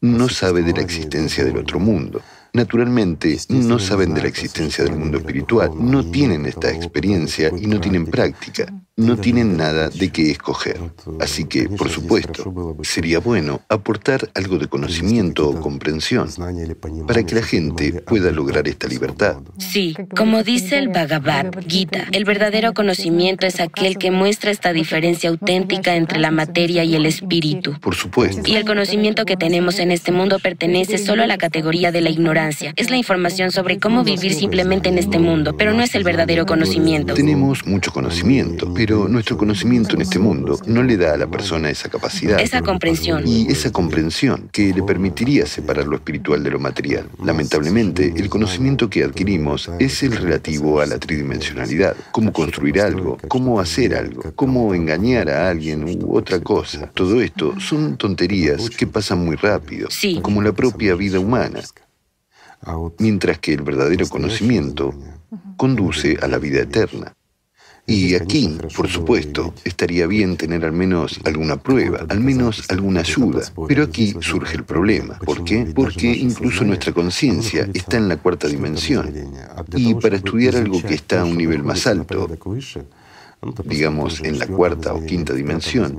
no 0.00 0.28
sabe 0.28 0.62
de 0.62 0.72
la 0.72 0.80
existencia 0.80 1.44
del 1.44 1.58
otro 1.58 1.78
mundo. 1.78 2.22
Naturalmente, 2.54 3.38
no 3.48 3.78
saben 3.78 4.12
de 4.12 4.22
la 4.22 4.28
existencia 4.28 4.84
del 4.84 4.96
mundo 4.96 5.16
espiritual, 5.16 5.70
no 5.74 6.04
tienen 6.04 6.44
esta 6.44 6.70
experiencia 6.70 7.50
y 7.58 7.66
no 7.66 7.80
tienen 7.80 8.06
práctica. 8.06 8.66
No 8.96 9.16
tienen 9.16 9.56
nada 9.56 9.88
de 9.88 10.10
qué 10.10 10.30
escoger. 10.30 10.78
Así 11.20 11.44
que, 11.44 11.68
por 11.68 11.88
supuesto, 11.88 12.76
sería 12.82 13.20
bueno 13.20 13.62
aportar 13.68 14.30
algo 14.34 14.58
de 14.58 14.66
conocimiento 14.66 15.48
o 15.48 15.60
comprensión 15.60 16.28
para 17.06 17.24
que 17.24 17.34
la 17.34 17.42
gente 17.42 17.92
pueda 17.92 18.30
lograr 18.30 18.68
esta 18.68 18.88
libertad. 18.88 19.36
Sí, 19.58 19.96
como 20.16 20.42
dice 20.42 20.78
el 20.78 20.88
Bhagavad 20.88 21.52
Gita, 21.66 22.06
el 22.12 22.24
verdadero 22.24 22.74
conocimiento 22.74 23.46
es 23.46 23.60
aquel 23.60 23.96
que 23.96 24.10
muestra 24.10 24.50
esta 24.50 24.72
diferencia 24.72 25.30
auténtica 25.30 25.96
entre 25.96 26.18
la 26.18 26.30
materia 26.30 26.84
y 26.84 26.94
el 26.94 27.06
espíritu. 27.06 27.78
Por 27.80 27.94
supuesto. 27.94 28.42
Y 28.44 28.56
el 28.56 28.64
conocimiento 28.64 29.24
que 29.24 29.36
tenemos 29.36 29.78
en 29.78 29.90
este 29.90 30.12
mundo 30.12 30.38
pertenece 30.38 30.98
solo 30.98 31.22
a 31.22 31.26
la 31.26 31.38
categoría 31.38 31.92
de 31.92 32.00
la 32.00 32.10
ignorancia. 32.10 32.74
Es 32.76 32.90
la 32.90 32.96
información 32.96 33.52
sobre 33.52 33.78
cómo 33.78 34.04
vivir 34.04 34.34
simplemente 34.34 34.88
en 34.88 34.98
este 34.98 35.18
mundo, 35.18 35.56
pero 35.56 35.72
no 35.72 35.82
es 35.82 35.94
el 35.94 36.04
verdadero 36.04 36.44
conocimiento. 36.46 37.14
Tenemos 37.14 37.66
mucho 37.66 37.92
conocimiento, 37.92 38.72
pero 38.84 39.06
nuestro 39.06 39.38
conocimiento 39.38 39.94
en 39.94 40.02
este 40.02 40.18
mundo 40.18 40.58
no 40.66 40.82
le 40.82 40.96
da 40.96 41.14
a 41.14 41.16
la 41.16 41.28
persona 41.28 41.70
esa 41.70 41.88
capacidad. 41.88 42.40
Esa 42.40 42.62
comprensión. 42.62 43.22
Y 43.24 43.46
esa 43.46 43.70
comprensión 43.70 44.48
que 44.50 44.74
le 44.74 44.82
permitiría 44.82 45.46
separar 45.46 45.86
lo 45.86 45.94
espiritual 45.94 46.42
de 46.42 46.50
lo 46.50 46.58
material. 46.58 47.08
Lamentablemente, 47.24 48.12
el 48.16 48.28
conocimiento 48.28 48.90
que 48.90 49.04
adquirimos 49.04 49.70
es 49.78 50.02
el 50.02 50.16
relativo 50.16 50.80
a 50.80 50.86
la 50.86 50.98
tridimensionalidad. 50.98 51.94
Cómo 52.10 52.32
construir 52.32 52.80
algo, 52.80 53.18
cómo 53.28 53.60
hacer 53.60 53.94
algo, 53.94 54.32
cómo 54.34 54.74
engañar 54.74 55.30
a 55.30 55.48
alguien 55.48 55.84
u 55.84 56.16
otra 56.16 56.40
cosa. 56.40 56.90
Todo 56.92 57.22
esto 57.22 57.54
son 57.60 57.96
tonterías 57.96 58.68
que 58.68 58.88
pasan 58.88 59.24
muy 59.24 59.36
rápido, 59.36 59.90
como 60.22 60.42
la 60.42 60.50
propia 60.50 60.96
vida 60.96 61.20
humana. 61.20 61.60
Mientras 62.98 63.38
que 63.38 63.52
el 63.52 63.62
verdadero 63.62 64.08
conocimiento 64.08 64.92
conduce 65.56 66.18
a 66.20 66.26
la 66.26 66.38
vida 66.38 66.62
eterna. 66.62 67.14
Y 67.86 68.14
aquí, 68.14 68.58
por 68.76 68.88
supuesto, 68.88 69.52
estaría 69.64 70.06
bien 70.06 70.36
tener 70.36 70.64
al 70.64 70.72
menos 70.72 71.18
alguna 71.24 71.56
prueba, 71.56 72.06
al 72.08 72.20
menos 72.20 72.70
alguna 72.70 73.00
ayuda. 73.00 73.42
Pero 73.66 73.82
aquí 73.82 74.14
surge 74.20 74.56
el 74.56 74.64
problema. 74.64 75.18
¿Por 75.18 75.42
qué? 75.44 75.72
Porque 75.74 76.06
incluso 76.06 76.64
nuestra 76.64 76.92
conciencia 76.92 77.68
está 77.74 77.96
en 77.96 78.08
la 78.08 78.18
cuarta 78.18 78.46
dimensión. 78.46 79.12
Y 79.74 79.94
para 79.94 80.16
estudiar 80.16 80.56
algo 80.56 80.80
que 80.80 80.94
está 80.94 81.22
a 81.22 81.24
un 81.24 81.36
nivel 81.36 81.64
más 81.64 81.86
alto, 81.88 82.28
digamos 83.64 84.20
en 84.22 84.38
la 84.38 84.46
cuarta 84.46 84.94
o 84.94 85.04
quinta 85.04 85.34
dimensión, 85.34 85.98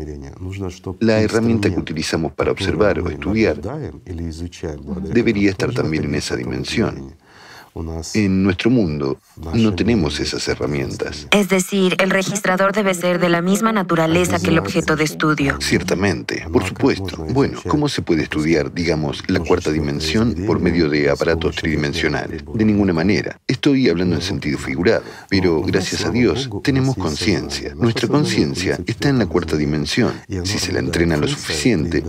la 0.99 1.21
herramienta 1.21 1.69
que 1.69 1.79
utilizamos 1.79 2.31
para 2.31 2.51
observar 2.51 2.99
o 2.99 3.09
estudiar 3.09 3.59
debería 5.11 5.49
estar 5.51 5.73
también 5.73 6.05
en 6.05 6.15
esa 6.15 6.37
dimensión. 6.37 7.15
En 8.13 8.43
nuestro 8.43 8.69
mundo 8.69 9.17
no 9.53 9.73
tenemos 9.73 10.19
esas 10.19 10.47
herramientas. 10.47 11.27
Es 11.31 11.49
decir, 11.49 11.95
el 11.99 12.11
registrador 12.11 12.71
debe 12.71 12.93
ser 12.93 13.19
de 13.19 13.29
la 13.29 13.41
misma 13.41 13.71
naturaleza 13.71 14.39
que 14.39 14.49
el 14.49 14.59
objeto 14.59 14.95
de 14.95 15.03
estudio. 15.03 15.57
Ciertamente, 15.59 16.45
por 16.51 16.63
supuesto. 16.65 17.17
Bueno, 17.29 17.59
¿cómo 17.67 17.89
se 17.89 18.03
puede 18.03 18.23
estudiar, 18.23 18.73
digamos, 18.73 19.23
la 19.27 19.39
cuarta 19.39 19.71
dimensión 19.71 20.35
por 20.45 20.59
medio 20.59 20.87
de 20.87 21.09
aparatos 21.09 21.55
tridimensionales? 21.55 22.43
De 22.53 22.65
ninguna 22.65 22.93
manera. 22.93 23.39
Estoy 23.47 23.89
hablando 23.89 24.15
en 24.15 24.21
sentido 24.21 24.59
figurado, 24.59 25.03
pero 25.29 25.61
gracias 25.61 26.05
a 26.05 26.11
Dios 26.11 26.49
tenemos 26.63 26.95
conciencia. 26.95 27.73
Nuestra 27.75 28.07
conciencia 28.07 28.77
está 28.85 29.09
en 29.09 29.17
la 29.17 29.25
cuarta 29.25 29.57
dimensión. 29.57 30.13
Si 30.43 30.59
se 30.59 30.71
la 30.71 30.79
entrena 30.79 31.17
lo 31.17 31.27
suficiente, 31.27 32.03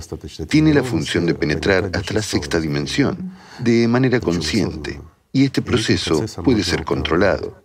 tiene 0.49 0.74
la 0.74 0.82
función 0.82 1.24
de 1.24 1.35
penetrar 1.35 1.91
hasta 1.95 2.12
la 2.12 2.23
sexta 2.23 2.61
dimensión, 2.61 3.32
de 3.61 3.89
manera 3.89 4.20
consciente 4.20 5.01
y 5.35 5.44
este 5.44 5.61
proceso 5.61 6.24
puede 6.43 6.62
ser 6.62 6.85
controlado. 6.85 7.62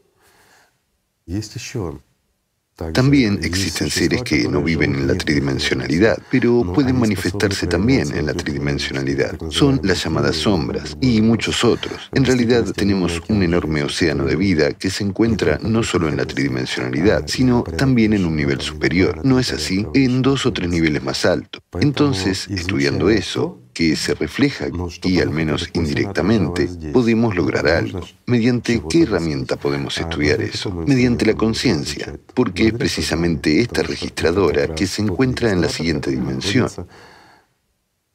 También 2.93 3.39
existen 3.43 3.89
seres 3.89 4.23
que 4.23 4.47
no 4.47 4.63
viven 4.63 4.95
en 4.95 5.07
la 5.07 5.15
tridimensionalidad, 5.15 6.17
pero 6.31 6.63
pueden 6.73 6.97
manifestarse 6.97 7.67
también 7.67 8.15
en 8.15 8.25
la 8.25 8.33
tridimensionalidad. 8.33 9.37
Son 9.49 9.81
las 9.83 10.03
llamadas 10.03 10.37
sombras 10.37 10.97
y 11.01 11.21
muchos 11.21 11.63
otros. 11.63 12.09
En 12.13 12.25
realidad 12.25 12.65
tenemos 12.73 13.21
un 13.27 13.43
enorme 13.43 13.83
océano 13.83 14.25
de 14.25 14.37
vida 14.37 14.71
que 14.71 14.89
se 14.89 15.03
encuentra 15.03 15.59
no 15.61 15.83
solo 15.83 16.07
en 16.07 16.17
la 16.17 16.25
tridimensionalidad, 16.25 17.27
sino 17.27 17.63
también 17.63 18.13
en 18.13 18.25
un 18.25 18.35
nivel 18.35 18.61
superior. 18.61 19.23
¿No 19.23 19.39
es 19.39 19.51
así? 19.51 19.85
En 19.93 20.21
dos 20.21 20.45
o 20.45 20.53
tres 20.53 20.69
niveles 20.69 21.03
más 21.03 21.25
altos. 21.25 21.61
Entonces, 21.81 22.47
estudiando 22.47 23.09
eso, 23.09 23.58
que 23.79 23.95
se 23.95 24.13
refleja 24.13 24.67
y 25.03 25.21
al 25.21 25.29
menos 25.29 25.69
indirectamente 25.71 26.67
podemos 26.91 27.33
lograr 27.33 27.65
algo. 27.65 28.01
¿Mediante 28.25 28.83
qué 28.89 29.03
herramienta 29.03 29.55
podemos 29.55 29.97
estudiar 29.97 30.41
eso? 30.41 30.69
Mediante 30.85 31.25
la 31.25 31.35
conciencia, 31.35 32.19
porque 32.33 32.67
es 32.67 32.73
precisamente 32.73 33.61
esta 33.61 33.81
registradora 33.81 34.75
que 34.75 34.85
se 34.85 35.01
encuentra 35.01 35.49
en 35.49 35.61
la 35.61 35.69
siguiente 35.69 36.11
dimensión 36.11 36.67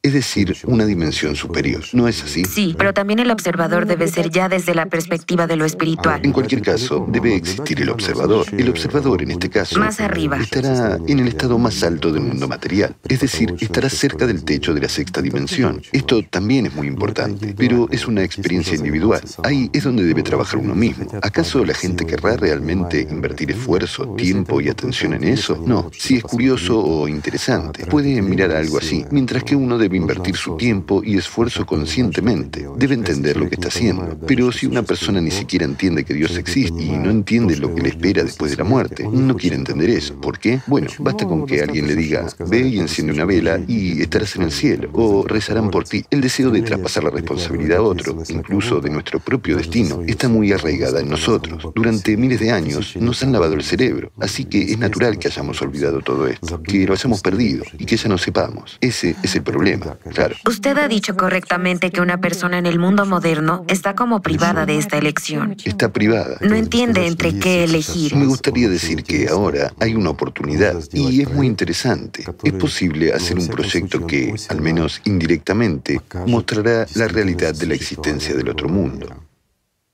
es 0.04 0.12
decir, 0.12 0.54
una 0.66 0.84
dimensión 0.84 1.34
superior. 1.34 1.82
¿No 1.94 2.06
es 2.06 2.22
así? 2.22 2.44
Sí, 2.44 2.74
pero 2.76 2.92
también 2.92 3.20
el 3.20 3.30
observador 3.30 3.86
debe 3.86 4.06
ser 4.06 4.28
ya 4.28 4.50
desde 4.50 4.74
la 4.74 4.84
perspectiva 4.84 5.46
de 5.46 5.56
lo 5.56 5.64
espiritual. 5.64 6.20
En 6.22 6.32
cualquier 6.32 6.60
caso, 6.60 7.06
debe 7.08 7.34
existir 7.34 7.80
el 7.80 7.88
observador. 7.88 8.44
El 8.52 8.68
observador, 8.68 9.22
en 9.22 9.30
este 9.30 9.48
caso, 9.48 9.80
más 9.80 10.00
arriba. 10.00 10.36
estará 10.36 10.98
en 11.06 11.20
el 11.20 11.28
estado 11.28 11.58
más 11.58 11.82
alto 11.82 12.12
del 12.12 12.22
mundo 12.22 12.46
material, 12.46 12.94
es 13.08 13.20
decir, 13.20 13.54
estará 13.58 13.88
cerca 13.88 14.26
del 14.26 14.44
techo 14.44 14.74
de 14.74 14.82
la 14.82 14.90
sexta 14.90 15.22
dimensión. 15.22 15.80
Esto 15.90 16.22
también 16.22 16.66
es 16.66 16.74
muy 16.74 16.86
importante, 16.86 17.54
pero 17.56 17.88
es 17.90 18.06
una 18.06 18.22
experiencia 18.22 18.76
individual. 18.76 19.22
Ahí 19.42 19.70
es 19.72 19.84
donde 19.84 20.04
debe 20.04 20.22
trabajar 20.22 20.58
uno 20.58 20.74
mismo. 20.74 21.06
¿Acaso 21.22 21.64
la 21.64 21.72
gente 21.72 22.04
querrá 22.04 22.36
realmente 22.36 23.00
invertir 23.10 23.52
esfuerzo, 23.52 24.14
tiempo 24.16 24.60
y 24.60 24.68
atención 24.68 25.14
en 25.14 25.24
eso? 25.24 25.64
No, 25.66 25.90
si 25.96 26.16
es 26.16 26.22
curioso 26.22 26.78
o 26.78 27.08
interesante, 27.08 27.86
puede 27.86 28.20
mirar 28.20 28.52
algo 28.52 28.76
así, 28.76 29.06
mientras 29.10 29.42
que 29.44 29.56
uno 29.56 29.78
debe 29.78 29.93
invertir 29.96 30.36
su 30.36 30.56
tiempo 30.56 31.02
y 31.04 31.16
esfuerzo 31.16 31.66
conscientemente. 31.66 32.66
Debe 32.76 32.94
entender 32.94 33.36
lo 33.36 33.48
que 33.48 33.54
está 33.54 33.68
haciendo. 33.68 34.18
Pero 34.26 34.52
si 34.52 34.66
una 34.66 34.82
persona 34.82 35.20
ni 35.20 35.30
siquiera 35.30 35.64
entiende 35.64 36.04
que 36.04 36.14
Dios 36.14 36.36
existe 36.36 36.82
y 36.82 36.90
no 36.90 37.10
entiende 37.10 37.56
lo 37.56 37.74
que 37.74 37.82
le 37.82 37.88
espera 37.90 38.22
después 38.22 38.50
de 38.50 38.56
la 38.56 38.64
muerte, 38.64 39.06
no 39.10 39.36
quiere 39.36 39.56
entender 39.56 39.90
eso. 39.90 40.20
¿Por 40.20 40.38
qué? 40.38 40.60
Bueno, 40.66 40.88
basta 40.98 41.26
con 41.26 41.46
que 41.46 41.62
alguien 41.62 41.86
le 41.86 41.94
diga, 41.94 42.26
ve 42.48 42.60
y 42.60 42.78
enciende 42.78 43.12
una 43.12 43.24
vela 43.24 43.60
y 43.66 44.00
estarás 44.00 44.36
en 44.36 44.42
el 44.42 44.52
cielo, 44.52 44.90
o 44.92 45.24
rezarán 45.26 45.70
por 45.70 45.84
ti. 45.84 46.04
El 46.10 46.20
deseo 46.20 46.50
de 46.50 46.62
traspasar 46.62 47.04
la 47.04 47.10
responsabilidad 47.10 47.78
a 47.78 47.82
otro, 47.82 48.22
incluso 48.28 48.80
de 48.80 48.90
nuestro 48.90 49.20
propio 49.20 49.56
destino, 49.56 50.02
está 50.06 50.28
muy 50.28 50.52
arraigada 50.52 51.00
en 51.00 51.08
nosotros. 51.08 51.68
Durante 51.74 52.16
miles 52.16 52.40
de 52.40 52.50
años 52.50 52.96
nos 52.96 53.22
han 53.22 53.32
lavado 53.32 53.54
el 53.54 53.62
cerebro, 53.62 54.12
así 54.20 54.44
que 54.44 54.62
es 54.62 54.78
natural 54.78 55.18
que 55.18 55.28
hayamos 55.28 55.60
olvidado 55.62 56.00
todo 56.00 56.26
esto, 56.26 56.62
que 56.62 56.86
lo 56.86 56.92
hayamos 56.92 57.20
perdido 57.20 57.64
y 57.78 57.84
que 57.84 57.96
ya 57.96 58.08
no 58.08 58.18
sepamos. 58.18 58.78
Ese 58.80 59.16
es 59.22 59.34
el 59.34 59.42
problema. 59.42 59.83
Claro. 60.12 60.36
Usted 60.46 60.78
ha 60.78 60.88
dicho 60.88 61.16
correctamente 61.16 61.90
que 61.90 62.00
una 62.00 62.18
persona 62.18 62.58
en 62.58 62.66
el 62.66 62.78
mundo 62.78 63.06
moderno 63.06 63.64
está 63.68 63.94
como 63.94 64.22
privada 64.22 64.66
de 64.66 64.78
esta 64.78 64.98
elección. 64.98 65.56
Está 65.64 65.92
privada. 65.92 66.38
No 66.40 66.54
entiende 66.54 67.06
entre 67.06 67.38
qué 67.38 67.64
elegir. 67.64 68.16
Me 68.16 68.26
gustaría 68.26 68.68
decir 68.68 69.04
que 69.04 69.28
ahora 69.28 69.72
hay 69.80 69.94
una 69.94 70.10
oportunidad 70.10 70.80
y 70.92 71.22
es 71.22 71.32
muy 71.32 71.46
interesante. 71.46 72.24
Es 72.42 72.52
posible 72.54 73.12
hacer 73.12 73.38
un 73.38 73.48
proyecto 73.48 74.06
que, 74.06 74.34
al 74.48 74.60
menos 74.60 75.00
indirectamente, 75.04 76.00
mostrará 76.26 76.86
la 76.94 77.08
realidad 77.08 77.54
de 77.54 77.66
la 77.66 77.74
existencia 77.74 78.34
del 78.34 78.48
otro 78.48 78.68
mundo. 78.68 79.06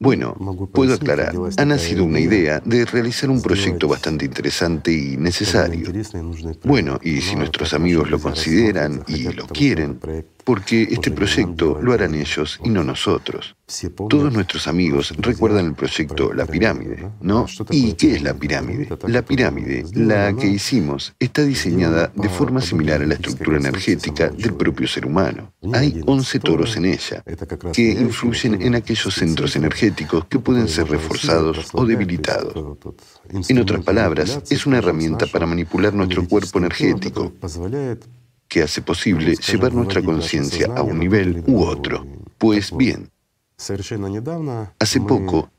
Bueno, 0.02 0.34
puedo 0.72 0.94
aclarar, 0.94 1.34
ha 1.58 1.64
nacido 1.66 2.04
una 2.04 2.18
idea 2.20 2.62
de 2.64 2.86
realizar 2.86 3.28
un 3.28 3.42
proyecto 3.42 3.86
bastante 3.86 4.24
interesante 4.24 4.90
y 4.90 5.18
necesario. 5.18 5.92
Bueno, 6.64 6.98
y 7.02 7.20
si 7.20 7.36
nuestros 7.36 7.74
amigos 7.74 8.10
lo 8.10 8.18
consideran 8.18 9.04
y 9.06 9.24
lo 9.24 9.46
quieren, 9.46 10.00
porque 10.50 10.82
este 10.90 11.12
proyecto 11.12 11.78
lo 11.80 11.92
harán 11.92 12.16
ellos 12.16 12.58
y 12.64 12.70
no 12.70 12.82
nosotros. 12.82 13.54
Todos 14.08 14.32
nuestros 14.32 14.66
amigos 14.66 15.14
recuerdan 15.16 15.66
el 15.66 15.74
proyecto 15.74 16.32
La 16.32 16.44
Pirámide, 16.44 17.08
¿no? 17.20 17.46
¿Y 17.70 17.92
qué 17.92 18.16
es 18.16 18.22
la 18.22 18.34
pirámide? 18.34 18.88
La 19.06 19.22
pirámide, 19.22 19.84
la 19.94 20.34
que 20.34 20.48
hicimos, 20.48 21.14
está 21.20 21.42
diseñada 21.44 22.10
de 22.16 22.28
forma 22.28 22.60
similar 22.60 23.00
a 23.00 23.06
la 23.06 23.14
estructura 23.14 23.58
energética 23.58 24.28
del 24.28 24.54
propio 24.54 24.88
ser 24.88 25.06
humano. 25.06 25.52
Hay 25.72 26.02
11 26.04 26.40
toros 26.40 26.76
en 26.76 26.86
ella, 26.86 27.22
que 27.72 27.92
influyen 27.92 28.60
en 28.60 28.74
aquellos 28.74 29.14
centros 29.14 29.54
energéticos 29.54 30.24
que 30.24 30.40
pueden 30.40 30.66
ser 30.66 30.88
reforzados 30.88 31.68
o 31.74 31.86
debilitados. 31.86 32.54
En 33.48 33.56
otras 33.56 33.84
palabras, 33.84 34.42
es 34.50 34.66
una 34.66 34.78
herramienta 34.78 35.26
para 35.28 35.46
manipular 35.46 35.94
nuestro 35.94 36.26
cuerpo 36.26 36.58
energético 36.58 37.32
que 38.50 38.62
hace 38.62 38.82
posible 38.82 39.36
llevar 39.36 39.72
nuestra 39.72 40.02
conciencia 40.02 40.66
a 40.76 40.82
un 40.82 40.98
nivel 40.98 41.42
u 41.46 41.62
otro. 41.62 42.04
Pues 42.36 42.76
bien, 42.76 43.08
hace 44.78 45.00
poco, 45.00 45.50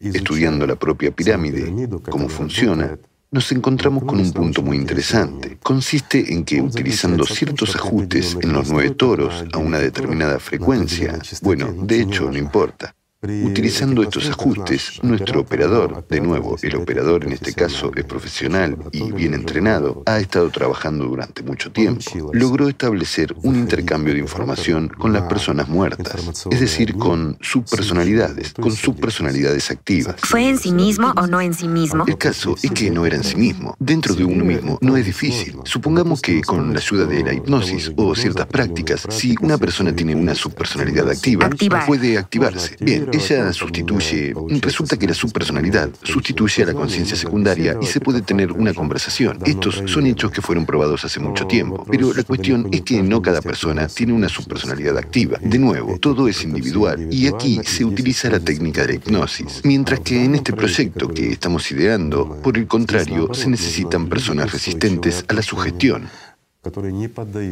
estudiando 0.00 0.66
la 0.66 0.74
propia 0.74 1.12
pirámide, 1.12 1.88
cómo 2.10 2.28
funciona, 2.28 2.98
nos 3.30 3.52
encontramos 3.52 4.02
con 4.04 4.18
un 4.18 4.32
punto 4.32 4.62
muy 4.62 4.76
interesante. 4.76 5.58
Consiste 5.62 6.32
en 6.32 6.44
que 6.44 6.60
utilizando 6.60 7.24
ciertos 7.24 7.76
ajustes 7.76 8.36
en 8.40 8.52
los 8.52 8.68
nueve 8.68 8.90
toros 8.90 9.44
a 9.52 9.58
una 9.58 9.78
determinada 9.78 10.40
frecuencia, 10.40 11.20
bueno, 11.40 11.72
de 11.72 12.00
hecho 12.00 12.30
no 12.30 12.36
importa, 12.36 12.96
Utilizando 13.24 14.02
estos 14.02 14.28
ajustes, 14.28 15.00
nuestro 15.02 15.40
operador, 15.40 16.06
de 16.08 16.20
nuevo, 16.20 16.56
el 16.60 16.76
operador 16.76 17.24
en 17.24 17.32
este 17.32 17.54
caso 17.54 17.90
es 17.96 18.04
profesional 18.04 18.76
y 18.92 19.12
bien 19.12 19.34
entrenado, 19.34 20.02
ha 20.06 20.18
estado 20.18 20.50
trabajando 20.50 21.06
durante 21.06 21.42
mucho 21.42 21.72
tiempo, 21.72 22.04
logró 22.32 22.68
establecer 22.68 23.34
un 23.42 23.56
intercambio 23.56 24.12
de 24.12 24.20
información 24.20 24.88
con 24.88 25.12
las 25.12 25.22
personas 25.22 25.68
muertas, 25.68 26.16
es 26.50 26.60
decir, 26.60 26.94
con 26.96 27.38
subpersonalidades, 27.40 28.52
con 28.54 28.72
subpersonalidades 28.72 29.70
activas. 29.70 30.16
¿Fue 30.18 30.48
en 30.48 30.58
sí 30.58 30.72
mismo 30.72 31.12
o 31.16 31.26
no 31.26 31.40
en 31.40 31.54
sí 31.54 31.68
mismo? 31.68 32.04
El 32.06 32.18
caso 32.18 32.56
es 32.62 32.70
que 32.72 32.90
no 32.90 33.06
era 33.06 33.16
en 33.16 33.24
sí 33.24 33.36
mismo. 33.36 33.74
Dentro 33.78 34.14
de 34.14 34.24
uno 34.24 34.44
mismo. 34.44 34.78
no 34.80 34.96
es 34.96 35.06
difícil. 35.06 35.56
Supongamos 35.64 36.20
que 36.20 36.42
con 36.42 36.72
la 36.72 36.78
ayuda 36.78 37.06
de 37.06 37.22
la 37.22 37.32
hipnosis 37.32 37.92
o 37.96 38.14
ciertas 38.14 38.46
prácticas, 38.46 39.06
si 39.08 39.34
una 39.40 39.58
persona 39.58 39.94
tiene 39.94 40.14
una 40.14 40.34
subpersonalidad 40.34 41.10
activa, 41.10 41.50
puede 41.86 42.18
activarse. 42.18 42.76
Bien, 42.80 43.08
ella 43.14 43.52
sustituye, 43.52 44.34
resulta 44.60 44.96
que 44.96 45.06
la 45.06 45.14
subpersonalidad 45.14 45.90
sustituye 46.02 46.62
a 46.62 46.66
la 46.66 46.74
conciencia 46.74 47.16
secundaria 47.16 47.76
y 47.80 47.86
se 47.86 48.00
puede 48.00 48.22
tener 48.22 48.52
una 48.52 48.74
conversación. 48.74 49.38
Estos 49.44 49.82
son 49.86 50.06
hechos 50.06 50.30
que 50.30 50.42
fueron 50.42 50.66
probados 50.66 51.04
hace 51.04 51.20
mucho 51.20 51.46
tiempo, 51.46 51.84
pero 51.90 52.12
la 52.12 52.22
cuestión 52.22 52.68
es 52.72 52.82
que 52.82 53.02
no 53.02 53.22
cada 53.22 53.40
persona 53.40 53.86
tiene 53.88 54.12
una 54.12 54.28
subpersonalidad 54.28 54.98
activa. 54.98 55.38
De 55.40 55.58
nuevo, 55.58 55.98
todo 55.98 56.28
es 56.28 56.42
individual 56.44 57.08
y 57.10 57.26
aquí 57.26 57.60
se 57.64 57.84
utiliza 57.84 58.30
la 58.30 58.40
técnica 58.40 58.82
de 58.82 58.88
la 58.88 58.94
hipnosis, 58.94 59.62
mientras 59.64 60.00
que 60.00 60.24
en 60.24 60.34
este 60.34 60.52
proyecto 60.52 61.08
que 61.08 61.32
estamos 61.32 61.70
ideando, 61.70 62.40
por 62.42 62.58
el 62.58 62.66
contrario, 62.66 63.32
se 63.32 63.48
necesitan 63.48 64.08
personas 64.08 64.52
resistentes 64.52 65.24
a 65.28 65.34
la 65.34 65.42
sugestión, 65.42 66.08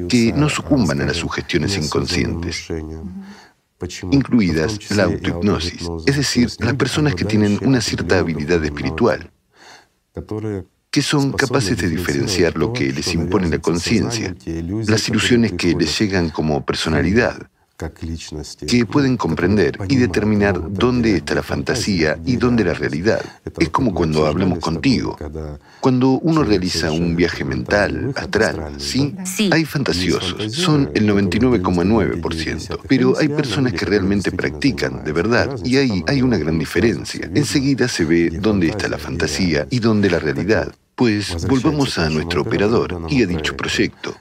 que 0.09 0.33
no 0.35 0.49
sucumban 0.49 1.01
a 1.03 1.05
las 1.05 1.19
sugestiones 1.19 1.77
inconscientes 1.77 2.69
incluidas 4.11 4.91
la 4.91 5.05
autohipnosis, 5.05 5.89
es 6.07 6.17
decir, 6.17 6.49
las 6.59 6.75
personas 6.75 7.15
que 7.15 7.25
tienen 7.25 7.59
una 7.63 7.81
cierta 7.81 8.19
habilidad 8.19 8.65
espiritual, 8.65 9.31
que 10.91 11.03
son 11.03 11.33
capaces 11.33 11.77
de 11.79 11.89
diferenciar 11.89 12.57
lo 12.57 12.73
que 12.73 12.93
les 12.93 13.15
impone 13.15 13.49
la 13.49 13.59
conciencia, 13.59 14.35
las 14.87 15.09
ilusiones 15.09 15.53
que 15.53 15.75
les 15.75 15.99
llegan 15.99 16.31
como 16.31 16.65
personalidad, 16.65 17.51
que 17.91 18.87
pueden 18.87 19.17
comprender 19.17 19.79
y 19.89 19.97
determinar 19.97 20.61
dónde 20.73 21.17
está 21.17 21.35
la 21.35 21.43
fantasía 21.43 22.19
y 22.25 22.37
dónde 22.37 22.65
la 22.65 22.75
realidad. 22.75 23.21
Es 23.59 23.71
como 23.71 23.95
cuando 23.95 24.27
hablamos 24.27 24.59
contigo. 24.59 25.17
Cuando 25.81 26.13
uno 26.21 26.45
realiza 26.45 26.91
un 26.93 27.17
viaje 27.17 27.45
mental, 27.45 28.13
astral, 28.17 28.75
¿sí? 28.79 29.15
Hay 29.51 29.65
fantasiosos, 29.65 30.53
son 30.53 30.91
el 30.95 31.09
99,9%, 31.09 32.81
pero 32.89 33.19
hay 33.19 33.29
personas 33.29 33.73
que 33.73 33.87
realmente 33.87 34.31
practican, 34.33 35.05
de 35.05 35.13
verdad, 35.13 35.57
y 35.65 35.77
ahí 35.77 36.05
hay 36.07 36.23
una 36.23 36.39
gran 36.39 36.59
diferencia. 36.59 37.31
Enseguida 37.35 37.89
se 37.89 38.05
ve 38.05 38.31
dónde 38.31 38.69
está 38.69 38.89
la 38.89 38.99
fantasía 38.99 39.67
y 39.71 39.79
dónde 39.79 40.11
la 40.11 40.19
realidad. 40.19 40.75
Pues 40.95 41.47
volvamos 41.49 41.99
a 41.99 42.09
nuestro 42.11 42.43
operador 42.43 43.07
y 43.09 43.23
a 43.23 43.27
dicho 43.27 43.57
proyecto. 43.57 44.15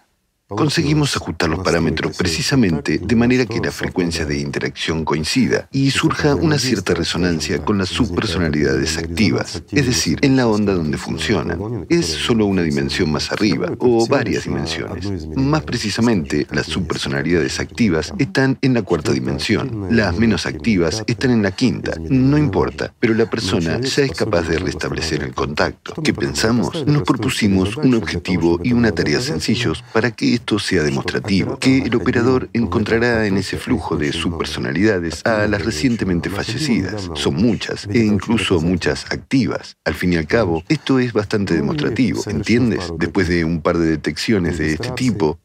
Conseguimos 0.56 1.16
ajustar 1.16 1.50
los 1.50 1.60
parámetros 1.60 2.18
precisamente 2.18 2.98
de 2.98 3.16
manera 3.16 3.46
que 3.46 3.60
la 3.60 3.72
frecuencia 3.72 4.26
de 4.26 4.40
interacción 4.40 5.06
coincida 5.06 5.68
y 5.72 5.92
surja 5.92 6.36
una 6.36 6.60
cierta 6.60 6.94
resonancia 6.94 7.64
con 7.64 7.78
las 7.78 7.90
subpersonalidades 7.90 8.98
activas, 8.98 9.64
es 9.72 9.86
decir, 9.86 10.20
en 10.22 10.36
la 10.36 10.48
onda 10.48 10.74
donde 10.74 10.98
funcionan. 10.98 11.86
Es 11.90 12.06
solo 12.06 12.46
una 12.46 12.64
dimensión 12.64 13.12
más 13.12 13.32
arriba, 13.32 13.72
o 13.80 14.06
varias 14.08 14.44
dimensiones. 14.44 15.28
Más 15.36 15.64
precisamente, 15.64 16.46
las 16.52 16.68
subpersonalidades 16.68 17.60
activas 17.60 18.14
están 18.18 18.58
en 18.62 18.74
la 18.74 18.82
cuarta 18.82 19.12
dimensión, 19.12 19.88
las 19.90 20.18
menos 20.18 20.46
activas 20.46 21.04
están 21.08 21.32
en 21.32 21.44
la 21.44 21.52
quinta. 21.52 21.94
No 22.10 22.38
importa, 22.38 22.94
pero 23.00 23.14
la 23.14 23.30
persona 23.30 23.80
ya 23.80 24.04
es 24.04 24.12
capaz 24.12 24.44
de 24.44 24.60
restablecer 24.60 25.24
el 25.24 25.34
contacto. 25.34 25.94
¿Qué 26.02 26.14
pensamos? 26.14 26.86
Nos 26.86 27.04
propusimos 27.04 27.78
un 27.78 27.96
objetivo 27.96 28.60
y 28.64 28.74
una 28.74 28.92
tarea 28.92 29.22
sencillos 29.22 29.84
para 29.94 30.12
que 30.12 30.41
esto 30.42 30.58
sea 30.58 30.82
demostrativo, 30.82 31.58
que 31.60 31.84
el 31.84 31.96
operador 31.96 32.50
encontrará 32.54 33.28
en 33.28 33.38
ese 33.38 33.58
flujo 33.58 33.96
de 33.96 34.12
subpersonalidades 34.12 35.24
a 35.24 35.46
las 35.48 35.64
recientemente 35.64 36.32
fallecidas. 36.32 37.12
Son 37.14 37.36
muchas, 37.36 37.88
e 37.92 38.00
incluso 38.00 38.60
muchas 38.60 39.06
activas. 39.12 39.78
Al 39.86 39.94
fin 39.94 40.14
y 40.14 40.16
al 40.18 40.26
cabo, 40.26 40.64
esto 40.68 40.98
es 40.98 41.14
bastante 41.14 41.54
demostrativo, 41.54 42.24
¿entiendes? 42.26 42.92
Después 42.98 43.28
de 43.28 43.46
un 43.46 43.62
par 43.62 43.78
de 43.78 43.86
detecciones 43.86 44.58
de 44.58 44.74
este 44.74 44.90
tipo, 44.92 45.40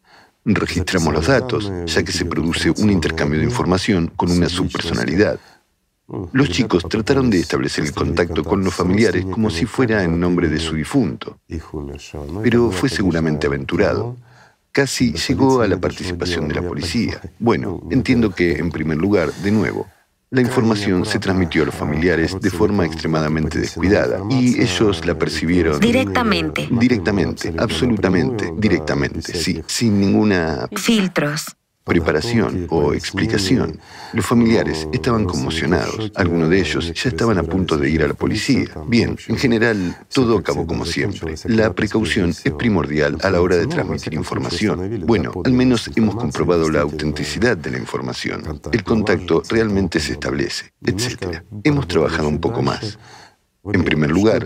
registramos 0.47 1.12
los 1.12 1.27
datos, 1.27 1.70
ya 1.85 2.02
que 2.02 2.12
se 2.12 2.24
produce 2.24 2.70
un 2.70 2.90
intercambio 2.90 3.39
de 3.39 3.44
información 3.44 4.10
con 4.16 4.31
una 4.31 4.48
subpersonalidad. 4.48 5.39
Los 6.32 6.48
chicos 6.48 6.85
trataron 6.89 7.28
de 7.28 7.40
establecer 7.40 7.85
el 7.85 7.93
contacto 7.93 8.44
con 8.44 8.64
los 8.64 8.73
familiares 8.73 9.27
como 9.27 9.51
si 9.51 9.66
fuera 9.66 10.05
en 10.05 10.18
nombre 10.18 10.48
de 10.48 10.59
su 10.59 10.74
difunto, 10.74 11.39
pero 12.43 12.70
fue 12.70 12.89
seguramente 12.89 13.47
aventurado 13.47 14.16
casi 14.77 15.15
llegó 15.15 15.62
a 15.62 15.66
la 15.66 15.78
participación 15.78 16.48
de 16.48 16.57
la 16.57 16.61
policía. 16.61 17.19
Bueno, 17.39 17.81
entiendo 17.90 18.35
que, 18.35 18.59
en 18.59 18.70
primer 18.70 18.98
lugar, 18.98 19.32
de 19.32 19.51
nuevo, 19.51 19.86
la 20.28 20.43
información 20.43 21.07
se 21.07 21.19
transmitió 21.19 21.62
a 21.62 21.66
los 21.66 21.74
familiares 21.74 22.39
de 22.39 22.51
forma 22.51 22.85
extremadamente 22.85 23.59
descuidada 23.59 24.20
y 24.28 24.61
ellos 24.61 25.07
la 25.07 25.19
percibieron 25.19 25.81
directamente. 25.81 26.69
Directamente, 26.70 27.55
absolutamente, 27.57 28.53
directamente, 28.59 29.32
sí, 29.32 29.62
sin 29.66 29.98
ninguna... 29.98 30.69
Filtros 30.77 31.57
preparación 31.87 32.67
o 32.69 32.93
explicación. 32.93 33.79
Los 34.13 34.27
familiares 34.27 34.89
estaban 34.93 35.25
conmocionados. 35.25 36.11
Algunos 36.17 36.51
de 36.51 36.59
ellos 36.59 36.93
ya 36.93 37.09
estaban 37.09 37.39
a 37.39 37.45
punto 37.45 37.79
de 37.79 37.89
ir 37.89 38.03
a 38.03 38.09
la 38.09 38.15
policía. 38.15 38.67
Bien, 38.89 39.17
en 39.29 39.37
general, 39.37 39.97
todo 40.13 40.37
acabó 40.37 40.67
como 40.67 40.85
siempre. 40.85 41.37
La 41.45 41.73
precaución 41.73 42.31
es 42.31 42.53
primordial 42.59 43.19
a 43.23 43.31
la 43.31 43.41
hora 43.41 43.57
de 43.57 43.69
transmitir 43.69 44.15
información. 44.15 45.05
Bueno, 45.07 45.31
al 45.45 45.53
menos 45.53 45.89
hemos 45.95 46.17
comprobado 46.17 46.69
la 46.71 46.81
autenticidad 46.81 47.57
de 47.57 47.71
la 47.71 47.79
información. 47.79 48.61
El 48.73 48.83
contacto 48.83 49.43
realmente 49.49 50.01
se 50.01 50.15
establece, 50.15 50.73
etc. 50.85 51.43
Hemos 51.63 51.87
trabajado 51.87 52.29
un 52.29 52.41
poco 52.41 52.63
más. 52.63 52.99
En 53.73 53.85
primer 53.85 54.11
lugar, 54.11 54.45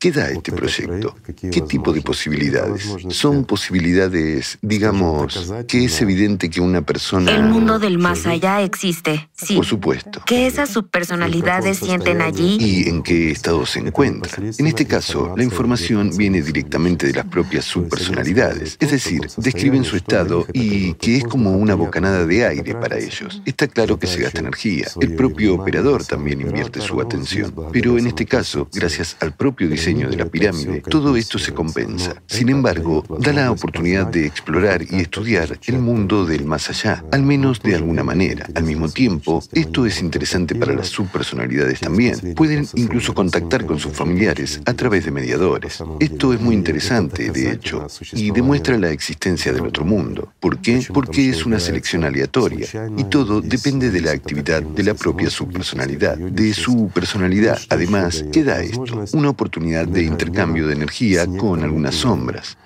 ¿Qué 0.00 0.12
da 0.12 0.30
este 0.30 0.50
proyecto? 0.50 1.14
¿Qué 1.26 1.60
tipo 1.60 1.92
de 1.92 2.00
posibilidades? 2.00 2.88
Son 3.10 3.44
posibilidades, 3.44 4.56
digamos, 4.62 5.52
que 5.68 5.84
es 5.84 6.00
evidente 6.00 6.48
que 6.48 6.62
una 6.62 6.80
persona... 6.80 7.30
El 7.30 7.42
mundo 7.42 7.78
del 7.78 7.98
más 7.98 8.24
allá 8.24 8.62
existe, 8.62 9.28
sí. 9.34 9.56
Por 9.56 9.66
supuesto. 9.66 10.22
¿Qué 10.24 10.46
esas 10.46 10.70
subpersonalidades 10.70 11.76
sienten 11.76 12.22
allí? 12.22 12.56
¿Y 12.58 12.88
en 12.88 13.02
qué 13.02 13.30
estado 13.30 13.66
se 13.66 13.80
encuentran? 13.80 14.50
En 14.56 14.66
este 14.66 14.86
caso, 14.86 15.34
la 15.36 15.44
información 15.44 16.16
viene 16.16 16.40
directamente 16.40 17.06
de 17.06 17.12
las 17.12 17.26
propias 17.26 17.66
subpersonalidades. 17.66 18.78
Es 18.80 18.92
decir, 18.92 19.20
describen 19.36 19.84
su 19.84 19.96
estado 19.96 20.46
y 20.54 20.94
que 20.94 21.18
es 21.18 21.24
como 21.24 21.52
una 21.52 21.74
bocanada 21.74 22.24
de 22.24 22.46
aire 22.46 22.74
para 22.74 22.96
ellos. 22.96 23.42
Está 23.44 23.68
claro 23.68 23.98
que 23.98 24.06
se 24.06 24.22
gasta 24.22 24.40
energía. 24.40 24.88
El 24.98 25.14
propio 25.14 25.56
operador 25.56 26.06
también 26.06 26.40
invierte 26.40 26.80
su 26.80 26.98
atención. 27.02 27.54
Pero 27.70 27.98
en 27.98 28.06
este 28.06 28.24
caso, 28.24 28.66
gracias 28.72 29.18
al 29.20 29.34
propio 29.36 29.68
diseño 29.68 29.89
de 29.94 30.16
la 30.16 30.26
pirámide, 30.26 30.80
todo 30.80 31.16
esto 31.16 31.38
se 31.38 31.52
compensa. 31.52 32.14
Sin 32.26 32.48
embargo, 32.48 33.04
da 33.18 33.32
la 33.32 33.50
oportunidad 33.50 34.06
de 34.06 34.26
explorar 34.26 34.82
y 34.82 34.96
estudiar 35.00 35.58
el 35.66 35.78
mundo 35.78 36.24
del 36.24 36.44
más 36.44 36.70
allá, 36.70 37.04
al 37.12 37.22
menos 37.22 37.60
de 37.62 37.74
alguna 37.74 38.02
manera. 38.02 38.46
Al 38.54 38.64
mismo 38.64 38.88
tiempo, 38.88 39.42
esto 39.52 39.86
es 39.86 40.00
interesante 40.00 40.54
para 40.54 40.74
las 40.74 40.88
subpersonalidades 40.88 41.80
también. 41.80 42.34
Pueden 42.34 42.66
incluso 42.74 43.14
contactar 43.14 43.66
con 43.66 43.78
sus 43.78 43.92
familiares 43.92 44.60
a 44.64 44.74
través 44.74 45.04
de 45.04 45.10
mediadores. 45.10 45.82
Esto 45.98 46.32
es 46.32 46.40
muy 46.40 46.54
interesante, 46.54 47.30
de 47.30 47.52
hecho, 47.52 47.86
y 48.12 48.30
demuestra 48.30 48.78
la 48.78 48.90
existencia 48.90 49.52
del 49.52 49.66
otro 49.66 49.84
mundo. 49.84 50.32
¿Por 50.40 50.60
qué? 50.60 50.86
Porque 50.92 51.30
es 51.30 51.44
una 51.46 51.58
selección 51.58 52.04
aleatoria 52.04 52.66
y 52.96 53.04
todo 53.04 53.40
depende 53.40 53.90
de 53.90 54.00
la 54.00 54.12
actividad 54.12 54.62
de 54.62 54.82
la 54.82 54.94
propia 54.94 55.30
subpersonalidad, 55.30 56.16
de 56.16 56.54
su 56.54 56.90
personalidad. 56.94 57.58
Además, 57.68 58.24
¿qué 58.32 58.44
da 58.44 58.62
esto? 58.62 59.04
Una 59.12 59.30
oportunidad 59.30 59.79
de 59.86 60.02
intercambio 60.04 60.66
de 60.66 60.74
energía 60.74 61.26
con 61.26 61.62
algunas 61.62 61.94
sombras. 61.94 62.56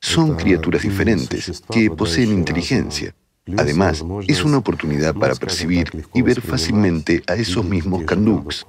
Son 0.00 0.36
criaturas 0.36 0.82
diferentes 0.82 1.62
que 1.70 1.90
poseen 1.90 2.30
inteligencia. 2.32 3.14
Además, 3.56 4.04
es 4.26 4.44
una 4.44 4.58
oportunidad 4.58 5.14
para 5.14 5.34
percibir 5.34 5.90
y 6.14 6.22
ver 6.22 6.40
fácilmente 6.40 7.22
a 7.26 7.34
esos 7.34 7.64
mismos 7.64 8.04
kanduks. 8.04 8.66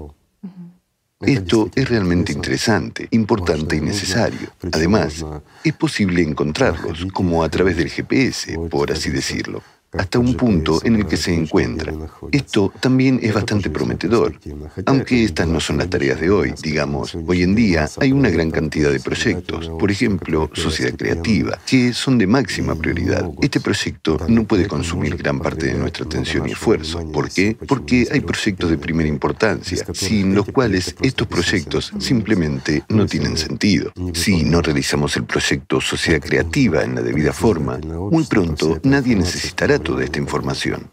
Esto 1.21 1.69
es 1.75 1.89
realmente 1.89 2.31
interesante, 2.31 3.07
importante 3.11 3.75
y 3.75 3.81
necesario. 3.81 4.53
Además, 4.71 5.25
es 5.65 5.73
posible 5.73 6.21
encontrarlos, 6.21 7.05
como 7.11 7.43
a 7.43 7.49
través 7.49 7.75
del 7.75 7.89
GPS, 7.89 8.57
por 8.69 8.91
así 8.91 9.09
decirlo. 9.09 9.61
Hasta 9.93 10.19
un 10.19 10.35
punto 10.35 10.79
en 10.83 10.95
el 10.95 11.07
que 11.07 11.17
se 11.17 11.33
encuentra. 11.33 11.93
Esto 12.31 12.71
también 12.79 13.19
es 13.21 13.33
bastante 13.33 13.69
prometedor, 13.69 14.39
aunque 14.85 15.23
estas 15.23 15.47
no 15.47 15.59
son 15.59 15.77
las 15.77 15.89
tareas 15.89 16.19
de 16.19 16.29
hoy, 16.29 16.53
digamos. 16.61 17.15
Hoy 17.27 17.43
en 17.43 17.55
día 17.55 17.89
hay 17.99 18.11
una 18.11 18.29
gran 18.29 18.51
cantidad 18.51 18.91
de 18.91 18.99
proyectos, 18.99 19.69
por 19.79 19.91
ejemplo, 19.91 20.49
Sociedad 20.53 20.95
Creativa, 20.95 21.57
que 21.65 21.93
son 21.93 22.17
de 22.17 22.27
máxima 22.27 22.75
prioridad. 22.75 23.29
Este 23.41 23.59
proyecto 23.59 24.17
no 24.27 24.43
puede 24.43 24.67
consumir 24.67 25.15
gran 25.17 25.39
parte 25.39 25.67
de 25.67 25.73
nuestra 25.73 26.05
atención 26.05 26.47
y 26.47 26.51
esfuerzo. 26.51 27.11
¿Por 27.11 27.29
qué? 27.29 27.57
Porque 27.67 28.07
hay 28.11 28.21
proyectos 28.21 28.69
de 28.69 28.77
primera 28.77 29.09
importancia, 29.09 29.85
sin 29.93 30.35
los 30.35 30.45
cuales 30.45 30.95
estos 31.01 31.27
proyectos 31.27 31.91
simplemente 31.99 32.83
no 32.89 33.05
tienen 33.05 33.37
sentido. 33.37 33.91
Si 34.13 34.43
no 34.43 34.61
realizamos 34.61 35.15
el 35.17 35.23
proyecto 35.23 35.81
Sociedad 35.81 36.21
Creativa 36.21 36.83
en 36.83 36.95
la 36.95 37.01
debida 37.01 37.33
forma, 37.33 37.77
muy 37.77 38.23
pronto 38.25 38.79
nadie 38.83 39.15
necesitará 39.15 39.78
toda 39.79 40.03
esta 40.03 40.19
información. 40.19 40.89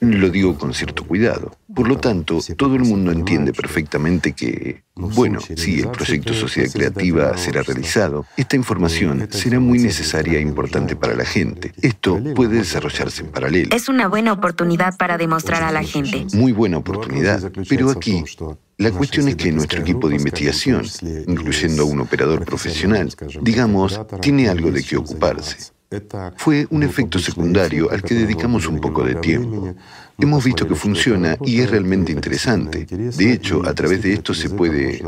Lo 0.00 0.28
digo 0.28 0.58
con 0.58 0.74
cierto 0.74 1.04
cuidado. 1.04 1.56
Por 1.74 1.88
lo 1.88 1.96
tanto, 1.96 2.38
todo 2.56 2.76
el 2.76 2.82
mundo 2.82 3.12
entiende 3.12 3.52
perfectamente 3.52 4.32
que, 4.32 4.84
bueno, 4.94 5.40
si 5.40 5.80
el 5.80 5.88
proyecto 5.88 6.34
Sociedad 6.34 6.70
Creativa 6.70 7.36
será 7.38 7.62
realizado, 7.62 8.26
esta 8.36 8.56
información 8.56 9.26
será 9.30 9.58
muy 9.58 9.78
necesaria 9.78 10.38
e 10.38 10.42
importante 10.42 10.96
para 10.96 11.14
la 11.14 11.24
gente. 11.24 11.72
Esto 11.80 12.22
puede 12.34 12.58
desarrollarse 12.58 13.22
en 13.22 13.28
paralelo. 13.28 13.74
Es 13.74 13.88
una 13.88 14.06
buena 14.08 14.32
oportunidad 14.32 14.96
para 14.98 15.16
demostrar 15.16 15.62
a 15.62 15.72
la 15.72 15.82
gente. 15.82 16.26
Muy 16.34 16.52
buena 16.52 16.76
oportunidad. 16.76 17.50
Pero 17.66 17.90
aquí, 17.90 18.22
la 18.76 18.90
cuestión 18.90 19.28
es 19.28 19.36
que 19.36 19.50
nuestro 19.50 19.80
equipo 19.80 20.10
de 20.10 20.16
investigación, 20.16 20.84
incluyendo 21.26 21.82
a 21.82 21.86
un 21.86 22.00
operador 22.00 22.44
profesional, 22.44 23.10
digamos, 23.40 23.98
tiene 24.20 24.50
algo 24.50 24.70
de 24.70 24.82
qué 24.82 24.98
ocuparse. 24.98 25.75
Fue 26.36 26.66
un 26.70 26.82
efecto 26.82 27.18
secundario 27.18 27.90
al 27.90 28.02
que 28.02 28.14
dedicamos 28.14 28.66
un 28.66 28.80
poco 28.80 29.04
de 29.04 29.14
tiempo. 29.16 29.74
Hemos 30.18 30.44
visto 30.44 30.66
que 30.66 30.74
funciona 30.74 31.36
y 31.44 31.60
es 31.60 31.70
realmente 31.70 32.10
interesante. 32.10 32.86
De 32.86 33.32
hecho, 33.32 33.64
a 33.64 33.72
través 33.72 34.02
de 34.02 34.14
esto 34.14 34.34
se 34.34 34.50
puede, 34.50 35.02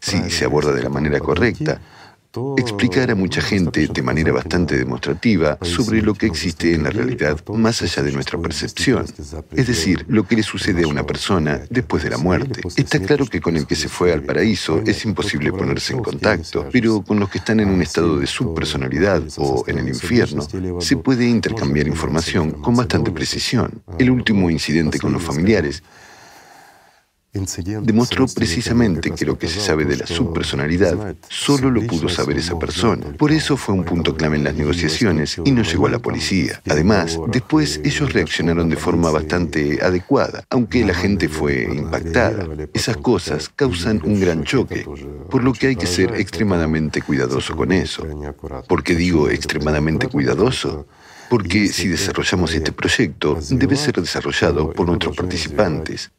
si 0.00 0.30
se 0.30 0.44
aborda 0.44 0.72
de 0.72 0.82
la 0.82 0.88
manera 0.88 1.20
correcta, 1.20 1.80
explicar 2.56 3.10
a 3.10 3.14
mucha 3.14 3.40
gente 3.40 3.86
de 3.86 4.02
manera 4.02 4.32
bastante 4.32 4.76
demostrativa 4.76 5.58
sobre 5.62 6.02
lo 6.02 6.14
que 6.14 6.26
existe 6.26 6.74
en 6.74 6.84
la 6.84 6.90
realidad 6.90 7.38
más 7.48 7.82
allá 7.82 8.02
de 8.02 8.12
nuestra 8.12 8.38
percepción, 8.38 9.04
es 9.52 9.66
decir, 9.66 10.04
lo 10.08 10.26
que 10.26 10.36
le 10.36 10.42
sucede 10.42 10.84
a 10.84 10.88
una 10.88 11.04
persona 11.04 11.60
después 11.70 12.02
de 12.02 12.10
la 12.10 12.18
muerte. 12.18 12.62
Está 12.76 12.98
claro 13.00 13.26
que 13.26 13.40
con 13.40 13.56
el 13.56 13.66
que 13.66 13.76
se 13.76 13.88
fue 13.88 14.12
al 14.12 14.22
paraíso 14.22 14.82
es 14.86 15.04
imposible 15.04 15.52
ponerse 15.52 15.92
en 15.92 16.02
contacto, 16.02 16.66
pero 16.72 17.02
con 17.02 17.20
los 17.20 17.28
que 17.28 17.38
están 17.38 17.60
en 17.60 17.68
un 17.68 17.82
estado 17.82 18.18
de 18.18 18.26
subpersonalidad 18.26 19.22
o 19.36 19.64
en 19.66 19.78
el 19.78 19.88
infierno, 19.88 20.46
se 20.80 20.96
puede 20.96 21.28
intercambiar 21.28 21.86
información 21.86 22.50
con 22.50 22.76
bastante 22.76 23.10
precisión. 23.10 23.82
El 23.98 24.10
último 24.10 24.50
incidente 24.50 24.98
con 24.98 25.12
los 25.12 25.22
familiares 25.22 25.82
demostró 27.82 28.26
precisamente 28.28 29.10
que 29.10 29.26
lo 29.26 29.36
que 29.36 29.48
se 29.48 29.60
sabe 29.60 29.84
de 29.84 29.96
la 29.96 30.06
subpersonalidad 30.06 31.16
solo 31.28 31.70
lo 31.70 31.84
pudo 31.86 32.08
saber 32.08 32.38
esa 32.38 32.58
persona. 32.58 33.06
Por 33.18 33.32
eso 33.32 33.56
fue 33.56 33.74
un 33.74 33.84
punto 33.84 34.16
clave 34.16 34.36
en 34.36 34.44
las 34.44 34.54
negociaciones 34.54 35.40
y 35.44 35.50
no 35.50 35.62
llegó 35.62 35.86
a 35.86 35.90
la 35.90 35.98
policía. 35.98 36.62
Además, 36.68 37.18
después 37.28 37.80
ellos 37.84 38.12
reaccionaron 38.12 38.68
de 38.68 38.76
forma 38.76 39.10
bastante 39.10 39.80
adecuada, 39.82 40.44
aunque 40.50 40.84
la 40.84 40.94
gente 40.94 41.28
fue 41.28 41.64
impactada. 41.64 42.46
Esas 42.72 42.96
cosas 42.98 43.48
causan 43.48 44.00
un 44.04 44.20
gran 44.20 44.44
choque, 44.44 44.86
por 45.28 45.42
lo 45.42 45.52
que 45.52 45.68
hay 45.68 45.76
que 45.76 45.86
ser 45.86 46.14
extremadamente 46.14 47.02
cuidadoso 47.02 47.56
con 47.56 47.72
eso. 47.72 48.06
¿Por 48.68 48.84
qué 48.84 48.94
digo 48.94 49.28
extremadamente 49.28 50.06
cuidadoso? 50.06 50.86
Porque 51.28 51.66
si 51.68 51.88
desarrollamos 51.88 52.54
este 52.54 52.70
proyecto, 52.70 53.38
debe 53.50 53.76
ser 53.76 53.94
desarrollado 53.94 54.72
por 54.72 54.86
nuestros 54.86 55.16
participantes 55.16 56.12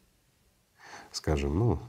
скажем, 1.16 1.58
ну, 1.58 1.80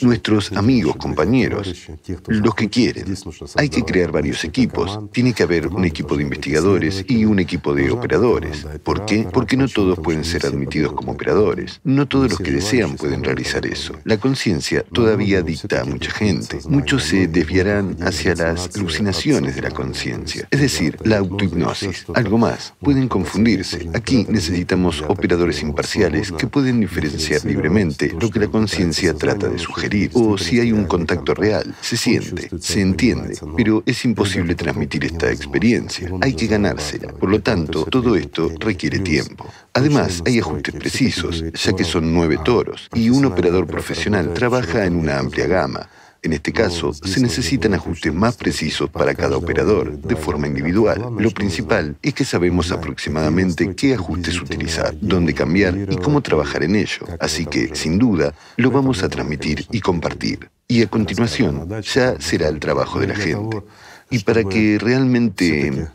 nuestros 0.00 0.52
amigos, 0.52 0.94
compañeros, 0.94 1.88
los 2.28 2.54
que 2.54 2.68
quieren. 2.68 3.16
Hay 3.56 3.68
que 3.68 3.82
crear 3.82 4.12
varios 4.12 4.44
equipos. 4.44 5.00
Tiene 5.10 5.32
que 5.32 5.42
haber 5.42 5.66
un 5.66 5.84
equipo 5.84 6.16
de 6.16 6.22
investigadores 6.22 7.04
y 7.08 7.24
un 7.24 7.40
equipo 7.40 7.74
de 7.74 7.90
operadores. 7.90 8.64
¿Por 8.84 9.04
qué? 9.06 9.26
Porque 9.32 9.56
no 9.56 9.66
todos 9.66 9.98
pueden 9.98 10.24
ser 10.24 10.46
admitidos 10.46 10.92
como 10.92 11.12
operadores. 11.12 11.80
No 11.82 12.06
todos 12.06 12.30
los 12.30 12.38
que 12.38 12.52
desean 12.52 12.94
pueden 12.94 13.24
realizar 13.24 13.66
eso. 13.66 13.94
La 14.04 14.18
conciencia 14.18 14.84
todavía 14.84 15.42
dicta 15.42 15.80
a 15.80 15.84
mucha 15.84 16.12
gente. 16.12 16.60
Muchos 16.68 17.02
se 17.02 17.26
desviarán 17.26 17.96
hacia 18.02 18.36
las 18.36 18.70
alucinaciones 18.76 19.56
de 19.56 19.62
la 19.62 19.70
conciencia, 19.72 20.46
es 20.48 20.60
decir, 20.60 20.96
la 21.02 21.18
autohipnosis. 21.18 22.06
Algo 22.14 22.38
más, 22.38 22.74
pueden 22.78 23.08
confundirse. 23.08 23.90
Aquí 23.94 24.26
necesitamos 24.28 25.02
operadores 25.08 25.60
imparciales 25.60 26.30
que 26.30 26.46
pueden 26.46 26.78
diferenciar 26.78 27.44
libremente 27.44 28.14
lo 28.20 28.30
que 28.30 28.38
la 28.38 28.46
conciencia 28.46 29.14
trata 29.14 29.48
de 29.48 29.58
su 29.58 29.71
o 30.14 30.38
si 30.38 30.60
hay 30.60 30.72
un 30.72 30.84
contacto 30.84 31.34
real. 31.34 31.74
Se 31.80 31.96
siente, 31.96 32.50
se 32.58 32.80
entiende, 32.80 33.36
pero 33.56 33.82
es 33.86 34.04
imposible 34.04 34.54
transmitir 34.54 35.04
esta 35.04 35.30
experiencia. 35.30 36.10
Hay 36.20 36.34
que 36.34 36.46
ganársela. 36.46 37.12
Por 37.12 37.30
lo 37.30 37.40
tanto, 37.40 37.84
todo 37.84 38.16
esto 38.16 38.50
requiere 38.58 38.98
tiempo. 39.00 39.46
Además, 39.74 40.22
hay 40.26 40.38
ajustes 40.38 40.74
precisos, 40.74 41.44
ya 41.52 41.72
que 41.72 41.84
son 41.84 42.12
nueve 42.12 42.38
toros, 42.44 42.88
y 42.94 43.10
un 43.10 43.24
operador 43.24 43.66
profesional 43.66 44.32
trabaja 44.34 44.84
en 44.84 44.96
una 44.96 45.18
amplia 45.18 45.46
gama. 45.46 45.88
En 46.24 46.32
este 46.32 46.52
caso, 46.52 46.92
se 46.92 47.20
necesitan 47.20 47.74
ajustes 47.74 48.14
más 48.14 48.36
precisos 48.36 48.88
para 48.88 49.12
cada 49.12 49.36
operador, 49.36 49.98
de 49.98 50.14
forma 50.14 50.46
individual. 50.46 51.02
Lo 51.18 51.30
principal 51.32 51.96
es 52.00 52.14
que 52.14 52.24
sabemos 52.24 52.70
aproximadamente 52.70 53.74
qué 53.74 53.94
ajustes 53.94 54.40
utilizar, 54.40 54.94
dónde 55.00 55.34
cambiar 55.34 55.76
y 55.90 55.96
cómo 55.96 56.20
trabajar 56.20 56.62
en 56.62 56.76
ello. 56.76 57.06
Así 57.18 57.44
que, 57.44 57.74
sin 57.74 57.98
duda, 57.98 58.34
lo 58.56 58.70
vamos 58.70 59.02
a 59.02 59.08
transmitir 59.08 59.66
y 59.72 59.80
compartir. 59.80 60.48
Y 60.68 60.82
a 60.82 60.86
continuación, 60.86 61.68
ya 61.82 62.20
será 62.20 62.46
el 62.48 62.60
trabajo 62.60 63.00
de 63.00 63.08
la 63.08 63.16
gente. 63.16 63.62
Y 64.08 64.20
para 64.20 64.44
que 64.44 64.78
realmente 64.80 65.88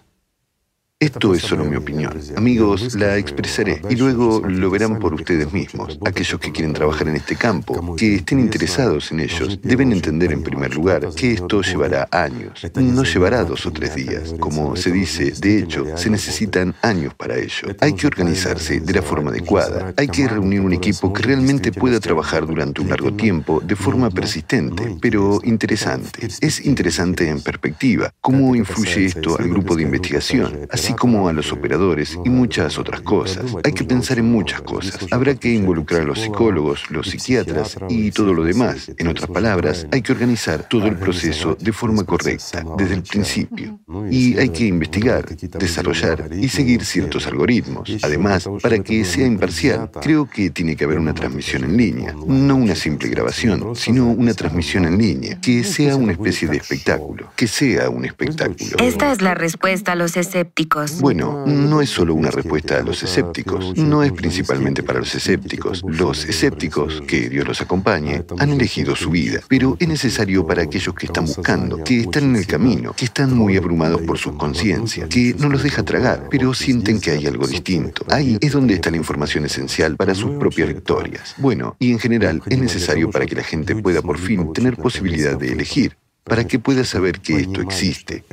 esto 0.99 1.35
es 1.35 1.43
solo 1.43 1.63
mi 1.63 1.75
opinión. 1.75 2.19
Amigos, 2.35 2.95
la 2.95 3.17
expresaré 3.17 3.83
y 3.87 3.95
luego 3.95 4.41
lo 4.47 4.71
verán 4.71 4.97
por 4.97 5.13
ustedes 5.13 5.53
mismos. 5.53 5.99
Aquellos 6.03 6.39
que 6.39 6.51
quieren 6.51 6.73
trabajar 6.73 7.07
en 7.07 7.17
este 7.17 7.35
campo, 7.35 7.95
que 7.95 8.15
estén 8.15 8.39
interesados 8.39 9.11
en 9.11 9.19
ellos, 9.19 9.59
deben 9.61 9.91
entender 9.91 10.31
en 10.31 10.41
primer 10.41 10.73
lugar 10.73 11.07
que 11.15 11.33
esto 11.33 11.61
llevará 11.61 12.07
años. 12.11 12.65
No 12.73 13.03
llevará 13.03 13.43
dos 13.43 13.67
o 13.67 13.71
tres 13.71 13.93
días. 13.93 14.33
Como 14.39 14.75
se 14.75 14.91
dice, 14.91 15.33
de 15.39 15.59
hecho, 15.59 15.85
se 15.95 16.09
necesitan 16.09 16.73
años 16.81 17.13
para 17.13 17.37
ello. 17.37 17.75
Hay 17.79 17.93
que 17.93 18.07
organizarse 18.07 18.79
de 18.79 18.93
la 18.93 19.03
forma 19.03 19.29
adecuada. 19.29 19.93
Hay 19.97 20.07
que 20.07 20.27
reunir 20.27 20.61
un 20.61 20.73
equipo 20.73 21.13
que 21.13 21.21
realmente 21.21 21.71
pueda 21.71 21.99
trabajar 21.99 22.47
durante 22.47 22.81
un 22.81 22.89
largo 22.89 23.13
tiempo 23.13 23.61
de 23.63 23.75
forma 23.75 24.09
persistente, 24.09 24.97
pero 24.99 25.41
interesante. 25.43 26.27
Es 26.41 26.65
interesante 26.65 27.29
en 27.29 27.39
perspectiva. 27.41 28.11
¿Cómo 28.19 28.55
influye 28.55 29.05
esto 29.05 29.37
al 29.37 29.47
grupo 29.47 29.75
de 29.75 29.83
investigación? 29.83 30.67
Como 30.93 31.27
a 31.27 31.33
los 31.33 31.51
operadores 31.51 32.17
y 32.23 32.29
muchas 32.29 32.77
otras 32.77 33.01
cosas. 33.01 33.55
Hay 33.63 33.73
que 33.73 33.83
pensar 33.83 34.19
en 34.19 34.31
muchas 34.31 34.61
cosas. 34.61 34.99
Habrá 35.11 35.35
que 35.35 35.53
involucrar 35.53 36.01
a 36.01 36.05
los 36.05 36.21
psicólogos, 36.21 36.89
los 36.89 37.07
psiquiatras 37.07 37.77
y 37.89 38.11
todo 38.11 38.33
lo 38.33 38.43
demás. 38.43 38.91
En 38.97 39.07
otras 39.07 39.29
palabras, 39.29 39.87
hay 39.91 40.01
que 40.01 40.11
organizar 40.11 40.67
todo 40.67 40.87
el 40.87 40.95
proceso 40.95 41.57
de 41.59 41.71
forma 41.73 42.03
correcta, 42.03 42.63
desde 42.77 42.95
el 42.95 43.03
principio. 43.03 43.79
Y 44.09 44.37
hay 44.37 44.49
que 44.49 44.65
investigar, 44.65 45.25
desarrollar 45.35 46.29
y 46.33 46.49
seguir 46.49 46.83
ciertos 46.85 47.27
algoritmos. 47.27 47.97
Además, 48.01 48.47
para 48.61 48.79
que 48.79 49.03
sea 49.05 49.25
imparcial, 49.25 49.89
creo 50.01 50.29
que 50.29 50.49
tiene 50.49 50.75
que 50.75 50.83
haber 50.83 50.99
una 50.99 51.13
transmisión 51.13 51.63
en 51.63 51.77
línea, 51.77 52.13
no 52.27 52.55
una 52.55 52.75
simple 52.75 53.09
grabación, 53.09 53.75
sino 53.75 54.07
una 54.07 54.33
transmisión 54.33 54.85
en 54.85 54.97
línea, 54.97 55.39
que 55.41 55.63
sea 55.63 55.95
una 55.95 56.13
especie 56.13 56.47
de 56.47 56.57
espectáculo, 56.57 57.31
que 57.35 57.47
sea 57.47 57.89
un 57.89 58.05
espectáculo. 58.05 58.77
Esta 58.79 59.11
es 59.11 59.21
la 59.21 59.33
respuesta 59.33 59.93
a 59.93 59.95
los 59.95 60.17
escépticos. 60.17 60.76
Bueno, 60.99 61.45
no 61.45 61.81
es 61.81 61.89
solo 61.89 62.13
una 62.13 62.29
respuesta 62.29 62.77
a 62.77 62.83
los 62.83 63.01
escépticos, 63.03 63.75
no 63.77 64.03
es 64.03 64.11
principalmente 64.11 64.83
para 64.83 64.99
los 64.99 65.13
escépticos. 65.15 65.83
Los 65.87 66.25
escépticos, 66.25 67.01
que 67.07 67.29
Dios 67.29 67.47
los 67.47 67.61
acompañe, 67.61 68.23
han 68.37 68.49
elegido 68.51 68.95
su 68.95 69.09
vida, 69.09 69.41
pero 69.47 69.75
es 69.79 69.87
necesario 69.87 70.45
para 70.45 70.63
aquellos 70.63 70.93
que 70.93 71.07
están 71.07 71.25
buscando, 71.25 71.83
que 71.83 72.01
están 72.01 72.25
en 72.25 72.35
el 72.35 72.47
camino, 72.47 72.93
que 72.93 73.05
están 73.05 73.35
muy 73.35 73.57
abrumados 73.57 74.01
por 74.01 74.17
su 74.17 74.35
conciencia, 74.37 75.07
que 75.07 75.35
no 75.39 75.49
los 75.49 75.63
deja 75.63 75.83
tragar, 75.83 76.27
pero 76.29 76.53
sienten 76.53 76.99
que 76.99 77.11
hay 77.11 77.25
algo 77.25 77.47
distinto. 77.47 78.05
Ahí 78.09 78.37
es 78.41 78.51
donde 78.51 78.75
está 78.75 78.91
la 78.91 78.97
información 78.97 79.45
esencial 79.45 79.95
para 79.95 80.13
sus 80.13 80.31
propias 80.37 80.67
victorias. 80.67 81.35
Bueno, 81.37 81.75
y 81.79 81.91
en 81.91 81.99
general 81.99 82.41
es 82.45 82.59
necesario 82.59 83.09
para 83.09 83.25
que 83.25 83.35
la 83.35 83.43
gente 83.43 83.75
pueda 83.75 84.01
por 84.01 84.17
fin 84.17 84.53
tener 84.53 84.77
posibilidad 84.77 85.37
de 85.37 85.53
elegir 85.53 85.97
para 86.27 86.45
que 86.45 86.59
pueda 86.59 86.83
saber 86.83 87.19
que 87.21 87.37
esto 87.37 87.61
existe. 87.61 88.23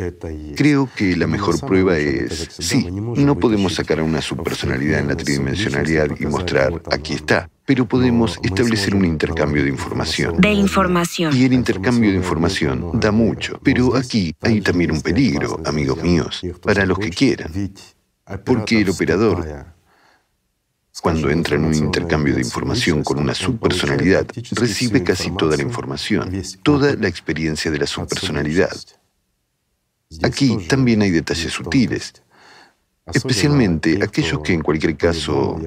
Creo 0.56 0.88
que 0.94 1.16
la 1.16 1.26
mejor 1.26 1.60
prueba 1.60 1.96
es, 1.96 2.48
sí, 2.58 2.90
no 2.90 3.38
podemos 3.38 3.74
sacar 3.74 4.00
a 4.00 4.02
una 4.02 4.20
subpersonalidad 4.20 5.00
en 5.00 5.08
la 5.08 5.16
tridimensionalidad 5.16 6.08
y 6.18 6.26
mostrar, 6.26 6.82
aquí 6.90 7.14
está, 7.14 7.48
pero 7.64 7.86
podemos 7.86 8.38
establecer 8.42 8.94
un 8.94 9.04
intercambio 9.04 9.62
de 9.62 9.68
información. 9.68 10.36
De 10.38 10.52
información. 10.52 11.34
Y 11.36 11.44
el 11.44 11.52
intercambio 11.52 12.10
de 12.10 12.16
información 12.16 12.90
da 13.00 13.12
mucho, 13.12 13.60
pero 13.62 13.96
aquí 13.96 14.34
hay 14.40 14.60
también 14.60 14.90
un 14.90 15.00
peligro, 15.00 15.60
amigos 15.64 16.02
míos, 16.02 16.42
para 16.62 16.84
los 16.84 16.98
que 16.98 17.10
quieran. 17.10 17.52
Porque 18.44 18.80
el 18.80 18.90
operador 18.90 19.73
Cuando 21.02 21.28
entra 21.30 21.56
en 21.56 21.64
un 21.64 21.74
intercambio 21.74 22.34
de 22.34 22.40
información 22.40 23.02
con 23.02 23.18
una 23.18 23.34
subpersonalidad, 23.34 24.26
recibe 24.52 25.02
casi 25.02 25.30
toda 25.32 25.56
la 25.56 25.62
información, 25.62 26.32
toda 26.62 26.94
la 26.94 27.08
experiencia 27.08 27.70
de 27.70 27.78
la 27.78 27.86
subpersonalidad. 27.86 28.76
Aquí 30.22 30.56
también 30.68 31.02
hay 31.02 31.10
detalles 31.10 31.52
sutiles, 31.52 32.22
especialmente 33.12 33.98
aquellos 34.02 34.40
que 34.40 34.52
en 34.52 34.62
cualquier 34.62 34.96
caso 34.96 35.58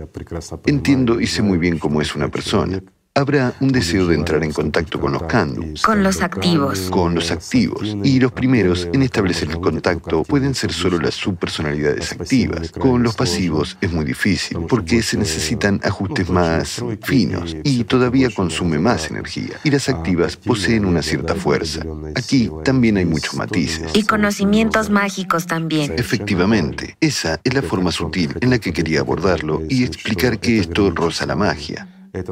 entiendo 0.65 1.19
y 1.19 1.27
sé 1.27 1.41
muy 1.41 1.57
bien 1.57 1.77
cómo 1.77 2.01
es 2.01 2.15
una 2.15 2.29
persona 2.29 2.81
habrá 3.17 3.55
un 3.59 3.69
deseo 3.69 4.05
de 4.05 4.15
entrar 4.15 4.43
en 4.43 4.53
contacto 4.53 4.99
con 4.99 5.11
los 5.11 5.23
Kandu. 5.23 5.73
Con 5.83 6.03
los 6.03 6.21
activos. 6.21 6.81
Con 6.91 7.15
los 7.15 7.31
activos. 7.31 7.97
Y 8.03 8.19
los 8.19 8.31
primeros 8.31 8.87
en 8.93 9.01
establecer 9.01 9.49
el 9.49 9.59
contacto 9.59 10.23
pueden 10.23 10.53
ser 10.53 10.71
solo 10.71 10.99
las 10.99 11.15
subpersonalidades 11.15 12.11
activas. 12.11 12.71
Con 12.71 13.01
los 13.01 13.15
pasivos 13.15 13.77
es 13.81 13.91
muy 13.91 14.05
difícil 14.05 14.59
porque 14.69 15.01
se 15.01 15.17
necesitan 15.17 15.81
ajustes 15.83 16.29
más 16.29 16.83
finos 17.03 17.57
y 17.63 17.83
todavía 17.85 18.29
consume 18.29 18.77
más 18.77 19.09
energía. 19.09 19.59
Y 19.63 19.71
las 19.71 19.89
activas 19.89 20.37
poseen 20.37 20.85
una 20.85 21.01
cierta 21.01 21.33
fuerza. 21.33 21.81
Aquí 22.15 22.51
también 22.63 22.97
hay 22.97 23.05
muchos 23.05 23.33
matices. 23.33 23.89
Y 23.95 24.03
conocimientos 24.03 24.91
mágicos 24.91 25.47
también. 25.47 25.93
Efectivamente, 25.97 26.95
esa 27.01 27.39
es 27.43 27.53
la 27.53 27.63
forma 27.63 27.91
sutil 27.91 28.35
en 28.41 28.51
la 28.51 28.59
que 28.59 28.73
quería 28.73 28.99
abordarlo 28.99 29.63
y 29.67 29.83
explicar 29.83 30.39
que 30.39 30.59
esto 30.59 30.91
roza 30.91 31.25
la 31.25 31.35
magia. 31.35 31.87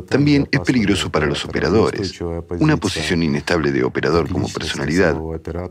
También 0.08 0.48
es 0.52 0.60
peligroso 0.62 1.12
para 1.12 1.26
los 1.26 1.46
operadores. 1.46 2.20
Una 2.60 2.78
posición 2.78 3.24
inestable 3.24 3.72
de 3.72 3.84
operador 3.84 4.30
como 4.30 4.48
personalidad 4.50 5.16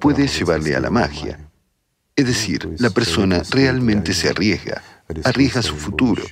puede 0.00 0.26
llevarle 0.26 0.74
a 0.74 0.80
la 0.80 0.90
magia. 0.90 1.50
Es 2.16 2.26
decir, 2.26 2.68
la 2.78 2.90
persona 2.90 3.42
realmente 3.50 4.14
se 4.14 4.28
arriesga, 4.28 4.82
arriesga 5.24 5.62
su 5.62 5.74
futuro. 5.74 6.22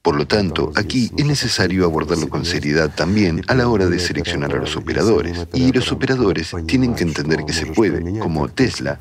Por 0.00 0.16
lo 0.16 0.26
tanto, 0.26 0.72
aquí 0.74 1.10
es 1.18 1.26
necesario 1.26 1.84
abordarlo 1.84 2.28
con 2.28 2.44
seriedad 2.44 2.94
también 2.94 3.42
a 3.46 3.54
la 3.54 3.68
hora 3.68 3.86
de 3.86 3.98
seleccionar 3.98 4.54
a 4.54 4.58
los 4.58 4.76
operadores. 4.76 5.46
Y 5.52 5.70
los 5.72 5.92
operadores 5.92 6.54
tienen 6.66 6.94
que 6.94 7.02
entender 7.02 7.44
que 7.44 7.52
se 7.52 7.66
puede, 7.66 8.18
como 8.18 8.48
Tesla, 8.48 9.00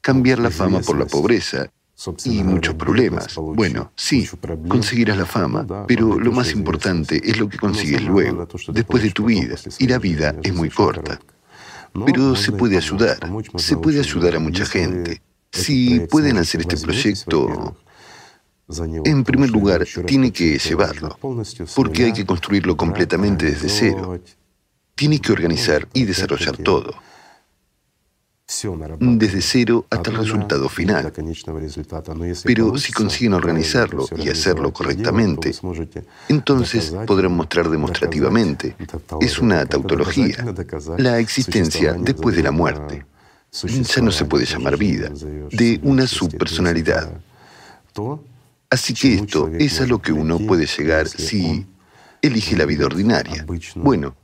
cambiar 0.00 0.38
la 0.38 0.50
fama 0.50 0.80
por 0.80 0.98
la 0.98 1.06
pobreza 1.06 1.70
y 2.24 2.42
muchos 2.42 2.74
problemas. 2.74 3.34
Bueno, 3.36 3.92
sí, 3.94 4.28
conseguirás 4.68 5.18
la 5.18 5.26
fama, 5.26 5.66
pero 5.86 6.18
lo 6.18 6.32
más 6.32 6.52
importante 6.52 7.20
es 7.22 7.38
lo 7.38 7.48
que 7.48 7.58
consigues 7.58 8.02
luego, 8.02 8.46
después 8.68 9.02
de 9.02 9.10
tu 9.10 9.26
vida, 9.26 9.56
y 9.78 9.86
la 9.86 9.98
vida 9.98 10.34
es 10.42 10.54
muy 10.54 10.70
corta. 10.70 11.20
Pero 12.06 12.36
se 12.36 12.52
puede 12.52 12.76
ayudar, 12.76 13.18
se 13.56 13.76
puede 13.76 13.98
ayudar 14.00 14.36
a 14.36 14.38
mucha 14.38 14.64
gente. 14.64 15.20
Si 15.52 16.00
pueden 16.00 16.38
hacer 16.38 16.60
este 16.60 16.76
proyecto, 16.76 17.76
en 19.04 19.24
primer 19.24 19.50
lugar, 19.50 19.84
tiene 20.06 20.32
que 20.32 20.58
llevarlo, 20.58 21.18
porque 21.74 22.04
hay 22.04 22.12
que 22.12 22.24
construirlo 22.24 22.76
completamente 22.76 23.46
desde 23.46 23.68
cero. 23.68 24.20
Tiene 24.94 25.18
que 25.18 25.32
organizar 25.32 25.88
y 25.92 26.04
desarrollar 26.04 26.56
todo 26.58 26.94
desde 28.98 29.40
cero 29.40 29.86
hasta 29.90 30.10
el 30.10 30.16
resultado 30.16 30.68
final. 30.68 31.12
Pero 32.44 32.76
si 32.76 32.92
consiguen 32.92 33.34
organizarlo 33.34 34.06
y 34.16 34.28
hacerlo 34.28 34.72
correctamente, 34.72 35.52
entonces 36.28 36.92
podrán 37.06 37.32
mostrar 37.32 37.70
demostrativamente. 37.70 38.76
Es 39.20 39.38
una 39.38 39.64
tautología, 39.66 40.44
la 40.98 41.18
existencia 41.18 41.94
después 41.94 42.36
de 42.36 42.42
la 42.42 42.50
muerte. 42.50 43.06
Ya 43.52 44.02
no 44.02 44.12
se 44.12 44.24
puede 44.24 44.46
llamar 44.46 44.76
vida, 44.76 45.10
de 45.50 45.80
una 45.82 46.06
subpersonalidad. 46.06 47.10
Así 48.68 48.94
que 48.94 49.14
esto 49.14 49.50
es 49.58 49.80
a 49.80 49.86
lo 49.86 50.00
que 50.00 50.12
uno 50.12 50.38
puede 50.38 50.66
llegar 50.66 51.08
si 51.08 51.66
elige 52.22 52.56
la 52.56 52.64
vida 52.64 52.86
ordinaria. 52.86 53.44
Bueno, 53.74 54.14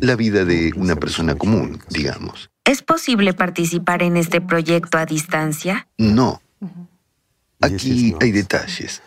la 0.00 0.14
vida 0.14 0.44
de 0.44 0.72
una 0.76 0.94
persona 0.96 1.34
común, 1.34 1.80
digamos. 1.90 2.50
¿Es 2.66 2.82
posible 2.82 3.32
participar 3.32 4.02
en 4.02 4.16
este 4.16 4.40
proyecto 4.40 4.98
a 4.98 5.06
distancia? 5.06 5.86
No. 5.96 6.42
Aquí 7.60 8.14
hay 8.20 8.32
detalles. 8.32 9.00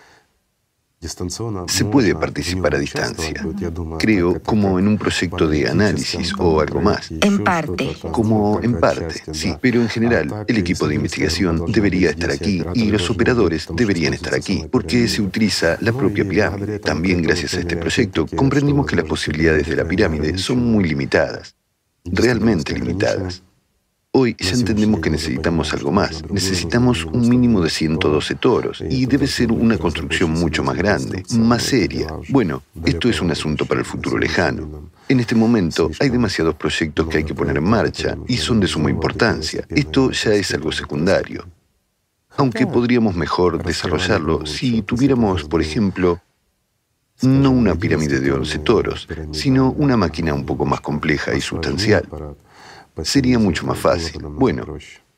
Se 1.67 1.85
puede 1.85 2.13
participar 2.13 2.75
a 2.75 2.77
distancia, 2.77 3.45
creo, 3.99 4.41
como 4.43 4.79
en 4.79 4.87
un 4.87 4.97
proyecto 4.97 5.47
de 5.47 5.69
análisis 5.69 6.33
o 6.37 6.59
algo 6.59 6.81
más. 6.81 7.09
En 7.21 7.43
parte. 7.43 7.95
Como 8.11 8.59
en 8.61 8.79
parte, 8.79 9.23
sí. 9.33 9.55
Pero 9.61 9.81
en 9.81 9.89
general, 9.89 10.45
el 10.47 10.57
equipo 10.57 10.87
de 10.87 10.95
investigación 10.95 11.71
debería 11.71 12.09
estar 12.09 12.31
aquí 12.31 12.63
y 12.73 12.91
los 12.91 13.09
operadores 13.09 13.67
deberían 13.73 14.13
estar 14.13 14.35
aquí, 14.35 14.65
porque 14.69 15.07
se 15.07 15.21
utiliza 15.21 15.77
la 15.79 15.93
propia 15.93 16.27
pirámide. 16.27 16.79
También 16.79 17.21
gracias 17.21 17.53
a 17.55 17.59
este 17.59 17.77
proyecto 17.77 18.25
comprendimos 18.25 18.85
que 18.85 18.97
las 18.97 19.05
posibilidades 19.05 19.67
de 19.67 19.75
la 19.77 19.85
pirámide 19.85 20.37
son 20.37 20.65
muy 20.65 20.83
limitadas, 20.85 21.55
realmente 22.05 22.73
limitadas. 22.73 23.43
Hoy 24.11 24.35
ya 24.39 24.53
entendemos 24.55 25.01
que 25.01 25.11
necesitamos 25.11 25.71
algo 25.71 25.91
más. 25.91 26.23
Necesitamos 26.31 27.05
un 27.05 27.29
mínimo 27.29 27.61
de 27.61 27.69
112 27.69 28.35
toros 28.35 28.83
y 28.89 29.05
debe 29.05 29.27
ser 29.27 29.51
una 29.51 29.77
construcción 29.77 30.31
mucho 30.31 30.63
más 30.63 30.75
grande, 30.75 31.23
más 31.37 31.61
seria. 31.61 32.07
Bueno, 32.29 32.63
esto 32.85 33.07
es 33.07 33.21
un 33.21 33.29
asunto 33.29 33.67
para 33.67 33.81
el 33.81 33.85
futuro 33.85 34.17
lejano. 34.17 34.89
En 35.07 35.19
este 35.19 35.35
momento 35.35 35.91
hay 35.99 36.09
demasiados 36.09 36.55
proyectos 36.55 37.07
que 37.07 37.19
hay 37.19 37.23
que 37.23 37.35
poner 37.35 37.57
en 37.57 37.65
marcha 37.65 38.17
y 38.27 38.37
son 38.37 38.59
de 38.59 38.65
suma 38.65 38.89
importancia. 38.89 39.63
Esto 39.69 40.09
ya 40.09 40.33
es 40.33 40.55
algo 40.55 40.71
secundario. 40.71 41.45
Aunque 42.35 42.65
podríamos 42.65 43.13
mejor 43.13 43.63
desarrollarlo 43.63 44.43
si 44.47 44.81
tuviéramos, 44.81 45.43
por 45.43 45.61
ejemplo, 45.61 46.19
no 47.21 47.51
una 47.51 47.75
pirámide 47.75 48.19
de 48.19 48.31
11 48.31 48.59
toros, 48.59 49.07
sino 49.33 49.71
una 49.71 49.97
máquina 49.97 50.33
un 50.33 50.47
poco 50.47 50.65
más 50.65 50.81
compleja 50.81 51.35
y 51.35 51.41
sustancial 51.41 52.07
sería 53.03 53.39
mucho 53.39 53.65
más 53.65 53.77
fácil. 53.77 54.21
Bueno, 54.21 54.65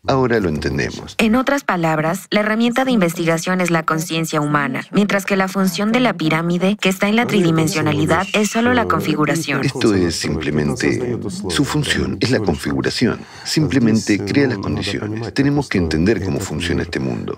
Ahora 0.07 0.39
lo 0.39 0.49
entendemos. 0.49 1.15
En 1.19 1.35
otras 1.35 1.63
palabras, 1.63 2.25
la 2.31 2.39
herramienta 2.39 2.85
de 2.85 2.91
investigación 2.91 3.61
es 3.61 3.69
la 3.69 3.83
conciencia 3.83 4.41
humana, 4.41 4.83
mientras 4.91 5.25
que 5.25 5.35
la 5.35 5.47
función 5.47 5.91
de 5.91 5.99
la 5.99 6.13
pirámide, 6.13 6.75
que 6.75 6.89
está 6.89 7.07
en 7.07 7.15
la 7.15 7.27
tridimensionalidad, 7.27 8.25
es 8.33 8.49
solo 8.49 8.73
la 8.73 8.87
configuración. 8.87 9.63
Esto 9.63 9.93
es 9.93 10.15
simplemente... 10.15 11.19
Su 11.49 11.65
función 11.65 12.17
es 12.19 12.31
la 12.31 12.39
configuración. 12.39 13.19
Simplemente 13.43 14.17
crea 14.25 14.47
las 14.47 14.57
condiciones. 14.57 15.31
Tenemos 15.35 15.69
que 15.69 15.77
entender 15.77 16.23
cómo 16.23 16.39
funciona 16.39 16.81
este 16.81 16.99
mundo. 16.99 17.37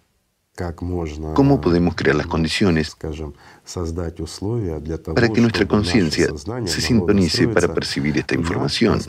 ¿Cómo 1.33 1.59
podemos 1.59 1.95
crear 1.95 2.15
las 2.15 2.27
condiciones 2.27 2.95
para 5.15 5.29
que 5.29 5.41
nuestra 5.41 5.67
conciencia 5.67 6.27
se 6.65 6.81
sintonice 6.81 7.47
para 7.47 7.73
percibir 7.73 8.15
esta 8.19 8.35
información. 8.35 8.99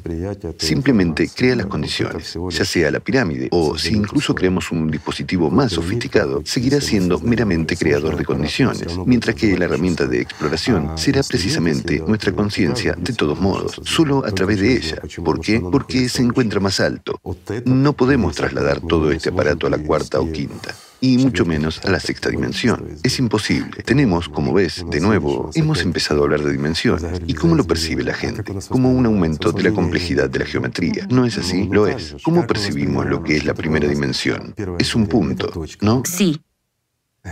Simplemente 0.57 1.29
crea 1.29 1.57
las 1.57 1.67
condiciones, 1.67 2.39
ya 2.49 2.65
sea 2.65 2.91
la 2.91 3.01
pirámide 3.01 3.49
o 3.51 3.77
si 3.77 3.95
incluso 3.95 4.35
creamos 4.35 4.73
un 4.73 4.91
dispositivo 4.91 5.51
más 5.51 5.73
sofisticado, 5.73 6.41
seguirá 6.47 6.81
siendo 6.81 7.19
meramente 7.19 7.77
creador 7.77 8.17
de 8.17 8.25
condiciones, 8.25 8.97
mientras 9.05 9.37
que 9.37 9.59
la 9.59 9.67
herramienta 9.67 10.07
de 10.07 10.23
exploración 10.23 10.97
será 10.97 11.23
precisamente 11.23 12.03
nuestra 12.07 12.33
conciencia 12.33 12.95
de 12.97 13.13
todos 13.13 13.39
modos, 13.39 13.83
solo 13.85 14.25
a 14.25 14.31
través 14.31 14.61
de 14.61 14.79
ella. 14.79 15.03
¿Por 15.23 15.41
qué? 15.41 15.61
Porque 15.61 16.09
se 16.09 16.23
encuentra 16.23 16.59
más 16.59 16.81
alto. 16.81 17.21
No 17.67 17.93
podemos 17.93 18.35
trasladar 18.35 18.81
todo 18.81 19.11
este 19.11 19.29
aparato 19.29 19.67
a 19.67 19.71
la 19.71 19.79
cuarta 19.79 20.21
o 20.21 20.33
quinta 20.33 20.75
y 21.05 21.19
mucho 21.19 21.45
menos 21.45 21.85
a 21.85 21.91
la 21.91 22.01
sexta 22.01 22.31
dimensión. 22.31 22.97
Es 23.03 23.19
imposible. 23.19 23.83
Tenemos, 23.83 24.31
como 24.31 24.55
ves, 24.55 24.85
de 24.91 25.01
nuevo, 25.01 25.51
hemos 25.55 25.83
empezado 25.83 26.21
a 26.21 26.25
hablar 26.25 26.43
de 26.43 26.53
dimensiones. 26.53 27.21
¿Y 27.27 27.35
cómo 27.35 27.55
lo 27.55 27.65
percibe 27.65 28.03
la 28.03 28.15
gente? 28.15 28.43
Como 28.71 28.91
un 28.91 29.05
aumento 29.05 29.53
de 29.53 29.65
la 29.65 29.73
complejidad 29.73 30.31
de 30.31 30.39
la 30.39 30.47
geometría. 30.47 31.07
¿No 31.11 31.27
es 31.27 31.37
así? 31.37 31.69
Lo 31.71 31.87
es. 31.87 32.17
¿Cómo 32.23 32.47
percibimos 32.47 33.05
lo 33.07 33.23
que 33.23 33.37
es 33.37 33.45
la 33.45 33.53
primera 33.53 33.87
dimensión? 33.87 34.55
Es 34.79 34.95
un 34.95 35.07
punto, 35.07 35.53
¿no? 35.83 36.03
Sí. 36.07 36.41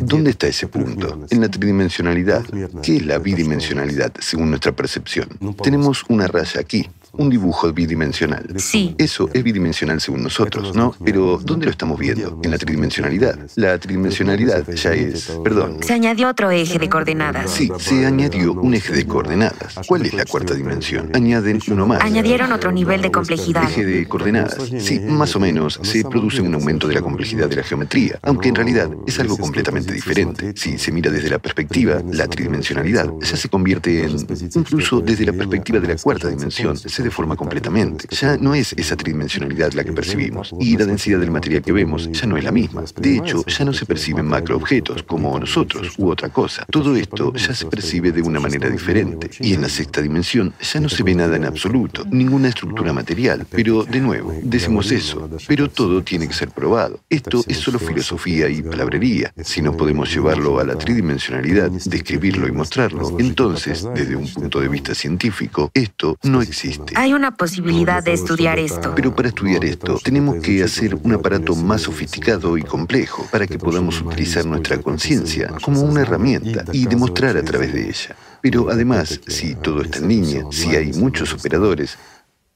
¿Dónde 0.00 0.30
está 0.30 0.48
ese 0.48 0.68
punto? 0.68 1.26
En 1.30 1.40
la 1.40 1.50
tridimensionalidad. 1.50 2.44
¿Qué 2.82 2.96
es 2.96 3.06
la 3.06 3.18
bidimensionalidad 3.18 4.12
según 4.20 4.50
nuestra 4.50 4.72
percepción? 4.72 5.28
Tenemos 5.62 6.04
una 6.08 6.26
raya 6.26 6.60
aquí, 6.60 6.88
un 7.12 7.30
dibujo 7.30 7.72
bidimensional. 7.72 8.47
Sí. 8.56 8.94
Eso 8.98 9.28
es 9.32 9.43
bidimensional 9.43 10.01
según 10.01 10.22
nosotros, 10.22 10.74
¿no? 10.74 10.94
Pero 11.05 11.39
¿dónde 11.43 11.66
lo 11.66 11.70
estamos 11.70 11.98
viendo? 11.98 12.40
En 12.43 12.51
la 12.51 12.59
tridimensionalidad. 12.59 13.39
La 13.56 13.78
tridimensionalidad 13.78 14.68
ya 14.72 14.93
es... 14.93 15.32
Perdón. 15.44 15.78
Se 15.82 15.93
añadió 15.93 16.28
otro 16.28 16.51
eje 16.51 16.78
de 16.78 16.89
coordenadas. 16.89 17.51
Sí, 17.51 17.70
se 17.78 18.06
añadió 18.06 18.52
un 18.55 18.74
eje 18.74 18.93
de 18.93 19.06
coordenadas. 19.06 19.80
¿Cuál 19.86 20.06
es 20.06 20.14
la 20.14 20.24
cuarta 20.24 20.55
dimensión? 20.55 21.10
Añaden 21.14 21.60
uno 21.68 21.86
más. 21.86 22.02
Añadieron 22.02 22.52
otro 22.52 22.72
nivel 22.72 23.02
de 23.02 23.10
complejidad. 23.10 23.64
Eje 23.64 23.84
de 23.84 24.09
coordenadas. 24.09 24.56
Sí, 24.78 25.01
más 25.01 25.36
o 25.36 25.40
menos. 25.40 25.78
Se 25.82 26.05
produce 26.05 26.40
un 26.40 26.55
aumento 26.55 26.89
de 26.89 26.94
la 26.94 27.02
complejidad 27.02 27.48
de 27.48 27.56
la 27.56 27.62
geometría, 27.62 28.18
aunque 28.22 28.48
en 28.48 28.55
realidad 28.55 28.90
es 29.06 29.18
algo 29.18 29.36
completamente 29.36 29.93
diferente. 29.93 30.55
Si 30.56 30.78
se 30.78 30.93
mira 30.93 31.10
desde 31.10 31.28
la 31.28 31.39
perspectiva, 31.39 32.02
la 32.10 32.26
tridimensionalidad 32.26 33.10
ya 33.20 33.36
se 33.36 33.48
convierte 33.48 34.05
en... 34.05 34.16
Incluso 34.55 35.01
desde 35.01 35.26
la 35.26 35.32
perspectiva 35.32 35.78
de 35.80 35.89
la 35.89 35.97
cuarta 35.97 36.28
dimensión, 36.28 36.76
se 36.76 37.01
se 37.02 37.08
deforma 37.08 37.36
completamente. 37.36 38.06
Ya 38.10 38.36
no 38.36 38.54
es 38.54 38.72
esa 38.74 38.96
tridimensionalidad 38.96 39.72
la 39.72 39.82
que 39.82 39.92
percibimos, 39.92 40.54
y 40.60 40.76
la 40.76 40.86
densidad 40.86 41.18
del 41.18 41.30
material 41.30 41.62
que 41.62 41.72
vemos 41.72 42.08
ya 42.12 42.26
no 42.26 42.36
es 42.36 42.44
la 42.44 42.52
misma. 42.52 42.84
De 42.96 43.16
hecho, 43.16 43.44
ya 43.46 43.64
no 43.64 43.72
se 43.72 43.86
perciben 43.86 44.26
macroobjetos 44.26 45.02
como 45.02 45.38
nosotros 45.38 45.94
u 45.98 46.08
otra 46.08 46.28
cosa. 46.28 46.64
Todo 46.70 46.94
esto 46.94 47.34
ya 47.34 47.54
se 47.54 47.66
percibe 47.66 48.12
de 48.12 48.22
una 48.22 48.38
manera 48.38 48.68
diferente, 48.70 49.30
y 49.40 49.54
en 49.54 49.62
la 49.62 49.68
sexta 49.68 50.00
dimensión 50.00 50.54
ya 50.60 50.80
no 50.80 50.88
se 50.88 51.02
ve 51.02 51.14
nada 51.14 51.36
en 51.36 51.44
absoluto, 51.44 52.04
ninguna 52.10 52.48
estructura 52.48 52.92
material. 52.92 53.46
Pero, 53.50 53.84
de 53.84 54.00
nuevo, 54.00 54.32
decimos 54.42 54.92
eso, 54.92 55.28
pero 55.48 55.68
todo 55.68 56.02
tiene 56.02 56.28
que 56.28 56.34
ser 56.34 56.50
probado. 56.50 57.00
Esto 57.10 57.42
es 57.48 57.58
solo 57.58 57.78
filosofía 57.78 58.48
y 58.48 58.62
palabrería. 58.62 59.32
Si 59.42 59.60
no 59.60 59.76
podemos 59.76 60.12
llevarlo 60.14 60.60
a 60.60 60.64
la 60.64 60.76
tridimensionalidad, 60.76 61.70
describirlo 61.70 62.46
y 62.46 62.52
mostrarlo, 62.52 63.18
entonces, 63.18 63.86
desde 63.94 64.14
un 64.14 64.28
punto 64.32 64.60
de 64.60 64.68
vista 64.68 64.94
científico, 64.94 65.70
esto 65.74 66.16
no 66.22 66.42
existe. 66.42 66.91
Hay 66.94 67.12
una 67.12 67.36
posibilidad 67.36 68.02
de 68.02 68.12
estudiar 68.12 68.59
esto. 68.59 68.94
Pero 68.94 69.14
para 69.14 69.28
estudiar 69.28 69.64
esto, 69.64 69.98
tenemos 70.02 70.36
que 70.43 70.62
hacer 70.62 70.94
un 70.94 71.12
aparato 71.12 71.55
más 71.55 71.82
sofisticado 71.82 72.56
y 72.59 72.62
complejo 72.62 73.27
para 73.31 73.47
que 73.47 73.59
podamos 73.59 74.01
utilizar 74.01 74.44
nuestra 74.44 74.78
conciencia 74.78 75.52
como 75.62 75.82
una 75.82 76.02
herramienta 76.02 76.64
y 76.73 76.86
demostrar 76.86 77.36
a 77.36 77.43
través 77.43 77.73
de 77.73 77.89
ella. 77.89 78.16
Pero 78.40 78.70
además, 78.70 79.20
si 79.27 79.55
todo 79.55 79.82
está 79.82 79.98
en 79.98 80.09
línea, 80.09 80.44
si 80.51 80.74
hay 80.77 80.93
muchos 80.93 81.32
operadores, 81.32 81.97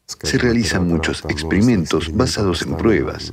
se 0.06 0.38
realizan 0.38 0.86
muchos 0.86 1.24
experimentos 1.28 2.14
basados 2.14 2.62
en 2.62 2.76
pruebas, 2.76 3.32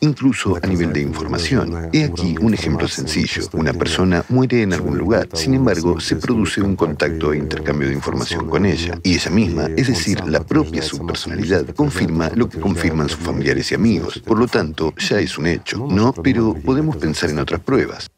incluso 0.00 0.58
a 0.62 0.66
nivel 0.66 0.92
de 0.92 1.00
información. 1.02 1.90
He 1.92 2.04
aquí 2.04 2.36
un 2.40 2.54
ejemplo 2.54 2.88
sencillo. 2.88 3.42
Una 3.52 3.72
persona 3.72 4.24
muere 4.28 4.62
en 4.62 4.72
algún 4.72 4.98
lugar, 4.98 5.28
sin 5.34 5.54
embargo, 5.54 6.00
se 6.00 6.16
produce 6.16 6.60
un 6.62 6.76
contacto 6.76 7.32
e 7.32 7.38
intercambio 7.38 7.88
de 7.88 7.94
información 7.94 8.48
con 8.48 8.66
ella, 8.66 8.98
y 9.02 9.14
ella 9.14 9.30
misma, 9.30 9.68
es 9.76 9.88
decir, 9.88 10.20
la 10.26 10.44
propia 10.44 10.82
subpersonalidad, 10.82 11.66
confirma 11.74 12.30
lo 12.34 12.48
que 12.48 12.60
confirman 12.60 13.08
sus 13.08 13.20
familiares 13.20 13.70
y 13.72 13.74
amigos. 13.74 14.18
Por 14.20 14.38
lo 14.38 14.46
tanto, 14.46 14.94
ya 14.96 15.18
es 15.20 15.38
un 15.38 15.46
hecho, 15.46 15.86
¿no? 15.90 16.12
Pero 16.12 16.54
podemos 16.54 16.96
pensar 16.96 17.30
en 17.30 17.38
otras 17.38 17.60
pruebas 17.60 18.10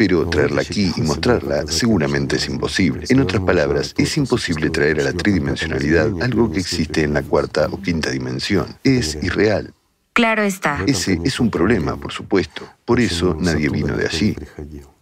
pero 0.00 0.26
traerla 0.30 0.62
aquí 0.62 0.90
y 0.96 1.02
mostrarla 1.02 1.66
seguramente 1.66 2.36
es 2.36 2.48
imposible. 2.48 3.04
En 3.10 3.20
otras 3.20 3.42
palabras, 3.42 3.94
es 3.98 4.16
imposible 4.16 4.70
traer 4.70 4.98
a 4.98 5.04
la 5.04 5.12
tridimensionalidad 5.12 6.10
algo 6.22 6.50
que 6.50 6.58
existe 6.58 7.02
en 7.02 7.12
la 7.12 7.22
cuarta 7.22 7.68
o 7.70 7.82
quinta 7.82 8.08
dimensión. 8.08 8.78
Es 8.82 9.18
irreal. 9.20 9.74
Claro 10.20 10.42
está. 10.42 10.84
Ese 10.86 11.18
es 11.24 11.40
un 11.40 11.50
problema, 11.50 11.96
por 11.96 12.12
supuesto. 12.12 12.68
Por 12.84 13.00
eso 13.00 13.34
nadie 13.40 13.70
vino 13.70 13.96
de 13.96 14.04
allí. 14.04 14.36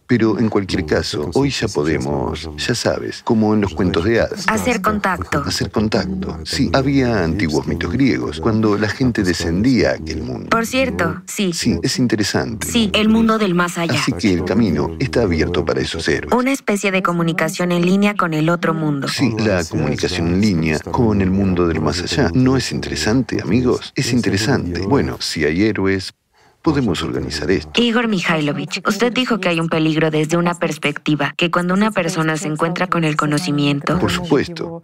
Pero 0.09 0.39
en 0.39 0.49
cualquier 0.49 0.87
caso, 0.87 1.29
hoy 1.35 1.51
ya 1.51 1.67
podemos, 1.67 2.49
ya 2.57 2.73
sabes, 2.73 3.21
como 3.23 3.53
en 3.53 3.61
los 3.61 3.75
cuentos 3.75 4.05
de 4.05 4.21
hadas. 4.21 4.43
Hacer 4.47 4.81
contacto. 4.81 5.43
Hacer 5.45 5.69
contacto. 5.69 6.39
Sí, 6.45 6.71
había 6.73 7.23
antiguos 7.23 7.67
mitos 7.67 7.91
griegos, 7.91 8.39
cuando 8.39 8.75
la 8.75 8.89
gente 8.89 9.21
descendía 9.21 9.91
a 9.91 9.93
aquel 9.93 10.23
mundo. 10.23 10.49
Por 10.49 10.65
cierto, 10.65 11.21
sí. 11.27 11.53
Sí, 11.53 11.77
es 11.83 11.99
interesante. 11.99 12.65
Sí, 12.65 12.89
el 12.95 13.07
mundo 13.07 13.37
del 13.37 13.53
más 13.53 13.77
allá. 13.77 13.99
Así 13.99 14.11
que 14.13 14.33
el 14.33 14.45
camino 14.45 14.95
está 14.97 15.21
abierto 15.21 15.63
para 15.63 15.79
esos 15.79 16.07
héroes. 16.07 16.33
Una 16.33 16.53
especie 16.53 16.89
de 16.89 17.03
comunicación 17.03 17.71
en 17.71 17.85
línea 17.85 18.15
con 18.15 18.33
el 18.33 18.49
otro 18.49 18.73
mundo. 18.73 19.07
Sí, 19.07 19.35
la 19.37 19.63
comunicación 19.63 20.29
en 20.29 20.41
línea 20.41 20.79
con 20.79 21.21
el 21.21 21.29
mundo 21.29 21.67
del 21.67 21.81
más 21.81 22.01
allá. 22.01 22.31
¿No 22.33 22.57
es 22.57 22.71
interesante, 22.71 23.43
amigos? 23.43 23.93
Es 23.95 24.11
interesante. 24.11 24.81
Bueno, 24.81 25.17
si 25.19 25.45
hay 25.45 25.61
héroes, 25.65 26.15
podemos 26.61 27.01
organizar 27.03 27.49
esto. 27.51 27.81
Igor 27.81 28.07
Mikhailovich, 28.07 28.81
usted 28.87 29.11
dijo 29.13 29.39
que 29.39 29.49
hay 29.49 29.59
un 29.59 29.69
peligro 29.69 30.11
desde 30.11 30.37
una 30.37 30.55
perspectiva, 30.55 31.33
que 31.37 31.51
cuando 31.51 31.73
una 31.73 31.91
persona 31.91 32.37
se 32.37 32.47
encuentra 32.47 32.87
con 32.87 33.03
el 33.03 33.15
conocimiento, 33.15 33.99
Por 33.99 34.11
supuesto, 34.11 34.83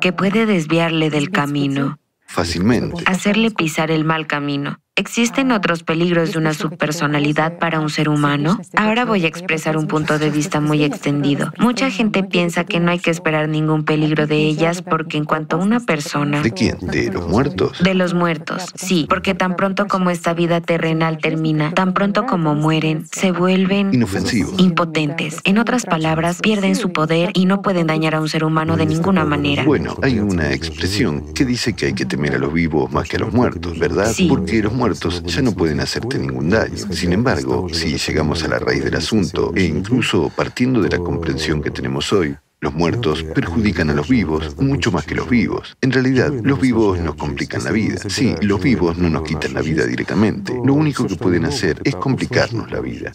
que 0.00 0.12
puede 0.12 0.46
desviarle 0.46 1.10
del 1.10 1.30
camino, 1.30 1.98
fácilmente. 2.26 3.02
hacerle 3.06 3.50
pisar 3.50 3.90
el 3.90 4.04
mal 4.04 4.26
camino. 4.26 4.78
¿Existen 5.04 5.50
otros 5.50 5.82
peligros 5.82 6.32
de 6.32 6.38
una 6.38 6.54
subpersonalidad 6.54 7.58
para 7.58 7.80
un 7.80 7.90
ser 7.90 8.08
humano? 8.08 8.60
Ahora 8.76 9.04
voy 9.04 9.24
a 9.24 9.26
expresar 9.26 9.76
un 9.76 9.88
punto 9.88 10.20
de 10.20 10.30
vista 10.30 10.60
muy 10.60 10.84
extendido. 10.84 11.52
Mucha 11.58 11.90
gente 11.90 12.22
piensa 12.22 12.62
que 12.62 12.78
no 12.78 12.92
hay 12.92 13.00
que 13.00 13.10
esperar 13.10 13.48
ningún 13.48 13.84
peligro 13.84 14.28
de 14.28 14.36
ellas 14.36 14.82
porque 14.82 15.16
en 15.16 15.24
cuanto 15.24 15.56
a 15.56 15.58
una 15.58 15.80
persona... 15.80 16.42
¿De 16.42 16.52
quién? 16.52 16.78
¿De 16.80 17.10
los 17.10 17.26
muertos? 17.28 17.82
De 17.82 17.94
los 17.94 18.14
muertos, 18.14 18.70
sí, 18.76 19.06
porque 19.08 19.34
tan 19.34 19.56
pronto 19.56 19.88
como 19.88 20.10
esta 20.10 20.32
vida 20.32 20.60
terrenal 20.60 21.18
termina, 21.18 21.74
tan 21.74 21.92
pronto 21.92 22.24
como 22.24 22.54
mueren, 22.54 23.04
se 23.10 23.32
vuelven 23.32 23.92
Inofensivos. 23.92 24.60
impotentes. 24.60 25.40
En 25.42 25.58
otras 25.58 25.86
palabras, 25.86 26.40
pierden 26.40 26.76
su 26.76 26.92
poder 26.92 27.32
y 27.34 27.46
no 27.46 27.62
pueden 27.62 27.88
dañar 27.88 28.14
a 28.14 28.20
un 28.20 28.28
ser 28.28 28.44
humano 28.44 28.76
de 28.76 28.86
ninguna 28.86 29.24
manera. 29.24 29.64
Bueno, 29.64 29.96
hay 30.02 30.20
una 30.20 30.52
expresión 30.52 31.34
que 31.34 31.44
dice 31.44 31.72
que 31.72 31.86
hay 31.86 31.94
que 31.94 32.06
temer 32.06 32.36
a 32.36 32.38
los 32.38 32.52
vivos 32.52 32.92
más 32.92 33.08
que 33.08 33.16
a 33.16 33.18
los 33.18 33.32
muertos, 33.32 33.76
¿verdad? 33.76 34.12
Sí. 34.12 34.28
Porque 34.28 34.62
los 34.62 34.72
muertos 34.72 34.83
ya 34.92 35.42
no 35.42 35.52
pueden 35.52 35.80
hacerte 35.80 36.18
ningún 36.18 36.50
daño. 36.50 36.76
Sin 36.92 37.12
embargo, 37.12 37.68
si 37.72 37.96
llegamos 37.96 38.42
a 38.44 38.48
la 38.48 38.58
raíz 38.58 38.84
del 38.84 38.96
asunto, 38.96 39.52
e 39.54 39.64
incluso 39.64 40.30
partiendo 40.34 40.80
de 40.82 40.90
la 40.90 40.98
comprensión 40.98 41.62
que 41.62 41.70
tenemos 41.70 42.12
hoy, 42.12 42.36
los 42.60 42.72
muertos 42.74 43.22
perjudican 43.22 43.90
a 43.90 43.94
los 43.94 44.08
vivos 44.08 44.56
mucho 44.56 44.90
más 44.90 45.04
que 45.04 45.14
los 45.14 45.28
vivos. 45.28 45.76
En 45.82 45.92
realidad, 45.92 46.32
los 46.42 46.58
vivos 46.60 46.98
nos 46.98 47.14
complican 47.14 47.62
la 47.62 47.72
vida. 47.72 47.96
Sí, 48.08 48.34
los 48.40 48.62
vivos 48.62 48.96
no 48.96 49.10
nos 49.10 49.22
quitan 49.22 49.52
la 49.52 49.60
vida 49.60 49.84
directamente. 49.86 50.54
Lo 50.64 50.72
único 50.72 51.06
que 51.06 51.16
pueden 51.16 51.44
hacer 51.44 51.80
es 51.84 51.94
complicarnos 51.96 52.70
la 52.70 52.80
vida. 52.80 53.12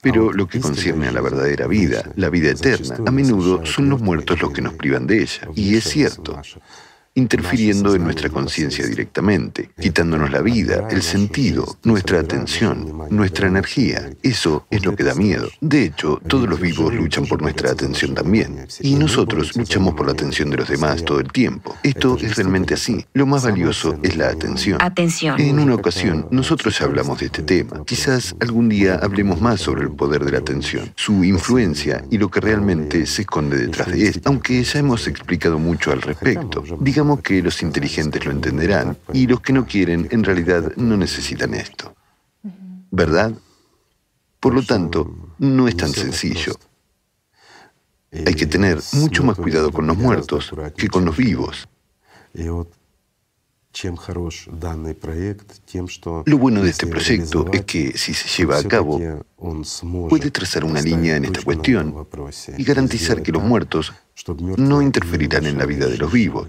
Pero 0.00 0.32
lo 0.32 0.46
que 0.46 0.60
concierne 0.60 1.08
a 1.08 1.12
la 1.12 1.20
verdadera 1.20 1.66
vida, 1.66 2.02
la 2.16 2.28
vida 2.28 2.50
eterna, 2.50 2.96
a 3.06 3.10
menudo 3.10 3.64
son 3.66 3.88
los 3.88 4.00
muertos 4.00 4.40
los 4.40 4.52
que 4.52 4.62
nos 4.62 4.74
privan 4.74 5.06
de 5.06 5.22
ella. 5.22 5.48
Y 5.54 5.76
es 5.76 5.84
cierto 5.84 6.40
interfiriendo 7.14 7.94
en 7.94 8.04
nuestra 8.04 8.30
conciencia 8.30 8.86
directamente, 8.86 9.70
quitándonos 9.80 10.30
la 10.30 10.40
vida, 10.40 10.88
el 10.90 11.02
sentido, 11.02 11.76
nuestra 11.84 12.20
atención, 12.20 13.06
nuestra 13.10 13.48
energía. 13.48 14.10
Eso 14.22 14.66
es 14.70 14.84
lo 14.84 14.96
que 14.96 15.04
da 15.04 15.14
miedo. 15.14 15.48
De 15.60 15.84
hecho, 15.84 16.20
todos 16.26 16.48
los 16.48 16.60
vivos 16.60 16.94
luchan 16.94 17.26
por 17.26 17.42
nuestra 17.42 17.70
atención 17.70 18.14
también. 18.14 18.66
Y 18.80 18.94
nosotros 18.94 19.56
luchamos 19.56 19.94
por 19.94 20.06
la 20.06 20.12
atención 20.12 20.50
de 20.50 20.56
los 20.58 20.68
demás 20.68 21.04
todo 21.04 21.20
el 21.20 21.30
tiempo. 21.30 21.76
Esto 21.82 22.16
es 22.20 22.36
realmente 22.36 22.74
así. 22.74 23.04
Lo 23.12 23.26
más 23.26 23.44
valioso 23.44 23.98
es 24.02 24.16
la 24.16 24.28
atención. 24.28 24.78
Atención. 24.80 25.40
En 25.40 25.58
una 25.58 25.74
ocasión, 25.74 26.28
nosotros 26.30 26.78
ya 26.78 26.86
hablamos 26.86 27.20
de 27.20 27.26
este 27.26 27.42
tema. 27.42 27.84
Quizás 27.84 28.34
algún 28.40 28.68
día 28.68 28.98
hablemos 29.02 29.40
más 29.40 29.60
sobre 29.60 29.82
el 29.82 29.90
poder 29.90 30.24
de 30.24 30.32
la 30.32 30.38
atención, 30.38 30.92
su 30.96 31.24
influencia 31.24 32.04
y 32.10 32.18
lo 32.18 32.30
que 32.30 32.40
realmente 32.40 33.04
se 33.06 33.22
esconde 33.22 33.56
detrás 33.58 33.88
de 33.88 34.08
esto, 34.08 34.28
aunque 34.28 34.62
ya 34.62 34.78
hemos 34.78 35.06
explicado 35.06 35.58
mucho 35.58 35.92
al 35.92 36.00
respecto. 36.00 36.64
Digamos 37.02 37.22
que 37.22 37.42
los 37.42 37.60
inteligentes 37.64 38.24
lo 38.24 38.30
entenderán 38.30 38.96
y 39.12 39.26
los 39.26 39.40
que 39.40 39.52
no 39.52 39.66
quieren 39.66 40.06
en 40.12 40.22
realidad 40.22 40.72
no 40.76 40.96
necesitan 40.96 41.52
esto. 41.52 41.96
¿Verdad? 42.92 43.32
Por 44.38 44.54
lo 44.54 44.62
tanto, 44.62 45.34
no 45.38 45.66
es 45.66 45.76
tan 45.76 45.92
sencillo. 45.92 46.54
Hay 48.12 48.34
que 48.34 48.46
tener 48.46 48.78
mucho 48.92 49.24
más 49.24 49.36
cuidado 49.36 49.72
con 49.72 49.88
los 49.88 49.96
muertos 49.96 50.52
que 50.76 50.86
con 50.86 51.04
los 51.04 51.16
vivos. 51.16 51.68
Lo 56.24 56.38
bueno 56.38 56.62
de 56.62 56.70
este 56.70 56.86
proyecto 56.86 57.46
es 57.52 57.64
que 57.64 57.98
si 57.98 58.14
se 58.14 58.28
lleva 58.28 58.58
a 58.58 58.62
cabo, 58.62 59.00
puede 60.08 60.30
trazar 60.30 60.64
una 60.64 60.80
línea 60.80 61.16
en 61.16 61.24
esta 61.24 61.42
cuestión 61.42 62.06
y 62.58 62.62
garantizar 62.62 63.24
que 63.24 63.32
los 63.32 63.42
muertos 63.42 63.92
no 64.56 64.80
interferirán 64.80 65.46
en 65.46 65.58
la 65.58 65.66
vida 65.66 65.88
de 65.88 65.98
los 65.98 66.12
vivos 66.12 66.46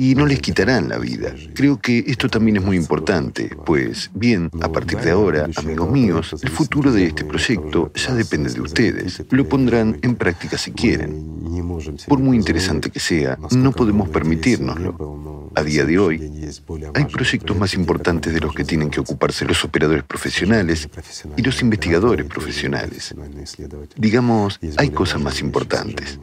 y 0.00 0.14
no 0.14 0.24
les 0.24 0.40
quitarán 0.40 0.88
la 0.88 0.98
vida. 0.98 1.34
Creo 1.54 1.78
que 1.78 2.04
esto 2.06 2.28
también 2.28 2.56
es 2.56 2.64
muy 2.64 2.76
importante, 2.76 3.50
pues, 3.66 4.10
bien, 4.14 4.50
a 4.62 4.70
partir 4.70 4.98
de 4.98 5.10
ahora, 5.10 5.46
amigos 5.56 5.90
míos, 5.90 6.34
el 6.42 6.48
futuro 6.48 6.90
de 6.90 7.06
este 7.06 7.24
proyecto 7.24 7.92
ya 7.94 8.14
depende 8.14 8.50
de 8.50 8.62
ustedes. 8.62 9.22
Lo 9.28 9.46
pondrán 9.46 9.98
en 10.00 10.16
práctica 10.16 10.56
si 10.56 10.72
quieren. 10.72 11.40
Por 12.08 12.18
muy 12.18 12.38
interesante 12.38 12.90
que 12.90 12.98
sea, 13.00 13.38
no 13.50 13.72
podemos 13.72 14.08
permitírnoslo. 14.08 15.50
A 15.54 15.62
día 15.62 15.84
de 15.84 15.98
hoy, 15.98 16.48
hay 16.94 17.04
proyectos 17.04 17.56
más 17.58 17.74
importantes 17.74 18.32
de 18.32 18.40
los 18.40 18.54
que 18.54 18.64
tienen 18.64 18.88
que 18.88 19.00
ocuparse 19.00 19.44
los 19.44 19.62
operadores 19.64 20.04
profesionales 20.04 20.88
y 21.36 21.42
los 21.42 21.60
investigadores 21.60 22.24
profesionales. 22.24 23.14
Digamos, 23.96 24.58
hay 24.78 24.90
cosas 24.90 25.20
más 25.20 25.40
importantes. 25.40 26.18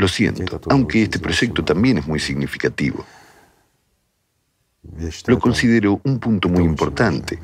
Lo 0.00 0.08
siento, 0.08 0.58
aunque 0.70 1.02
este 1.02 1.18
proyecto 1.18 1.62
también 1.62 1.98
es 1.98 2.06
muy 2.06 2.18
significativo. 2.18 3.04
Lo 5.26 5.38
considero 5.38 6.00
un 6.04 6.18
punto 6.18 6.48
muy 6.48 6.64
importante. 6.64 7.38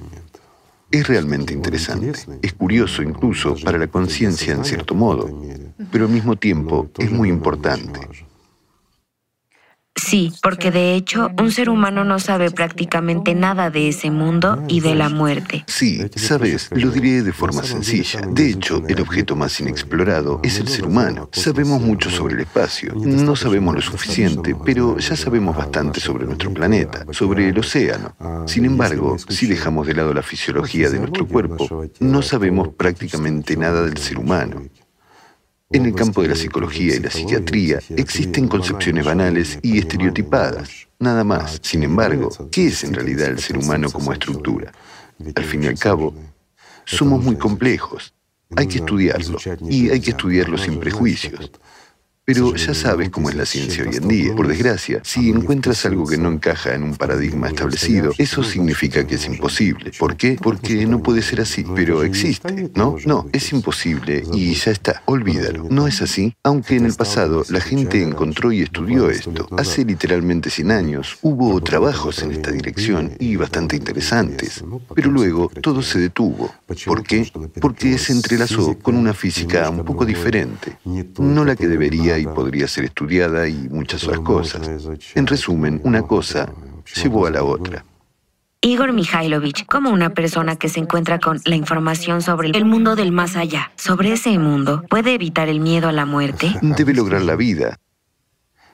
Es 0.90 1.06
realmente 1.06 1.52
interesante, 1.52 2.12
es 2.40 2.52
curioso 2.54 3.02
incluso 3.02 3.56
para 3.62 3.76
la 3.76 3.88
conciencia 3.88 4.54
en 4.54 4.64
cierto 4.64 4.94
modo, 4.94 5.28
pero 5.92 6.06
al 6.06 6.10
mismo 6.10 6.36
tiempo 6.36 6.88
es 6.96 7.10
muy 7.10 7.28
importante. 7.28 8.00
Sí, 9.96 10.32
porque 10.42 10.70
de 10.70 10.94
hecho 10.94 11.30
un 11.38 11.50
ser 11.50 11.70
humano 11.70 12.04
no 12.04 12.18
sabe 12.18 12.50
prácticamente 12.50 13.34
nada 13.34 13.70
de 13.70 13.88
ese 13.88 14.10
mundo 14.10 14.62
y 14.68 14.80
de 14.80 14.94
la 14.94 15.08
muerte. 15.08 15.64
Sí, 15.66 16.00
sabes, 16.14 16.68
lo 16.70 16.90
diré 16.90 17.22
de 17.22 17.32
forma 17.32 17.62
sencilla. 17.62 18.20
De 18.20 18.50
hecho, 18.50 18.82
el 18.86 19.00
objeto 19.00 19.34
más 19.34 19.58
inexplorado 19.58 20.40
es 20.42 20.58
el 20.60 20.68
ser 20.68 20.84
humano. 20.84 21.30
Sabemos 21.32 21.80
mucho 21.80 22.10
sobre 22.10 22.34
el 22.34 22.40
espacio. 22.40 22.92
No 22.94 23.34
sabemos 23.34 23.74
lo 23.74 23.80
suficiente, 23.80 24.54
pero 24.64 24.98
ya 24.98 25.16
sabemos 25.16 25.56
bastante 25.56 25.98
sobre 26.00 26.26
nuestro 26.26 26.52
planeta, 26.52 27.06
sobre 27.10 27.48
el 27.48 27.58
océano. 27.58 28.14
Sin 28.46 28.66
embargo, 28.66 29.16
si 29.28 29.46
dejamos 29.46 29.86
de 29.86 29.94
lado 29.94 30.12
la 30.12 30.22
fisiología 30.22 30.90
de 30.90 30.98
nuestro 30.98 31.26
cuerpo, 31.26 31.84
no 32.00 32.22
sabemos 32.22 32.68
prácticamente 32.68 33.56
nada 33.56 33.82
del 33.82 33.96
ser 33.96 34.18
humano. 34.18 34.62
En 35.70 35.84
el 35.84 35.94
campo 35.96 36.22
de 36.22 36.28
la 36.28 36.36
psicología 36.36 36.94
y 36.94 37.00
la 37.00 37.10
psiquiatría 37.10 37.80
existen 37.96 38.46
concepciones 38.46 39.04
banales 39.04 39.58
y 39.62 39.78
estereotipadas, 39.78 40.86
nada 41.00 41.24
más. 41.24 41.58
Sin 41.60 41.82
embargo, 41.82 42.30
¿qué 42.52 42.68
es 42.68 42.84
en 42.84 42.94
realidad 42.94 43.30
el 43.30 43.40
ser 43.40 43.58
humano 43.58 43.90
como 43.90 44.12
estructura? 44.12 44.70
Al 45.34 45.44
fin 45.44 45.64
y 45.64 45.66
al 45.66 45.76
cabo, 45.76 46.14
somos 46.84 47.22
muy 47.24 47.34
complejos. 47.34 48.14
Hay 48.54 48.68
que 48.68 48.78
estudiarlo 48.78 49.38
y 49.68 49.90
hay 49.90 50.00
que 50.00 50.10
estudiarlo 50.10 50.56
sin 50.56 50.78
prejuicios. 50.78 51.50
Pero 52.26 52.56
ya 52.56 52.74
sabes 52.74 53.10
cómo 53.10 53.30
es 53.30 53.36
la 53.36 53.46
ciencia 53.46 53.84
hoy 53.84 53.94
en 53.94 54.08
día. 54.08 54.34
Por 54.34 54.48
desgracia, 54.48 55.00
si 55.04 55.30
encuentras 55.30 55.86
algo 55.86 56.04
que 56.08 56.18
no 56.18 56.28
encaja 56.28 56.74
en 56.74 56.82
un 56.82 56.96
paradigma 56.96 57.46
establecido, 57.46 58.12
eso 58.18 58.42
significa 58.42 59.06
que 59.06 59.14
es 59.14 59.26
imposible. 59.26 59.92
¿Por 59.96 60.16
qué? 60.16 60.36
Porque 60.42 60.86
no 60.86 61.04
puede 61.04 61.22
ser 61.22 61.40
así, 61.40 61.64
pero 61.76 62.02
existe, 62.02 62.68
¿no? 62.74 62.96
No, 63.06 63.28
es 63.32 63.52
imposible 63.52 64.24
y 64.32 64.54
ya 64.54 64.72
está, 64.72 65.04
olvídalo. 65.04 65.68
No 65.70 65.86
es 65.86 66.02
así, 66.02 66.34
aunque 66.42 66.74
en 66.74 66.86
el 66.86 66.94
pasado 66.94 67.44
la 67.48 67.60
gente 67.60 68.02
encontró 68.02 68.50
y 68.50 68.62
estudió 68.62 69.08
esto. 69.08 69.46
Hace 69.56 69.84
literalmente 69.84 70.50
100 70.50 70.72
años 70.72 71.18
hubo 71.22 71.60
trabajos 71.60 72.22
en 72.22 72.32
esta 72.32 72.50
dirección 72.50 73.12
y 73.20 73.36
bastante 73.36 73.76
interesantes, 73.76 74.64
pero 74.96 75.12
luego 75.12 75.48
todo 75.62 75.80
se 75.80 76.00
detuvo. 76.00 76.52
¿Por 76.86 77.04
qué? 77.04 77.30
Porque 77.60 77.96
se 77.98 78.12
entrelazó 78.12 78.76
con 78.80 78.96
una 78.96 79.14
física 79.14 79.70
un 79.70 79.84
poco 79.84 80.04
diferente, 80.04 80.76
no 81.18 81.44
la 81.44 81.54
que 81.54 81.68
debería 81.68 82.15
y 82.18 82.26
podría 82.26 82.68
ser 82.68 82.84
estudiada 82.84 83.48
y 83.48 83.68
muchas 83.68 84.04
otras 84.04 84.20
cosas. 84.20 84.68
En 85.14 85.26
resumen, 85.26 85.80
una 85.84 86.02
cosa 86.02 86.52
llevó 86.94 87.26
a 87.26 87.30
la 87.30 87.42
otra. 87.42 87.84
Igor 88.62 88.92
Mikhailovich, 88.92 89.66
como 89.66 89.90
una 89.90 90.10
persona 90.10 90.56
que 90.56 90.68
se 90.68 90.80
encuentra 90.80 91.20
con 91.20 91.40
la 91.44 91.54
información 91.54 92.22
sobre 92.22 92.50
el 92.50 92.64
mundo 92.64 92.96
del 92.96 93.12
más 93.12 93.36
allá, 93.36 93.70
sobre 93.76 94.12
ese 94.12 94.38
mundo, 94.38 94.82
¿puede 94.88 95.14
evitar 95.14 95.48
el 95.48 95.60
miedo 95.60 95.88
a 95.88 95.92
la 95.92 96.04
muerte? 96.04 96.52
Debe 96.62 96.94
lograr 96.94 97.22
la 97.22 97.36
vida, 97.36 97.78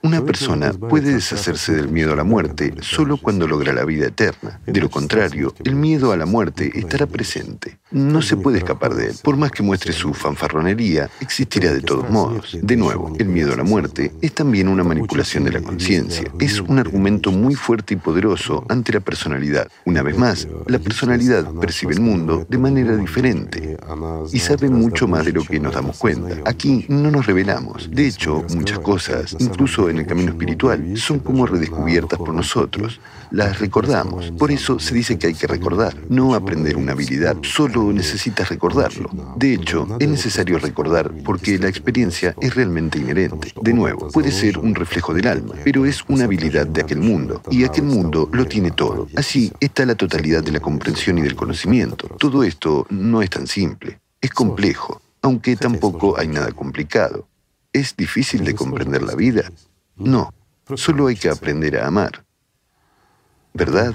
una 0.02 0.24
persona 0.24 0.72
puede 0.72 1.14
deshacerse 1.14 1.72
del 1.72 1.88
miedo 1.88 2.12
a 2.12 2.16
la 2.16 2.24
muerte 2.24 2.74
solo 2.80 3.16
cuando 3.16 3.46
logra 3.46 3.72
la 3.72 3.84
vida 3.84 4.06
eterna. 4.06 4.60
De 4.66 4.80
lo 4.80 4.90
contrario, 4.90 5.54
el 5.64 5.76
miedo 5.76 6.12
a 6.12 6.16
la 6.16 6.26
muerte 6.26 6.70
estará 6.74 7.06
presente. 7.06 7.78
No 7.92 8.22
se 8.22 8.36
puede 8.36 8.58
escapar 8.58 8.94
de 8.94 9.08
él. 9.08 9.16
Por 9.22 9.36
más 9.36 9.50
que 9.52 9.62
muestre 9.62 9.92
su 9.92 10.12
fanfarronería, 10.14 11.08
existirá 11.20 11.72
de 11.72 11.82
todos 11.82 12.10
modos. 12.10 12.58
De 12.60 12.76
nuevo, 12.76 13.12
el 13.18 13.28
miedo 13.28 13.52
a 13.52 13.56
la 13.56 13.64
muerte 13.64 14.12
es 14.20 14.32
también 14.32 14.68
una 14.68 14.82
manipulación 14.82 15.44
de 15.44 15.52
la 15.52 15.62
conciencia. 15.62 16.24
Es 16.40 16.60
un 16.60 16.78
argumento 16.78 17.30
muy 17.30 17.54
fuerte 17.54 17.94
y 17.94 17.96
poderoso 17.98 18.64
ante 18.68 18.92
la 18.92 19.00
personalidad. 19.00 19.68
Una 19.84 20.02
vez 20.02 20.18
más, 20.18 20.48
la 20.66 20.78
personalidad 20.78 21.52
percibe 21.60 21.94
el 21.94 22.00
mundo 22.00 22.46
de 22.48 22.58
manera 22.58 22.96
diferente 22.96 23.76
y 24.32 24.38
sabe 24.38 24.68
mucho 24.68 25.06
más 25.06 25.24
de 25.24 25.32
lo 25.32 25.44
que 25.44 25.60
nos 25.60 25.74
damos 25.74 25.98
cuenta. 25.98 26.38
Aquí 26.44 26.86
no 26.88 27.10
nos 27.10 27.26
revelamos. 27.26 27.90
De 27.90 28.06
hecho, 28.06 28.44
muchas 28.54 28.80
cosas, 28.80 29.36
incluso 29.38 29.91
en 29.92 29.98
el 29.98 30.06
camino 30.06 30.30
espiritual 30.30 30.96
son 30.96 31.20
como 31.20 31.46
redescubiertas 31.46 32.18
por 32.18 32.34
nosotros. 32.34 33.00
Las 33.30 33.60
recordamos. 33.60 34.30
Por 34.32 34.50
eso 34.50 34.78
se 34.78 34.94
dice 34.94 35.18
que 35.18 35.28
hay 35.28 35.34
que 35.34 35.46
recordar. 35.46 35.94
No 36.08 36.34
aprender 36.34 36.76
una 36.76 36.92
habilidad, 36.92 37.36
solo 37.42 37.92
necesitas 37.92 38.48
recordarlo. 38.48 39.10
De 39.36 39.54
hecho, 39.54 39.86
es 39.98 40.08
necesario 40.08 40.58
recordar 40.58 41.12
porque 41.24 41.58
la 41.58 41.68
experiencia 41.68 42.34
es 42.40 42.54
realmente 42.54 42.98
inherente. 42.98 43.52
De 43.62 43.72
nuevo, 43.72 44.08
puede 44.08 44.32
ser 44.32 44.58
un 44.58 44.74
reflejo 44.74 45.14
del 45.14 45.28
alma, 45.28 45.54
pero 45.64 45.86
es 45.86 46.02
una 46.08 46.24
habilidad 46.24 46.66
de 46.66 46.82
aquel 46.82 46.98
mundo. 46.98 47.40
Y 47.50 47.64
aquel 47.64 47.84
mundo 47.84 48.28
lo 48.32 48.46
tiene 48.46 48.70
todo. 48.70 49.08
Así 49.16 49.52
está 49.60 49.86
la 49.86 49.94
totalidad 49.94 50.42
de 50.42 50.52
la 50.52 50.60
comprensión 50.60 51.18
y 51.18 51.22
del 51.22 51.36
conocimiento. 51.36 52.08
Todo 52.18 52.42
esto 52.42 52.86
no 52.90 53.22
es 53.22 53.30
tan 53.30 53.46
simple. 53.46 54.00
Es 54.20 54.30
complejo, 54.30 55.00
aunque 55.22 55.56
tampoco 55.56 56.18
hay 56.18 56.28
nada 56.28 56.52
complicado. 56.52 57.28
¿Es 57.72 57.96
difícil 57.96 58.44
de 58.44 58.54
comprender 58.54 59.02
la 59.02 59.14
vida? 59.14 59.50
No, 59.96 60.32
solo 60.76 61.06
hay 61.06 61.16
que 61.16 61.28
aprender 61.28 61.78
a 61.78 61.86
amar. 61.86 62.24
¿Verdad? 63.54 63.94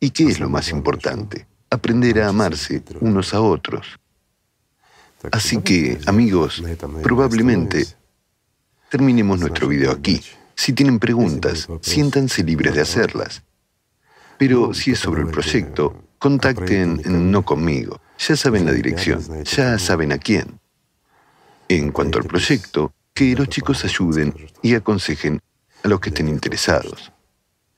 ¿Y 0.00 0.10
qué 0.10 0.24
es 0.24 0.40
lo 0.40 0.48
más 0.48 0.70
importante? 0.70 1.46
Aprender 1.70 2.20
a 2.20 2.28
amarse 2.28 2.82
unos 3.00 3.34
a 3.34 3.40
otros. 3.40 3.98
Así 5.32 5.62
que, 5.62 5.98
amigos, 6.06 6.62
probablemente 7.02 7.86
terminemos 8.90 9.40
nuestro 9.40 9.68
video 9.68 9.90
aquí. 9.92 10.20
Si 10.54 10.72
tienen 10.72 10.98
preguntas, 10.98 11.68
siéntanse 11.80 12.44
libres 12.44 12.74
de 12.74 12.82
hacerlas. 12.82 13.42
Pero 14.38 14.74
si 14.74 14.92
es 14.92 14.98
sobre 14.98 15.22
el 15.22 15.28
proyecto, 15.28 16.04
contacten 16.18 17.02
no 17.32 17.44
conmigo. 17.44 18.00
Ya 18.18 18.36
saben 18.36 18.66
la 18.66 18.72
dirección, 18.72 19.44
ya 19.44 19.78
saben 19.78 20.12
a 20.12 20.18
quién. 20.18 20.60
En 21.68 21.90
cuanto 21.90 22.18
al 22.18 22.24
proyecto, 22.24 22.92
que 23.14 23.34
los 23.36 23.48
chicos 23.48 23.84
ayuden 23.84 24.34
y 24.60 24.74
aconsejen 24.74 25.40
a 25.84 25.88
los 25.88 26.00
que 26.00 26.10
estén 26.10 26.28
interesados. 26.28 27.12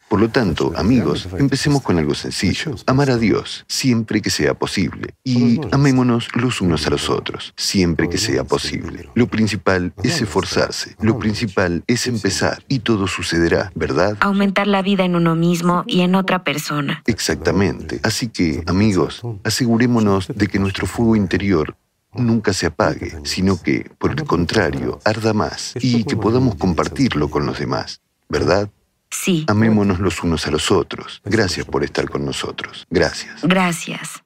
Por 0.09 0.21
lo 0.21 0.29
tanto, 0.29 0.73
amigos, 0.77 1.29
empecemos 1.37 1.83
con 1.83 1.99
algo 1.99 2.15
sencillo. 2.15 2.77
Amar 2.87 3.11
a 3.11 3.19
Dios 3.19 3.65
siempre 3.67 4.23
que 4.23 4.31
sea 4.31 4.55
posible. 4.55 5.15
Y 5.25 5.61
amémonos 5.73 6.29
los 6.35 6.61
unos 6.61 6.87
a 6.87 6.91
los 6.91 7.11
otros, 7.11 7.53
siempre 7.57 8.09
que 8.09 8.17
sea 8.17 8.45
posible. 8.45 9.09
Lo 9.15 9.27
principal 9.27 9.93
es 10.05 10.23
esforzarse. 10.23 10.95
Lo 11.01 11.19
principal 11.19 11.83
es 11.89 12.07
empezar. 12.07 12.63
Y 12.69 12.79
todo 12.79 13.09
sucederá, 13.09 13.73
¿verdad? 13.75 14.17
Aumentar 14.21 14.69
la 14.69 14.81
vida 14.81 15.05
en 15.05 15.17
uno 15.17 15.35
mismo 15.35 15.83
y 15.89 16.03
en 16.03 16.15
otra 16.15 16.45
persona. 16.45 17.03
Exactamente. 17.07 17.99
Así 18.05 18.29
que, 18.29 18.63
amigos, 18.67 19.23
asegurémonos 19.43 20.29
de 20.29 20.47
que 20.47 20.61
nuestro 20.61 20.87
fuego 20.87 21.17
interior 21.17 21.77
nunca 22.19 22.53
se 22.53 22.67
apague, 22.67 23.17
sino 23.25 23.61
que, 23.61 23.91
por 23.99 24.13
el 24.13 24.25
contrario, 24.25 25.01
arda 25.05 25.33
más 25.33 25.75
y 25.81 26.05
que 26.05 26.17
podamos 26.17 26.57
compartirlo 26.57 27.29
con 27.29 27.47
los 27.47 27.59
demás, 27.59 28.01
¿verdad? 28.29 28.71
Sí. 29.11 29.45
Amémonos 29.49 30.01
los 30.01 30.23
unos 30.23 30.47
a 30.47 30.51
los 30.51 30.71
otros. 30.71 31.23
Gracias 31.25 31.67
por 31.67 31.85
estar 31.85 32.09
con 32.09 32.25
nosotros. 32.25 32.87
Gracias. 32.91 33.41
Gracias. 33.43 34.26